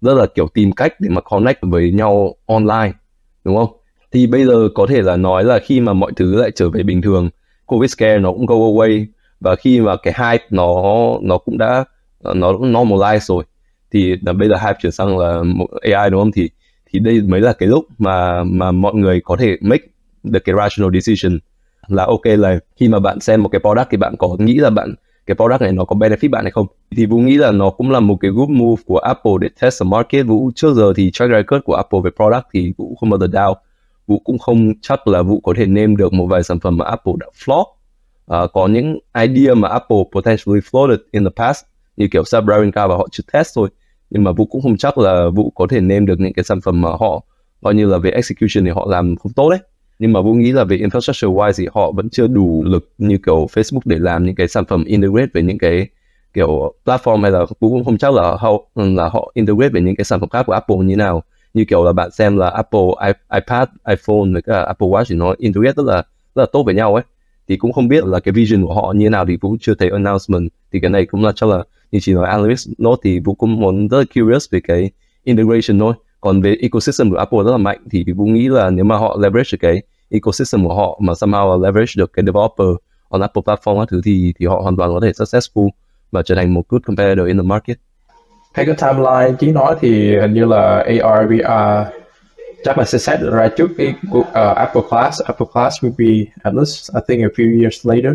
rất 0.00 0.14
là 0.14 0.26
kiểu 0.26 0.48
tìm 0.54 0.72
cách 0.72 1.00
để 1.00 1.08
mà 1.08 1.20
connect 1.20 1.58
với 1.62 1.92
nhau 1.92 2.34
online, 2.46 2.92
đúng 3.44 3.56
không? 3.56 3.76
Thì 4.12 4.26
bây 4.26 4.44
giờ 4.44 4.68
có 4.74 4.86
thể 4.86 5.02
là 5.02 5.16
nói 5.16 5.44
là 5.44 5.58
khi 5.58 5.80
mà 5.80 5.92
mọi 5.92 6.12
thứ 6.16 6.34
lại 6.36 6.50
trở 6.54 6.70
về 6.70 6.82
bình 6.82 7.02
thường, 7.02 7.30
covid 7.66 7.90
scare 7.90 8.18
nó 8.18 8.32
cũng 8.32 8.46
go 8.46 8.54
away 8.54 9.06
và 9.40 9.56
khi 9.56 9.80
mà 9.80 9.96
cái 9.96 10.14
hype 10.18 10.44
nó 10.50 10.82
nó 11.22 11.38
cũng 11.38 11.58
đã 11.58 11.84
Ờ, 12.22 12.34
nó 12.34 12.52
cũng 12.52 12.72
normalize 12.72 13.18
rồi. 13.18 13.44
Thì 13.90 14.16
là 14.22 14.32
bây 14.32 14.48
giờ 14.48 14.54
hype 14.56 14.78
chuyển 14.82 14.92
sang 14.92 15.18
là 15.18 15.42
AI 15.82 16.10
đúng 16.10 16.20
không? 16.20 16.32
Thì 16.32 16.50
thì 16.92 16.98
đây 16.98 17.20
mới 17.20 17.40
là 17.40 17.52
cái 17.52 17.68
lúc 17.68 17.84
mà 17.98 18.44
mà 18.44 18.72
mọi 18.72 18.94
người 18.94 19.20
có 19.24 19.36
thể 19.36 19.56
make 19.60 19.84
được 20.22 20.44
cái 20.44 20.54
rational 20.58 20.94
decision 21.00 21.38
là 21.88 22.04
ok 22.04 22.24
là 22.24 22.58
khi 22.76 22.88
mà 22.88 22.98
bạn 22.98 23.20
xem 23.20 23.42
một 23.42 23.48
cái 23.48 23.60
product 23.60 23.88
thì 23.90 23.96
bạn 23.96 24.14
có 24.18 24.36
nghĩ 24.38 24.54
là 24.54 24.70
bạn 24.70 24.94
cái 25.26 25.34
product 25.34 25.62
này 25.62 25.72
nó 25.72 25.84
có 25.84 25.96
benefit 25.96 26.30
bạn 26.30 26.44
hay 26.44 26.50
không? 26.50 26.66
Thì 26.96 27.06
vũ 27.06 27.18
nghĩ 27.18 27.36
là 27.36 27.52
nó 27.52 27.70
cũng 27.70 27.90
là 27.90 28.00
một 28.00 28.16
cái 28.20 28.30
good 28.30 28.48
move 28.48 28.82
của 28.86 28.98
Apple 28.98 29.32
để 29.40 29.48
test 29.60 29.82
the 29.82 29.88
market. 29.90 30.26
Vũ 30.26 30.50
trước 30.54 30.74
giờ 30.74 30.92
thì 30.96 31.10
track 31.10 31.32
record 31.32 31.64
của 31.64 31.74
Apple 31.74 32.00
về 32.04 32.10
product 32.16 32.46
thì 32.52 32.72
vũ 32.78 32.96
không 33.00 33.10
bao 33.10 33.20
giờ 33.20 33.26
down. 33.26 33.54
Vũ 34.06 34.18
cũng 34.24 34.38
không 34.38 34.72
chắc 34.82 35.08
là 35.08 35.22
vũ 35.22 35.40
có 35.40 35.54
thể 35.56 35.66
name 35.66 35.94
được 35.98 36.12
một 36.12 36.26
vài 36.26 36.42
sản 36.42 36.60
phẩm 36.60 36.76
mà 36.76 36.84
Apple 36.84 37.12
đã 37.20 37.26
flop. 37.44 37.64
Uh, 38.44 38.52
có 38.52 38.66
những 38.66 38.98
idea 39.14 39.54
mà 39.54 39.68
Apple 39.68 40.04
potentially 40.12 40.60
floated 40.60 40.96
in 41.10 41.24
the 41.24 41.30
past 41.36 41.64
như 41.96 42.08
kiểu 42.12 42.24
Sabrinka 42.24 42.86
và 42.86 42.96
họ 42.96 43.08
chưa 43.12 43.24
test 43.32 43.56
thôi. 43.56 43.68
Nhưng 44.10 44.24
mà 44.24 44.32
Vũ 44.32 44.44
cũng 44.44 44.62
không 44.62 44.76
chắc 44.76 44.98
là 44.98 45.28
Vũ 45.34 45.52
có 45.54 45.66
thể 45.70 45.80
name 45.80 46.06
được 46.06 46.20
những 46.20 46.32
cái 46.32 46.44
sản 46.44 46.60
phẩm 46.60 46.80
mà 46.80 46.88
họ 46.88 47.24
coi 47.62 47.74
như 47.74 47.86
là 47.86 47.98
về 47.98 48.10
execution 48.10 48.64
thì 48.64 48.70
họ 48.70 48.86
làm 48.90 49.16
không 49.16 49.32
tốt 49.32 49.50
đấy. 49.50 49.58
Nhưng 49.98 50.12
mà 50.12 50.20
Vũ 50.20 50.34
nghĩ 50.34 50.52
là 50.52 50.64
về 50.64 50.76
infrastructure 50.76 51.34
wise 51.34 51.52
thì 51.56 51.68
họ 51.74 51.92
vẫn 51.92 52.10
chưa 52.10 52.26
đủ 52.26 52.64
lực 52.66 52.92
như 52.98 53.18
kiểu 53.26 53.46
Facebook 53.52 53.80
để 53.84 53.96
làm 53.98 54.24
những 54.24 54.34
cái 54.34 54.48
sản 54.48 54.64
phẩm 54.64 54.84
integrate 54.84 55.26
với 55.34 55.42
những 55.42 55.58
cái 55.58 55.86
kiểu 56.34 56.74
platform 56.84 57.22
hay 57.22 57.30
là 57.30 57.44
Vũ 57.60 57.70
cũng 57.70 57.84
không 57.84 57.98
chắc 57.98 58.14
là 58.14 58.36
họ 58.38 58.52
là 58.74 59.08
họ 59.08 59.30
integrate 59.34 59.68
với 59.68 59.82
những 59.82 59.96
cái 59.96 60.04
sản 60.04 60.20
phẩm 60.20 60.28
khác 60.28 60.42
của 60.46 60.52
Apple 60.52 60.76
như 60.76 60.96
nào. 60.96 61.22
Như 61.54 61.64
kiểu 61.64 61.84
là 61.84 61.92
bạn 61.92 62.10
xem 62.10 62.36
là 62.36 62.48
Apple 62.50 62.88
iPad, 63.34 63.68
iPhone 63.88 64.32
với 64.32 64.42
cả 64.42 64.62
Apple 64.62 64.88
Watch 64.88 65.04
thì 65.08 65.16
nó 65.16 65.34
integrate 65.38 65.74
rất 65.76 65.86
là 65.86 65.96
rất 66.34 66.42
là 66.42 66.46
tốt 66.52 66.62
với 66.62 66.74
nhau 66.74 66.94
ấy. 66.94 67.04
Thì 67.48 67.56
cũng 67.56 67.72
không 67.72 67.88
biết 67.88 68.04
là 68.04 68.20
cái 68.20 68.32
vision 68.32 68.66
của 68.66 68.74
họ 68.74 68.92
như 68.96 69.10
nào 69.10 69.26
thì 69.26 69.36
cũng 69.36 69.58
chưa 69.58 69.74
thấy 69.74 69.90
announcement. 69.90 70.48
Thì 70.72 70.80
cái 70.80 70.90
này 70.90 71.06
cũng 71.06 71.24
là 71.24 71.32
chắc 71.32 71.50
là 71.50 71.64
như 71.92 71.98
chỉ 72.02 72.12
nói 72.12 72.26
analyst 72.26 72.68
note 72.78 73.00
thì 73.04 73.20
Vũ 73.20 73.34
cũng 73.34 73.60
muốn 73.60 73.88
rất 73.88 73.98
là 73.98 74.04
curious 74.14 74.50
về 74.50 74.60
cái 74.68 74.90
integration 75.24 75.78
thôi 75.78 75.94
còn 76.20 76.42
về 76.42 76.56
ecosystem 76.60 77.10
của 77.10 77.16
Apple 77.16 77.38
rất 77.44 77.50
là 77.50 77.56
mạnh 77.56 77.78
thì 77.90 78.04
Vũ 78.16 78.24
nghĩ 78.24 78.48
là 78.48 78.70
nếu 78.70 78.84
mà 78.84 78.96
họ 78.96 79.16
leverage 79.20 79.58
cái 79.60 79.82
ecosystem 80.10 80.64
của 80.64 80.74
họ 80.74 80.98
mà 81.02 81.12
somehow 81.12 81.62
leverage 81.62 81.92
được 81.96 82.12
cái 82.12 82.24
developer 82.26 82.66
on 83.08 83.20
Apple 83.20 83.42
platform 83.42 83.78
các 83.78 83.88
thứ 83.90 84.00
thì 84.04 84.34
thì 84.38 84.46
họ 84.46 84.60
hoàn 84.60 84.76
toàn 84.76 84.94
có 84.94 85.00
thể 85.00 85.10
successful 85.10 85.68
và 86.12 86.22
trở 86.22 86.34
thành 86.34 86.54
một 86.54 86.68
good 86.68 86.82
competitor 86.82 87.26
in 87.26 87.36
the 87.36 87.42
market. 87.42 87.78
Hay 88.52 88.66
cái 88.66 88.74
timeline 88.80 89.36
chỉ 89.38 89.52
nói 89.52 89.76
thì 89.80 90.16
hình 90.20 90.34
như 90.34 90.44
là 90.44 90.84
AR 90.86 91.28
VR 91.28 91.92
chắc 92.64 92.78
là 92.78 92.84
sẽ 92.84 92.98
set 92.98 93.20
ra 93.20 93.48
trước 93.56 93.70
cái 93.78 93.94
uh, 94.18 94.26
Apple 94.56 94.82
Class. 94.90 95.22
Apple 95.22 95.46
Class 95.52 95.84
will 95.84 95.92
be 95.98 96.30
at 96.42 96.54
least 96.54 96.90
I 96.94 97.00
think 97.08 97.30
a 97.30 97.32
few 97.36 97.60
years 97.60 97.86
later. 97.86 98.12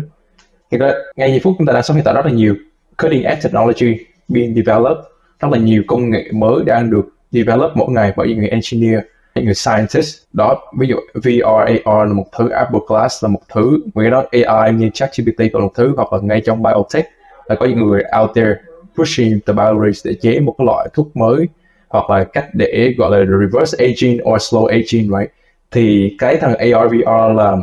Thì 0.70 0.78
ngay 1.16 1.30
giây 1.30 1.40
phút 1.44 1.54
chúng 1.58 1.66
ta 1.66 1.72
đang 1.72 1.82
sống 1.82 1.96
hiện 1.96 2.04
tại 2.04 2.14
rất 2.14 2.26
là 2.26 2.32
nhiều 2.32 2.54
cutting 3.02 3.22
edge 3.22 3.40
technology 3.42 3.96
being 4.28 4.54
developed. 4.54 5.04
Rất 5.40 5.48
là 5.52 5.58
nhiều 5.58 5.82
công 5.86 6.10
nghệ 6.10 6.24
mới 6.32 6.64
đang 6.66 6.90
được 6.90 7.08
develop 7.30 7.70
mỗi 7.74 7.90
ngày 7.90 8.12
bởi 8.16 8.28
những 8.28 8.38
người 8.38 8.48
engineer, 8.48 9.00
những 9.34 9.44
người 9.44 9.54
scientist. 9.54 10.16
Đó, 10.32 10.72
ví 10.78 10.88
dụ 10.88 10.96
VR 11.14 11.44
AR 11.66 12.08
là 12.08 12.14
một 12.14 12.26
thứ, 12.38 12.48
Apple 12.48 12.80
Glass 12.88 13.24
là 13.24 13.28
một 13.28 13.40
thứ 13.54 13.78
người 13.94 14.10
đó 14.10 14.24
AI 14.32 14.72
như 14.72 14.90
ChatGPT 14.94 15.40
là 15.52 15.60
một 15.60 15.72
thứ, 15.74 15.94
hoặc 15.96 16.12
là 16.12 16.18
ngay 16.22 16.40
trong 16.40 16.62
biotech 16.62 17.06
là 17.46 17.54
có 17.54 17.66
những 17.66 17.88
người 17.88 18.02
out 18.20 18.30
there 18.34 18.54
pushing 18.96 19.40
the 19.46 19.52
boundaries 19.52 20.06
để 20.06 20.14
chế 20.20 20.40
một 20.40 20.54
cái 20.58 20.66
loại 20.66 20.88
thuốc 20.94 21.16
mới, 21.16 21.48
hoặc 21.88 22.10
là 22.10 22.24
cách 22.24 22.46
để 22.52 22.94
gọi 22.98 23.10
là 23.10 23.24
reverse 23.40 23.84
aging 23.86 24.20
or 24.28 24.54
slow 24.54 24.66
aging, 24.66 25.18
right? 25.18 25.30
Thì 25.70 26.16
cái 26.18 26.36
thằng 26.36 26.54
AR 26.54 26.92
VR 26.92 27.36
là 27.36 27.56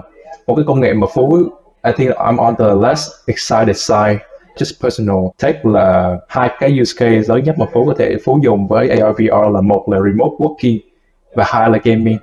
một 0.47 0.55
cái 0.55 0.65
công 0.67 0.79
nghệ 0.79 0.93
mà 0.93 1.07
phú, 1.13 1.37
I 1.83 1.91
think 1.97 2.11
I'm 2.11 2.37
on 2.37 2.55
the 2.59 2.87
less 2.87 3.09
excited 3.27 3.77
side 3.77 4.17
just 4.55 4.83
personal. 4.83 5.17
Take 5.41 5.59
là 5.63 6.17
hai 6.27 6.49
cái 6.59 6.79
use 6.79 6.93
case 6.99 7.33
lớn 7.33 7.43
nhất 7.43 7.59
mà 7.59 7.65
phú 7.73 7.85
có 7.85 7.93
thể 7.97 8.15
phú 8.25 8.39
dùng 8.43 8.67
với 8.67 8.89
AR 8.89 9.15
VR 9.17 9.53
là 9.53 9.61
một 9.61 9.87
là 9.91 9.97
remote 9.97 10.35
working 10.37 10.79
và 11.35 11.43
hai 11.47 11.69
là 11.69 11.79
gaming. 11.83 12.17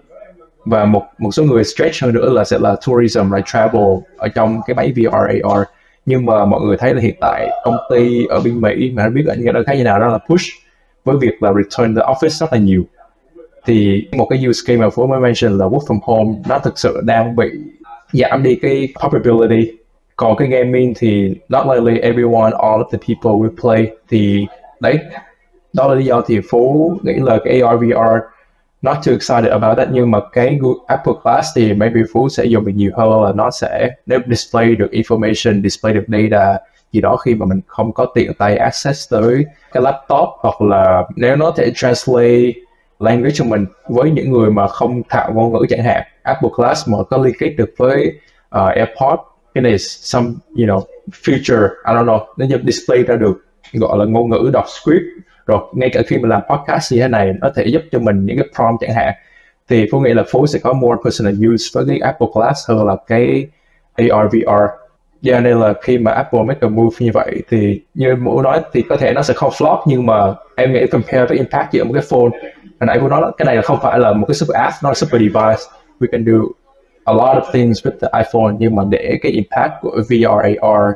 Và 0.64 0.84
một 0.84 1.02
một 1.18 1.30
số 1.30 1.44
người 1.44 1.64
stretch 1.64 2.02
hơn 2.02 2.14
nữa 2.14 2.30
là 2.32 2.44
sẽ 2.44 2.58
là 2.58 2.76
tourism 2.86 3.34
right 3.34 3.46
travel 3.46 3.94
ở 4.16 4.28
trong 4.28 4.60
cái 4.66 4.74
máy 4.74 4.92
VR 4.96 5.14
AR 5.14 5.62
nhưng 6.06 6.26
mà 6.26 6.44
mọi 6.44 6.60
người 6.60 6.76
thấy 6.76 6.94
là 6.94 7.00
hiện 7.00 7.14
tại 7.20 7.48
công 7.64 7.76
ty 7.90 8.26
ở 8.26 8.40
bên 8.40 8.60
Mỹ 8.60 8.92
mà 8.94 9.04
không 9.04 9.14
biết 9.14 9.24
ở 9.26 9.34
những 9.38 9.64
cái 9.66 9.76
như 9.76 9.84
nào, 9.84 10.00
đó 10.00 10.08
là 10.08 10.18
push 10.18 10.46
với 11.04 11.16
việc 11.16 11.42
là 11.42 11.52
return 11.52 11.94
the 11.94 12.02
office 12.02 12.28
rất 12.28 12.52
là 12.52 12.58
nhiều. 12.58 12.84
Thì 13.66 14.08
một 14.12 14.26
cái 14.30 14.46
use 14.46 14.60
case 14.66 14.80
mà 14.80 14.90
Phú 14.90 15.06
mới 15.06 15.20
mention 15.20 15.58
là 15.58 15.66
work 15.66 15.86
from 15.86 15.98
home, 16.02 16.38
nó 16.48 16.58
thực 16.58 16.78
sự 16.78 17.00
đang 17.04 17.36
bị 17.36 17.50
giảm 18.12 18.42
đi 18.42 18.58
cái 18.62 18.88
probability 19.00 19.72
còn 20.22 20.36
cái 20.36 20.48
gaming 20.48 20.92
thì 20.96 21.34
not 21.48 21.66
likely 21.66 22.00
everyone 22.00 22.52
all 22.52 22.80
of 22.80 22.84
the 22.92 22.98
people 22.98 23.30
will 23.30 23.56
play 23.62 23.90
thì 24.08 24.46
đấy. 24.80 24.98
Đó 25.72 25.88
là 25.88 25.94
lý 25.94 26.04
do 26.04 26.22
thì 26.26 26.40
Phú 26.50 26.92
nghĩ 27.02 27.12
là 27.16 27.38
cái 27.44 27.60
AR 27.60 27.80
VR 27.80 28.18
not 28.82 28.96
too 29.06 29.12
excited 29.12 29.50
about 29.50 29.78
that 29.78 29.88
nhưng 29.92 30.10
mà 30.10 30.18
cái 30.32 30.58
Apple 30.86 31.12
Glass 31.24 31.48
thì 31.56 31.74
maybe 31.74 32.00
Phú 32.12 32.28
sẽ 32.28 32.44
dùng 32.44 32.64
được 32.64 32.72
nhiều 32.74 32.90
hơn 32.96 33.22
là 33.22 33.32
nó 33.32 33.50
sẽ 33.50 33.90
nếu 34.06 34.18
display 34.26 34.74
được 34.74 34.88
information, 34.92 35.62
display 35.62 35.94
được 35.94 36.04
data 36.08 36.58
gì 36.92 37.00
đó 37.00 37.16
khi 37.16 37.34
mà 37.34 37.46
mình 37.46 37.60
không 37.66 37.92
có 37.92 38.06
tiện 38.14 38.34
tay 38.34 38.56
access 38.56 39.12
tới 39.12 39.44
cái 39.72 39.82
laptop 39.82 40.28
hoặc 40.38 40.60
là 40.60 41.02
nếu 41.16 41.36
nó 41.36 41.50
thể 41.56 41.72
translate 41.74 42.52
language 42.98 43.34
cho 43.34 43.44
mình 43.44 43.66
với 43.88 44.10
những 44.10 44.30
người 44.30 44.50
mà 44.50 44.68
không 44.68 45.02
thạo 45.08 45.32
ngôn 45.32 45.52
ngữ 45.52 45.66
chẳng 45.68 45.82
hạn. 45.84 46.02
Apple 46.22 46.50
Glass 46.56 46.88
mà 46.88 46.98
có 47.10 47.16
liên 47.18 47.34
kết 47.38 47.48
được 47.48 47.70
với 47.78 48.12
uh, 48.56 48.74
AirPods 48.74 49.31
cái 49.54 49.62
này 49.62 49.78
some, 49.78 50.28
you 50.58 50.66
know, 50.66 50.80
future, 51.10 51.68
I 51.68 51.94
don't 51.94 52.04
know, 52.04 52.20
nó 52.36 52.46
giúp 52.46 52.60
display 52.64 53.02
ra 53.02 53.16
được, 53.16 53.44
gọi 53.72 53.98
là 53.98 54.04
ngôn 54.04 54.30
ngữ 54.30 54.50
đọc 54.52 54.64
script. 54.68 55.04
Rồi 55.46 55.58
ngay 55.74 55.90
cả 55.92 56.02
khi 56.06 56.18
mình 56.18 56.30
làm 56.30 56.42
podcast 56.50 56.92
như 56.92 57.00
thế 57.00 57.08
này, 57.08 57.32
nó 57.40 57.50
thể 57.54 57.66
giúp 57.66 57.82
cho 57.92 57.98
mình 57.98 58.26
những 58.26 58.36
cái 58.36 58.46
prompt 58.56 58.80
chẳng 58.80 58.94
hạn. 58.94 59.14
Thì 59.68 59.88
Phú 59.92 60.00
nghĩ 60.00 60.14
là 60.14 60.22
Phú 60.30 60.46
sẽ 60.46 60.58
có 60.58 60.72
more 60.72 60.96
personal 61.04 61.34
use 61.52 61.64
với 61.74 61.84
cái 61.88 61.98
Apple 61.98 62.26
Glass 62.34 62.68
hơn 62.68 62.86
là 62.86 62.96
cái 63.06 63.46
AR 63.94 64.32
VR 64.32 64.82
do 65.22 65.40
nên 65.40 65.60
là 65.60 65.74
khi 65.82 65.98
mà 65.98 66.12
Apple 66.12 66.42
make 66.42 66.58
a 66.60 66.68
move 66.68 66.96
như 66.98 67.10
vậy 67.14 67.42
thì 67.50 67.80
như 67.94 68.16
Vũ 68.16 68.42
nói 68.42 68.60
thì 68.72 68.82
có 68.82 68.96
thể 68.96 69.12
nó 69.12 69.22
sẽ 69.22 69.34
không 69.34 69.50
flop, 69.50 69.82
nhưng 69.86 70.06
mà 70.06 70.34
em 70.56 70.72
nghĩ 70.72 70.86
compare 70.86 71.26
với 71.26 71.36
impact 71.36 71.72
giữa 71.72 71.84
một 71.84 71.92
cái 71.92 72.02
phone. 72.10 72.30
Hồi 72.80 72.86
nãy 72.86 72.98
Vũ 72.98 73.08
nói 73.08 73.20
là 73.20 73.30
cái 73.38 73.46
này 73.46 73.56
là 73.56 73.62
không 73.62 73.78
phải 73.82 73.98
là 73.98 74.12
một 74.12 74.26
cái 74.28 74.34
super 74.34 74.54
app, 74.54 74.74
nó 74.82 74.90
là 74.90 74.94
super 74.94 75.20
device. 75.20 75.62
We 76.00 76.06
can 76.12 76.24
do 76.24 76.32
a 77.04 77.12
lot 77.12 77.42
of 77.42 77.52
things 77.52 77.86
with 77.86 77.98
the 78.00 78.08
iPhone 78.18 78.54
nhưng 78.58 78.76
mà 78.76 78.82
để 78.90 79.18
cái 79.22 79.32
impact 79.32 79.72
của 79.80 80.02
VR 80.08 80.58
AR 80.60 80.94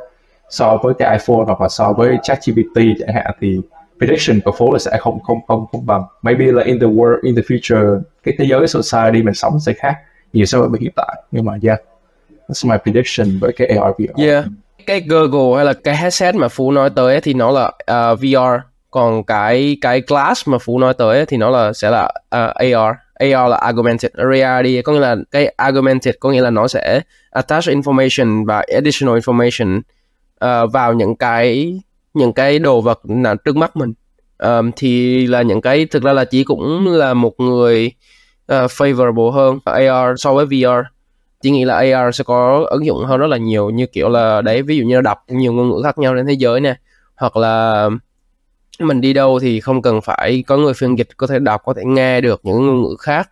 so 0.51 0.79
với 0.83 0.95
cái 0.99 1.19
iPhone 1.19 1.45
hoặc 1.47 1.61
là 1.61 1.69
so 1.69 1.93
với 1.93 2.17
ChatGPT 2.23 2.77
chẳng 2.99 3.15
hạn 3.15 3.27
thì 3.41 3.61
prediction 3.99 4.41
của 4.45 4.53
phố 4.53 4.73
là 4.73 4.79
sẽ 4.79 4.97
không 5.01 5.21
không 5.23 5.39
không 5.49 5.67
không 5.73 5.87
bằng. 5.87 6.03
Maybe 6.23 6.45
là 6.45 6.63
in 6.65 6.81
the 6.81 6.87
world 6.87 7.19
in 7.23 7.37
the 7.37 7.43
future 7.43 8.01
cái 8.23 8.35
thế 8.39 8.45
giới 8.45 8.67
society 8.67 9.23
mình 9.23 9.35
sống 9.35 9.61
sẽ 9.61 9.73
khác 9.73 9.95
nhiều 10.33 10.47
so 10.47 10.63
với 10.63 10.81
hiện 10.81 10.93
tại 10.97 11.23
nhưng 11.31 11.45
mà 11.45 11.53
yeah 11.63 11.81
that's 12.49 12.71
my 12.71 12.77
prediction 12.83 13.39
với 13.41 13.53
cái 13.57 13.69
AR 13.69 13.93
VR 13.99 14.23
yeah. 14.23 14.45
Cái 14.87 15.01
Google 15.01 15.57
hay 15.57 15.65
là 15.65 15.73
cái 15.73 15.97
headset 15.97 16.35
mà 16.35 16.49
Phú 16.49 16.73
nói 16.73 16.91
tới 16.91 17.21
thì 17.21 17.35
nó 17.35 17.51
là 17.51 17.71
à, 17.87 18.11
uh, 18.11 18.19
VR 18.19 18.63
còn 18.91 19.25
cái 19.25 19.77
cái 19.81 20.03
glass 20.07 20.49
mà 20.49 20.59
Phú 20.59 20.79
nói 20.79 20.95
tới 20.95 21.27
thì 21.27 21.37
nó 21.37 21.51
là 21.51 21.73
sẽ 21.73 21.91
là 21.91 22.13
à, 22.31 22.45
uh, 22.45 22.55
AR 22.55 22.97
AR 23.19 23.51
là 23.51 23.57
augmented 23.57 24.13
reality 24.31 24.83
có 24.83 24.93
nghĩa 24.93 25.01
là 25.01 25.17
cái 25.31 25.55
augmented 25.57 26.15
có 26.21 26.31
nghĩa 26.31 26.43
là 26.43 26.51
nó 26.51 26.69
sẽ 26.69 27.01
attach 27.31 27.65
information 27.65 28.45
và 28.45 28.65
additional 28.75 29.19
information 29.19 29.81
uh, 30.45 30.73
vào 30.73 30.95
những 30.95 31.17
cái 31.17 31.81
những 32.15 32.33
cái 32.33 32.59
đồ 32.59 32.81
vật 32.81 33.01
nào 33.05 33.37
trước 33.37 33.57
mắt 33.57 33.77
mình. 33.77 33.93
Um, 34.39 34.71
thì 34.77 35.27
là 35.27 35.43
những 35.43 35.61
cái 35.61 35.87
thực 35.87 36.03
ra 36.03 36.13
là 36.13 36.25
chỉ 36.25 36.45
cũng 36.45 36.87
là 36.87 37.15
một 37.15 37.41
người 37.41 37.93
uh, 38.53 38.71
favorable 38.71 39.31
hơn 39.31 39.59
AR 39.65 40.21
so 40.21 40.35
với 40.35 40.47
VR 40.47 40.87
chỉ 41.43 41.51
nghĩ 41.51 41.65
là 41.65 41.75
AR 41.75 42.17
sẽ 42.17 42.25
có 42.25 42.65
ứng 42.71 42.87
dụng 42.87 43.05
hơn 43.05 43.21
rất 43.21 43.27
là 43.27 43.37
nhiều 43.37 43.71
như 43.71 43.87
kiểu 43.87 44.09
là 44.09 44.43
đấy 44.43 44.63
ví 44.63 44.77
dụ 44.77 44.85
như 44.85 44.97
là 44.97 45.01
đọc 45.01 45.19
nhiều 45.29 45.53
ngôn 45.53 45.69
ngữ 45.69 45.81
khác 45.85 45.99
nhau 45.99 46.15
trên 46.17 46.27
thế 46.27 46.33
giới 46.33 46.61
nè 46.61 46.75
hoặc 47.17 47.37
là 47.37 47.89
mình 48.81 49.01
đi 49.01 49.13
đâu 49.13 49.39
thì 49.39 49.61
không 49.61 49.83
cần 49.83 50.01
phải 50.01 50.45
có 50.47 50.57
người 50.57 50.75
phiên 50.75 50.99
dịch, 50.99 51.09
có 51.17 51.27
thể 51.27 51.39
đọc, 51.39 51.63
có 51.65 51.75
thể 51.75 51.83
nghe 51.85 52.21
được 52.21 52.41
những 52.43 52.67
ngôn 52.67 52.83
ngữ 52.83 52.97
khác. 52.99 53.31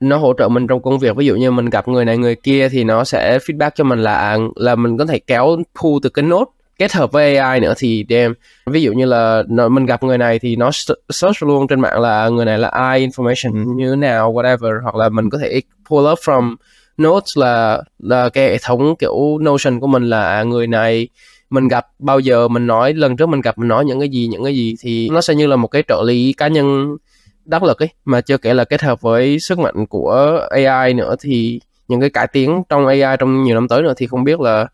Nó 0.00 0.16
hỗ 0.16 0.32
trợ 0.38 0.48
mình 0.48 0.66
trong 0.66 0.82
công 0.82 0.98
việc. 0.98 1.16
Ví 1.16 1.26
dụ 1.26 1.36
như 1.36 1.50
mình 1.50 1.70
gặp 1.70 1.88
người 1.88 2.04
này, 2.04 2.18
người 2.18 2.34
kia 2.34 2.68
thì 2.68 2.84
nó 2.84 3.04
sẽ 3.04 3.38
feedback 3.38 3.70
cho 3.74 3.84
mình 3.84 3.98
là 4.02 4.14
à, 4.14 4.36
là 4.56 4.74
mình 4.74 4.98
có 4.98 5.06
thể 5.06 5.18
kéo 5.18 5.56
pull 5.82 5.98
từ 6.02 6.10
cái 6.10 6.22
nốt 6.22 6.48
kết 6.78 6.92
hợp 6.92 7.12
với 7.12 7.36
AI 7.36 7.60
nữa 7.60 7.74
thì 7.78 8.02
đem. 8.02 8.34
Ví 8.66 8.82
dụ 8.82 8.92
như 8.92 9.04
là 9.04 9.42
mình 9.70 9.86
gặp 9.86 10.02
người 10.02 10.18
này 10.18 10.38
thì 10.38 10.56
nó 10.56 10.70
search 11.10 11.42
luôn 11.42 11.68
trên 11.68 11.80
mạng 11.80 12.00
là 12.00 12.28
người 12.28 12.44
này 12.44 12.58
là 12.58 12.68
ai 12.68 13.08
information 13.08 13.76
như 13.76 13.96
nào, 13.96 14.32
whatever, 14.32 14.82
hoặc 14.82 14.94
là 14.94 15.08
mình 15.08 15.30
có 15.30 15.38
thể 15.38 15.60
pull 15.90 16.06
up 16.12 16.18
from 16.18 16.56
notes 16.98 17.38
là 17.38 17.82
là 17.98 18.28
cái 18.28 18.44
hệ 18.44 18.58
thống 18.62 18.96
kiểu 18.98 19.38
notion 19.40 19.80
của 19.80 19.86
mình 19.86 20.10
là 20.10 20.22
à, 20.22 20.42
người 20.42 20.66
này 20.66 21.08
mình 21.50 21.68
gặp 21.68 21.86
bao 21.98 22.20
giờ 22.20 22.48
mình 22.48 22.66
nói 22.66 22.94
lần 22.94 23.16
trước 23.16 23.28
mình 23.28 23.40
gặp 23.40 23.58
mình 23.58 23.68
nói 23.68 23.84
những 23.84 24.00
cái 24.00 24.08
gì 24.08 24.26
những 24.26 24.44
cái 24.44 24.54
gì 24.54 24.76
thì 24.80 25.08
nó 25.08 25.20
sẽ 25.20 25.34
như 25.34 25.46
là 25.46 25.56
một 25.56 25.68
cái 25.68 25.82
trợ 25.88 26.02
lý 26.06 26.32
cá 26.32 26.48
nhân 26.48 26.96
đắc 27.44 27.62
lực 27.62 27.82
ấy. 27.82 27.88
Mà 28.04 28.20
chưa 28.20 28.38
kể 28.38 28.54
là 28.54 28.64
kết 28.64 28.82
hợp 28.82 29.00
với 29.00 29.38
sức 29.38 29.58
mạnh 29.58 29.86
của 29.86 30.40
AI 30.50 30.94
nữa 30.94 31.14
thì 31.20 31.60
những 31.88 32.00
cái 32.00 32.10
cải 32.10 32.26
tiến 32.26 32.62
trong 32.68 32.86
AI 32.86 33.16
trong 33.18 33.42
nhiều 33.42 33.54
năm 33.54 33.68
tới 33.68 33.82
nữa 33.82 33.94
thì 33.96 34.06
không 34.06 34.24
biết 34.24 34.40
là 34.40 34.66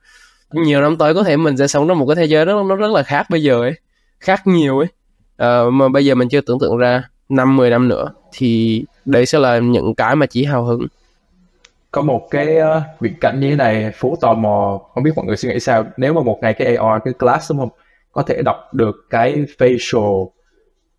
nhiều 0.53 0.81
năm 0.81 0.97
tới 0.97 1.15
có 1.15 1.23
thể 1.23 1.37
mình 1.37 1.57
sẽ 1.57 1.67
sống 1.67 1.89
trong 1.89 1.99
một 1.99 2.07
cái 2.07 2.17
thế 2.17 2.25
giới 2.25 2.47
đó 2.47 2.63
nó 2.69 2.77
rất 2.77 2.91
là 2.91 3.03
khác 3.03 3.27
bây 3.31 3.43
giờ 3.43 3.61
ấy 3.61 3.73
khác 4.21 4.47
nhiều 4.47 4.79
ấy. 4.79 4.89
À, 5.37 5.63
mà 5.73 5.89
bây 5.89 6.05
giờ 6.05 6.15
mình 6.15 6.29
chưa 6.29 6.41
tưởng 6.41 6.59
tượng 6.59 6.77
ra 6.77 7.03
năm 7.29 7.57
10 7.57 7.71
năm 7.71 7.89
nữa 7.89 8.09
thì 8.33 8.85
đấy 9.05 9.27
sẽ 9.27 9.39
là 9.39 9.59
những 9.59 9.95
cái 9.95 10.17
mà 10.17 10.27
chỉ 10.27 10.45
hào 10.45 10.65
hứng 10.65 10.87
có 11.95 12.03
một 12.03 12.29
cái 12.31 12.59
uh, 12.59 13.01
viễn 13.01 13.15
cảnh 13.21 13.41
như 13.41 13.51
thế 13.51 13.57
này 13.57 13.93
phú 13.95 14.17
tò 14.21 14.35
mò 14.35 14.81
không 14.95 15.05
biết 15.05 15.11
mọi 15.17 15.27
người 15.27 15.37
suy 15.37 15.49
nghĩ 15.49 15.61
sao. 15.61 15.87
Nếu 15.97 16.15
mà 16.15 16.23
một 16.23 16.39
ngày 16.43 16.55
cái 16.55 16.77
AR 16.77 17.03
cái 17.05 17.15
class 17.15 17.51
đúng 17.51 17.59
không? 17.59 17.69
Có 18.13 18.23
thể 18.23 18.43
đọc 18.45 18.57
được 18.73 18.95
cái 19.11 19.45
facial 19.59 20.31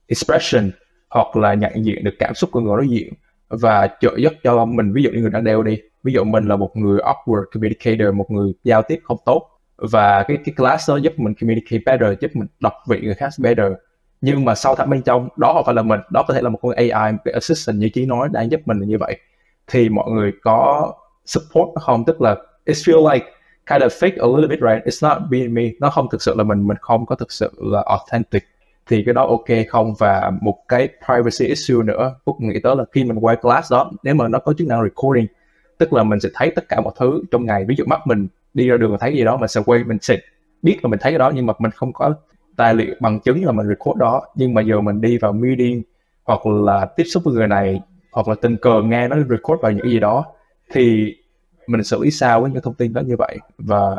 expression 0.07 0.71
hoặc 1.09 1.35
là 1.35 1.53
nhận 1.53 1.85
diện 1.85 2.03
được 2.03 2.13
cảm 2.19 2.33
xúc 2.33 2.49
của 2.51 2.59
người 2.59 2.77
đối 2.77 2.87
diện. 2.87 3.13
Và 3.49 3.87
trợ 4.01 4.11
giúp 4.17 4.33
cho 4.43 4.65
mình 4.65 4.93
ví 4.93 5.03
dụ 5.03 5.09
như 5.09 5.21
người 5.21 5.29
đang 5.29 5.43
đeo 5.43 5.63
đi. 5.63 5.81
Ví 6.03 6.13
dụ 6.13 6.23
mình 6.23 6.47
là 6.47 6.55
một 6.55 6.77
người 6.77 6.99
awkward 6.99 7.43
communicator 7.53 8.15
một 8.15 8.31
người 8.31 8.53
giao 8.63 8.81
tiếp 8.81 8.99
không 9.03 9.17
tốt. 9.25 9.49
Và 9.77 10.23
cái 10.23 10.37
cái 10.45 10.55
class 10.57 10.89
đó 10.89 10.97
giúp 10.97 11.13
mình 11.17 11.33
communicate 11.41 11.81
better 11.85 12.19
giúp 12.19 12.31
mình 12.33 12.47
đọc 12.59 12.73
vị 12.89 13.01
người 13.01 13.15
khác 13.15 13.29
better. 13.39 13.71
Nhưng 14.21 14.45
mà 14.45 14.55
sau 14.55 14.75
thẳm 14.75 14.89
bên 14.89 15.01
trong 15.01 15.29
đó 15.37 15.53
không 15.53 15.65
phải 15.65 15.75
là 15.75 15.81
mình. 15.81 15.99
Đó 16.11 16.23
có 16.27 16.33
thể 16.33 16.41
là 16.41 16.49
một 16.49 16.59
con 16.61 16.71
AI 16.75 17.11
một 17.11 17.19
cái 17.25 17.33
assistant 17.33 17.77
như 17.77 17.89
chí 17.89 18.05
nói 18.05 18.29
đang 18.31 18.51
giúp 18.51 18.61
mình 18.65 18.79
như 18.79 18.97
vậy 18.97 19.17
thì 19.68 19.89
mọi 19.89 20.11
người 20.11 20.32
có 20.43 20.93
support 21.26 21.70
không? 21.82 22.05
Tức 22.05 22.22
là, 22.22 22.36
it 22.66 22.78
feel 22.78 23.13
like 23.13 23.26
kind 23.70 23.84
of 23.84 23.89
fake 23.89 24.22
a 24.22 24.28
little 24.38 24.47
bit, 24.47 24.59
right? 24.59 24.86
It's 24.86 25.09
not 25.09 25.30
being 25.30 25.53
me. 25.53 25.63
Nó 25.80 25.89
không 25.89 26.07
thực 26.11 26.22
sự 26.22 26.36
là 26.38 26.43
mình 26.43 26.68
mình 26.68 26.78
không 26.82 27.05
có 27.05 27.16
thực 27.16 27.32
sự 27.32 27.51
là 27.57 27.84
authentic. 27.86 28.43
Thì 28.88 29.03
cái 29.05 29.13
đó 29.13 29.28
ok 29.28 29.45
không? 29.70 29.93
Và 29.99 30.32
một 30.41 30.57
cái 30.68 30.89
privacy 31.05 31.45
issue 31.45 31.84
nữa, 31.84 32.16
Phúc 32.26 32.36
nghĩ 32.39 32.59
tới 32.63 32.76
là 32.76 32.84
khi 32.91 33.03
mình 33.03 33.18
quay 33.20 33.36
class 33.36 33.72
đó, 33.72 33.91
nếu 34.03 34.16
mà 34.16 34.28
nó 34.28 34.39
có 34.39 34.53
chức 34.53 34.68
năng 34.68 34.84
recording, 34.84 35.28
tức 35.78 35.93
là 35.93 36.03
mình 36.03 36.20
sẽ 36.20 36.30
thấy 36.34 36.51
tất 36.55 36.70
cả 36.70 36.82
mọi 36.82 36.93
thứ 36.99 37.24
trong 37.32 37.45
ngày. 37.45 37.66
Ví 37.68 37.76
dụ 37.78 37.86
mắt 37.88 38.07
mình 38.07 38.28
đi 38.53 38.68
ra 38.68 38.78
đường 38.78 38.91
và 38.91 38.97
thấy 38.97 39.13
gì 39.13 39.24
đó, 39.24 39.38
mình 39.38 39.47
sẽ 39.47 39.61
quay, 39.66 39.84
mình 39.84 39.97
sẽ 40.01 40.18
biết 40.61 40.80
là 40.84 40.89
mình 40.89 40.99
thấy 40.99 41.11
cái 41.11 41.20
đó, 41.20 41.32
nhưng 41.36 41.45
mà 41.45 41.53
mình 41.59 41.72
không 41.72 41.93
có 41.93 42.13
tài 42.55 42.74
liệu 42.74 42.95
bằng 42.99 43.20
chứng 43.20 43.45
là 43.45 43.51
mình 43.51 43.68
record 43.68 43.99
đó. 43.99 44.22
Nhưng 44.36 44.53
mà 44.53 44.61
giờ 44.61 44.82
mình 44.82 45.01
đi 45.01 45.18
vào 45.18 45.34
meeting 45.34 45.82
hoặc 46.24 46.45
là 46.45 46.86
tiếp 46.86 47.03
xúc 47.03 47.24
với 47.24 47.34
người 47.34 47.47
này 47.47 47.82
hoặc 48.16 48.28
là 48.28 48.36
tình 48.41 48.57
cờ 48.57 48.82
nghe 48.82 49.07
nó 49.07 49.16
record 49.30 49.61
vào 49.61 49.72
những 49.72 49.89
gì 49.89 49.99
đó 49.99 50.26
thì 50.72 51.16
mình 51.68 51.84
xử 51.84 52.03
lý 52.03 52.11
sao 52.11 52.41
với 52.41 52.51
những 52.51 52.61
thông 52.61 52.74
tin 52.74 52.93
đó 52.93 53.01
như 53.01 53.16
vậy? 53.18 53.38
Và 53.57 53.95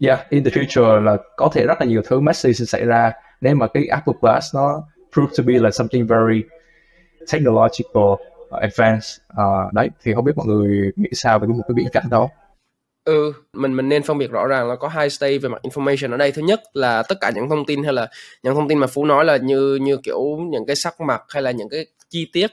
yeah 0.00 0.30
in 0.30 0.44
the 0.44 0.50
future 0.50 1.00
là 1.00 1.16
có 1.36 1.50
thể 1.52 1.66
rất 1.66 1.80
là 1.80 1.86
nhiều 1.86 2.02
thứ 2.04 2.20
messy 2.20 2.54
sẽ 2.54 2.64
xảy 2.64 2.84
ra 2.84 3.12
nếu 3.40 3.54
mà 3.54 3.66
cái 3.66 3.86
Apple 3.86 4.14
Glass 4.20 4.54
nó 4.54 4.82
prove 5.12 5.32
to 5.38 5.44
be 5.46 5.58
là 5.58 5.70
something 5.70 6.06
very 6.06 6.42
technological 7.32 8.14
advanced. 8.50 9.20
Uh, 9.32 9.72
đấy 9.72 9.88
thì 10.02 10.14
không 10.14 10.24
biết 10.24 10.36
mọi 10.36 10.46
người 10.46 10.90
nghĩ 10.96 11.08
sao 11.12 11.38
về 11.38 11.46
một 11.46 11.64
cái 11.68 11.74
viễn 11.76 11.88
cảnh 11.92 12.04
đó? 12.10 12.28
Ừ 13.04 13.32
mình 13.52 13.76
mình 13.76 13.88
nên 13.88 14.02
phân 14.02 14.18
biệt 14.18 14.30
rõ 14.30 14.46
ràng 14.46 14.68
là 14.68 14.76
có 14.76 14.88
hai 14.88 15.10
stage 15.10 15.38
về 15.38 15.48
mặt 15.48 15.62
information. 15.62 16.10
Ở 16.10 16.16
đây 16.16 16.32
thứ 16.32 16.42
nhất 16.42 16.60
là 16.72 17.02
tất 17.08 17.14
cả 17.20 17.30
những 17.34 17.48
thông 17.48 17.66
tin 17.66 17.84
hay 17.84 17.92
là 17.92 18.08
những 18.42 18.54
thông 18.54 18.68
tin 18.68 18.78
mà 18.78 18.86
phú 18.86 19.04
nói 19.04 19.24
là 19.24 19.36
như 19.36 19.78
như 19.82 19.96
kiểu 19.96 20.36
những 20.50 20.66
cái 20.66 20.76
sắc 20.76 21.00
mặt 21.00 21.22
hay 21.28 21.42
là 21.42 21.50
những 21.50 21.68
cái 21.68 21.86
chi 22.10 22.30
tiết 22.32 22.50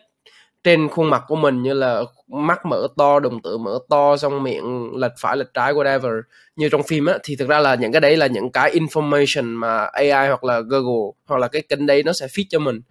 trên 0.66 0.90
khuôn 0.90 1.10
mặt 1.10 1.24
của 1.28 1.36
mình 1.36 1.64
như 1.64 1.74
là 1.74 2.02
mắt 2.28 2.66
mở 2.66 2.88
to, 2.98 3.20
đồng 3.20 3.42
tử 3.42 3.58
mở 3.58 3.80
to, 3.90 4.18
xong 4.18 4.44
miệng 4.44 4.96
lệch 4.96 5.12
phải 5.20 5.38
lệch 5.38 5.54
trái, 5.54 5.74
whatever. 5.74 6.22
Như 6.56 6.70
trong 6.70 6.84
phim 6.84 7.06
á, 7.06 7.18
thì 7.24 7.36
thực 7.36 7.50
ra 7.50 7.60
là 7.60 7.76
những 7.76 7.92
cái 7.92 8.02
đấy 8.02 8.18
là 8.18 8.28
những 8.28 8.52
cái 8.52 8.72
information 8.72 9.46
mà 9.46 9.86
AI 9.94 10.28
hoặc 10.28 10.44
là 10.44 10.60
Google 10.60 11.12
hoặc 11.28 11.38
là 11.38 11.48
cái 11.48 11.62
kênh 11.62 11.86
đấy 11.86 12.04
nó 12.04 12.14
sẽ 12.14 12.28
feed 12.28 12.44
cho 12.50 12.60
mình. 12.60 12.82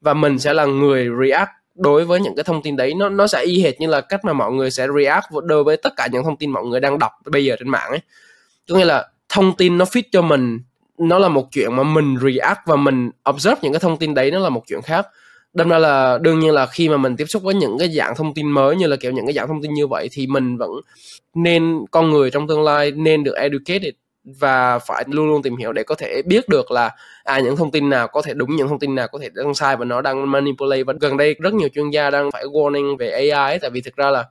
Và 0.00 0.14
mình 0.14 0.38
sẽ 0.38 0.54
là 0.54 0.64
người 0.64 1.08
react 1.24 1.50
đối 1.74 2.04
với 2.04 2.20
những 2.20 2.36
cái 2.36 2.44
thông 2.44 2.62
tin 2.62 2.76
đấy. 2.76 2.94
Nó 2.94 3.08
nó 3.08 3.26
sẽ 3.26 3.42
y 3.42 3.62
hệt 3.62 3.80
như 3.80 3.86
là 3.86 4.00
cách 4.00 4.24
mà 4.24 4.32
mọi 4.32 4.52
người 4.52 4.70
sẽ 4.70 4.86
react 4.98 5.26
đối 5.42 5.64
với 5.64 5.76
tất 5.76 5.92
cả 5.96 6.08
những 6.12 6.24
thông 6.24 6.36
tin 6.36 6.50
mọi 6.50 6.64
người 6.64 6.80
đang 6.80 6.98
đọc 6.98 7.12
bây 7.24 7.44
giờ 7.44 7.56
trên 7.58 7.68
mạng 7.68 7.90
ấy. 7.90 8.00
Có 8.68 8.76
nghĩa 8.76 8.84
là 8.84 9.08
thông 9.28 9.56
tin 9.56 9.78
nó 9.78 9.84
fit 9.84 10.02
cho 10.12 10.22
mình, 10.22 10.60
nó 10.98 11.18
là 11.18 11.28
một 11.28 11.48
chuyện 11.52 11.76
mà 11.76 11.82
mình 11.82 12.16
react 12.22 12.60
và 12.66 12.76
mình 12.76 13.10
observe 13.30 13.58
những 13.62 13.72
cái 13.72 13.80
thông 13.80 13.96
tin 13.96 14.14
đấy, 14.14 14.30
nó 14.30 14.38
là 14.38 14.48
một 14.48 14.62
chuyện 14.66 14.82
khác 14.82 15.06
đâm 15.54 15.68
ra 15.68 15.78
là 15.78 16.18
đương 16.18 16.40
nhiên 16.40 16.54
là 16.54 16.66
khi 16.66 16.88
mà 16.88 16.96
mình 16.96 17.16
tiếp 17.16 17.24
xúc 17.24 17.42
với 17.42 17.54
những 17.54 17.78
cái 17.78 17.88
dạng 17.88 18.14
thông 18.16 18.34
tin 18.34 18.50
mới 18.50 18.76
như 18.76 18.86
là 18.86 18.96
kiểu 18.96 19.12
những 19.12 19.26
cái 19.26 19.34
dạng 19.34 19.48
thông 19.48 19.62
tin 19.62 19.74
như 19.74 19.86
vậy 19.86 20.08
thì 20.12 20.26
mình 20.26 20.56
vẫn 20.56 20.70
nên 21.34 21.84
con 21.90 22.10
người 22.10 22.30
trong 22.30 22.48
tương 22.48 22.62
lai 22.62 22.90
nên 22.90 23.24
được 23.24 23.34
educated 23.36 23.94
và 24.24 24.78
phải 24.78 25.04
luôn 25.06 25.26
luôn 25.26 25.42
tìm 25.42 25.56
hiểu 25.56 25.72
để 25.72 25.82
có 25.82 25.94
thể 25.94 26.22
biết 26.22 26.48
được 26.48 26.70
là 26.70 26.90
à 27.24 27.40
những 27.40 27.56
thông 27.56 27.70
tin 27.70 27.90
nào 27.90 28.08
có 28.08 28.22
thể 28.22 28.34
đúng 28.34 28.56
những 28.56 28.68
thông 28.68 28.78
tin 28.78 28.94
nào 28.94 29.08
có 29.08 29.18
thể 29.22 29.28
đang 29.34 29.54
sai 29.54 29.76
và 29.76 29.84
nó 29.84 30.00
đang 30.00 30.30
manipulate. 30.30 30.82
Và 30.82 30.92
gần 31.00 31.16
đây 31.16 31.34
rất 31.40 31.54
nhiều 31.54 31.68
chuyên 31.74 31.90
gia 31.90 32.10
đang 32.10 32.30
phải 32.30 32.44
warning 32.44 32.96
về 32.96 33.10
AI 33.10 33.30
ấy, 33.30 33.58
tại 33.58 33.70
vì 33.70 33.80
thực 33.80 33.96
ra 33.96 34.10
là 34.10 34.24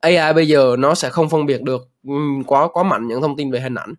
AI 0.00 0.32
bây 0.32 0.48
giờ 0.48 0.76
nó 0.78 0.94
sẽ 0.94 1.10
không 1.10 1.28
phân 1.28 1.46
biệt 1.46 1.62
được 1.62 1.88
quá 2.46 2.68
quá 2.72 2.82
mạnh 2.82 3.08
những 3.08 3.20
thông 3.20 3.36
tin 3.36 3.50
về 3.50 3.60
hình 3.60 3.74
ảnh 3.74 3.94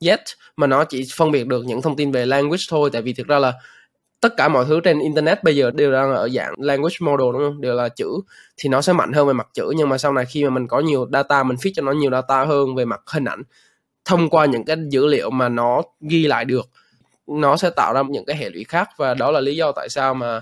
yet 0.00 0.20
mà 0.56 0.66
nó 0.66 0.84
chỉ 0.84 1.06
phân 1.16 1.30
biệt 1.30 1.46
được 1.46 1.64
những 1.64 1.82
thông 1.82 1.96
tin 1.96 2.12
về 2.12 2.26
language 2.26 2.62
thôi. 2.70 2.90
Tại 2.92 3.02
vì 3.02 3.12
thực 3.12 3.26
ra 3.26 3.38
là 3.38 3.52
tất 4.22 4.36
cả 4.36 4.48
mọi 4.48 4.64
thứ 4.68 4.80
trên 4.80 4.98
internet 4.98 5.44
bây 5.44 5.56
giờ 5.56 5.70
đều 5.70 5.92
đang 5.92 6.12
ở 6.12 6.28
dạng 6.28 6.54
language 6.58 6.94
model, 7.00 7.32
đúng 7.32 7.42
không? 7.42 7.60
Đều 7.60 7.74
là 7.74 7.88
chữ. 7.88 8.06
Thì 8.56 8.68
nó 8.68 8.80
sẽ 8.80 8.92
mạnh 8.92 9.12
hơn 9.12 9.26
về 9.26 9.32
mặt 9.32 9.48
chữ, 9.54 9.72
nhưng 9.76 9.88
mà 9.88 9.98
sau 9.98 10.12
này 10.12 10.24
khi 10.24 10.44
mà 10.44 10.50
mình 10.50 10.68
có 10.68 10.80
nhiều 10.80 11.08
data, 11.12 11.42
mình 11.42 11.56
feed 11.56 11.70
cho 11.74 11.82
nó 11.82 11.92
nhiều 11.92 12.10
data 12.10 12.44
hơn 12.44 12.74
về 12.74 12.84
mặt 12.84 13.00
hình 13.06 13.24
ảnh, 13.24 13.42
thông 14.04 14.30
qua 14.30 14.46
những 14.46 14.64
cái 14.64 14.76
dữ 14.88 15.06
liệu 15.06 15.30
mà 15.30 15.48
nó 15.48 15.82
ghi 16.00 16.26
lại 16.26 16.44
được, 16.44 16.68
nó 17.26 17.56
sẽ 17.56 17.70
tạo 17.70 17.94
ra 17.94 18.02
những 18.10 18.24
cái 18.24 18.36
hệ 18.36 18.50
lụy 18.50 18.64
khác. 18.64 18.88
Và 18.96 19.14
đó 19.14 19.30
là 19.30 19.40
lý 19.40 19.56
do 19.56 19.72
tại 19.72 19.88
sao 19.88 20.14
mà 20.14 20.40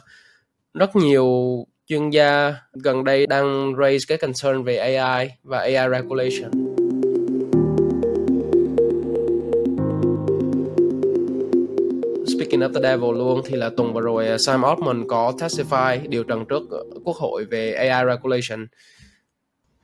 rất 0.74 0.96
nhiều 0.96 1.26
chuyên 1.86 2.10
gia 2.10 2.54
gần 2.72 3.04
đây 3.04 3.26
đang 3.26 3.74
raise 3.78 4.04
cái 4.08 4.18
concern 4.18 4.62
về 4.62 4.76
AI 4.76 5.30
và 5.42 5.58
AI 5.58 5.88
regulation. 5.90 6.69
Speaking 12.60 12.74
of 12.74 12.82
the 12.82 12.88
devil 12.88 13.18
luôn 13.18 13.40
thì 13.44 13.56
là 13.56 13.70
tuần 13.76 13.92
vừa 13.92 14.00
rồi 14.00 14.38
Sam 14.38 14.62
Altman 14.62 15.08
có 15.08 15.32
testify 15.38 16.08
điều 16.08 16.24
trần 16.24 16.44
trước 16.44 16.62
quốc 17.04 17.16
hội 17.16 17.44
về 17.44 17.72
AI 17.72 18.04
regulation. 18.06 18.66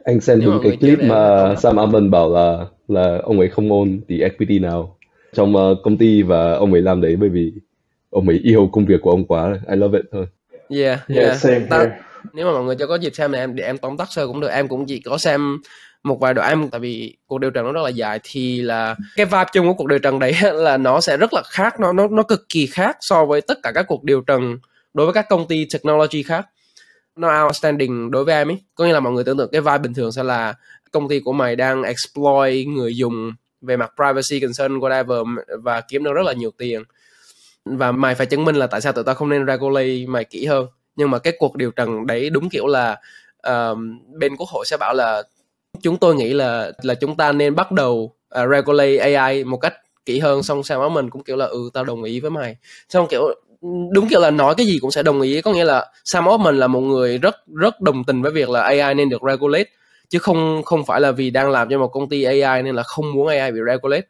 Anh 0.04 0.20
xem 0.20 0.40
đúng 0.44 0.60
cái 0.62 0.76
clip 0.76 0.98
mà 1.02 1.54
Sam 1.56 1.76
Altman 1.76 2.10
bảo 2.10 2.32
là 2.32 2.66
là 2.88 3.18
ông 3.22 3.38
ấy 3.38 3.48
không 3.48 3.68
own 3.68 4.00
the 4.08 4.16
equity 4.16 4.58
nào 4.58 4.96
trong 5.32 5.56
uh, 5.56 5.78
công 5.82 5.98
ty 5.98 6.22
và 6.22 6.52
ông 6.52 6.72
ấy 6.72 6.82
làm 6.82 7.00
đấy 7.00 7.16
bởi 7.16 7.28
vì 7.28 7.52
ông 8.10 8.28
ấy 8.28 8.40
yêu 8.42 8.68
công 8.72 8.86
việc 8.86 9.00
của 9.02 9.10
ông 9.10 9.24
quá. 9.24 9.60
I 9.70 9.76
love 9.76 9.98
it 9.98 10.06
thôi. 10.12 10.26
Yeah 10.68 11.00
yeah, 11.08 11.24
yeah. 11.24 11.36
same 11.36 11.66
Ta, 11.70 11.86
nếu 12.32 12.46
mà 12.46 12.52
mọi 12.52 12.64
người 12.64 12.76
cho 12.78 12.86
có 12.86 12.94
dịp 12.94 13.14
xem 13.14 13.32
thì 13.32 13.38
em 13.38 13.56
để 13.56 13.64
em 13.64 13.78
tóm 13.78 13.96
tắt 13.96 14.08
sơ 14.10 14.26
cũng 14.26 14.40
được. 14.40 14.48
Em 14.48 14.68
cũng 14.68 14.86
chỉ 14.86 15.00
có 15.00 15.18
xem 15.18 15.58
một 16.06 16.20
vài 16.20 16.34
đoạn 16.34 16.48
em 16.48 16.70
tại 16.70 16.80
vì 16.80 17.16
cuộc 17.26 17.38
điều 17.38 17.50
trần 17.50 17.64
nó 17.64 17.72
rất 17.72 17.82
là 17.82 17.88
dài 17.88 18.20
thì 18.22 18.62
là 18.62 18.96
cái 19.16 19.26
vibe 19.26 19.44
chung 19.52 19.66
của 19.66 19.74
cuộc 19.74 19.86
điều 19.86 19.98
trần 19.98 20.18
đấy 20.18 20.32
là 20.54 20.76
nó 20.76 21.00
sẽ 21.00 21.16
rất 21.16 21.34
là 21.34 21.42
khác 21.42 21.80
nó 21.80 21.92
nó 21.92 22.08
nó 22.08 22.22
cực 22.22 22.48
kỳ 22.48 22.66
khác 22.66 22.96
so 23.00 23.24
với 23.24 23.40
tất 23.40 23.58
cả 23.62 23.72
các 23.74 23.84
cuộc 23.88 24.04
điều 24.04 24.20
trần 24.20 24.58
đối 24.96 25.06
với 25.06 25.12
các 25.12 25.28
công 25.28 25.48
ty 25.48 25.66
technology 25.72 26.22
khác. 26.22 26.46
Nó 27.16 27.44
outstanding 27.44 28.10
đối 28.10 28.24
với 28.24 28.34
em 28.34 28.48
ấy. 28.48 28.58
Có 28.74 28.84
nghĩa 28.84 28.92
là 28.92 29.00
mọi 29.00 29.12
người 29.12 29.24
tưởng 29.24 29.38
tượng 29.38 29.50
cái 29.52 29.60
vibe 29.60 29.78
bình 29.78 29.94
thường 29.94 30.12
sẽ 30.12 30.22
là 30.22 30.54
công 30.90 31.08
ty 31.08 31.20
của 31.20 31.32
mày 31.32 31.56
đang 31.56 31.82
exploit 31.82 32.66
người 32.66 32.96
dùng 32.96 33.32
về 33.60 33.76
mặt 33.76 33.92
privacy 33.96 34.40
concern 34.40 34.78
whatever 34.78 35.36
và 35.62 35.80
kiếm 35.80 36.04
được 36.04 36.12
rất 36.12 36.22
là 36.26 36.32
nhiều 36.32 36.50
tiền. 36.58 36.82
Và 37.64 37.92
mày 37.92 38.14
phải 38.14 38.26
chứng 38.26 38.44
minh 38.44 38.56
là 38.56 38.66
tại 38.66 38.80
sao 38.80 38.92
tụi 38.92 39.04
tao 39.04 39.14
không 39.14 39.28
nên 39.28 39.46
regulate 39.46 40.06
mày 40.08 40.24
kỹ 40.24 40.46
hơn. 40.46 40.66
Nhưng 40.96 41.10
mà 41.10 41.18
cái 41.18 41.32
cuộc 41.38 41.56
điều 41.56 41.70
trần 41.70 42.06
đấy 42.06 42.30
đúng 42.30 42.48
kiểu 42.48 42.66
là 42.66 43.00
uh, 43.48 43.78
bên 44.18 44.36
quốc 44.36 44.48
hội 44.48 44.64
sẽ 44.66 44.76
bảo 44.76 44.94
là 44.94 45.22
chúng 45.82 45.96
tôi 45.96 46.14
nghĩ 46.14 46.32
là 46.32 46.72
là 46.82 46.94
chúng 46.94 47.16
ta 47.16 47.32
nên 47.32 47.54
bắt 47.54 47.72
đầu 47.72 48.14
uh, 48.42 48.50
regulate 48.50 48.96
AI 48.96 49.44
một 49.44 49.56
cách 49.56 49.74
kỹ 50.06 50.18
hơn 50.18 50.42
xong 50.42 50.62
sau 50.62 50.82
đó 50.82 50.88
mình 50.88 51.10
cũng 51.10 51.24
kiểu 51.24 51.36
là 51.36 51.46
ừ 51.46 51.70
tao 51.74 51.84
đồng 51.84 52.02
ý 52.02 52.20
với 52.20 52.30
mày. 52.30 52.56
Xong 52.88 53.06
kiểu 53.10 53.34
đúng 53.92 54.08
kiểu 54.08 54.20
là 54.20 54.30
nói 54.30 54.54
cái 54.56 54.66
gì 54.66 54.78
cũng 54.78 54.90
sẽ 54.90 55.02
đồng 55.02 55.20
ý 55.20 55.40
có 55.40 55.52
nghĩa 55.52 55.64
là 55.64 55.86
Sam 56.04 56.28
Altman 56.28 56.58
là 56.58 56.66
một 56.66 56.80
người 56.80 57.18
rất 57.18 57.36
rất 57.54 57.80
đồng 57.80 58.04
tình 58.04 58.22
với 58.22 58.32
việc 58.32 58.50
là 58.50 58.60
AI 58.62 58.94
nên 58.94 59.08
được 59.08 59.22
regulate 59.22 59.70
chứ 60.08 60.18
không 60.18 60.62
không 60.64 60.84
phải 60.84 61.00
là 61.00 61.12
vì 61.12 61.30
đang 61.30 61.50
làm 61.50 61.68
cho 61.70 61.78
một 61.78 61.88
công 61.88 62.08
ty 62.08 62.22
AI 62.22 62.62
nên 62.62 62.74
là 62.74 62.82
không 62.82 63.12
muốn 63.12 63.26
AI 63.26 63.52
bị 63.52 63.60
regulate. 63.66 64.06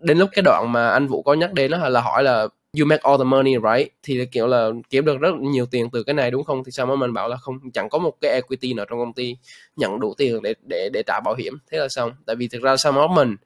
Đến 0.00 0.18
lúc 0.18 0.28
cái 0.32 0.42
đoạn 0.42 0.72
mà 0.72 0.88
anh 0.88 1.06
Vũ 1.06 1.22
có 1.22 1.34
nhắc 1.34 1.52
đến 1.52 1.70
đó 1.70 1.88
là 1.88 2.00
hỏi 2.00 2.22
là 2.22 2.48
you 2.78 2.86
make 2.86 3.02
all 3.02 3.18
the 3.18 3.24
money 3.24 3.54
right? 3.72 3.92
Thì 4.02 4.26
kiểu 4.32 4.46
là 4.46 4.70
kiếm 4.90 5.04
được 5.04 5.18
rất 5.20 5.34
nhiều 5.40 5.66
tiền 5.66 5.90
từ 5.90 6.02
cái 6.02 6.14
này 6.14 6.30
đúng 6.30 6.44
không? 6.44 6.64
Thì 6.64 6.72
sao 6.72 6.86
mà 6.86 6.96
mình 6.96 7.12
bảo 7.12 7.28
là 7.28 7.36
không 7.36 7.70
chẳng 7.74 7.88
có 7.88 7.98
một 7.98 8.12
cái 8.20 8.30
equity 8.30 8.74
nào 8.74 8.86
trong 8.88 8.98
công 8.98 9.12
ty 9.12 9.36
nhận 9.76 10.00
đủ 10.00 10.14
tiền 10.18 10.42
để 10.42 10.54
để 10.62 10.88
để 10.92 11.02
trả 11.06 11.20
bảo 11.20 11.34
hiểm. 11.34 11.54
Thế 11.70 11.78
là 11.78 11.88
xong. 11.88 12.12
Tại 12.26 12.36
vì 12.36 12.48
thực 12.48 12.62
ra 12.62 12.76
Sam 12.76 12.96
Altman 12.96 13.36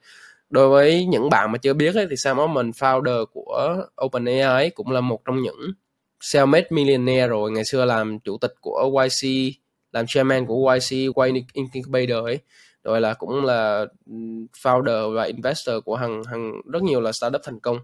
đối 0.49 0.69
với 0.69 1.05
những 1.05 1.29
bạn 1.29 1.51
mà 1.51 1.57
chưa 1.57 1.73
biết 1.73 1.95
ấy, 1.95 2.07
thì 2.09 2.15
Sam 2.17 2.37
Altman 2.37 2.71
founder 2.71 3.25
của 3.25 3.77
OpenAI 4.05 4.69
cũng 4.69 4.91
là 4.91 5.01
một 5.01 5.21
trong 5.25 5.41
những 5.41 5.71
self-made 6.21 6.63
millionaire 6.69 7.27
rồi. 7.27 7.51
Ngày 7.51 7.65
xưa 7.65 7.85
làm 7.85 8.19
chủ 8.19 8.37
tịch 8.37 8.53
của 8.61 8.91
YC 9.03 9.53
làm 9.91 10.05
chairman 10.07 10.45
của 10.45 10.73
YC 10.73 11.15
Y 11.33 11.43
Incubator 11.53 12.25
ấy. 12.25 12.39
Rồi 12.83 13.01
là 13.01 13.13
cũng 13.13 13.45
là 13.45 13.85
ừ, 14.05 14.13
founder 14.63 15.13
và 15.13 15.23
investor 15.23 15.75
của 15.85 15.95
hàng 15.95 16.23
hàng 16.23 16.51
rất 16.71 16.83
nhiều 16.83 17.01
là 17.01 17.11
startup 17.11 17.41
thành 17.43 17.59
công 17.59 17.79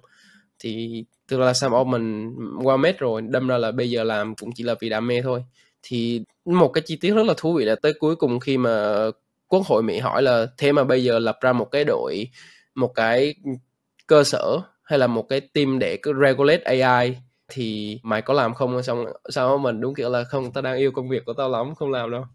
thì 0.60 1.04
tức 1.28 1.38
là 1.38 1.54
Sam 1.54 1.72
Altman 1.74 2.36
qua 2.64 2.78
mét 2.78 3.00
rồi 3.00 3.22
đâm 3.22 3.48
ra 3.48 3.58
là 3.58 3.72
bây 3.72 3.90
giờ 3.90 4.04
làm 4.04 4.36
cũng 4.36 4.50
chỉ 4.56 4.64
là 4.64 4.76
vì 4.80 4.90
đam 4.90 5.08
mê 5.08 5.22
thôi. 5.22 5.44
Thì 5.84 6.22
một 6.46 6.68
cái 6.68 6.82
chi 6.82 6.96
tiết 6.96 7.12
rất 7.12 7.26
là 7.26 7.34
thú 7.38 7.54
vị 7.54 7.66
là 7.66 7.76
tới 7.76 7.94
cuối 8.00 8.16
cùng 8.16 8.40
khi 8.40 8.58
mà 8.58 9.06
quốc 9.48 9.66
hội 9.68 9.84
Mỹ 9.84 10.00
hỏi 10.00 10.24
là 10.24 10.48
thế 10.58 10.72
mà 10.72 10.84
bây 10.84 11.04
giờ 11.04 11.20
lập 11.20 11.38
ra 11.42 11.54
một 11.54 11.66
cái 11.72 11.84
đội 11.84 12.28
một 12.76 12.92
cái 12.96 13.36
cơ 14.08 14.24
sở 14.24 14.60
hay 14.84 15.00
là 15.00 15.08
một 15.08 15.30
cái 15.30 15.42
team 15.42 15.80
để 15.80 15.98
cứ 16.02 16.14
regulate 16.22 16.64
AI 16.64 17.18
thì 17.50 18.00
mày 18.04 18.22
có 18.22 18.34
làm 18.34 18.54
không? 18.54 18.84
Xong 18.84 19.06
sao 19.30 19.58
mình 19.58 19.82
đúng 19.82 19.96
kiểu 19.96 20.10
là 20.10 20.24
không 20.24 20.52
tao 20.52 20.62
đang 20.62 20.78
yêu 20.78 20.92
công 20.92 21.10
việc 21.10 21.26
của 21.26 21.34
tao 21.34 21.50
lắm 21.50 21.76
không 21.76 21.92
làm 21.92 22.12
đâu. 22.12 22.26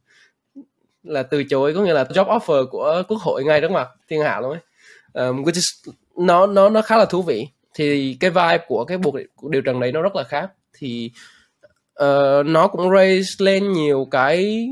Là 1.02 1.22
từ 1.22 1.44
chối 1.44 1.74
có 1.74 1.82
nghĩa 1.82 1.92
là 1.92 2.04
job 2.04 2.38
offer 2.38 2.66
của 2.66 3.02
quốc 3.08 3.20
hội 3.20 3.44
ngay 3.44 3.60
trước 3.60 3.70
mặt 3.70 3.88
thiên 4.08 4.20
hạ 4.20 4.40
luôn 4.40 4.50
ấy. 4.50 4.60
Um, 5.28 5.42
which 5.42 5.54
is, 5.54 5.68
nó 6.16 6.46
nó 6.46 6.68
nó 6.68 6.82
khá 6.82 6.96
là 6.96 7.04
thú 7.04 7.22
vị 7.22 7.48
thì 7.74 8.16
cái 8.20 8.30
vibe 8.30 8.64
của 8.66 8.84
cái 8.84 8.98
cuộc, 9.02 9.50
điều 9.50 9.62
trần 9.62 9.80
đấy 9.80 9.92
nó 9.92 10.02
rất 10.02 10.16
là 10.16 10.24
khác. 10.24 10.50
Thì 10.72 11.10
uh, 12.02 12.46
nó 12.46 12.68
cũng 12.68 12.90
raise 12.90 13.44
lên 13.44 13.72
nhiều 13.72 14.08
cái 14.10 14.68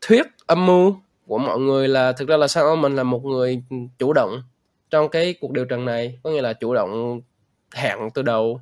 thuyết 0.00 0.26
âm 0.46 0.66
mưu 0.66 0.96
của 1.26 1.38
mọi 1.38 1.58
người 1.58 1.88
là 1.88 2.12
thực 2.12 2.28
ra 2.28 2.36
là 2.36 2.48
sao 2.48 2.76
mình 2.76 2.96
là 2.96 3.02
một 3.02 3.24
người 3.24 3.62
chủ 3.98 4.12
động 4.12 4.42
trong 4.90 5.08
cái 5.08 5.34
cuộc 5.40 5.52
điều 5.52 5.64
trần 5.64 5.84
này 5.84 6.18
có 6.22 6.30
nghĩa 6.30 6.42
là 6.42 6.52
chủ 6.52 6.74
động 6.74 7.20
hẹn 7.74 7.98
từ 8.14 8.22
đầu. 8.22 8.60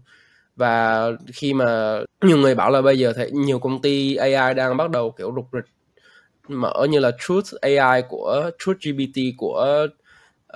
Và 0.57 1.07
khi 1.33 1.55
mà 1.55 1.99
nhiều 2.25 2.37
người 2.37 2.55
bảo 2.55 2.71
là 2.71 2.83
bây 2.83 2.99
giờ 2.99 3.13
thì 3.17 3.25
nhiều 3.33 3.59
công 3.59 3.83
ty 3.83 4.17
AI 4.17 4.55
đang 4.55 4.77
bắt 4.77 4.91
đầu 4.91 5.11
kiểu 5.11 5.33
rục 5.37 5.47
rịch 5.53 5.65
mở 6.49 6.87
như 6.91 6.99
là 6.99 7.11
Truth 7.21 7.55
AI 7.61 8.03
của 8.09 8.51
Truth 8.59 8.79
GPT 8.81 9.21
của 9.39 9.87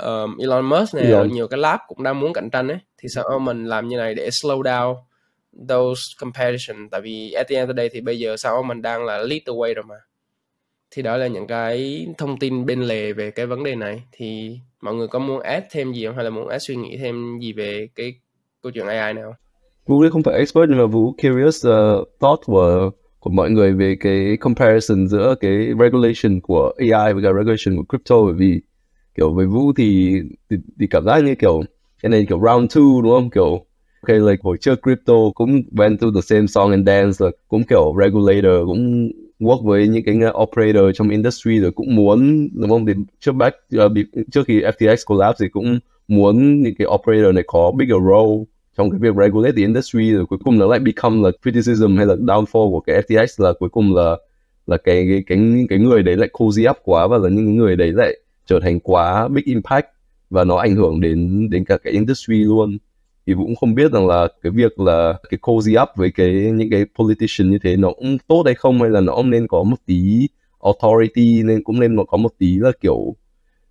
um, 0.05 0.37
Elon 0.39 0.65
Musk 0.65 0.95
này 0.95 1.05
Elon. 1.05 1.29
nhiều 1.29 1.49
cái 1.49 1.59
lab 1.59 1.81
cũng 1.89 2.03
đang 2.03 2.21
muốn 2.21 2.33
cạnh 2.33 2.51
tranh 2.51 2.69
ấy. 2.69 2.79
Thì 2.99 3.09
sao 3.09 3.39
mình 3.39 3.65
làm 3.65 3.89
như 3.89 3.97
này 3.97 4.15
để 4.15 4.29
slow 4.29 4.63
down 4.63 4.95
those 5.69 6.03
competition 6.21 6.89
tại 6.91 7.01
vì 7.01 7.33
at 7.33 7.49
the 7.49 7.57
end 7.57 7.71
of 7.71 7.73
the 7.73 7.77
day 7.77 7.89
thì 7.93 8.01
bây 8.01 8.19
giờ 8.19 8.37
sao 8.37 8.63
mình 8.63 8.83
đang 8.83 9.05
là 9.05 9.19
lead 9.19 9.41
the 9.47 9.53
way 9.53 9.75
rồi 9.75 9.85
mà. 9.89 9.95
Thì 10.91 11.03
đó 11.03 11.17
là 11.17 11.27
những 11.27 11.47
cái 11.47 12.07
thông 12.19 12.39
tin 12.39 12.67
bên 12.67 12.83
lề 12.83 13.13
về 13.13 13.31
cái 13.31 13.47
vấn 13.47 13.65
đề 13.65 13.75
này. 13.75 14.03
Thì 14.13 14.59
mọi 14.81 14.95
người 14.95 15.09
có 15.09 15.19
muốn 15.19 15.41
add 15.41 15.67
thêm 15.71 15.93
gì 15.93 16.07
không? 16.07 16.15
Hay 16.15 16.25
là 16.25 16.31
muốn 16.31 16.49
add 16.49 16.65
suy 16.67 16.77
nghĩ 16.77 16.97
thêm 16.97 17.39
gì 17.39 17.53
về 17.53 17.89
cái 17.95 18.15
câu 18.63 18.73
chuyện 18.73 18.87
AI 18.87 19.15
nào? 19.15 19.35
Vũ 19.87 20.03
không 20.13 20.23
phải 20.23 20.39
expert 20.39 20.69
nhưng 20.69 20.79
mà 20.79 20.87
Vũ 20.87 21.13
curious 21.13 21.67
uh, 21.67 22.09
thought 22.21 22.41
của 22.45 22.91
của 23.21 23.31
mọi 23.31 23.51
người 23.51 23.73
về 23.73 23.97
cái 24.01 24.37
comparison 24.41 25.09
giữa 25.09 25.35
cái 25.41 25.69
regulation 25.81 26.41
của 26.41 26.73
AI 26.79 27.13
với 27.13 27.23
cả 27.23 27.29
regulation 27.39 27.77
của 27.77 27.85
crypto. 27.89 28.23
Bởi 28.23 28.35
vì 28.35 28.61
kiểu 29.17 29.33
với 29.33 29.47
Vũ 29.47 29.73
thì, 29.73 30.21
thì 30.51 30.57
thì 30.81 30.87
cảm 30.87 31.05
giác 31.05 31.25
như 31.25 31.35
kiểu 31.35 31.63
cái 32.03 32.11
này 32.11 32.27
kiểu 32.29 32.39
round 32.39 32.77
two 32.77 33.03
đúng 33.03 33.13
không? 33.13 33.31
Kiểu 33.31 33.65
ok 34.01 34.09
like 34.09 34.43
hồi 34.43 34.57
trước 34.61 34.83
crypto 34.83 35.15
cũng 35.35 35.63
went 35.73 35.97
through 35.97 36.15
the 36.15 36.21
same 36.21 36.47
song 36.47 36.71
and 36.71 36.87
dance 36.87 37.25
là 37.25 37.31
cũng 37.49 37.63
kiểu 37.65 37.95
regulator 38.01 38.67
cũng 38.67 39.11
work 39.41 39.65
với 39.65 39.89
những 39.89 40.05
cái 40.05 40.17
operator 40.43 40.85
trong 40.95 41.09
industry 41.09 41.59
rồi 41.59 41.71
cũng 41.73 41.97
muốn 41.97 42.49
đúng 42.55 42.71
không? 42.71 42.87
Thì 42.87 42.93
trước 43.21 43.33
back 43.33 43.57
uh, 43.77 43.93
trước 44.31 44.43
khi 44.47 44.61
FTX 44.61 44.97
collapse 45.07 45.45
thì 45.45 45.49
cũng 45.49 45.79
muốn 46.09 46.63
những 46.63 46.75
cái 46.79 46.87
operator 46.87 47.35
này 47.35 47.45
có 47.47 47.73
bigger 47.77 48.03
role 48.03 48.45
trong 48.77 48.91
cái 48.91 48.99
việc 49.01 49.15
regulate 49.17 49.53
the 49.53 49.63
industry 49.63 50.11
rồi 50.11 50.27
cuối 50.27 50.39
cùng 50.45 50.59
nó 50.59 50.67
lại 50.67 50.79
become 50.79 51.23
là 51.23 51.31
criticism 51.43 51.97
hay 51.97 52.07
là 52.07 52.15
downfall 52.15 52.71
của 52.71 52.81
cái 52.81 53.03
FTX 53.03 53.45
là 53.45 53.53
cuối 53.59 53.69
cùng 53.69 53.95
là 53.95 54.17
là 54.67 54.77
cái 54.77 55.07
cái 55.11 55.23
cái 55.27 55.67
cái 55.69 55.79
người 55.79 56.03
đấy 56.03 56.17
lại 56.17 56.29
cozy 56.33 56.71
up 56.71 56.77
quá 56.85 57.07
và 57.07 57.19
là 57.19 57.29
những 57.29 57.57
người 57.57 57.77
đấy 57.77 57.93
lại 57.93 58.17
trở 58.47 58.61
thành 58.61 58.81
quá 58.81 59.29
big 59.29 59.45
impact 59.45 59.87
và 60.31 60.45
nó 60.45 60.57
ảnh 60.57 60.77
hưởng 60.77 61.01
đến 61.01 61.51
đến 61.51 61.65
cả 61.65 61.79
cái 61.79 61.93
industry 61.93 62.45
luôn. 62.45 62.79
Thì 63.27 63.35
cũng 63.35 63.57
không 63.57 63.75
biết 63.75 63.93
rằng 63.93 64.07
là 64.07 64.29
cái 64.43 64.53
việc 64.53 64.81
là 64.81 65.15
cái 65.31 65.39
cozy 65.43 65.83
up 65.83 65.89
với 65.97 66.11
cái 66.11 66.29
những 66.55 66.71
cái 66.71 66.85
politician 66.99 67.51
như 67.51 67.59
thế 67.63 67.77
nó 67.77 67.93
cũng 67.93 68.19
tốt 68.29 68.43
hay 68.47 68.55
không 68.55 68.81
hay 68.81 68.91
là 68.91 69.01
nó 69.01 69.15
cũng 69.17 69.31
nên 69.31 69.47
có 69.47 69.63
một 69.63 69.77
tí 69.87 70.29
authority 70.65 71.43
nên 71.43 71.63
cũng 71.65 71.81
nên 71.81 71.97
có 72.09 72.17
một 72.17 72.33
tí 72.39 72.59
là 72.59 72.73
kiểu 72.81 73.17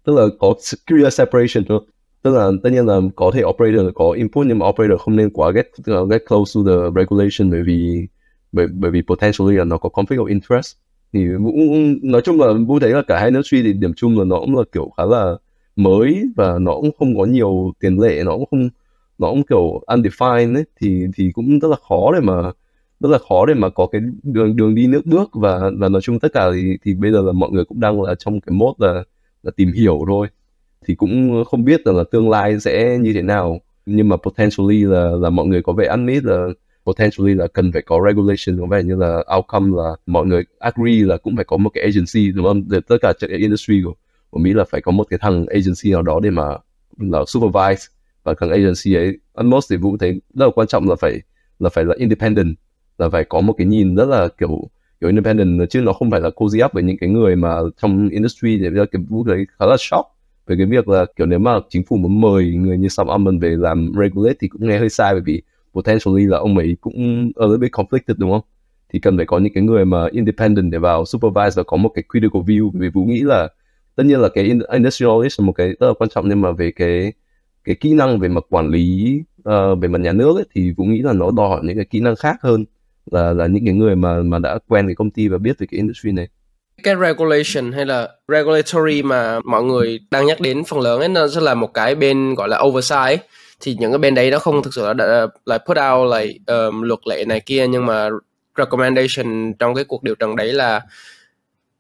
tức 0.03 0.15
là 0.15 0.26
có 0.39 0.53
clear 0.88 1.13
separation 1.13 1.63
thôi. 1.67 1.82
Tức 2.21 2.36
là 2.36 2.51
tất 2.63 2.69
nhiên 2.69 2.86
là 2.86 2.99
có 3.15 3.32
thể 3.34 3.43
operator 3.43 3.86
có 3.95 4.11
input 4.11 4.47
nhưng 4.47 4.59
mà 4.59 4.67
operator 4.67 4.99
không 4.99 5.15
nên 5.15 5.30
quá 5.30 5.51
get 5.51 5.67
get 6.09 6.21
close 6.28 6.51
to 6.55 6.61
the 6.71 7.01
regulation 7.01 7.51
bởi 7.51 7.63
vì 7.63 8.07
bởi, 8.51 8.67
bởi 8.67 8.91
vì 8.91 9.01
potentially 9.01 9.57
là 9.57 9.63
nó 9.63 9.78
có 9.78 9.89
conflict 9.93 10.23
of 10.23 10.26
interest 10.26 10.76
thì 11.16 11.28
cũng 11.38 11.97
nói 12.03 12.22
chung 12.22 12.39
là 12.39 12.47
vũ 12.68 12.80
thấy 12.80 12.91
là 12.91 13.01
cả 13.01 13.20
hai 13.20 13.32
nước 13.32 13.41
suy 13.45 13.63
thì 13.63 13.74
điểm 13.74 13.93
chung 13.93 14.20
là 14.20 14.26
nó 14.26 14.39
cũng 14.39 14.55
là 14.55 14.63
kiểu 14.72 14.89
khá 14.97 15.05
là 15.05 15.36
mới 15.76 16.24
và 16.36 16.59
nó 16.59 16.76
cũng 16.76 16.91
không 16.99 17.18
có 17.18 17.26
nhiều 17.26 17.74
tiền 17.80 17.99
lệ 17.99 18.24
nó 18.26 18.32
cũng 18.32 18.45
không 18.51 18.70
nó 19.18 19.30
cũng 19.30 19.43
kiểu 19.43 19.82
undefined 19.88 20.55
ấy. 20.55 20.63
Thì 20.82 21.05
thì 21.16 21.32
cũng 21.34 21.59
rất 21.59 21.68
là 21.68 21.78
khó 21.89 22.11
để 22.13 22.20
mà 22.20 22.51
rất 22.99 23.09
là 23.09 23.18
khó 23.30 23.45
để 23.45 23.53
mà 23.53 23.70
có 23.70 23.88
cái 23.91 24.01
đường 24.24 24.55
đường 24.55 24.76
đi 24.76 24.88
nước 24.88 25.05
bước 25.05 25.30
và 25.34 25.72
và 25.80 25.89
nói 25.89 26.01
chung 26.01 26.20
tất 26.20 26.34
cả 26.34 26.51
thì 26.53 26.78
thì 26.84 26.93
bây 26.93 27.11
giờ 27.11 27.22
là 27.22 27.32
mọi 27.32 27.51
người 27.51 27.66
cũng 27.66 27.80
đang 27.80 28.01
là 28.01 28.16
trong 28.16 28.41
cái 28.41 28.53
mốt 28.53 28.76
là 28.80 29.03
là 29.43 29.51
tìm 29.55 29.72
hiểu 29.72 30.03
thôi. 30.07 30.28
Thì 30.88 30.95
cũng 30.95 31.43
không 31.45 31.63
biết 31.66 31.88
là, 31.88 31.93
là 31.93 32.03
tương 32.11 32.30
lai 32.30 32.59
sẽ 32.59 32.97
như 33.01 33.13
thế 33.13 33.22
nào. 33.22 33.59
Nhưng 33.86 34.09
mà 34.09 34.18
potentially 34.18 34.84
là 34.84 35.11
là 35.22 35.30
mọi 35.30 35.45
người 35.45 35.61
có 35.63 35.74
vẻ 35.74 35.86
ăn 35.88 35.99
admit 36.07 36.24
là 36.24 36.47
potentially 36.86 37.34
là 37.34 37.48
cần 37.48 37.72
phải 37.72 37.82
có 37.82 38.02
regulation 38.06 38.60
có 38.60 38.66
vẻ 38.66 38.84
như 38.84 38.96
là 38.96 39.24
outcome 39.36 39.78
là 39.78 39.96
mọi 40.06 40.26
người 40.26 40.44
agree 40.60 41.06
là 41.06 41.18
cũng 41.18 41.36
phải 41.36 41.46
có 41.46 41.58
một 41.58 41.70
cái 41.74 41.84
agency 41.84 42.32
đúng 42.32 42.46
không? 42.46 42.64
Để 42.70 42.80
tất 42.88 42.98
cả 43.02 43.14
cái 43.20 43.40
industry 43.40 43.82
của, 43.86 43.94
của 44.30 44.40
Mỹ 44.40 44.54
là 44.54 44.64
phải 44.64 44.82
có 44.82 44.92
một 44.92 45.04
cái 45.10 45.20
thằng 45.22 45.46
agency 45.46 45.92
nào 45.92 46.02
đó 46.02 46.20
để 46.24 46.30
mà 46.30 46.44
là 46.98 47.20
supervise 47.28 47.84
và 48.24 48.34
thằng 48.40 48.50
agency 48.50 48.94
ấy. 48.94 49.18
Almost 49.34 49.72
thì 49.72 49.78
cũng 49.82 49.98
thấy 49.98 50.12
rất 50.12 50.46
là 50.46 50.52
quan 50.56 50.68
trọng 50.68 50.90
là 50.90 50.96
phải 50.96 51.22
là 51.60 51.70
phải 51.70 51.86
là 51.86 51.96
independent 51.98 52.56
là 52.98 53.10
phải 53.10 53.24
có 53.24 53.42
một 53.42 53.54
cái 53.58 53.68
nhìn 53.68 53.96
rất 53.96 54.06
là 54.06 54.28
kiểu 54.38 54.70
kiểu 55.02 55.10
independent 55.10 55.70
chứ 55.70 55.82
nó 55.82 55.94
không 55.94 56.12
phải 56.12 56.22
là 56.22 56.30
cozy 56.30 56.66
up 56.66 56.74
với 56.74 56.84
những 56.84 56.98
cái 56.98 57.10
người 57.10 57.36
mà 57.36 57.58
trong 57.82 58.10
industry 58.10 58.58
để 58.58 58.70
bây 58.70 58.88
cái 58.88 59.02
vụ 59.10 59.24
Vũ 59.24 59.34
khá 59.60 59.66
là 59.66 59.76
shock 59.80 60.06
về 60.48 60.56
cái 60.58 60.66
việc 60.66 60.88
là 60.88 61.06
kiểu 61.16 61.28
nếu 61.28 61.40
mà 61.40 61.60
chính 61.70 61.84
phủ 61.84 61.98
muốn 61.98 62.22
mời 62.22 62.56
người 62.56 62.78
như 62.78 62.88
Sam 62.88 63.08
Altman 63.08 63.40
về 63.40 63.50
làm 63.50 63.92
regulate 64.02 64.36
thì 64.40 64.48
cũng 64.48 64.68
nghe 64.68 64.80
hơi 64.80 64.90
sai 64.90 65.14
bởi 65.14 65.22
vì 65.26 65.42
potentially 65.76 66.26
là 66.26 66.38
ông 66.38 66.57
ấy 66.57 66.78
cũng 66.82 67.32
ở 67.36 67.47
little 67.47 67.61
bit 67.61 67.71
conflicted 67.71 68.15
đúng 68.17 68.32
không? 68.32 68.41
Thì 68.93 68.99
cần 68.99 69.17
phải 69.17 69.26
có 69.26 69.39
những 69.39 69.53
cái 69.53 69.63
người 69.63 69.86
mà 69.86 70.07
independent 70.11 70.71
để 70.71 70.78
vào 70.78 71.05
supervise 71.05 71.53
và 71.55 71.63
có 71.63 71.78
một 71.78 71.89
cái 71.95 72.03
critical 72.11 72.41
view. 72.41 72.71
Vì 72.73 72.89
Vũ 72.89 73.03
nghĩ 73.03 73.21
là 73.21 73.47
tất 73.95 74.03
nhiên 74.05 74.19
là 74.19 74.30
cái 74.30 74.43
industrialist 74.71 75.39
là 75.39 75.45
một 75.45 75.53
cái 75.53 75.67
rất 75.67 75.88
là 75.88 75.93
quan 75.99 76.09
trọng 76.09 76.30
nhưng 76.30 76.41
mà 76.41 76.51
về 76.51 76.71
cái 76.71 77.13
cái 77.63 77.76
kỹ 77.76 77.93
năng 77.93 78.19
về 78.19 78.28
mặt 78.28 78.43
quản 78.49 78.69
lý 78.69 79.19
uh, 79.49 79.80
về 79.82 79.88
mặt 79.88 80.01
nhà 80.01 80.11
nước 80.11 80.36
ấy, 80.36 80.45
thì 80.55 80.71
Vũ 80.78 80.84
nghĩ 80.84 81.01
là 81.01 81.13
nó 81.13 81.32
đòi 81.32 81.49
hỏi 81.49 81.61
những 81.63 81.76
cái 81.76 81.86
kỹ 81.86 81.99
năng 81.99 82.15
khác 82.15 82.38
hơn 82.41 82.65
là 83.11 83.34
là 83.34 83.47
những 83.47 83.65
cái 83.65 83.73
người 83.73 83.95
mà 83.95 84.21
mà 84.21 84.39
đã 84.39 84.59
quen 84.67 84.88
cái 84.88 84.95
công 84.95 85.09
ty 85.09 85.28
và 85.28 85.38
biết 85.38 85.59
về 85.59 85.67
cái 85.71 85.78
industry 85.78 86.11
này. 86.11 86.28
Cái 86.84 86.95
regulation 86.95 87.71
hay 87.71 87.86
là 87.86 88.09
regulatory 88.28 89.03
mà 89.03 89.39
mọi 89.45 89.63
người 89.63 89.99
đang 90.11 90.26
nhắc 90.26 90.41
đến 90.41 90.63
phần 90.63 90.80
lớn 90.80 90.99
ấy 90.99 91.09
nó 91.09 91.28
sẽ 91.28 91.41
là 91.41 91.53
một 91.53 91.73
cái 91.73 91.95
bên 91.95 92.36
gọi 92.36 92.49
là 92.49 92.59
oversight 92.59 93.19
thì 93.66 93.76
những 93.80 93.91
cái 93.91 93.97
bên 93.97 94.16
đấy 94.16 94.32
nó 94.32 94.39
không 94.39 94.63
thực 94.63 94.74
sự 94.74 94.93
là 94.93 95.28
là 95.45 95.57
put 95.57 95.78
out 95.78 96.13
like 96.16 96.39
um, 96.47 96.82
luật 96.82 96.99
lệ 97.07 97.26
này 97.26 97.39
kia 97.39 97.68
nhưng 97.68 97.86
mà 97.86 98.09
recommendation 98.57 99.53
trong 99.59 99.76
cái 99.76 99.84
cuộc 99.84 100.03
điều 100.03 100.16
trần 100.16 100.36
đấy 100.36 100.53
là 100.53 100.82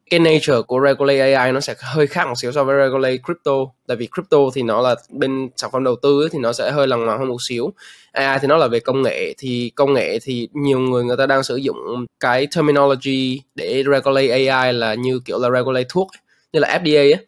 cái 0.09 0.19
nature 0.19 0.61
của 0.67 0.79
regulate 0.85 1.33
AI 1.33 1.51
nó 1.51 1.59
sẽ 1.59 1.75
hơi 1.79 2.07
khác 2.07 2.27
một 2.27 2.33
xíu 2.37 2.51
so 2.51 2.63
với 2.63 2.77
regulate 2.85 3.17
crypto. 3.17 3.51
Tại 3.87 3.97
vì 3.97 4.07
crypto 4.15 4.37
thì 4.53 4.61
nó 4.63 4.81
là 4.81 4.95
bên 5.09 5.49
sản 5.55 5.69
phẩm 5.73 5.83
đầu 5.83 5.95
tư 6.01 6.21
ấy, 6.21 6.29
thì 6.31 6.39
nó 6.39 6.53
sẽ 6.53 6.71
hơi 6.71 6.87
lằng 6.87 7.05
ngoằng 7.05 7.19
hơn 7.19 7.27
một 7.27 7.41
xíu. 7.41 7.73
AI 8.11 8.39
thì 8.41 8.47
nó 8.47 8.57
là 8.57 8.67
về 8.67 8.79
công 8.79 9.01
nghệ 9.01 9.33
thì 9.37 9.71
công 9.75 9.93
nghệ 9.93 10.19
thì 10.19 10.47
nhiều 10.53 10.79
người 10.79 11.03
người 11.03 11.17
ta 11.17 11.25
đang 11.25 11.43
sử 11.43 11.55
dụng 11.55 12.05
cái 12.19 12.47
terminology 12.55 13.41
để 13.55 13.83
regulate 13.91 14.47
AI 14.47 14.73
là 14.73 14.93
như 14.93 15.19
kiểu 15.25 15.39
là 15.39 15.49
regulate 15.49 15.87
thuốc 15.89 16.07
như 16.55 16.61
là 16.61 16.79
FDA 16.83 17.13
á. 17.13 17.19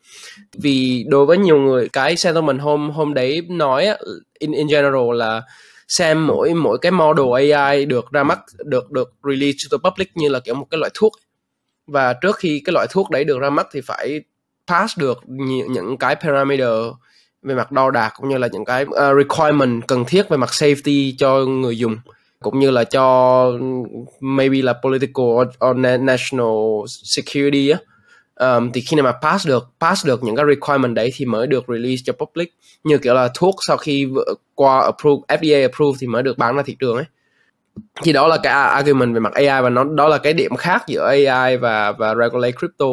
Vì 0.54 1.06
đối 1.08 1.26
với 1.26 1.38
nhiều 1.38 1.58
người 1.58 1.90
cái 1.90 2.18
settlement 2.18 2.62
hôm 2.62 2.90
hôm 2.90 3.14
đấy 3.14 3.42
nói 3.50 3.86
á, 3.86 3.98
in 4.40 4.52
in 4.52 4.68
general 4.68 5.14
là 5.14 5.42
xem 5.88 6.28
mỗi 6.28 6.54
mỗi 6.54 6.78
cái 6.82 6.92
model 6.92 7.52
AI 7.52 7.86
được 7.86 8.12
ra 8.12 8.24
mắt 8.24 8.40
được 8.66 8.92
được 8.92 9.14
release 9.24 9.58
to 9.64 9.78
the 9.78 9.90
public 9.90 10.18
như 10.18 10.30
là 10.30 10.40
kiểu 10.40 10.56
một 10.56 10.68
cái 10.70 10.78
loại 10.78 10.92
thuốc 10.94 11.14
và 11.88 12.14
trước 12.14 12.36
khi 12.36 12.62
cái 12.66 12.74
loại 12.74 12.88
thuốc 12.90 13.10
đấy 13.10 13.24
được 13.24 13.40
ra 13.40 13.50
mắt 13.50 13.68
thì 13.72 13.82
phải 13.82 14.22
pass 14.68 14.98
được 14.98 15.24
những 15.70 15.98
cái 15.98 16.16
parameter 16.16 16.70
về 17.44 17.56
mặt 17.56 17.72
đo 17.72 17.92
đạc 17.92 18.14
cũng 18.18 18.30
như 18.30 18.38
là 18.38 18.48
những 18.52 18.66
cái 18.66 18.84
uh, 18.84 18.96
requirement 19.18 19.88
cần 19.88 20.06
thiết 20.06 20.30
về 20.30 20.38
mặt 20.38 20.50
safety 20.50 21.14
cho 21.18 21.46
người 21.46 21.78
dùng 21.78 21.98
cũng 22.40 22.60
như 22.60 22.72
là 22.72 22.84
cho 22.84 23.52
maybe 24.20 24.62
là 24.62 24.74
political 24.74 25.26
or, 25.26 25.48
or 25.66 25.78
national 26.00 26.86
security 26.88 27.70
á 27.70 27.80
um, 28.40 28.72
thì 28.72 28.82
khi 28.82 28.96
nào 28.96 29.04
mà 29.04 29.12
pass 29.12 29.48
được 29.48 29.68
pass 29.80 30.06
được 30.06 30.24
những 30.24 30.36
cái 30.36 30.46
requirement 30.50 30.96
đấy 30.96 31.12
thì 31.16 31.26
mới 31.26 31.48
được 31.48 31.66
release 31.68 32.02
cho 32.06 32.14
public. 32.14 32.54
Như 32.84 32.98
kiểu 32.98 33.14
là 33.14 33.30
thuốc 33.36 33.56
sau 33.68 33.78
khi 33.78 34.08
qua 34.56 34.82
approve 34.82 35.22
FDA 35.28 35.62
approve 35.62 35.98
thì 36.02 36.08
mới 36.08 36.24
được 36.24 36.38
bán 36.38 36.56
ra 36.56 36.64
thị 36.66 36.76
trường 36.80 36.96
ấy. 36.96 37.06
Thì 38.04 38.14
đó 38.14 38.28
là 38.28 38.38
cái 38.44 38.54
argument 38.54 39.14
về 39.14 39.20
mặt 39.20 39.34
AI 39.34 39.62
và 39.62 39.70
nó 39.70 39.84
đó 39.84 40.08
là 40.08 40.18
cái 40.18 40.34
điểm 40.34 40.56
khác 40.56 40.84
giữa 40.88 41.08
AI 41.08 41.58
và 41.58 41.92
và 41.92 42.16
regulate 42.16 42.52
crypto. 42.52 42.86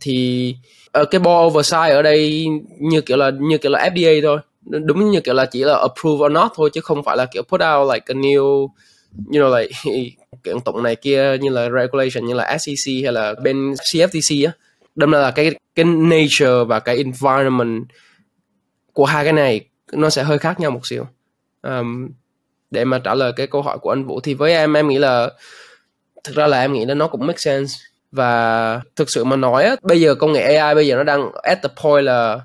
Thì 0.00 0.56
ở 0.92 1.04
cái 1.04 1.18
ball 1.18 1.46
oversight 1.46 1.90
ở 1.90 2.02
đây 2.02 2.46
như 2.78 3.00
kiểu 3.00 3.16
là 3.16 3.30
như 3.40 3.58
kiểu 3.58 3.72
là 3.72 3.88
FDA 3.88 4.22
thôi. 4.22 4.38
Đúng 4.66 5.10
như 5.10 5.20
kiểu 5.20 5.34
là 5.34 5.46
chỉ 5.46 5.64
là 5.64 5.78
approve 5.78 6.26
or 6.26 6.32
not 6.32 6.52
thôi 6.54 6.70
chứ 6.72 6.80
không 6.80 7.02
phải 7.04 7.16
là 7.16 7.26
kiểu 7.26 7.42
put 7.42 7.60
out 7.60 7.94
like 7.94 8.04
a 8.06 8.14
new 8.14 8.68
you 9.16 9.40
know 9.40 9.58
like 9.58 9.74
kiện 10.44 10.60
tụng 10.60 10.82
này 10.82 10.96
kia 10.96 11.36
như 11.40 11.50
là 11.50 11.68
regulation 11.70 12.26
như 12.26 12.34
là 12.34 12.58
SEC 12.58 12.94
hay 13.02 13.12
là 13.12 13.34
bên 13.42 13.72
CFTC 13.72 14.46
á 14.46 14.52
đâm 14.94 15.10
ra 15.10 15.18
là 15.18 15.30
cái 15.30 15.54
cái 15.74 15.84
nature 15.84 16.64
và 16.66 16.80
cái 16.80 16.96
environment 16.96 17.84
của 18.92 19.04
hai 19.04 19.24
cái 19.24 19.32
này 19.32 19.60
nó 19.92 20.10
sẽ 20.10 20.22
hơi 20.22 20.38
khác 20.38 20.60
nhau 20.60 20.70
một 20.70 20.86
xíu. 20.86 21.06
Um, 21.62 22.08
để 22.70 22.84
mà 22.84 22.98
trả 22.98 23.14
lời 23.14 23.32
cái 23.36 23.46
câu 23.46 23.62
hỏi 23.62 23.78
của 23.78 23.90
anh 23.90 24.04
Vũ 24.04 24.20
thì 24.20 24.34
với 24.34 24.52
em 24.52 24.76
em 24.76 24.88
nghĩ 24.88 24.98
là 24.98 25.30
thực 26.24 26.36
ra 26.36 26.46
là 26.46 26.60
em 26.60 26.72
nghĩ 26.72 26.84
là 26.84 26.94
nó 26.94 27.06
cũng 27.06 27.26
make 27.26 27.38
sense. 27.38 27.74
Và 28.12 28.80
thực 28.96 29.10
sự 29.10 29.24
mà 29.24 29.36
nói 29.36 29.64
á, 29.64 29.76
bây 29.82 30.00
giờ 30.00 30.14
công 30.14 30.32
nghệ 30.32 30.56
AI 30.56 30.74
bây 30.74 30.86
giờ 30.86 30.96
nó 30.96 31.02
đang 31.02 31.30
at 31.42 31.62
the 31.62 31.68
point 31.82 32.04
là 32.04 32.40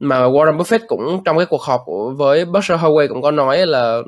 mà 0.00 0.20
Warren 0.20 0.56
Buffett 0.56 0.86
cũng 0.86 1.22
trong 1.24 1.36
cái 1.36 1.46
cuộc 1.46 1.62
họp 1.62 1.82
của, 1.84 2.10
với 2.10 2.44
Berkshire 2.44 2.78
Hathaway 2.78 3.08
cũng 3.08 3.22
có 3.22 3.30
nói 3.30 3.66
là 3.66 4.02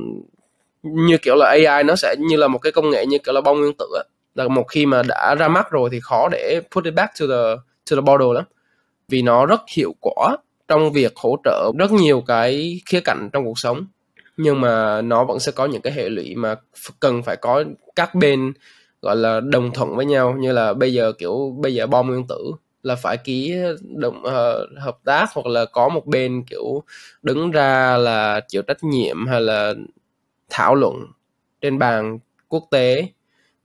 như 0.94 1.18
kiểu 1.18 1.34
là 1.36 1.46
AI 1.46 1.84
nó 1.84 1.96
sẽ 1.96 2.14
như 2.18 2.36
là 2.36 2.48
một 2.48 2.58
cái 2.58 2.72
công 2.72 2.90
nghệ 2.90 3.06
như 3.06 3.18
kiểu 3.18 3.34
là 3.34 3.40
bom 3.40 3.60
nguyên 3.60 3.74
tử 3.78 3.86
là 4.34 4.48
một 4.48 4.64
khi 4.68 4.86
mà 4.86 5.02
đã 5.02 5.34
ra 5.34 5.48
mắt 5.48 5.70
rồi 5.70 5.88
thì 5.92 6.00
khó 6.00 6.28
để 6.32 6.60
put 6.70 6.84
it 6.84 6.94
back 6.94 7.12
to 7.20 7.26
the 7.26 7.62
to 7.90 7.96
the 7.96 8.00
bottle 8.00 8.34
lắm. 8.34 8.44
Vì 9.08 9.22
nó 9.22 9.46
rất 9.46 9.60
hiệu 9.76 9.94
quả 10.00 10.36
trong 10.68 10.92
việc 10.92 11.16
hỗ 11.16 11.36
trợ 11.44 11.72
rất 11.78 11.92
nhiều 11.92 12.20
cái 12.26 12.80
khía 12.86 13.00
cạnh 13.00 13.30
trong 13.32 13.44
cuộc 13.44 13.58
sống. 13.58 13.86
Nhưng 14.36 14.60
mà 14.60 15.02
nó 15.02 15.24
vẫn 15.24 15.38
sẽ 15.38 15.52
có 15.52 15.66
những 15.66 15.82
cái 15.82 15.92
hệ 15.92 16.08
lụy 16.08 16.34
mà 16.34 16.54
cần 17.00 17.22
phải 17.22 17.36
có 17.36 17.64
các 17.96 18.14
bên 18.14 18.52
gọi 19.02 19.16
là 19.16 19.40
đồng 19.40 19.70
thuận 19.74 19.96
với 19.96 20.06
nhau. 20.06 20.34
Như 20.38 20.52
là 20.52 20.74
bây 20.74 20.92
giờ 20.92 21.12
kiểu 21.12 21.56
bây 21.58 21.74
giờ 21.74 21.86
bom 21.86 22.06
nguyên 22.06 22.26
tử 22.28 22.52
là 22.82 22.96
phải 22.96 23.16
ký 23.16 23.54
đồng 23.96 24.18
uh, 24.18 24.24
ờ, 24.24 24.66
hợp 24.78 24.98
tác 25.04 25.26
hoặc 25.34 25.46
là 25.46 25.64
có 25.64 25.88
một 25.88 26.06
bên 26.06 26.42
kiểu 26.50 26.82
đứng 27.22 27.50
ra 27.50 27.96
là 27.96 28.40
chịu 28.48 28.62
trách 28.62 28.84
nhiệm 28.84 29.26
hay 29.26 29.40
là 29.40 29.74
thảo 30.50 30.74
luận 30.74 30.94
trên 31.60 31.78
bàn 31.78 32.18
quốc 32.48 32.64
tế. 32.70 33.06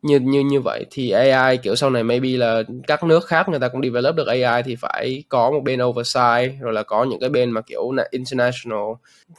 Như 0.02 0.20
như 0.20 0.40
như 0.40 0.62
vậy 0.62 0.86
thì 0.92 1.10
AI 1.12 1.58
kiểu 1.58 1.76
sau 1.76 1.90
này 1.90 2.04
maybe 2.04 2.30
là 2.30 2.64
các 2.88 3.04
nước 3.04 3.26
khác 3.26 3.50
người 3.50 3.60
ta 3.60 3.68
cũng 3.68 3.82
develop 3.84 4.16
được 4.16 4.28
AI 4.28 4.64
thì 4.64 4.76
phải 4.76 5.24
có 5.30 5.52
một 5.52 5.62
bên 5.64 5.84
oversight, 5.84 6.62
rồi 6.62 6.74
là 6.74 6.84
có 6.84 7.04
những 7.04 7.20
cái 7.20 7.30
bên 7.30 7.52
mà 7.52 7.62
kiểu 7.62 7.92
là 7.92 8.08
international, 8.12 8.94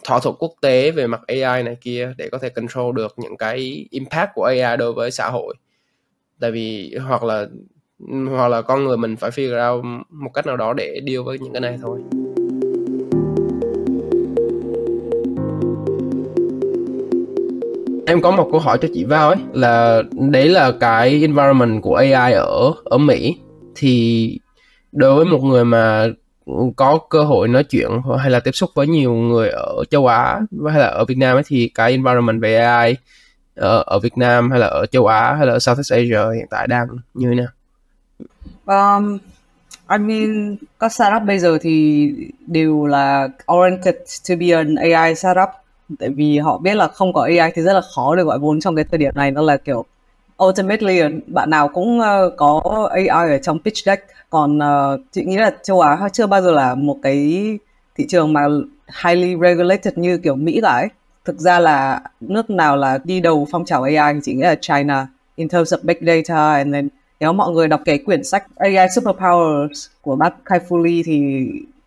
thỏa 0.05 0.21
thuận 0.21 0.37
quốc 0.39 0.53
tế 0.61 0.91
về 0.91 1.07
mặt 1.07 1.21
AI 1.27 1.63
này 1.63 1.77
kia 1.81 2.13
để 2.19 2.29
có 2.29 2.39
thể 2.39 2.49
control 2.49 2.97
được 2.97 3.15
những 3.17 3.37
cái 3.37 3.87
impact 3.91 4.31
của 4.35 4.45
AI 4.45 4.77
đối 4.77 4.93
với 4.93 5.11
xã 5.11 5.29
hội. 5.31 5.55
Tại 6.41 6.51
vì 6.51 6.95
hoặc 6.95 7.25
là 7.25 7.47
hoặc 8.31 8.49
là 8.49 8.63
con 8.63 8.85
người 8.85 8.97
mình 8.97 9.17
phải 9.17 9.31
figure 9.31 9.75
out 9.75 9.85
một 10.11 10.31
cách 10.35 10.47
nào 10.47 10.57
đó 10.57 10.73
để 10.73 11.01
deal 11.07 11.23
với 11.23 11.39
những 11.39 11.53
cái 11.53 11.61
này 11.61 11.79
thôi. 11.83 12.01
Em 18.07 18.23
có 18.23 18.31
một 18.31 18.49
câu 18.51 18.61
hỏi 18.61 18.79
cho 18.83 18.89
chị 18.95 19.05
Vào 19.05 19.29
ấy 19.29 19.39
là 19.53 20.03
đấy 20.13 20.49
là 20.49 20.73
cái 20.81 21.11
environment 21.11 21.83
của 21.83 21.95
AI 21.95 22.33
ở 22.33 22.73
ở 22.85 22.99
Mỹ 22.99 23.39
thì 23.77 24.39
đối 24.93 25.17
với 25.17 25.25
một 25.25 25.43
người 25.43 25.65
mà 25.65 26.07
có 26.77 26.99
cơ 27.11 27.23
hội 27.23 27.49
nói 27.49 27.65
chuyện 27.65 27.91
hay 28.19 28.31
là 28.31 28.41
tiếp 28.41 28.51
xúc 28.51 28.71
với 28.75 28.87
nhiều 28.87 29.13
người 29.13 29.49
ở 29.49 29.85
châu 29.91 30.07
Á 30.07 30.41
hay 30.71 30.79
là 30.79 30.87
ở 30.87 31.05
Việt 31.05 31.19
Nam 31.19 31.37
ấy 31.37 31.43
thì 31.47 31.71
cái 31.75 31.91
environment 31.91 32.41
về 32.43 32.57
AI 32.57 32.97
ở, 33.55 33.83
ở 33.87 33.99
Việt 33.99 34.19
Nam 34.19 34.51
hay 34.51 34.61
là 34.61 34.67
ở 34.67 34.87
châu 34.87 35.07
Á 35.07 35.35
hay 35.35 35.47
là 35.47 35.53
ở 35.53 35.59
Southeast 35.59 35.93
Asia 35.93 36.37
hiện 36.37 36.47
tại 36.51 36.67
đang 36.67 36.87
như 37.15 37.29
thế 37.29 37.35
nào? 37.35 37.49
Um, 38.67 39.19
I 39.91 39.99
mean, 39.99 40.57
các 40.81 40.93
startup 40.93 41.23
bây 41.27 41.39
giờ 41.39 41.59
thì 41.61 42.11
đều 42.47 42.87
là 42.87 43.29
oriented 43.53 43.95
to 44.29 44.35
be 44.41 44.51
an 44.51 44.75
AI 44.75 45.15
startup 45.15 45.49
tại 45.99 46.09
vì 46.09 46.39
họ 46.39 46.59
biết 46.59 46.75
là 46.75 46.89
không 46.89 47.13
có 47.13 47.23
AI 47.23 47.53
thì 47.55 47.63
rất 47.63 47.73
là 47.73 47.81
khó 47.95 48.17
để 48.17 48.23
gọi 48.23 48.39
vốn 48.39 48.61
trong 48.61 48.77
cái 48.77 48.85
thời 48.91 48.99
điểm 48.99 49.15
này. 49.15 49.31
Nó 49.31 49.43
là 49.43 49.57
kiểu 49.57 49.85
ultimately 50.45 50.99
ờ, 50.99 51.09
bạn 51.27 51.51
nào 51.51 51.69
cũng 51.69 51.99
uh, 52.01 52.33
có 52.37 52.89
AI 52.93 53.07
ở 53.07 53.39
trong 53.39 53.59
pitch 53.59 53.85
deck. 53.85 54.03
Còn 54.31 54.59
uh, 54.59 55.01
chị 55.13 55.25
nghĩ 55.25 55.37
là 55.37 55.51
châu 55.63 55.81
Á 55.81 56.09
chưa 56.13 56.27
bao 56.27 56.43
giờ 56.43 56.53
là 56.53 56.75
một 56.75 56.97
cái 57.03 57.59
thị 57.97 58.07
trường 58.09 58.33
mà 58.33 58.47
highly 59.05 59.37
regulated 59.43 59.95
như 59.99 60.19
kiểu 60.19 60.37
Mỹ 60.37 60.61
cả 60.63 60.69
ấy. 60.69 60.89
Thực 61.25 61.41
ra 61.41 61.59
là 61.59 62.01
nước 62.21 62.51
nào 62.51 62.77
là 62.77 62.99
đi 63.05 63.21
đầu 63.21 63.47
phong 63.51 63.65
trào 63.65 63.83
AI 63.83 64.15
thì 64.15 64.21
chị 64.23 64.35
nghĩ 64.35 64.43
là 64.43 64.55
China 64.55 65.07
in 65.37 65.49
terms 65.49 65.75
of 65.75 65.79
big 65.83 65.97
data 66.01 66.55
and 66.55 66.75
then 66.75 66.89
nếu 67.21 67.33
mọi 67.33 67.53
người 67.53 67.69
đọc 67.69 67.81
cái 67.85 67.99
quyển 67.99 68.25
sách 68.25 68.47
AI 68.57 68.75
Superpowers 68.75 69.89
của 70.03 70.17
bác 70.17 70.35
Kai 70.45 70.61
Fu 70.69 70.83
Lee 70.83 71.03
thì 71.05 71.47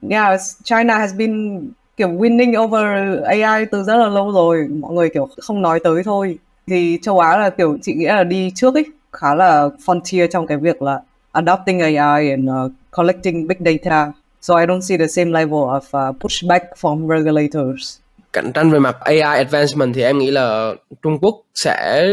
yeah, 0.10 0.40
China 0.64 0.98
has 0.98 1.16
been 1.16 1.62
kiểu 1.98 2.08
winning 2.08 2.64
over 2.64 2.84
AI 3.24 3.66
từ 3.72 3.84
rất 3.84 3.96
là 3.96 4.08
lâu 4.08 4.32
rồi 4.32 4.68
mọi 4.80 4.94
người 4.94 5.10
kiểu 5.10 5.30
không 5.38 5.62
nói 5.62 5.80
tới 5.84 6.04
thôi. 6.04 6.38
Thì 6.68 7.00
châu 7.02 7.20
Á 7.20 7.38
là 7.38 7.50
kiểu 7.50 7.78
chị 7.82 7.94
nghĩ 7.94 8.06
là 8.06 8.24
đi 8.24 8.52
trước 8.56 8.74
ấy 8.74 8.86
khá 9.14 9.36
là 9.36 9.70
frontier 9.86 10.28
trong 10.28 10.48
cái 10.48 10.58
việc 10.58 10.82
là 10.82 11.00
adopting 11.32 11.80
AI 11.80 12.30
and 12.30 12.50
uh, 12.50 12.72
collecting 12.92 13.48
big 13.48 13.58
data. 13.60 14.12
So 14.42 14.58
I 14.58 14.66
don't 14.66 14.82
see 14.82 14.98
the 14.98 15.08
same 15.08 15.32
level 15.32 15.60
of 15.60 16.10
uh, 16.10 16.16
pushback 16.20 16.60
from 16.82 17.08
regulators. 17.08 17.98
Cạnh 18.34 18.52
tranh 18.54 18.72
về 18.72 18.80
mặt 18.80 18.98
AI 19.00 19.20
advancement 19.20 19.96
thì 19.96 20.02
em 20.02 20.18
nghĩ 20.18 20.32
là 20.32 20.74
Trung 21.02 21.18
Quốc 21.22 21.36
sẽ 21.56 22.08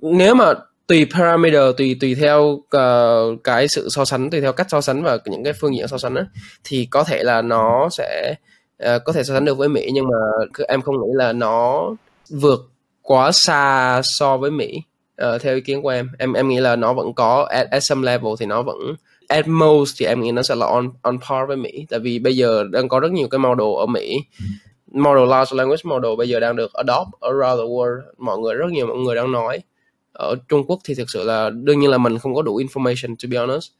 nếu 0.00 0.34
mà 0.34 0.52
tùy 0.86 1.06
parameter 1.14 1.62
tùy 1.76 1.96
tùy 2.00 2.14
theo 2.14 2.42
uh, 2.42 3.44
cái 3.44 3.68
sự 3.68 3.88
so 3.88 4.04
sánh 4.04 4.30
tùy 4.30 4.40
theo 4.40 4.52
cách 4.52 4.66
so 4.70 4.80
sánh 4.80 5.02
và 5.02 5.18
những 5.24 5.44
cái 5.44 5.52
phương 5.60 5.76
diện 5.76 5.88
so 5.88 5.98
sánh 5.98 6.14
á 6.14 6.24
thì 6.64 6.88
có 6.90 7.04
thể 7.04 7.22
là 7.22 7.42
nó 7.42 7.88
sẽ 7.90 8.34
uh, 8.82 9.04
có 9.04 9.12
thể 9.12 9.22
so 9.22 9.34
sánh 9.34 9.44
được 9.44 9.58
với 9.58 9.68
Mỹ 9.68 9.90
nhưng 9.92 10.04
mà 10.04 10.46
em 10.68 10.82
không 10.82 10.94
nghĩ 10.94 11.12
là 11.14 11.32
nó 11.32 11.90
vượt 12.28 12.60
quá 13.02 13.30
xa 13.32 14.00
so 14.04 14.36
với 14.36 14.50
Mỹ. 14.50 14.82
Uh, 15.22 15.42
theo 15.42 15.54
ý 15.54 15.60
kiến 15.60 15.82
của 15.82 15.88
em 15.88 16.08
em 16.18 16.32
em 16.32 16.48
nghĩ 16.48 16.60
là 16.60 16.76
nó 16.76 16.92
vẫn 16.92 17.14
có 17.14 17.46
at, 17.50 17.70
at 17.70 17.84
some 17.84 18.12
level 18.12 18.32
thì 18.38 18.46
nó 18.46 18.62
vẫn 18.62 18.78
at 19.28 19.48
most 19.48 19.94
thì 19.98 20.06
em 20.06 20.20
nghĩ 20.20 20.32
nó 20.32 20.42
sẽ 20.42 20.54
là 20.54 20.66
on 20.66 20.90
on 21.02 21.18
par 21.18 21.48
với 21.48 21.56
Mỹ. 21.56 21.86
Tại 21.90 22.00
vì 22.00 22.18
bây 22.18 22.36
giờ 22.36 22.64
đang 22.70 22.88
có 22.88 23.00
rất 23.00 23.12
nhiều 23.12 23.28
cái 23.28 23.38
model 23.38 23.66
ở 23.78 23.86
Mỹ. 23.86 24.16
Model 24.92 25.28
large 25.28 25.56
language 25.56 25.82
model 25.84 26.16
bây 26.18 26.28
giờ 26.28 26.40
đang 26.40 26.56
được 26.56 26.72
adopt 26.72 27.08
around 27.20 27.60
the 27.60 27.64
world. 27.64 28.00
Mọi 28.18 28.38
người 28.38 28.54
rất 28.54 28.66
nhiều 28.70 28.86
mọi 28.86 28.96
người 28.96 29.16
đang 29.16 29.32
nói. 29.32 29.62
Ở 30.12 30.34
Trung 30.48 30.64
Quốc 30.66 30.78
thì 30.84 30.94
thực 30.94 31.10
sự 31.10 31.24
là 31.24 31.50
đương 31.50 31.80
nhiên 31.80 31.90
là 31.90 31.98
mình 31.98 32.18
không 32.18 32.34
có 32.34 32.42
đủ 32.42 32.60
information 32.60 33.14
to 33.22 33.28
be 33.30 33.38
honest 33.38 33.70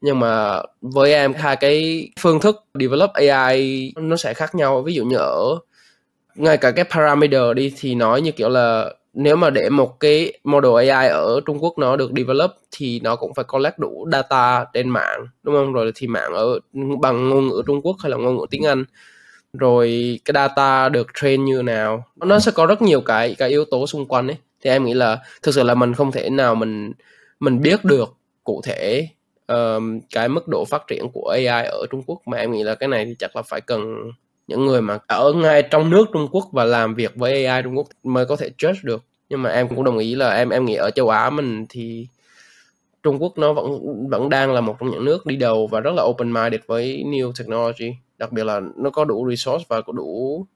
nhưng 0.00 0.20
mà 0.20 0.62
với 0.80 1.12
em 1.12 1.34
hai 1.34 1.56
cái 1.56 2.08
phương 2.20 2.40
thức 2.40 2.64
develop 2.74 3.10
AI 3.12 3.92
nó 3.96 4.16
sẽ 4.16 4.34
khác 4.34 4.54
nhau. 4.54 4.82
Ví 4.82 4.94
dụ 4.94 5.04
như 5.04 5.16
ở 5.16 5.58
ngay 6.34 6.56
cả 6.56 6.70
cái 6.70 6.84
parameter 6.84 7.42
đi 7.56 7.72
thì 7.80 7.94
nói 7.94 8.20
như 8.20 8.32
kiểu 8.32 8.48
là 8.48 8.94
nếu 9.14 9.36
mà 9.36 9.50
để 9.50 9.68
một 9.68 10.00
cái 10.00 10.32
model 10.44 10.90
AI 10.90 11.08
ở 11.08 11.40
Trung 11.46 11.58
Quốc 11.60 11.78
nó 11.78 11.96
được 11.96 12.10
develop 12.16 12.50
thì 12.70 13.00
nó 13.00 13.16
cũng 13.16 13.34
phải 13.34 13.44
collect 13.44 13.78
đủ 13.78 14.08
data 14.12 14.64
trên 14.74 14.88
mạng, 14.88 15.26
đúng 15.42 15.54
không? 15.54 15.72
Rồi 15.72 15.92
thì 15.94 16.06
mạng 16.06 16.32
ở 16.34 16.58
bằng 17.00 17.28
ngôn 17.28 17.48
ngữ 17.48 17.62
Trung 17.66 17.80
Quốc 17.82 17.96
hay 18.00 18.10
là 18.10 18.16
ngôn 18.16 18.36
ngữ 18.36 18.46
tiếng 18.50 18.62
Anh. 18.66 18.84
Rồi 19.52 20.18
cái 20.24 20.32
data 20.34 20.88
được 20.88 21.06
train 21.14 21.44
như 21.44 21.62
nào. 21.62 22.04
Nó 22.16 22.38
sẽ 22.40 22.52
có 22.54 22.66
rất 22.66 22.82
nhiều 22.82 23.00
cái 23.00 23.34
cái 23.38 23.48
yếu 23.48 23.64
tố 23.64 23.86
xung 23.86 24.06
quanh 24.06 24.28
ấy. 24.28 24.36
Thì 24.64 24.70
em 24.70 24.84
nghĩ 24.84 24.94
là 24.94 25.18
thực 25.42 25.54
sự 25.54 25.62
là 25.62 25.74
mình 25.74 25.94
không 25.94 26.12
thể 26.12 26.30
nào 26.30 26.54
mình 26.54 26.92
mình 27.40 27.62
biết 27.62 27.84
được 27.84 28.14
cụ 28.44 28.60
thể 28.64 29.08
um, 29.46 30.00
cái 30.10 30.28
mức 30.28 30.48
độ 30.48 30.64
phát 30.64 30.82
triển 30.88 31.08
của 31.12 31.28
AI 31.28 31.66
ở 31.66 31.86
Trung 31.90 32.02
Quốc 32.06 32.22
mà 32.26 32.38
em 32.38 32.52
nghĩ 32.52 32.62
là 32.62 32.74
cái 32.74 32.88
này 32.88 33.04
thì 33.04 33.14
chắc 33.18 33.36
là 33.36 33.42
phải 33.42 33.60
cần 33.60 34.10
những 34.46 34.66
người 34.66 34.82
mà 34.82 34.98
ở 35.06 35.32
ngay 35.32 35.62
trong 35.62 35.90
nước 35.90 36.04
Trung 36.12 36.28
Quốc 36.30 36.48
và 36.52 36.64
làm 36.64 36.94
việc 36.94 37.16
với 37.16 37.46
AI 37.46 37.62
Trung 37.62 37.76
Quốc 37.76 37.86
mới 38.02 38.26
có 38.26 38.36
thể 38.36 38.50
judge 38.58 38.80
được 38.82 39.02
nhưng 39.28 39.42
mà 39.42 39.50
em 39.50 39.68
cũng 39.68 39.84
đồng 39.84 39.98
ý 39.98 40.14
là 40.14 40.34
em 40.34 40.50
em 40.50 40.64
nghĩ 40.64 40.74
ở 40.74 40.90
châu 40.90 41.08
Á 41.08 41.30
mình 41.30 41.66
thì 41.68 42.06
Trung 43.02 43.22
Quốc 43.22 43.38
nó 43.38 43.52
vẫn 43.52 43.80
vẫn 44.08 44.28
đang 44.28 44.52
là 44.52 44.60
một 44.60 44.76
trong 44.80 44.90
những 44.90 45.04
nước 45.04 45.26
đi 45.26 45.36
đầu 45.36 45.66
và 45.66 45.80
rất 45.80 45.90
là 45.94 46.02
open 46.02 46.32
minded 46.32 46.60
với 46.66 47.04
new 47.06 47.32
technology 47.38 47.96
đặc 48.18 48.32
biệt 48.32 48.44
là 48.44 48.60
nó 48.76 48.90
có 48.90 49.04
đủ 49.04 49.26
resource 49.30 49.64
và 49.68 49.80
có 49.80 49.92
đủ 49.92 50.46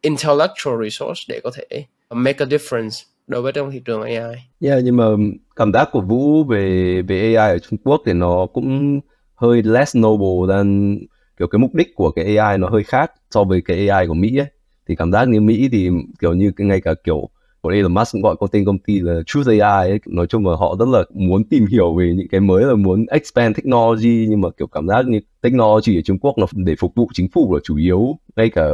intellectual 0.00 0.84
resource 0.84 1.22
để 1.28 1.40
có 1.44 1.50
thể 1.54 1.84
make 2.10 2.44
a 2.44 2.46
difference 2.46 3.04
đối 3.26 3.42
với 3.42 3.52
trong 3.52 3.70
thị 3.70 3.82
trường 3.84 4.02
AI. 4.02 4.36
Yeah, 4.60 4.84
nhưng 4.84 4.96
mà 4.96 5.04
cảm 5.56 5.72
giác 5.72 5.88
của 5.92 6.00
Vũ 6.00 6.44
về 6.44 7.02
về 7.02 7.34
AI 7.34 7.50
ở 7.50 7.58
Trung 7.58 7.78
Quốc 7.84 8.02
thì 8.06 8.12
nó 8.12 8.46
cũng 8.52 9.00
hơi 9.34 9.62
less 9.62 9.96
noble 9.96 10.54
than 10.54 10.98
kiểu 11.38 11.48
cái 11.48 11.58
mục 11.58 11.74
đích 11.74 11.94
của 11.94 12.10
cái 12.10 12.36
AI 12.36 12.58
nó 12.58 12.68
hơi 12.68 12.82
khác 12.84 13.12
so 13.30 13.44
với 13.44 13.62
cái 13.64 13.88
AI 13.88 14.06
của 14.06 14.14
Mỹ 14.14 14.36
ấy. 14.36 14.46
Thì 14.88 14.96
cảm 14.96 15.12
giác 15.12 15.28
như 15.28 15.40
Mỹ 15.40 15.68
thì 15.72 15.88
kiểu 16.20 16.34
như 16.34 16.52
ngay 16.58 16.80
cả 16.80 16.94
kiểu 17.04 17.28
của 17.60 17.68
Elon 17.68 17.94
Musk 17.94 18.12
cũng 18.12 18.22
gọi 18.22 18.36
có 18.40 18.46
tên 18.46 18.64
công 18.64 18.78
ty 18.78 19.00
là 19.00 19.20
Truth 19.26 19.48
AI 19.48 19.60
ấy. 19.90 19.98
nói 20.06 20.26
chung 20.26 20.46
là 20.46 20.56
họ 20.56 20.76
rất 20.78 20.88
là 20.88 21.04
muốn 21.14 21.44
tìm 21.44 21.66
hiểu 21.66 21.94
về 21.94 22.14
những 22.16 22.28
cái 22.30 22.40
mới 22.40 22.64
là 22.64 22.74
muốn 22.74 23.06
expand 23.10 23.56
technology 23.56 24.26
nhưng 24.28 24.40
mà 24.40 24.48
kiểu 24.58 24.66
cảm 24.66 24.88
giác 24.88 25.06
như 25.06 25.20
technology 25.40 25.98
ở 25.98 26.02
Trung 26.04 26.18
Quốc 26.18 26.38
là 26.38 26.46
để 26.52 26.74
phục 26.78 26.94
vụ 26.94 27.08
chính 27.14 27.28
phủ 27.34 27.54
là 27.54 27.60
chủ 27.64 27.76
yếu 27.76 28.18
ngay 28.36 28.50
cả 28.50 28.64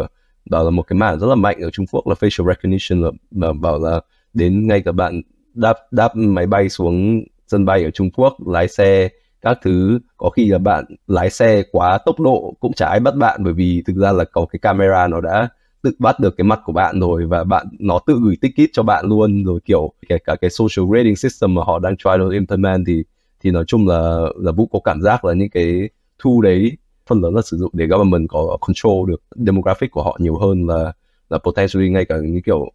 đó 0.51 0.63
là 0.63 0.71
một 0.71 0.83
cái 0.83 0.99
mảng 0.99 1.19
rất 1.19 1.27
là 1.27 1.35
mạnh 1.35 1.61
ở 1.61 1.71
Trung 1.71 1.87
Quốc 1.93 2.07
là 2.07 2.15
facial 2.21 2.47
recognition 2.47 3.03
là, 3.03 3.11
là 3.31 3.53
bảo 3.53 3.79
là 3.79 4.01
đến 4.35 4.67
ngay 4.67 4.83
cả 4.83 4.93
bạn 4.93 5.23
đáp 5.59 5.77
đáp 5.91 6.17
máy 6.17 6.47
bay 6.47 6.69
xuống 6.69 7.23
sân 7.47 7.65
bay 7.65 7.85
ở 7.85 7.91
Trung 7.91 8.11
Quốc, 8.11 8.37
lái 8.47 8.69
xe 8.69 9.09
các 9.41 9.59
thứ. 9.63 9.99
Có 10.17 10.31
khi 10.31 10.49
là 10.49 10.59
bạn 10.59 10.85
lái 11.07 11.31
xe 11.31 11.63
quá 11.73 11.99
tốc 12.07 12.21
độ 12.21 12.55
cũng 12.61 12.73
chả 12.73 12.87
ai 12.89 13.01
bắt 13.01 13.15
bạn, 13.17 13.41
bởi 13.45 13.53
vì 13.53 13.83
thực 13.87 13.97
ra 13.97 14.13
là 14.13 14.25
có 14.25 14.47
cái 14.47 14.59
camera 14.59 15.07
nó 15.09 15.21
đã 15.21 15.49
tự 15.83 15.91
bắt 15.99 16.21
được 16.21 16.37
cái 16.37 16.45
mặt 16.45 16.61
của 16.65 16.73
bạn 16.73 17.01
rồi 17.01 17.27
và 17.27 17.45
bạn, 17.45 17.67
nó 17.79 17.99
tự 18.07 18.21
gửi 18.25 18.37
ticket 18.41 18.69
cho 18.73 18.83
bạn 18.83 19.07
luôn. 19.07 19.45
Rồi 19.45 19.61
kiểu 19.65 19.93
kể 20.09 20.19
cả 20.25 20.37
cái 20.41 20.51
social 20.51 20.87
rating 20.97 21.17
system 21.17 21.55
mà 21.55 21.63
họ 21.67 21.79
đang 21.79 21.97
try 21.97 22.11
to 22.19 22.29
implement 22.33 22.85
thì 22.87 23.05
thì 23.41 23.51
nói 23.51 23.65
chung 23.67 23.89
là 23.89 24.21
là 24.37 24.53
vũ 24.53 24.67
có 24.73 24.81
cảm 24.85 25.03
giác 25.03 25.25
là 25.25 25.35
những 25.35 25.51
cái 25.51 25.89
thu 26.19 26.41
đấy, 26.41 26.77
phần 27.07 27.21
lớn 27.23 27.35
là 27.35 27.43
sử 27.43 27.57
dụng 27.57 27.71
để 27.73 27.87
government 27.87 28.29
có 28.29 28.59
control 28.61 29.11
được 29.11 29.23
demographic 29.47 29.91
của 29.91 30.03
họ 30.03 30.17
nhiều 30.21 30.39
hơn 30.39 30.67
là 30.67 30.93
là 31.31 31.39
potentially 31.39 31.91
ngay 31.91 32.05
cả 32.05 32.17
những 32.23 32.43
kiểu 32.43 32.73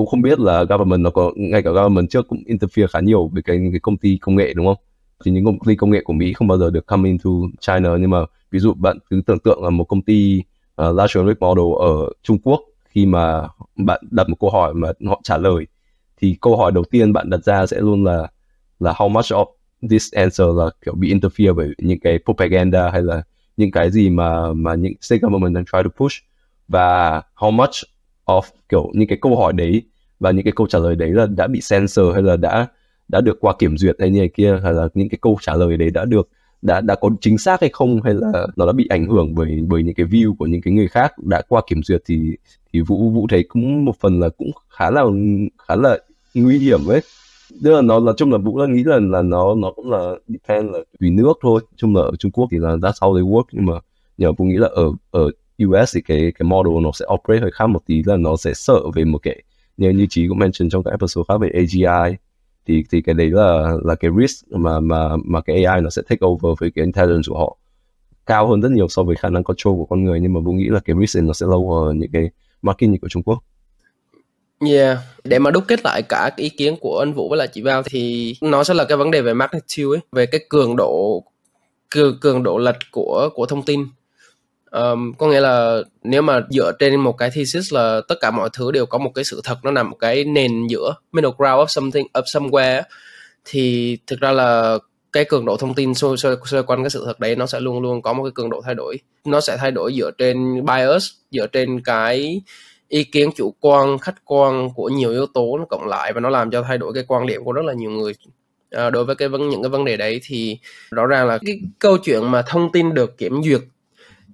cũng 0.00 0.06
không 0.06 0.22
biết 0.22 0.40
là 0.40 0.64
government 0.64 1.00
nó 1.00 1.10
có 1.10 1.32
ngay 1.36 1.62
cả 1.62 1.70
government 1.70 2.10
trước 2.10 2.28
cũng 2.28 2.42
interfere 2.46 2.86
khá 2.86 3.00
nhiều 3.00 3.28
với 3.28 3.42
cái 3.42 3.68
cái 3.70 3.80
công 3.80 3.96
ty 3.96 4.18
công 4.20 4.36
nghệ 4.36 4.54
đúng 4.54 4.66
không? 4.66 4.76
Thì 5.24 5.30
những 5.30 5.44
công 5.44 5.58
ty 5.66 5.76
công 5.76 5.90
nghệ 5.90 6.00
của 6.04 6.12
Mỹ 6.12 6.32
không 6.32 6.48
bao 6.48 6.58
giờ 6.58 6.70
được 6.70 6.86
come 6.86 7.08
into 7.08 7.30
China 7.60 7.90
nhưng 8.00 8.10
mà 8.10 8.18
ví 8.50 8.58
dụ 8.58 8.74
bạn 8.74 8.98
cứ 9.10 9.22
tưởng 9.26 9.38
tượng 9.38 9.64
là 9.64 9.70
một 9.70 9.84
công 9.84 10.02
ty 10.02 10.42
uh, 10.82 10.96
large 10.96 11.12
language 11.14 11.38
model 11.40 11.64
ở 11.80 12.12
Trung 12.22 12.38
Quốc 12.38 12.60
khi 12.88 13.06
mà 13.06 13.48
bạn 13.76 14.00
đặt 14.10 14.28
một 14.28 14.36
câu 14.40 14.50
hỏi 14.50 14.74
mà 14.74 14.88
họ 15.06 15.20
trả 15.24 15.38
lời 15.38 15.66
thì 16.20 16.36
câu 16.40 16.56
hỏi 16.56 16.72
đầu 16.72 16.84
tiên 16.84 17.12
bạn 17.12 17.30
đặt 17.30 17.44
ra 17.44 17.66
sẽ 17.66 17.80
luôn 17.80 18.04
là 18.04 18.28
là 18.80 18.92
how 18.92 19.08
much 19.08 19.24
of 19.24 19.46
this 19.90 20.14
answer 20.14 20.48
là 20.56 20.70
kiểu 20.84 20.94
bị 20.94 21.14
interfere 21.14 21.54
bởi 21.54 21.68
những 21.78 22.00
cái 22.00 22.18
propaganda 22.24 22.90
hay 22.90 23.02
là 23.02 23.22
những 23.56 23.70
cái 23.70 23.90
gì 23.90 24.10
mà 24.10 24.52
mà 24.52 24.74
những 24.74 24.92
state 25.00 25.20
government 25.20 25.54
đang 25.54 25.64
try 25.64 25.78
to 25.84 25.90
push 25.96 26.14
và 26.68 27.22
how 27.36 27.50
much 27.50 27.74
of 28.26 28.42
kiểu 28.68 28.90
những 28.94 29.08
cái 29.08 29.18
câu 29.20 29.36
hỏi 29.36 29.52
đấy 29.52 29.82
và 30.20 30.30
những 30.30 30.44
cái 30.44 30.52
câu 30.56 30.66
trả 30.66 30.78
lời 30.78 30.96
đấy 30.96 31.10
là 31.10 31.26
đã 31.26 31.46
bị 31.46 31.60
censor 31.70 32.14
hay 32.14 32.22
là 32.22 32.36
đã 32.36 32.66
đã 33.08 33.20
được 33.20 33.40
qua 33.40 33.54
kiểm 33.58 33.78
duyệt 33.78 33.96
hay 33.98 34.10
như 34.10 34.18
này 34.18 34.28
kia, 34.28 34.60
hay 34.62 34.72
là 34.72 34.88
những 34.94 35.08
cái 35.08 35.18
câu 35.22 35.38
trả 35.42 35.54
lời 35.54 35.76
đấy 35.76 35.90
đã 35.90 36.04
được, 36.04 36.28
đã 36.62 36.80
đã 36.80 36.94
có 36.94 37.10
chính 37.20 37.38
xác 37.38 37.60
hay 37.60 37.70
không, 37.72 38.02
hay 38.02 38.14
là 38.14 38.46
nó 38.56 38.66
đã 38.66 38.72
bị 38.72 38.86
ảnh 38.90 39.06
hưởng 39.06 39.34
bởi 39.34 39.64
bởi 39.68 39.82
những 39.82 39.94
cái 39.94 40.06
view 40.06 40.34
của 40.38 40.46
những 40.46 40.60
cái 40.62 40.74
người 40.74 40.88
khác 40.88 41.18
đã 41.18 41.42
qua 41.48 41.62
kiểm 41.66 41.82
duyệt 41.82 42.02
thì 42.06 42.36
thì 42.72 42.80
vũ 42.80 43.10
vũ 43.10 43.26
thấy 43.30 43.44
cũng 43.48 43.84
một 43.84 43.96
phần 44.00 44.20
là 44.20 44.28
cũng 44.28 44.50
khá 44.68 44.90
là 44.90 45.04
khá 45.68 45.76
là 45.76 45.98
nguy 46.34 46.58
hiểm 46.58 46.86
ấy. 46.86 47.00
Tức 47.64 47.70
là 47.70 47.82
nó 47.82 47.98
là 47.98 48.12
chung 48.16 48.32
là 48.32 48.38
vũ 48.38 48.58
là 48.58 48.66
nghĩ 48.66 48.84
là 48.84 48.98
là 49.02 49.22
nó 49.22 49.54
nó 49.54 49.72
cũng 49.76 49.90
là 49.90 50.14
depend 50.28 50.70
là 50.70 50.78
tùy 51.00 51.10
nước 51.10 51.32
thôi. 51.42 51.60
Chung 51.76 51.96
là 51.96 52.02
ở 52.02 52.12
Trung 52.18 52.32
Quốc 52.32 52.48
thì 52.50 52.58
là 52.58 52.76
đã 52.82 52.92
sau 53.00 53.14
they 53.14 53.22
work. 53.22 53.44
Nhưng 53.52 53.66
mà 53.66 53.72
nhờ 54.18 54.32
vũ 54.32 54.44
nghĩ 54.44 54.56
là 54.56 54.68
ở 54.72 54.92
ở 55.10 55.30
US 55.64 55.94
thì 55.94 56.00
cái 56.00 56.32
cái 56.38 56.46
model 56.46 56.82
nó 56.82 56.90
sẽ 56.94 57.06
operate 57.14 57.40
hơi 57.42 57.50
khác 57.50 57.66
một 57.66 57.80
tí, 57.86 58.02
là 58.06 58.16
nó 58.16 58.36
sẽ 58.36 58.54
sợ 58.54 58.80
về 58.94 59.04
một 59.04 59.18
cái 59.18 59.42
như 59.80 59.90
như 59.90 60.06
chí 60.10 60.28
cũng 60.28 60.38
mention 60.38 60.70
trong 60.70 60.82
các 60.82 60.90
episode 60.90 61.24
khác 61.28 61.38
về 61.40 61.50
AGI 61.54 62.16
thì 62.66 62.84
thì 62.90 63.02
cái 63.02 63.14
đấy 63.14 63.30
là 63.30 63.72
là 63.84 63.94
cái 63.94 64.10
risk 64.20 64.52
mà 64.52 64.80
mà 64.80 65.16
mà 65.24 65.40
cái 65.40 65.64
AI 65.64 65.80
nó 65.80 65.90
sẽ 65.90 66.02
take 66.08 66.26
over 66.26 66.58
với 66.58 66.70
cái 66.70 66.84
intelligence 66.84 67.28
của 67.28 67.38
họ 67.38 67.56
cao 68.26 68.48
hơn 68.48 68.60
rất 68.60 68.70
nhiều 68.72 68.88
so 68.88 69.02
với 69.02 69.16
khả 69.16 69.28
năng 69.28 69.44
control 69.44 69.76
của 69.76 69.84
con 69.84 70.04
người. 70.04 70.20
Nhưng 70.20 70.32
mà 70.32 70.40
vũ 70.40 70.52
nghĩ 70.52 70.68
là 70.68 70.80
cái 70.84 70.96
risk 71.00 71.22
nó 71.22 71.32
sẽ 71.32 71.46
lâu 71.46 71.70
hơn 71.72 71.98
những 71.98 72.10
cái 72.12 72.30
market 72.62 72.90
như 72.90 72.98
của 73.02 73.08
Trung 73.08 73.22
Quốc. 73.22 73.38
Yeah, 74.66 74.98
để 75.24 75.38
mà 75.38 75.50
đúc 75.50 75.64
kết 75.68 75.84
lại 75.84 76.02
cả 76.02 76.30
cái 76.36 76.44
ý 76.44 76.48
kiến 76.48 76.76
của 76.80 76.98
anh 76.98 77.12
Vũ 77.12 77.28
với 77.28 77.38
lại 77.38 77.48
chị 77.52 77.62
Vào 77.62 77.82
thì 77.82 78.34
nó 78.40 78.64
sẽ 78.64 78.74
là 78.74 78.84
cái 78.84 78.98
vấn 78.98 79.10
đề 79.10 79.20
về 79.22 79.34
magnitude 79.34 79.96
ấy, 79.96 80.00
về 80.12 80.26
cái 80.26 80.40
cường 80.48 80.76
độ 80.76 81.24
cường, 81.90 82.18
cường 82.20 82.42
độ 82.42 82.58
lệch 82.58 82.76
của 82.90 83.28
của 83.34 83.46
thông 83.46 83.62
tin. 83.62 83.86
Um, 84.70 85.12
có 85.18 85.26
nghĩa 85.26 85.40
là 85.40 85.78
nếu 86.02 86.22
mà 86.22 86.40
dựa 86.50 86.72
trên 86.78 86.96
một 86.96 87.12
cái 87.12 87.30
thesis 87.30 87.72
là 87.72 88.00
tất 88.08 88.14
cả 88.20 88.30
mọi 88.30 88.48
thứ 88.52 88.72
đều 88.72 88.86
có 88.86 88.98
một 88.98 89.10
cái 89.14 89.24
sự 89.24 89.40
thật 89.44 89.58
nó 89.62 89.70
nằm 89.70 89.90
một 89.90 89.96
cái 90.00 90.24
nền 90.24 90.66
giữa 90.66 90.94
middle 91.12 91.30
ground 91.38 91.60
of 91.60 91.66
something 91.66 92.06
of 92.12 92.22
somewhere 92.22 92.82
thì 93.44 93.98
thực 94.06 94.20
ra 94.20 94.32
là 94.32 94.78
cái 95.12 95.24
cường 95.24 95.44
độ 95.44 95.56
thông 95.56 95.74
tin 95.74 95.94
xoay, 95.94 96.16
xoay, 96.16 96.34
xoay 96.46 96.62
quanh 96.62 96.82
cái 96.82 96.90
sự 96.90 97.02
thật 97.06 97.20
đấy 97.20 97.36
nó 97.36 97.46
sẽ 97.46 97.60
luôn 97.60 97.80
luôn 97.80 98.02
có 98.02 98.12
một 98.12 98.24
cái 98.24 98.30
cường 98.34 98.50
độ 98.50 98.62
thay 98.64 98.74
đổi. 98.74 98.98
Nó 99.24 99.40
sẽ 99.40 99.56
thay 99.56 99.70
đổi 99.70 99.94
dựa 99.98 100.10
trên 100.18 100.64
bias 100.64 101.10
dựa 101.30 101.46
trên 101.46 101.80
cái 101.80 102.42
ý 102.88 103.04
kiến 103.04 103.30
chủ 103.36 103.54
quan 103.60 103.98
khách 103.98 104.24
quan 104.24 104.68
của 104.74 104.88
nhiều 104.88 105.10
yếu 105.10 105.26
tố 105.26 105.58
nó 105.58 105.64
cộng 105.64 105.86
lại 105.86 106.12
và 106.12 106.20
nó 106.20 106.30
làm 106.30 106.50
cho 106.50 106.62
thay 106.62 106.78
đổi 106.78 106.92
cái 106.94 107.04
quan 107.08 107.26
điểm 107.26 107.44
của 107.44 107.52
rất 107.52 107.64
là 107.64 107.72
nhiều 107.72 107.90
người. 107.90 108.12
À, 108.70 108.90
đối 108.90 109.04
với 109.04 109.16
cái 109.16 109.28
vấn 109.28 109.48
những 109.48 109.62
cái 109.62 109.70
vấn 109.70 109.84
đề 109.84 109.96
đấy 109.96 110.20
thì 110.24 110.58
rõ 110.90 111.06
ràng 111.06 111.26
là 111.26 111.38
cái 111.46 111.60
câu 111.78 111.98
chuyện 111.98 112.30
mà 112.30 112.42
thông 112.42 112.72
tin 112.72 112.94
được 112.94 113.18
kiểm 113.18 113.42
duyệt 113.42 113.60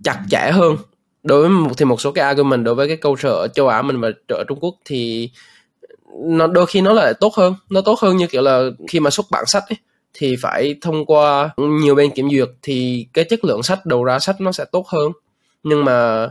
chặt 0.04 0.20
chẽ 0.30 0.50
hơn. 0.52 0.76
Đối 1.22 1.40
với 1.40 1.50
một 1.50 1.70
thì 1.76 1.84
một 1.84 2.00
số 2.00 2.12
cái 2.12 2.24
argument 2.24 2.64
đối 2.64 2.74
với 2.74 2.88
cái 2.88 2.96
câu 2.96 3.16
sở 3.16 3.30
ở 3.30 3.48
châu 3.48 3.68
Á 3.68 3.82
mình 3.82 4.00
và 4.00 4.08
ở 4.28 4.44
Trung 4.48 4.58
Quốc 4.60 4.74
thì 4.84 5.30
nó 6.24 6.46
đôi 6.46 6.66
khi 6.66 6.80
nó 6.80 6.92
lại 6.92 7.14
tốt 7.14 7.34
hơn. 7.34 7.54
Nó 7.70 7.80
tốt 7.80 7.98
hơn 8.00 8.16
như 8.16 8.26
kiểu 8.26 8.42
là 8.42 8.62
khi 8.88 9.00
mà 9.00 9.10
xuất 9.10 9.26
bản 9.30 9.46
sách 9.46 9.64
ấy, 9.68 9.76
thì 10.14 10.36
phải 10.36 10.74
thông 10.80 11.06
qua 11.06 11.50
nhiều 11.58 11.94
bên 11.94 12.10
kiểm 12.10 12.30
duyệt 12.30 12.48
thì 12.62 13.06
cái 13.12 13.24
chất 13.24 13.44
lượng 13.44 13.62
sách 13.62 13.86
đầu 13.86 14.04
ra 14.04 14.18
sách 14.18 14.40
nó 14.40 14.52
sẽ 14.52 14.64
tốt 14.72 14.88
hơn. 14.88 15.12
Nhưng 15.62 15.84
mà 15.84 16.24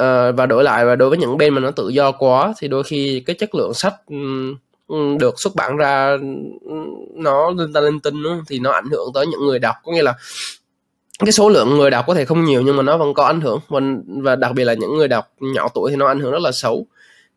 uh, 0.00 0.36
và 0.36 0.46
đổi 0.48 0.64
lại 0.64 0.86
và 0.86 0.96
đối 0.96 1.08
với 1.08 1.18
những 1.18 1.38
bên 1.38 1.54
mà 1.54 1.60
nó 1.60 1.70
tự 1.70 1.88
do 1.88 2.12
quá 2.12 2.54
thì 2.58 2.68
đôi 2.68 2.82
khi 2.82 3.22
cái 3.26 3.36
chất 3.36 3.54
lượng 3.54 3.74
sách 3.74 3.94
um, 4.06 5.18
được 5.18 5.40
xuất 5.40 5.54
bản 5.54 5.76
ra 5.76 6.16
nó 7.14 7.50
linh 7.50 7.72
ta 7.72 7.80
linh 7.80 8.00
tinh 8.00 8.22
nữa, 8.22 8.40
thì 8.48 8.58
nó 8.58 8.70
ảnh 8.70 8.88
hưởng 8.90 9.10
tới 9.14 9.26
những 9.26 9.46
người 9.46 9.58
đọc. 9.58 9.76
Có 9.84 9.92
nghĩa 9.92 10.02
là 10.02 10.14
cái 11.18 11.32
số 11.32 11.48
lượng 11.48 11.76
người 11.76 11.90
đọc 11.90 12.04
có 12.06 12.14
thể 12.14 12.24
không 12.24 12.44
nhiều 12.44 12.62
nhưng 12.62 12.76
mà 12.76 12.82
nó 12.82 12.96
vẫn 12.96 13.14
có 13.14 13.24
ảnh 13.24 13.40
hưởng. 13.40 13.60
Và, 13.68 13.80
và 14.06 14.36
đặc 14.36 14.52
biệt 14.54 14.64
là 14.64 14.74
những 14.74 14.96
người 14.96 15.08
đọc 15.08 15.32
nhỏ 15.40 15.68
tuổi 15.74 15.90
thì 15.90 15.96
nó 15.96 16.06
ảnh 16.06 16.20
hưởng 16.20 16.32
rất 16.32 16.42
là 16.42 16.52
xấu. 16.52 16.86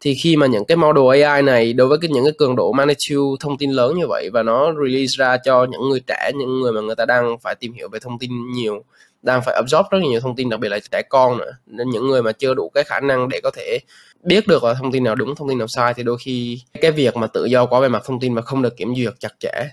Thì 0.02 0.16
khi 0.16 0.36
mà 0.36 0.48
những 0.48 0.66
cái 0.66 0.78
model 0.78 1.24
AI 1.24 1.42
này 1.42 1.74
đối 1.74 1.88
với 1.88 1.98
cái 2.02 2.10
những 2.14 2.24
cái 2.24 2.34
cường 2.38 2.56
độ 2.56 2.72
magnitude 2.72 3.38
thông 3.40 3.58
tin 3.58 3.72
lớn 3.72 3.98
như 3.98 4.08
vậy 4.08 4.30
và 4.34 4.44
nó 4.44 4.74
release 4.84 5.14
ra 5.18 5.38
cho 5.38 5.66
những 5.66 5.90
người 5.90 6.00
trẻ 6.08 6.32
những 6.36 6.62
người 6.62 6.72
mà 6.72 6.82
người 6.82 6.96
ta 6.96 7.06
đang 7.06 7.38
phải 7.40 7.56
tìm 7.56 7.74
hiểu 7.74 7.90
về 7.92 8.00
thông 8.00 8.20
tin 8.20 8.32
nhiều 8.52 8.84
đang 9.22 9.42
phải 9.46 9.56
absorb 9.56 9.86
rất 9.92 10.00
nhiều 10.02 10.20
thông 10.20 10.36
tin 10.36 10.50
đặc 10.50 10.60
biệt 10.60 10.70
là 10.70 10.80
trẻ 10.92 11.02
con 11.10 11.38
nữa 11.38 11.52
nên 11.66 11.90
những 11.90 12.08
người 12.08 12.24
mà 12.24 12.32
chưa 12.32 12.54
đủ 12.54 12.72
cái 12.74 12.84
khả 12.84 13.00
năng 13.00 13.30
để 13.30 13.40
có 13.44 13.52
thể 13.52 13.80
biết 14.24 14.48
được 14.48 14.64
là 14.64 14.74
thông 14.74 14.92
tin 14.92 15.04
nào 15.04 15.16
đúng 15.16 15.36
thông 15.36 15.50
tin 15.50 15.58
nào 15.58 15.68
sai 15.68 15.94
thì 15.94 16.04
đôi 16.04 16.18
khi 16.18 16.62
cái 16.82 16.92
việc 16.92 17.18
mà 17.18 17.28
tự 17.28 17.46
do 17.46 17.66
quá 17.66 17.80
về 17.80 17.88
mặt 17.88 18.04
thông 18.06 18.20
tin 18.20 18.34
mà 18.34 18.42
không 18.42 18.62
được 18.62 18.78
kiểm 18.78 18.96
duyệt 18.96 19.14
chặt 19.20 19.34
chẽ 19.40 19.70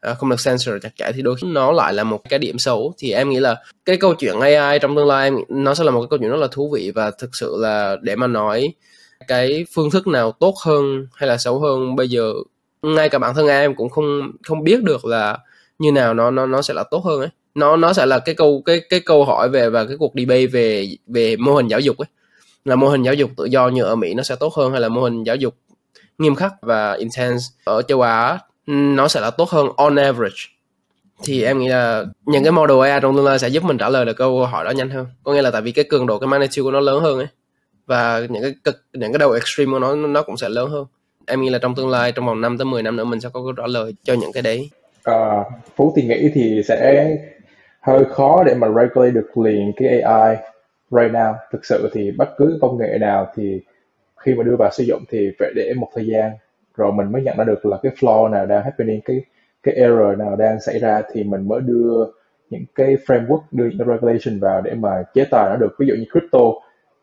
Ờ, 0.00 0.14
không 0.14 0.30
được 0.30 0.36
censor 0.44 0.74
chặt 0.82 0.90
chẽ 0.96 1.12
thì 1.14 1.22
đôi 1.22 1.36
khi 1.36 1.48
nó 1.48 1.72
lại 1.72 1.94
là 1.94 2.04
một 2.04 2.20
cái 2.28 2.38
điểm 2.38 2.58
xấu. 2.58 2.94
Thì 2.98 3.12
em 3.12 3.30
nghĩ 3.30 3.40
là 3.40 3.56
cái 3.84 3.96
câu 3.96 4.14
chuyện 4.14 4.40
AI 4.40 4.78
trong 4.78 4.96
tương 4.96 5.06
lai 5.06 5.30
nó 5.48 5.74
sẽ 5.74 5.84
là 5.84 5.90
một 5.90 6.00
cái 6.00 6.06
câu 6.10 6.18
chuyện 6.18 6.30
rất 6.30 6.36
là 6.36 6.48
thú 6.52 6.70
vị 6.74 6.92
và 6.94 7.10
thực 7.10 7.30
sự 7.32 7.56
là 7.58 7.96
để 8.02 8.16
mà 8.16 8.26
nói 8.26 8.72
cái 9.28 9.66
phương 9.74 9.90
thức 9.90 10.06
nào 10.06 10.32
tốt 10.32 10.54
hơn 10.64 11.06
hay 11.14 11.28
là 11.28 11.36
xấu 11.36 11.60
hơn, 11.60 11.96
bây 11.96 12.08
giờ 12.08 12.32
ngay 12.82 13.08
cả 13.08 13.18
bản 13.18 13.34
thân 13.34 13.46
em 13.48 13.74
cũng 13.74 13.88
không 13.90 14.32
không 14.42 14.64
biết 14.64 14.82
được 14.82 15.04
là 15.04 15.38
như 15.78 15.92
nào 15.92 16.14
nó 16.14 16.30
nó 16.30 16.46
nó 16.46 16.62
sẽ 16.62 16.74
là 16.74 16.84
tốt 16.90 17.04
hơn 17.04 17.20
ấy. 17.20 17.28
Nó 17.54 17.76
nó 17.76 17.92
sẽ 17.92 18.06
là 18.06 18.18
cái 18.18 18.34
câu, 18.34 18.62
cái 18.66 18.80
cái 18.90 19.00
câu 19.00 19.24
hỏi 19.24 19.48
về 19.48 19.70
và 19.70 19.84
cái 19.84 19.96
cuộc 19.98 20.12
debate 20.16 20.46
về 20.46 20.88
về 21.06 21.36
mô 21.36 21.54
hình 21.54 21.68
giáo 21.68 21.80
dục 21.80 21.98
ấy. 21.98 22.06
Là 22.64 22.76
mô 22.76 22.88
hình 22.88 23.02
giáo 23.02 23.14
dục 23.14 23.30
tự 23.36 23.44
do 23.44 23.68
như 23.68 23.82
ở 23.82 23.96
Mỹ 23.96 24.14
nó 24.14 24.22
sẽ 24.22 24.36
tốt 24.36 24.54
hơn 24.54 24.72
hay 24.72 24.80
là 24.80 24.88
mô 24.88 25.02
hình 25.02 25.24
giáo 25.24 25.36
dục 25.36 25.54
nghiêm 26.18 26.34
khắc 26.34 26.52
và 26.62 26.92
intense? 26.92 27.44
Ở 27.64 27.82
châu 27.82 28.00
Á 28.00 28.38
nó 28.70 29.08
sẽ 29.08 29.20
là 29.20 29.30
tốt 29.30 29.48
hơn 29.48 29.68
on 29.76 29.96
average. 29.96 30.36
Thì 31.24 31.44
em 31.44 31.58
nghĩ 31.58 31.68
là 31.68 32.04
những 32.26 32.42
cái 32.42 32.52
model 32.52 32.90
AI 32.90 33.00
trong 33.00 33.16
tương 33.16 33.24
lai 33.24 33.38
sẽ 33.38 33.48
giúp 33.48 33.64
mình 33.64 33.78
trả 33.78 33.88
lời 33.88 34.04
được 34.04 34.16
câu 34.16 34.46
hỏi 34.46 34.64
đó 34.64 34.70
nhanh 34.70 34.90
hơn. 34.90 35.06
Có 35.24 35.32
nghĩa 35.32 35.42
là 35.42 35.50
tại 35.50 35.62
vì 35.62 35.72
cái 35.72 35.84
cường 35.84 36.06
độ 36.06 36.18
cái 36.18 36.28
magnitude 36.28 36.62
của 36.62 36.70
nó 36.70 36.80
lớn 36.80 37.02
hơn 37.02 37.18
ấy. 37.18 37.26
Và 37.86 38.20
những 38.28 38.42
cái 38.42 38.54
cực 38.64 38.84
những 38.92 39.12
cái 39.12 39.18
đầu 39.18 39.32
extreme 39.32 39.72
của 39.72 39.78
nó 39.78 39.94
nó 39.94 40.22
cũng 40.22 40.36
sẽ 40.36 40.48
lớn 40.48 40.70
hơn. 40.70 40.86
Em 41.26 41.42
nghĩ 41.42 41.50
là 41.50 41.58
trong 41.58 41.74
tương 41.74 41.88
lai 41.88 42.12
trong 42.12 42.26
vòng 42.26 42.40
5 42.40 42.58
tới 42.58 42.64
10 42.64 42.82
năm 42.82 42.96
nữa 42.96 43.04
mình 43.04 43.20
sẽ 43.20 43.28
có 43.32 43.40
câu 43.40 43.52
trả 43.52 43.66
lời 43.66 43.94
cho 44.02 44.14
những 44.14 44.32
cái 44.32 44.42
đấy. 44.42 44.70
À, 45.04 45.44
Phú 45.76 45.92
thì 45.96 46.02
nghĩ 46.02 46.30
thì 46.34 46.62
sẽ 46.68 47.10
hơi 47.80 48.04
khó 48.04 48.42
để 48.46 48.54
mà 48.54 48.68
regulate 48.68 49.10
được 49.10 49.38
liền 49.38 49.72
cái 49.76 50.00
AI 50.00 50.36
right 50.90 51.12
now. 51.12 51.34
Thực 51.52 51.64
sự 51.64 51.90
thì 51.92 52.10
bất 52.10 52.34
cứ 52.36 52.58
công 52.60 52.78
nghệ 52.78 52.98
nào 53.00 53.32
thì 53.36 53.60
khi 54.16 54.34
mà 54.34 54.42
đưa 54.42 54.56
vào 54.56 54.70
sử 54.72 54.84
dụng 54.84 55.04
thì 55.10 55.30
phải 55.38 55.50
để 55.54 55.72
một 55.76 55.90
thời 55.94 56.06
gian 56.06 56.30
rồi 56.80 56.92
mình 56.92 57.12
mới 57.12 57.22
nhận 57.22 57.36
ra 57.38 57.44
được 57.44 57.66
là 57.66 57.78
cái 57.82 57.92
flaw 58.00 58.30
nào 58.30 58.46
đang 58.46 58.64
happening, 58.64 59.00
cái 59.04 59.20
cái 59.62 59.74
error 59.74 60.18
nào 60.18 60.36
đang 60.36 60.60
xảy 60.60 60.78
ra 60.78 61.02
thì 61.12 61.24
mình 61.24 61.48
mới 61.48 61.60
đưa 61.60 62.06
những 62.50 62.64
cái 62.74 62.96
framework, 63.06 63.40
đưa 63.50 63.64
những 63.64 63.88
regulation 63.88 64.40
vào 64.40 64.60
để 64.60 64.74
mà 64.74 65.02
chế 65.14 65.24
tài 65.30 65.50
nó 65.50 65.56
được. 65.56 65.74
Ví 65.78 65.86
dụ 65.86 65.94
như 65.94 66.04
crypto, 66.12 66.38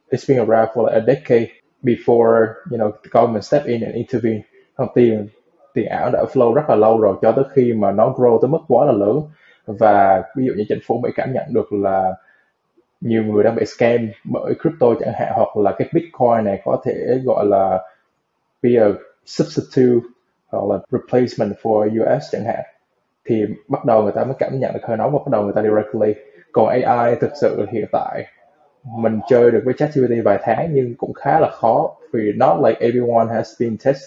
it's 0.09 0.25
been 0.29 0.49
around 0.49 0.69
for 0.73 0.85
like 0.85 0.99
a 0.99 1.03
decade 1.07 1.47
before, 1.83 2.45
you 2.71 2.77
know, 2.77 2.91
the 2.91 3.09
government 3.11 3.43
step 3.43 3.65
in 3.65 3.81
and 3.81 3.95
intervene. 3.95 4.41
Thông 4.77 4.87
tiền 4.95 5.27
tiền 5.73 5.87
ảo 5.89 6.09
đã 6.13 6.23
flow 6.33 6.53
rất 6.53 6.69
là 6.69 6.75
lâu 6.75 7.01
rồi, 7.01 7.15
cho 7.21 7.31
tới 7.31 7.45
khi 7.53 7.73
mà 7.73 7.91
nó 7.91 8.13
grow 8.17 8.41
tới 8.41 8.49
mức 8.49 8.59
quá 8.67 8.85
là 8.85 8.91
lớn. 8.91 9.21
Và 9.65 10.23
ví 10.35 10.45
dụ 10.45 10.53
như 10.57 10.65
chính 10.69 10.79
phủ 10.87 10.99
Mỹ 11.03 11.09
cảm 11.15 11.33
nhận 11.33 11.45
được 11.49 11.73
là 11.73 12.13
nhiều 13.01 13.23
người 13.23 13.43
đang 13.43 13.55
bị 13.55 13.65
scam 13.65 14.09
bởi 14.23 14.53
crypto 14.61 14.87
chẳng 14.99 15.13
hạn, 15.13 15.31
hoặc 15.35 15.57
là 15.57 15.75
cái 15.77 15.87
bitcoin 15.93 16.43
này 16.43 16.61
có 16.65 16.81
thể 16.85 17.19
gọi 17.25 17.45
là 17.45 17.83
be 18.61 18.69
a 18.79 18.87
substitute, 19.27 20.07
hoặc 20.51 20.63
là 20.69 20.79
replacement 20.91 21.57
for 21.61 22.03
US 22.03 22.23
chẳng 22.31 22.45
hạn, 22.45 22.63
thì 23.25 23.45
bắt 23.67 23.85
đầu 23.85 24.03
người 24.03 24.11
ta 24.11 24.23
mới 24.23 24.33
cảm 24.39 24.59
nhận 24.59 24.73
được 24.73 24.79
hơi 24.83 24.97
nóng 24.97 25.11
và 25.11 25.19
bắt 25.19 25.31
đầu 25.31 25.43
người 25.43 25.53
ta 25.55 25.61
đi 25.61 25.69
regulate. 25.75 26.19
Còn 26.51 26.67
AI 26.67 27.15
thực 27.15 27.31
sự 27.41 27.65
hiện 27.71 27.85
tại, 27.91 28.25
mình 28.97 29.19
chơi 29.29 29.51
được 29.51 29.61
với 29.65 29.73
ChatGPT 29.77 30.25
vài 30.25 30.39
tháng 30.41 30.69
nhưng 30.73 30.95
cũng 30.97 31.13
khá 31.13 31.39
là 31.39 31.49
khó, 31.49 31.95
vì 32.13 32.31
not 32.37 32.57
like 32.65 32.79
everyone 32.79 33.33
has 33.33 33.61
been 33.61 33.77
test 33.85 34.01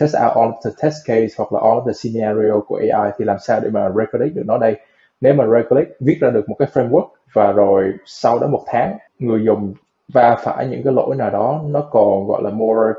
test 0.00 0.16
out 0.24 0.36
all 0.36 0.48
of 0.48 0.60
the 0.64 0.70
test 0.82 0.96
case 1.06 1.34
hoặc 1.38 1.52
là 1.52 1.60
all 1.60 1.78
of 1.78 1.86
the 1.86 1.92
scenario 1.92 2.60
của 2.66 2.80
AI 2.92 3.10
thì 3.18 3.24
làm 3.24 3.36
sao 3.38 3.60
để 3.60 3.70
mà 3.70 3.88
regulate 3.88 4.30
được 4.34 4.42
nó 4.46 4.58
đây? 4.58 4.76
Nếu 5.20 5.34
mà 5.34 5.44
regulate, 5.44 5.90
viết 6.00 6.18
ra 6.20 6.30
được 6.30 6.48
một 6.48 6.56
cái 6.58 6.68
framework 6.74 7.08
và 7.32 7.52
rồi 7.52 7.92
sau 8.06 8.38
đó 8.38 8.46
một 8.46 8.64
tháng, 8.66 8.98
người 9.18 9.44
dùng 9.44 9.74
va 10.12 10.36
phải 10.44 10.66
những 10.66 10.82
cái 10.84 10.92
lỗi 10.92 11.16
nào 11.16 11.30
đó, 11.30 11.62
nó 11.66 11.88
còn 11.90 12.26
gọi 12.26 12.42
là 12.42 12.50
more 12.50 12.92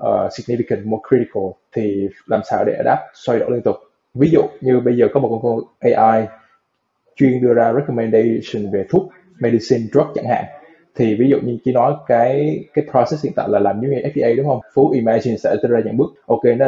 uh, 0.00 0.32
significant, 0.32 0.84
more 0.84 1.02
critical 1.08 1.42
thì 1.72 2.08
làm 2.26 2.40
sao 2.50 2.64
để 2.64 2.72
adapt 2.72 3.00
xoay 3.14 3.38
đổi 3.38 3.50
liên 3.50 3.62
tục. 3.62 3.76
Ví 4.14 4.30
dụ 4.32 4.40
như 4.60 4.80
bây 4.80 4.96
giờ 4.96 5.06
có 5.14 5.20
một 5.20 5.40
con 5.42 5.60
AI 5.80 6.26
chuyên 7.16 7.42
đưa 7.42 7.54
ra 7.54 7.72
recommendation 7.72 8.72
về 8.72 8.86
thuốc 8.90 9.08
medicine 9.38 9.82
drug 9.92 10.06
chẳng 10.14 10.26
hạn 10.28 10.44
thì 10.96 11.14
ví 11.14 11.28
dụ 11.30 11.36
như 11.42 11.58
chỉ 11.64 11.72
nói 11.72 11.94
cái 12.06 12.64
cái 12.74 12.84
process 12.90 13.24
hiện 13.24 13.32
tại 13.36 13.48
là 13.48 13.58
làm 13.58 13.80
giống 13.80 13.90
như 13.90 13.96
FDA 13.96 14.36
đúng 14.36 14.46
không? 14.46 14.60
Phú 14.74 14.90
Imagine 14.90 15.36
sẽ 15.36 15.56
đưa 15.62 15.68
ra 15.68 15.80
những 15.84 15.96
bước. 15.96 16.06
Ok 16.26 16.44
nó 16.56 16.66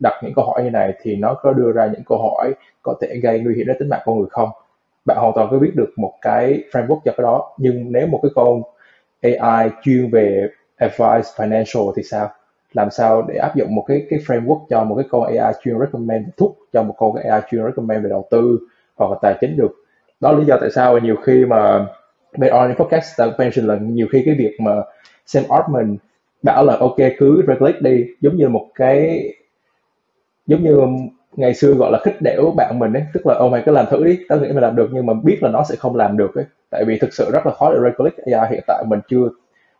đặt 0.00 0.12
những 0.22 0.32
câu 0.36 0.44
hỏi 0.44 0.64
như 0.64 0.70
này 0.70 0.92
thì 1.02 1.16
nó 1.16 1.34
có 1.34 1.52
đưa 1.52 1.72
ra 1.72 1.86
những 1.86 2.02
câu 2.06 2.18
hỏi 2.18 2.54
có 2.82 2.94
thể 3.00 3.20
gây 3.22 3.40
nguy 3.40 3.54
hiểm 3.54 3.66
đến 3.66 3.76
tính 3.78 3.88
mạng 3.88 4.00
con 4.04 4.18
người 4.18 4.28
không? 4.30 4.48
Bạn 5.04 5.16
hoàn 5.20 5.32
toàn 5.34 5.48
có 5.50 5.58
biết 5.58 5.72
được 5.74 5.90
một 5.96 6.12
cái 6.20 6.62
framework 6.72 7.00
cho 7.04 7.12
cái 7.16 7.22
đó 7.22 7.52
nhưng 7.58 7.92
nếu 7.92 8.06
một 8.06 8.20
cái 8.22 8.30
con 8.34 8.62
AI 9.22 9.70
chuyên 9.82 10.10
về 10.10 10.48
advice 10.76 11.28
financial 11.36 11.92
thì 11.96 12.02
sao? 12.02 12.30
Làm 12.72 12.90
sao 12.90 13.22
để 13.22 13.36
áp 13.36 13.56
dụng 13.56 13.74
một 13.74 13.84
cái 13.88 14.06
cái 14.10 14.18
framework 14.26 14.60
cho 14.70 14.84
một 14.84 14.94
cái 14.94 15.04
con 15.10 15.22
AI 15.22 15.52
chuyên 15.64 15.78
recommend 15.78 16.28
thuốc 16.36 16.58
cho 16.72 16.82
một 16.82 16.94
con 16.98 17.14
AI 17.14 17.40
chuyên 17.50 17.64
recommend 17.64 18.04
về 18.04 18.10
đầu 18.10 18.26
tư 18.30 18.58
hoặc 18.96 19.10
là 19.10 19.16
tài 19.22 19.34
chính 19.40 19.56
được. 19.56 19.72
Đó 20.20 20.32
là 20.32 20.38
lý 20.38 20.44
do 20.44 20.56
tại 20.60 20.70
sao 20.70 20.98
nhiều 20.98 21.16
khi 21.24 21.44
mà 21.44 21.86
bên 22.38 22.52
Orange 22.54 22.74
Podcast 22.74 23.18
đã 23.18 23.26
mention 23.38 23.66
là 23.66 23.78
nhiều 23.80 24.06
khi 24.12 24.22
cái 24.26 24.34
việc 24.38 24.56
mà 24.60 24.72
Sam 25.26 25.44
Altman 25.48 25.96
bảo 26.42 26.64
là, 26.64 26.76
ok, 26.76 26.96
cứ 27.18 27.42
regulate 27.48 27.78
đi. 27.80 28.06
Giống 28.20 28.36
như 28.36 28.48
một 28.48 28.66
cái, 28.74 29.28
giống 30.46 30.62
như 30.62 30.80
ngày 31.36 31.54
xưa 31.54 31.72
gọi 31.72 31.92
là 31.92 31.98
khích 32.04 32.22
đểu 32.22 32.50
bạn 32.56 32.78
mình 32.78 32.92
ấy, 32.92 33.02
tức 33.14 33.26
là 33.26 33.34
oh 33.34 33.40
ô 33.40 33.48
mày 33.48 33.62
cứ 33.66 33.72
làm 33.72 33.86
thử 33.90 34.04
đi, 34.04 34.18
tao 34.28 34.38
nghĩ 34.38 34.48
mày 34.52 34.62
làm 34.62 34.76
được 34.76 34.88
nhưng 34.92 35.06
mà 35.06 35.14
biết 35.24 35.38
là 35.42 35.50
nó 35.50 35.64
sẽ 35.64 35.76
không 35.76 35.96
làm 35.96 36.16
được 36.16 36.34
ấy. 36.34 36.44
Tại 36.70 36.84
vì 36.84 36.98
thực 36.98 37.12
sự 37.12 37.30
rất 37.32 37.46
là 37.46 37.52
khó 37.52 37.72
để 37.72 37.78
regulate 37.82 38.16
AI 38.32 38.50
hiện 38.50 38.64
tại, 38.66 38.84
mình 38.88 39.00
chưa 39.08 39.28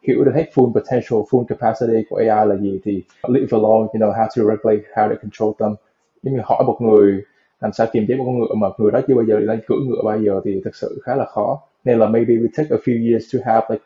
hiểu 0.03 0.24
được 0.24 0.32
hết 0.34 0.44
full 0.55 0.72
potential 0.72 1.20
full 1.30 1.44
capacity 1.44 2.03
của 2.11 2.16
AI 2.16 2.46
là 2.46 2.57
gì 2.57 2.80
thì 2.84 3.03
leave 3.28 3.48
alone 3.51 3.86
you 3.92 4.01
know, 4.01 4.12
how 4.12 4.26
to 4.26 4.55
regulate, 4.55 4.82
how 4.94 5.09
to 5.09 5.14
control 5.22 5.53
them. 5.59 5.74
Nhưng 6.22 6.34
như 6.34 6.40
hỏi 6.44 6.64
một 6.66 6.76
người 6.80 7.22
làm 7.61 7.72
sao 7.72 7.86
kiềm 7.92 8.05
chế 8.09 8.14
một 8.16 8.24
con 8.26 8.38
ngựa 8.38 8.55
mà 8.55 8.68
người 8.78 8.90
đó 8.90 9.01
chưa 9.09 9.14
bao 9.14 9.24
giờ 9.24 9.38
lên 9.38 9.61
cưỡi 9.66 9.78
ngựa 9.78 10.03
bao 10.05 10.22
giờ 10.22 10.40
thì 10.44 10.61
thực 10.64 10.76
sự 10.76 11.01
khá 11.05 11.14
là 11.14 11.24
khó. 11.24 11.62
Nên 11.84 11.98
là 11.98 12.07
maybe 12.07 12.34
we 12.34 12.46
take 12.57 12.68
a 12.70 12.78
few 12.84 13.11
years 13.11 13.34
to 13.34 13.38
have, 13.44 13.66
like, 13.70 13.84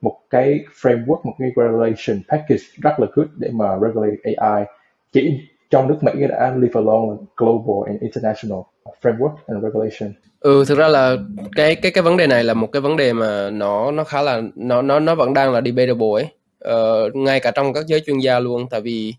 một 0.00 0.16
cái 0.30 0.64
framework, 0.82 1.20
một 1.24 1.34
cái 1.38 1.50
regulation 1.56 2.22
package 2.28 2.62
rất 2.82 3.00
là 3.00 3.06
good 3.14 3.26
để 3.36 3.50
mà 3.52 3.78
regulate 3.82 4.16
AI 4.36 4.64
chỉ 5.12 5.40
trong 5.70 5.88
nước 5.88 5.98
Mỹ 6.02 6.12
đã 6.28 6.50
leave 6.56 6.72
alone 6.74 7.16
global 7.36 7.86
and 7.86 8.00
international 8.00 8.58
framework 9.02 9.34
and 9.46 9.64
regulation. 9.64 10.12
Ừ 10.40 10.64
thực 10.68 10.78
ra 10.78 10.88
là 10.88 11.16
cái 11.56 11.74
cái 11.74 11.92
cái 11.92 12.02
vấn 12.02 12.16
đề 12.16 12.26
này 12.26 12.44
là 12.44 12.54
một 12.54 12.72
cái 12.72 12.80
vấn 12.80 12.96
đề 12.96 13.12
mà 13.12 13.50
nó 13.50 13.90
nó 13.90 14.04
khá 14.04 14.22
là 14.22 14.42
nó 14.54 14.82
nó 14.82 15.00
nó 15.00 15.14
vẫn 15.14 15.34
đang 15.34 15.52
là 15.52 15.60
debatable 15.60 16.08
ấy. 16.14 16.26
Ờ, 16.58 17.10
ngay 17.14 17.40
cả 17.40 17.50
trong 17.50 17.72
các 17.72 17.86
giới 17.86 18.00
chuyên 18.06 18.18
gia 18.18 18.38
luôn 18.38 18.68
tại 18.70 18.80
vì 18.80 19.14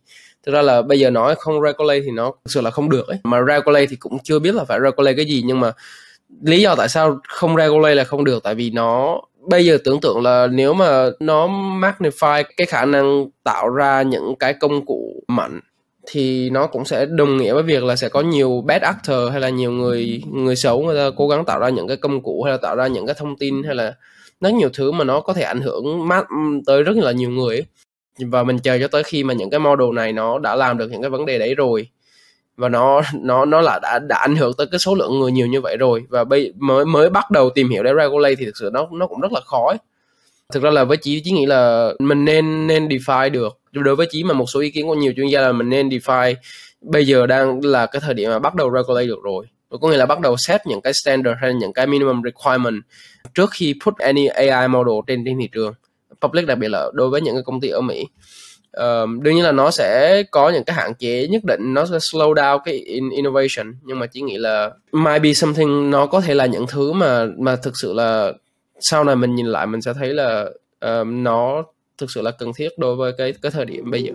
thực 0.45 0.51
ra 0.51 0.61
là 0.61 0.81
bây 0.81 0.99
giờ 0.99 1.09
nói 1.09 1.35
không 1.35 1.61
regulate 1.61 1.99
thì 1.99 2.11
nó 2.11 2.31
thực 2.45 2.51
sự 2.51 2.61
là 2.61 2.71
không 2.71 2.89
được 2.89 3.07
ấy 3.07 3.17
mà 3.23 3.39
regulate 3.47 3.85
thì 3.85 3.95
cũng 3.95 4.17
chưa 4.23 4.39
biết 4.39 4.55
là 4.55 4.63
phải 4.63 4.79
regulate 4.83 5.15
cái 5.15 5.25
gì 5.25 5.43
nhưng 5.45 5.59
mà 5.59 5.71
lý 6.41 6.61
do 6.61 6.75
tại 6.75 6.89
sao 6.89 7.19
không 7.27 7.57
regulate 7.57 7.95
là 7.95 8.03
không 8.03 8.23
được 8.23 8.43
tại 8.43 8.55
vì 8.55 8.69
nó 8.69 9.21
bây 9.39 9.65
giờ 9.65 9.77
tưởng 9.83 10.01
tượng 10.01 10.21
là 10.21 10.47
nếu 10.47 10.73
mà 10.73 11.09
nó 11.19 11.47
magnify 11.47 12.43
cái 12.57 12.65
khả 12.65 12.85
năng 12.85 13.25
tạo 13.43 13.69
ra 13.69 14.01
những 14.01 14.35
cái 14.39 14.53
công 14.53 14.85
cụ 14.85 15.23
mạnh 15.27 15.59
thì 16.07 16.49
nó 16.49 16.67
cũng 16.67 16.85
sẽ 16.85 17.05
đồng 17.05 17.37
nghĩa 17.37 17.53
với 17.53 17.63
việc 17.63 17.83
là 17.83 17.95
sẽ 17.95 18.09
có 18.09 18.21
nhiều 18.21 18.63
bad 18.67 18.81
actor 18.81 19.31
hay 19.31 19.41
là 19.41 19.49
nhiều 19.49 19.71
người 19.71 20.21
người 20.31 20.55
xấu 20.55 20.83
người 20.83 20.95
ta 20.95 21.15
cố 21.17 21.27
gắng 21.27 21.45
tạo 21.45 21.59
ra 21.59 21.69
những 21.69 21.87
cái 21.87 21.97
công 21.97 22.21
cụ 22.21 22.43
hay 22.43 22.51
là 22.51 22.57
tạo 22.57 22.75
ra 22.75 22.87
những 22.87 23.05
cái 23.05 23.15
thông 23.19 23.37
tin 23.37 23.63
hay 23.63 23.75
là 23.75 23.93
rất 24.41 24.53
nhiều 24.53 24.69
thứ 24.73 24.91
mà 24.91 25.03
nó 25.03 25.21
có 25.21 25.33
thể 25.33 25.41
ảnh 25.41 25.61
hưởng 25.61 26.07
mát 26.07 26.25
tới 26.65 26.83
rất 26.83 26.97
là 26.97 27.11
nhiều 27.11 27.29
người 27.29 27.55
ấy. 27.55 27.65
và 28.19 28.43
mình 28.43 28.59
chờ 28.59 28.77
cho 28.79 28.87
tới 28.87 29.03
khi 29.03 29.23
mà 29.23 29.33
những 29.33 29.49
cái 29.49 29.59
model 29.59 29.93
này 29.93 30.13
nó 30.13 30.39
đã 30.39 30.55
làm 30.55 30.77
được 30.77 30.91
những 30.91 31.01
cái 31.01 31.09
vấn 31.09 31.25
đề 31.25 31.39
đấy 31.39 31.55
rồi 31.55 31.89
và 32.57 32.69
nó 32.69 33.01
nó 33.21 33.45
nó 33.45 33.61
là 33.61 33.79
đã 33.81 33.99
đã 34.09 34.17
ảnh 34.17 34.35
hưởng 34.35 34.53
tới 34.57 34.67
cái 34.71 34.79
số 34.79 34.95
lượng 34.95 35.19
người 35.19 35.31
nhiều 35.31 35.47
như 35.47 35.61
vậy 35.61 35.77
rồi 35.77 36.05
và 36.09 36.23
bây, 36.23 36.53
mới 36.57 36.85
mới 36.85 37.09
bắt 37.09 37.31
đầu 37.31 37.49
tìm 37.49 37.69
hiểu 37.69 37.83
để 37.83 37.91
regulate 37.97 38.35
thì 38.35 38.45
thực 38.45 38.57
sự 38.57 38.69
nó 38.73 38.87
nó 38.91 39.07
cũng 39.07 39.19
rất 39.21 39.31
là 39.31 39.39
khó 39.45 39.67
ấy. 39.67 39.77
thực 40.53 40.63
ra 40.63 40.69
là 40.69 40.83
với 40.83 40.97
chị 40.97 41.21
chỉ 41.25 41.31
nghĩ 41.31 41.45
là 41.45 41.91
mình 41.99 42.25
nên 42.25 42.67
nên 42.67 42.87
define 42.87 43.31
được 43.31 43.59
đối 43.81 43.95
với 43.95 44.07
chí 44.09 44.23
mà 44.23 44.33
một 44.33 44.45
số 44.45 44.59
ý 44.59 44.71
kiến 44.71 44.87
của 44.87 44.95
nhiều 44.95 45.13
chuyên 45.15 45.27
gia 45.27 45.41
là 45.41 45.51
mình 45.51 45.69
nên 45.69 45.89
DeFi 45.89 46.35
bây 46.81 47.07
giờ 47.07 47.27
đang 47.27 47.65
là 47.65 47.85
cái 47.85 47.99
thời 48.05 48.13
điểm 48.13 48.29
mà 48.29 48.39
bắt 48.39 48.55
đầu 48.55 48.71
regulate 48.75 49.07
được 49.07 49.23
rồi. 49.23 49.45
Có 49.81 49.87
nghĩa 49.87 49.97
là 49.97 50.05
bắt 50.05 50.19
đầu 50.19 50.37
set 50.37 50.67
những 50.67 50.81
cái 50.81 50.93
standard 50.93 51.37
hay 51.41 51.53
những 51.53 51.73
cái 51.73 51.87
minimum 51.87 52.21
requirement 52.23 52.83
trước 53.33 53.49
khi 53.53 53.75
put 53.85 53.97
any 53.97 54.25
AI 54.25 54.67
model 54.67 54.95
trên 55.07 55.23
trên 55.25 55.37
thị 55.39 55.49
trường. 55.51 55.73
Public 56.21 56.47
đặc 56.47 56.57
biệt 56.57 56.67
là 56.67 56.89
đối 56.93 57.09
với 57.09 57.21
những 57.21 57.35
cái 57.35 57.43
công 57.45 57.61
ty 57.61 57.69
ở 57.69 57.81
Mỹ. 57.81 58.05
Um, 58.71 59.23
đương 59.23 59.35
nhiên 59.35 59.43
là 59.43 59.51
nó 59.51 59.71
sẽ 59.71 60.23
có 60.31 60.49
những 60.49 60.63
cái 60.63 60.75
hạn 60.75 60.93
chế 60.99 61.27
nhất 61.27 61.43
định 61.43 61.73
nó 61.73 61.85
sẽ 61.85 61.97
slow 61.97 62.33
down 62.33 62.59
cái 62.65 62.73
in 62.73 63.09
innovation. 63.09 63.75
Nhưng 63.83 63.99
mà 63.99 64.05
chỉ 64.05 64.21
nghĩ 64.21 64.37
là 64.37 64.71
might 64.91 65.21
be 65.21 65.33
something 65.33 65.89
nó 65.89 66.05
có 66.05 66.21
thể 66.21 66.33
là 66.33 66.45
những 66.45 66.67
thứ 66.67 66.93
mà 66.93 67.25
mà 67.37 67.55
thực 67.55 67.73
sự 67.81 67.93
là 67.93 68.33
sau 68.79 69.03
này 69.03 69.15
mình 69.15 69.35
nhìn 69.35 69.45
lại 69.45 69.67
mình 69.67 69.81
sẽ 69.81 69.93
thấy 69.93 70.13
là 70.13 70.45
um, 70.79 71.23
nó 71.23 71.63
thực 72.03 72.11
sự 72.11 72.21
là 72.21 72.31
cần 72.31 72.51
thiết 72.55 72.69
đối 72.77 72.95
với 72.95 73.13
cái 73.17 73.33
cái 73.41 73.51
thời 73.51 73.65
điểm 73.65 73.91
bây 73.91 74.03
giờ. 74.03 74.13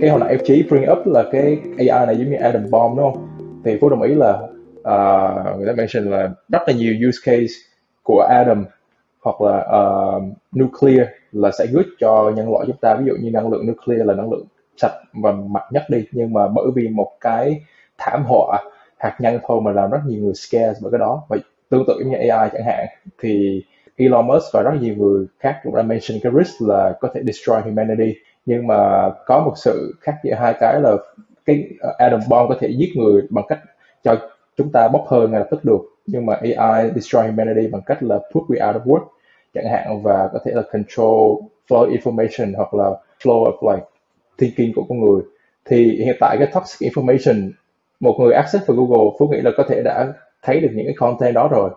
Cái 0.00 0.10
hồi 0.10 0.20
nãy 0.20 0.28
em 0.28 0.40
chí 0.44 0.62
bring 0.70 0.90
up 0.92 1.06
là 1.06 1.24
cái 1.32 1.58
AI 1.78 2.06
này 2.06 2.16
giống 2.16 2.30
như 2.30 2.36
Adam 2.36 2.70
Bomb 2.70 2.98
đúng 2.98 3.12
không? 3.12 3.28
Thì 3.64 3.78
Phú 3.80 3.88
đồng 3.88 4.02
ý 4.02 4.14
là 4.14 4.32
uh, 4.78 5.58
người 5.58 5.66
ta 5.66 5.72
mention 5.76 6.10
là 6.10 6.30
rất 6.48 6.62
là 6.66 6.74
nhiều 6.74 6.94
use 7.08 7.18
case 7.24 7.54
của 8.02 8.20
Adam 8.20 8.64
hoặc 9.22 9.40
là 9.40 9.58
uh, 9.58 10.22
nuclear 10.56 11.08
là 11.32 11.50
sẽ 11.58 11.66
good 11.72 11.86
cho 12.00 12.32
nhân 12.36 12.52
loại 12.52 12.66
chúng 12.66 12.76
ta. 12.76 12.94
Ví 12.94 13.04
dụ 13.06 13.12
như 13.20 13.30
năng 13.30 13.48
lượng 13.48 13.66
nuclear 13.66 14.06
là 14.06 14.14
năng 14.14 14.30
lượng 14.32 14.46
sạch 14.76 14.94
và 15.12 15.32
mạnh 15.32 15.68
nhất 15.70 15.82
đi. 15.88 16.04
Nhưng 16.12 16.32
mà 16.32 16.48
bởi 16.48 16.66
vì 16.74 16.88
một 16.88 17.10
cái 17.20 17.60
thảm 17.98 18.24
họa 18.26 18.62
hạt 18.98 19.16
nhân 19.20 19.38
thôi 19.46 19.60
mà 19.60 19.72
làm 19.72 19.90
rất 19.90 19.98
nhiều 20.06 20.22
người 20.22 20.34
scare 20.34 20.72
bởi 20.82 20.92
cái 20.92 20.98
đó. 20.98 21.22
Và 21.28 21.36
tương 21.70 21.84
tự 21.86 21.98
như 21.98 22.16
AI 22.16 22.50
chẳng 22.52 22.64
hạn, 22.64 22.86
thì 23.18 23.62
Elon 23.96 24.26
Musk 24.26 24.44
và 24.52 24.62
rất 24.62 24.72
nhiều 24.80 24.94
người 24.96 25.26
khác 25.40 25.60
cũng 25.64 25.74
đã 25.74 25.82
mention 25.82 26.18
cái 26.22 26.32
risk 26.38 26.62
là 26.68 26.96
có 27.00 27.08
thể 27.14 27.20
destroy 27.26 27.56
humanity. 27.64 28.14
Nhưng 28.46 28.66
mà 28.66 29.10
có 29.26 29.40
một 29.40 29.52
sự 29.56 29.94
khác 30.00 30.14
giữa 30.24 30.34
hai 30.34 30.54
cái 30.60 30.80
là 30.80 30.96
cái 31.44 31.68
atom 31.80 31.94
Adam 31.98 32.20
bomb 32.28 32.48
có 32.48 32.56
thể 32.60 32.68
giết 32.68 32.92
người 32.96 33.22
bằng 33.30 33.44
cách 33.48 33.58
cho 34.04 34.16
chúng 34.56 34.72
ta 34.72 34.88
bốc 34.88 35.04
hơi 35.08 35.28
ngay 35.28 35.40
lập 35.40 35.46
tức 35.50 35.64
được. 35.64 35.80
Nhưng 36.06 36.26
mà 36.26 36.34
AI 36.34 36.90
destroy 36.94 37.22
humanity 37.22 37.66
bằng 37.66 37.82
cách 37.86 38.02
là 38.02 38.18
put 38.18 38.44
we 38.48 38.68
out 38.68 38.82
of 38.82 38.84
work, 38.84 39.04
chẳng 39.54 39.68
hạn, 39.70 40.02
và 40.02 40.28
có 40.32 40.38
thể 40.44 40.52
là 40.54 40.62
control 40.72 41.38
flow 41.68 41.96
information 41.96 42.54
hoặc 42.56 42.74
là 42.74 42.90
flow 43.22 43.52
of, 43.52 43.74
like, 43.74 43.86
thinking 44.38 44.72
của 44.76 44.84
con 44.88 45.00
người. 45.00 45.22
Thì 45.64 46.02
hiện 46.04 46.16
tại 46.20 46.36
cái 46.38 46.48
toxic 46.54 46.92
information, 46.92 47.50
một 48.00 48.16
người 48.20 48.32
access 48.32 48.66
vào 48.66 48.76
Google, 48.76 49.10
Phú 49.18 49.28
nghĩ 49.28 49.40
là 49.40 49.50
có 49.56 49.64
thể 49.68 49.82
đã 49.84 50.12
thấy 50.44 50.60
được 50.60 50.70
những 50.74 50.86
cái 50.86 50.94
content 50.98 51.34
đó 51.34 51.48
rồi. 51.48 51.70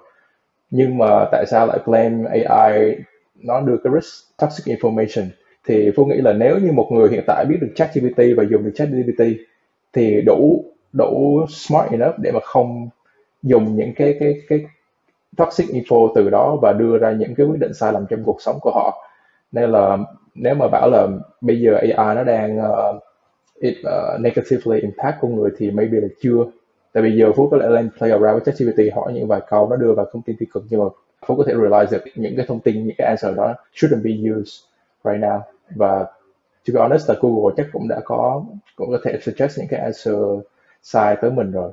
Nhưng 0.70 0.98
mà 0.98 1.26
tại 1.32 1.46
sao 1.48 1.68
lại 1.68 1.80
claim 1.86 2.26
AI 2.26 2.96
nó 3.36 3.62
đưa 3.62 3.78
cái 3.84 3.94
risk 3.94 4.38
toxic 4.38 4.78
information. 4.78 5.28
Thì 5.68 5.92
Phú 5.96 6.06
nghĩ 6.06 6.18
là 6.18 6.34
nếu 6.34 6.58
như 6.60 6.72
một 6.72 6.90
người 6.92 7.10
hiện 7.10 7.24
tại 7.28 7.46
biết 7.50 7.58
được 7.62 7.72
ChatGPT 7.76 8.20
và 8.38 8.44
dùng 8.52 8.64
được 8.64 8.72
ChatGPT 8.76 9.24
thì 9.94 10.22
đủ 10.22 10.66
đủ 10.94 11.46
smart 11.50 11.92
enough 11.92 12.16
để 12.20 12.32
mà 12.32 12.40
không 12.44 12.90
dùng 13.44 13.76
những 13.76 13.94
cái 13.96 14.18
cái 14.20 14.36
cái 14.50 14.66
toxic 15.38 15.68
info 15.70 16.12
từ 16.16 16.30
đó 16.30 16.58
và 16.62 16.74
đưa 16.74 16.98
ra 16.98 17.12
những 17.12 17.36
cái 17.36 17.46
quyết 17.46 17.60
định 17.60 17.74
sai 17.74 17.94
lầm 17.94 18.06
trong 18.10 18.24
cuộc 18.24 18.42
sống 18.42 18.60
của 18.62 18.72
họ. 18.72 19.10
Nên 19.52 19.72
là 19.72 19.98
nếu 20.36 20.56
mà 20.56 20.68
bảo 20.72 20.90
là 20.90 21.08
bây 21.42 21.62
giờ 21.62 21.76
AI 21.76 22.16
nó 22.16 22.24
đang 22.24 22.60
uh, 22.60 23.04
it, 23.62 23.76
uh, 23.80 24.22
negatively 24.22 24.82
impact 24.82 25.16
con 25.22 25.36
người 25.36 25.50
thì 25.58 25.72
maybe 25.72 25.98
là 26.02 26.08
chưa 26.22 26.46
tại 26.98 27.04
vì 27.04 27.18
giờ 27.18 27.32
phú 27.36 27.50
có 27.52 27.58
lẽ 27.58 27.68
lên 27.70 27.90
play 27.98 28.12
around 28.12 28.32
với 28.32 28.42
ChatGPT 28.46 28.96
hỏi 28.96 29.14
những 29.14 29.28
vài 29.28 29.42
câu 29.50 29.70
nó 29.70 29.76
đưa 29.76 29.94
vào 29.94 30.06
thông 30.14 30.22
tin 30.22 30.36
tiêu 30.40 30.48
cực 30.54 30.64
nhưng 30.70 30.80
mà 30.80 30.86
phú 31.28 31.36
có 31.36 31.44
thể 31.48 31.54
realize 31.54 31.92
được 31.92 32.04
những 32.16 32.36
cái 32.36 32.46
thông 32.46 32.60
tin 32.60 32.88
những 32.88 32.96
cái 32.98 33.08
answer 33.08 33.38
đó 33.38 33.56
shouldn't 33.76 34.04
be 34.04 34.32
used 34.32 34.54
right 35.04 35.22
now. 35.22 35.40
Và 35.76 36.04
to 36.68 36.74
be 36.74 36.82
honest 36.82 37.10
là 37.10 37.16
Google 37.22 37.54
chắc 37.58 37.68
cũng 37.74 37.88
đã 37.88 38.00
có 38.06 38.44
cũng 38.76 38.92
có 38.92 39.00
thể 39.04 39.20
suggest 39.22 39.60
những 39.60 39.68
cái 39.70 39.80
answer 39.80 40.16
sai 40.84 41.16
tới 41.22 41.32
mình 41.32 41.52
rồi. 41.52 41.72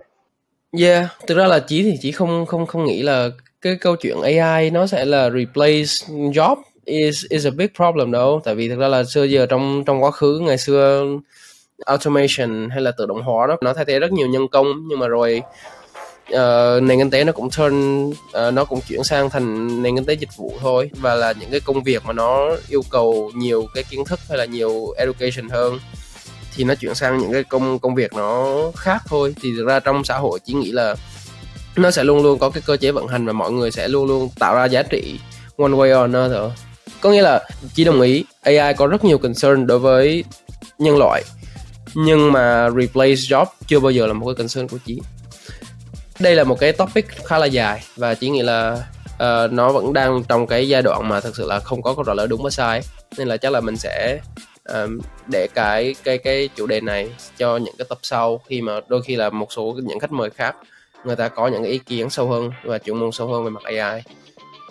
Yeah, 0.80 1.06
thực 1.26 1.38
ra 1.38 1.46
là 1.46 1.58
chỉ 1.66 1.82
thì 1.82 1.98
chỉ 2.00 2.12
không 2.12 2.46
không 2.46 2.66
không 2.66 2.84
nghĩ 2.84 3.02
là 3.02 3.28
cái 3.60 3.76
câu 3.76 3.96
chuyện 3.96 4.16
AI 4.22 4.70
nó 4.70 4.86
sẽ 4.86 5.04
là 5.04 5.30
replace 5.30 6.18
job 6.32 6.56
is 6.84 7.24
is 7.28 7.46
a 7.46 7.50
big 7.56 7.68
problem 7.76 8.12
đâu. 8.12 8.40
Tại 8.44 8.54
vì 8.54 8.68
thực 8.68 8.78
ra 8.78 8.88
là 8.88 9.04
xưa 9.04 9.24
giờ 9.24 9.46
trong 9.46 9.82
trong 9.86 10.02
quá 10.02 10.10
khứ 10.10 10.38
ngày 10.38 10.58
xưa 10.58 11.06
automation 11.86 12.70
hay 12.70 12.80
là 12.80 12.92
tự 12.98 13.06
động 13.06 13.22
hóa 13.22 13.46
đó 13.46 13.56
nó 13.60 13.74
thay 13.74 13.84
thế 13.84 13.98
rất 13.98 14.12
nhiều 14.12 14.26
nhân 14.26 14.48
công. 14.48 14.88
Nhưng 14.88 14.98
mà 14.98 15.08
rồi 15.08 15.42
uh, 16.32 16.82
nền 16.82 16.98
kinh 16.98 17.10
tế 17.10 17.24
nó 17.24 17.32
cũng 17.32 17.50
turn 17.50 18.08
uh, 18.08 18.14
nó 18.52 18.64
cũng 18.64 18.80
chuyển 18.88 19.04
sang 19.04 19.30
thành 19.30 19.82
nền 19.82 19.96
kinh 19.96 20.04
tế 20.04 20.14
dịch 20.14 20.36
vụ 20.36 20.52
thôi. 20.60 20.90
Và 20.94 21.14
là 21.14 21.32
những 21.40 21.50
cái 21.50 21.60
công 21.60 21.82
việc 21.82 22.04
mà 22.06 22.12
nó 22.12 22.50
yêu 22.68 22.82
cầu 22.90 23.30
nhiều 23.34 23.66
cái 23.74 23.84
kiến 23.84 24.04
thức 24.04 24.20
hay 24.28 24.38
là 24.38 24.44
nhiều 24.44 24.94
education 24.96 25.48
hơn 25.48 25.78
thì 26.56 26.64
nó 26.64 26.74
chuyển 26.74 26.94
sang 26.94 27.18
những 27.18 27.32
cái 27.32 27.44
công 27.44 27.78
công 27.78 27.94
việc 27.94 28.12
nó 28.12 28.60
khác 28.76 29.02
thôi. 29.06 29.34
Thì 29.42 29.52
thực 29.56 29.66
ra 29.66 29.80
trong 29.80 30.04
xã 30.04 30.18
hội 30.18 30.38
chỉ 30.44 30.52
nghĩ 30.52 30.72
là 30.72 30.94
nó 31.76 31.90
sẽ 31.90 32.04
luôn 32.04 32.22
luôn 32.22 32.38
có 32.38 32.50
cái 32.50 32.62
cơ 32.66 32.76
chế 32.76 32.92
vận 32.92 33.06
hành 33.06 33.26
và 33.26 33.32
mọi 33.32 33.52
người 33.52 33.70
sẽ 33.70 33.88
luôn 33.88 34.06
luôn 34.06 34.28
tạo 34.38 34.54
ra 34.54 34.64
giá 34.64 34.82
trị 34.82 35.18
one 35.58 35.72
way 35.72 36.04
or 36.04 36.14
another. 36.14 36.58
Có 37.00 37.10
nghĩa 37.10 37.22
là 37.22 37.48
chỉ 37.74 37.84
đồng 37.84 38.00
ý 38.00 38.24
AI 38.42 38.74
có 38.74 38.86
rất 38.86 39.04
nhiều 39.04 39.18
concern 39.18 39.66
đối 39.66 39.78
với 39.78 40.24
nhân 40.78 40.96
loại 40.98 41.22
nhưng 41.94 42.32
mà 42.32 42.70
replace 42.70 43.14
job 43.14 43.46
chưa 43.66 43.80
bao 43.80 43.90
giờ 43.90 44.06
là 44.06 44.12
một 44.12 44.26
cái 44.26 44.34
concern 44.34 44.68
của 44.68 44.78
chị. 44.86 45.00
Đây 46.18 46.34
là 46.34 46.44
một 46.44 46.60
cái 46.60 46.72
topic 46.72 47.06
khá 47.08 47.38
là 47.38 47.46
dài 47.46 47.84
và 47.96 48.14
chỉ 48.14 48.30
nghĩ 48.30 48.42
là 48.42 48.84
uh, 49.14 49.52
nó 49.52 49.72
vẫn 49.72 49.92
đang 49.92 50.22
trong 50.28 50.46
cái 50.46 50.68
giai 50.68 50.82
đoạn 50.82 51.08
mà 51.08 51.20
thực 51.20 51.36
sự 51.36 51.46
là 51.46 51.60
không 51.60 51.82
có 51.82 51.94
câu 51.94 52.04
trả 52.04 52.14
lời 52.14 52.26
đúng 52.26 52.42
và 52.42 52.50
sai. 52.50 52.82
Nên 53.18 53.28
là 53.28 53.36
chắc 53.36 53.52
là 53.52 53.60
mình 53.60 53.76
sẽ 53.76 54.20
um, 54.68 55.00
để 55.26 55.48
cái 55.54 55.94
cái 56.04 56.18
cái 56.18 56.48
chủ 56.56 56.66
đề 56.66 56.80
này 56.80 57.10
cho 57.38 57.56
những 57.56 57.74
cái 57.78 57.86
tập 57.88 57.98
sau 58.02 58.40
khi 58.48 58.62
mà 58.62 58.80
đôi 58.88 59.02
khi 59.02 59.16
là 59.16 59.30
một 59.30 59.52
số 59.52 59.76
những 59.82 60.00
khách 60.00 60.12
mời 60.12 60.30
khác 60.30 60.56
người 61.04 61.16
ta 61.16 61.28
có 61.28 61.48
những 61.48 61.62
cái 61.62 61.72
ý 61.72 61.78
kiến 61.78 62.10
sâu 62.10 62.28
hơn 62.28 62.50
và 62.64 62.78
chuyên 62.78 62.96
môn 62.96 63.12
sâu 63.12 63.28
hơn 63.28 63.44
về 63.44 63.50
mặt 63.50 63.62
AI 63.64 64.02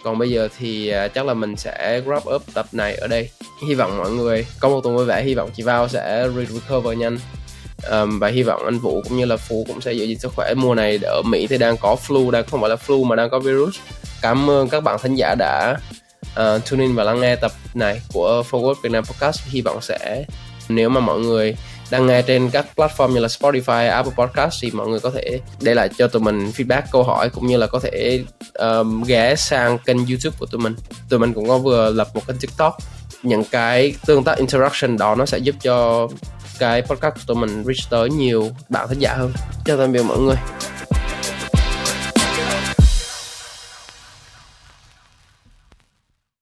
còn 0.04 0.18
bây 0.18 0.30
giờ 0.30 0.50
thì 0.60 0.90
à, 0.90 1.08
chắc 1.08 1.26
là 1.26 1.34
mình 1.34 1.56
sẽ 1.56 2.02
wrap 2.06 2.36
up 2.36 2.42
tập 2.54 2.66
này 2.72 2.96
ở 2.96 3.08
đây. 3.08 3.30
Hy 3.68 3.74
vọng 3.74 3.98
mọi 3.98 4.12
người 4.12 4.46
có 4.60 4.70
một 4.70 4.82
tuần 4.84 4.96
vui 4.96 5.06
vẻ 5.06 5.24
hy 5.24 5.36
vọng 5.36 5.50
chị 5.56 5.64
Vào 5.64 5.88
sẽ 5.88 6.28
recover 6.38 6.98
nhanh. 6.98 7.18
Um, 7.92 8.20
và 8.20 8.28
hy 8.28 8.44
vọng 8.44 8.66
anh 8.66 8.80
Vũ 8.80 9.02
cũng 9.02 9.18
như 9.18 9.26
là 9.26 9.38
Phú 9.38 9.66
cũng 9.68 9.82
sẽ 9.82 9.94
giữ 9.94 10.06
gìn 10.06 10.20
sức 10.20 10.32
khỏe. 10.36 10.54
Mùa 10.54 10.76
này 10.76 11.00
ở 11.04 11.22
Mỹ 11.26 11.48
thì 11.48 11.58
đang 11.58 11.78
có 11.78 11.96
flu 12.08 12.32
đang 12.32 12.46
không 12.46 12.62
phải 12.62 12.70
là 12.70 12.76
flu 12.88 13.04
mà 13.04 13.16
đang 13.16 13.30
có 13.30 13.40
virus. 13.40 13.76
Cảm 14.22 14.50
ơn 14.50 14.70
các 14.70 14.84
bạn 14.84 15.00
thính 15.04 15.16
giả 15.16 15.36
đã 15.40 15.78
uh, 16.32 16.70
tune 16.70 16.84
in 16.84 16.96
và 16.96 17.04
lắng 17.04 17.22
nghe 17.22 17.36
tập 17.36 17.52
này 17.74 18.02
của 18.14 18.44
Forward 18.52 18.74
Việt 18.84 18.92
Nam 18.92 19.04
Podcast. 19.06 19.42
Hy 19.46 19.62
vọng 19.62 19.82
sẽ 19.82 20.26
nếu 20.70 20.90
mà 20.90 21.00
mọi 21.00 21.20
người 21.20 21.56
đang 21.90 22.08
nghe 22.08 22.22
trên 22.22 22.50
các 22.50 22.66
platform 22.76 23.10
như 23.10 23.20
là 23.20 23.28
Spotify, 23.28 23.92
Apple 23.92 24.14
Podcast 24.16 24.58
thì 24.62 24.72
mọi 24.72 24.88
người 24.88 25.00
có 25.00 25.12
thể 25.12 25.40
để 25.62 25.76
lại 25.76 25.90
cho 25.98 26.08
tụi 26.08 26.22
mình 26.22 26.52
feedback 26.58 26.82
câu 26.92 27.04
hỏi 27.04 27.30
cũng 27.30 27.48
như 27.48 27.58
là 27.58 27.68
có 27.68 27.80
thể 27.80 28.24
um, 28.54 29.04
ghé 29.04 29.36
sang 29.36 29.78
kênh 29.78 29.98
YouTube 29.98 30.38
của 30.40 30.46
tụi 30.46 30.62
mình. 30.62 30.76
Tụi 31.10 31.20
mình 31.20 31.34
cũng 31.34 31.48
có 31.48 31.58
vừa 31.58 31.92
lập 31.92 32.08
một 32.14 32.28
kênh 32.28 32.38
TikTok. 32.38 32.78
Những 33.24 33.44
cái 33.44 33.96
tương 34.06 34.24
tác 34.24 34.38
interaction 34.38 34.98
đó 34.98 35.16
nó 35.16 35.26
sẽ 35.26 35.38
giúp 35.38 35.56
cho 35.62 36.08
cái 36.60 36.82
podcast 36.82 37.16
của 37.16 37.22
tụi 37.28 37.38
mình 37.38 37.64
reach 37.64 37.90
tới 37.90 38.10
nhiều 38.10 38.50
bạn 38.70 38.88
thính 38.90 39.00
giả 39.00 39.14
hơn. 39.14 39.34
Chào 39.66 39.78
tạm 39.78 39.92
biệt 39.92 40.04
mọi 40.04 40.18
người. 40.18 40.36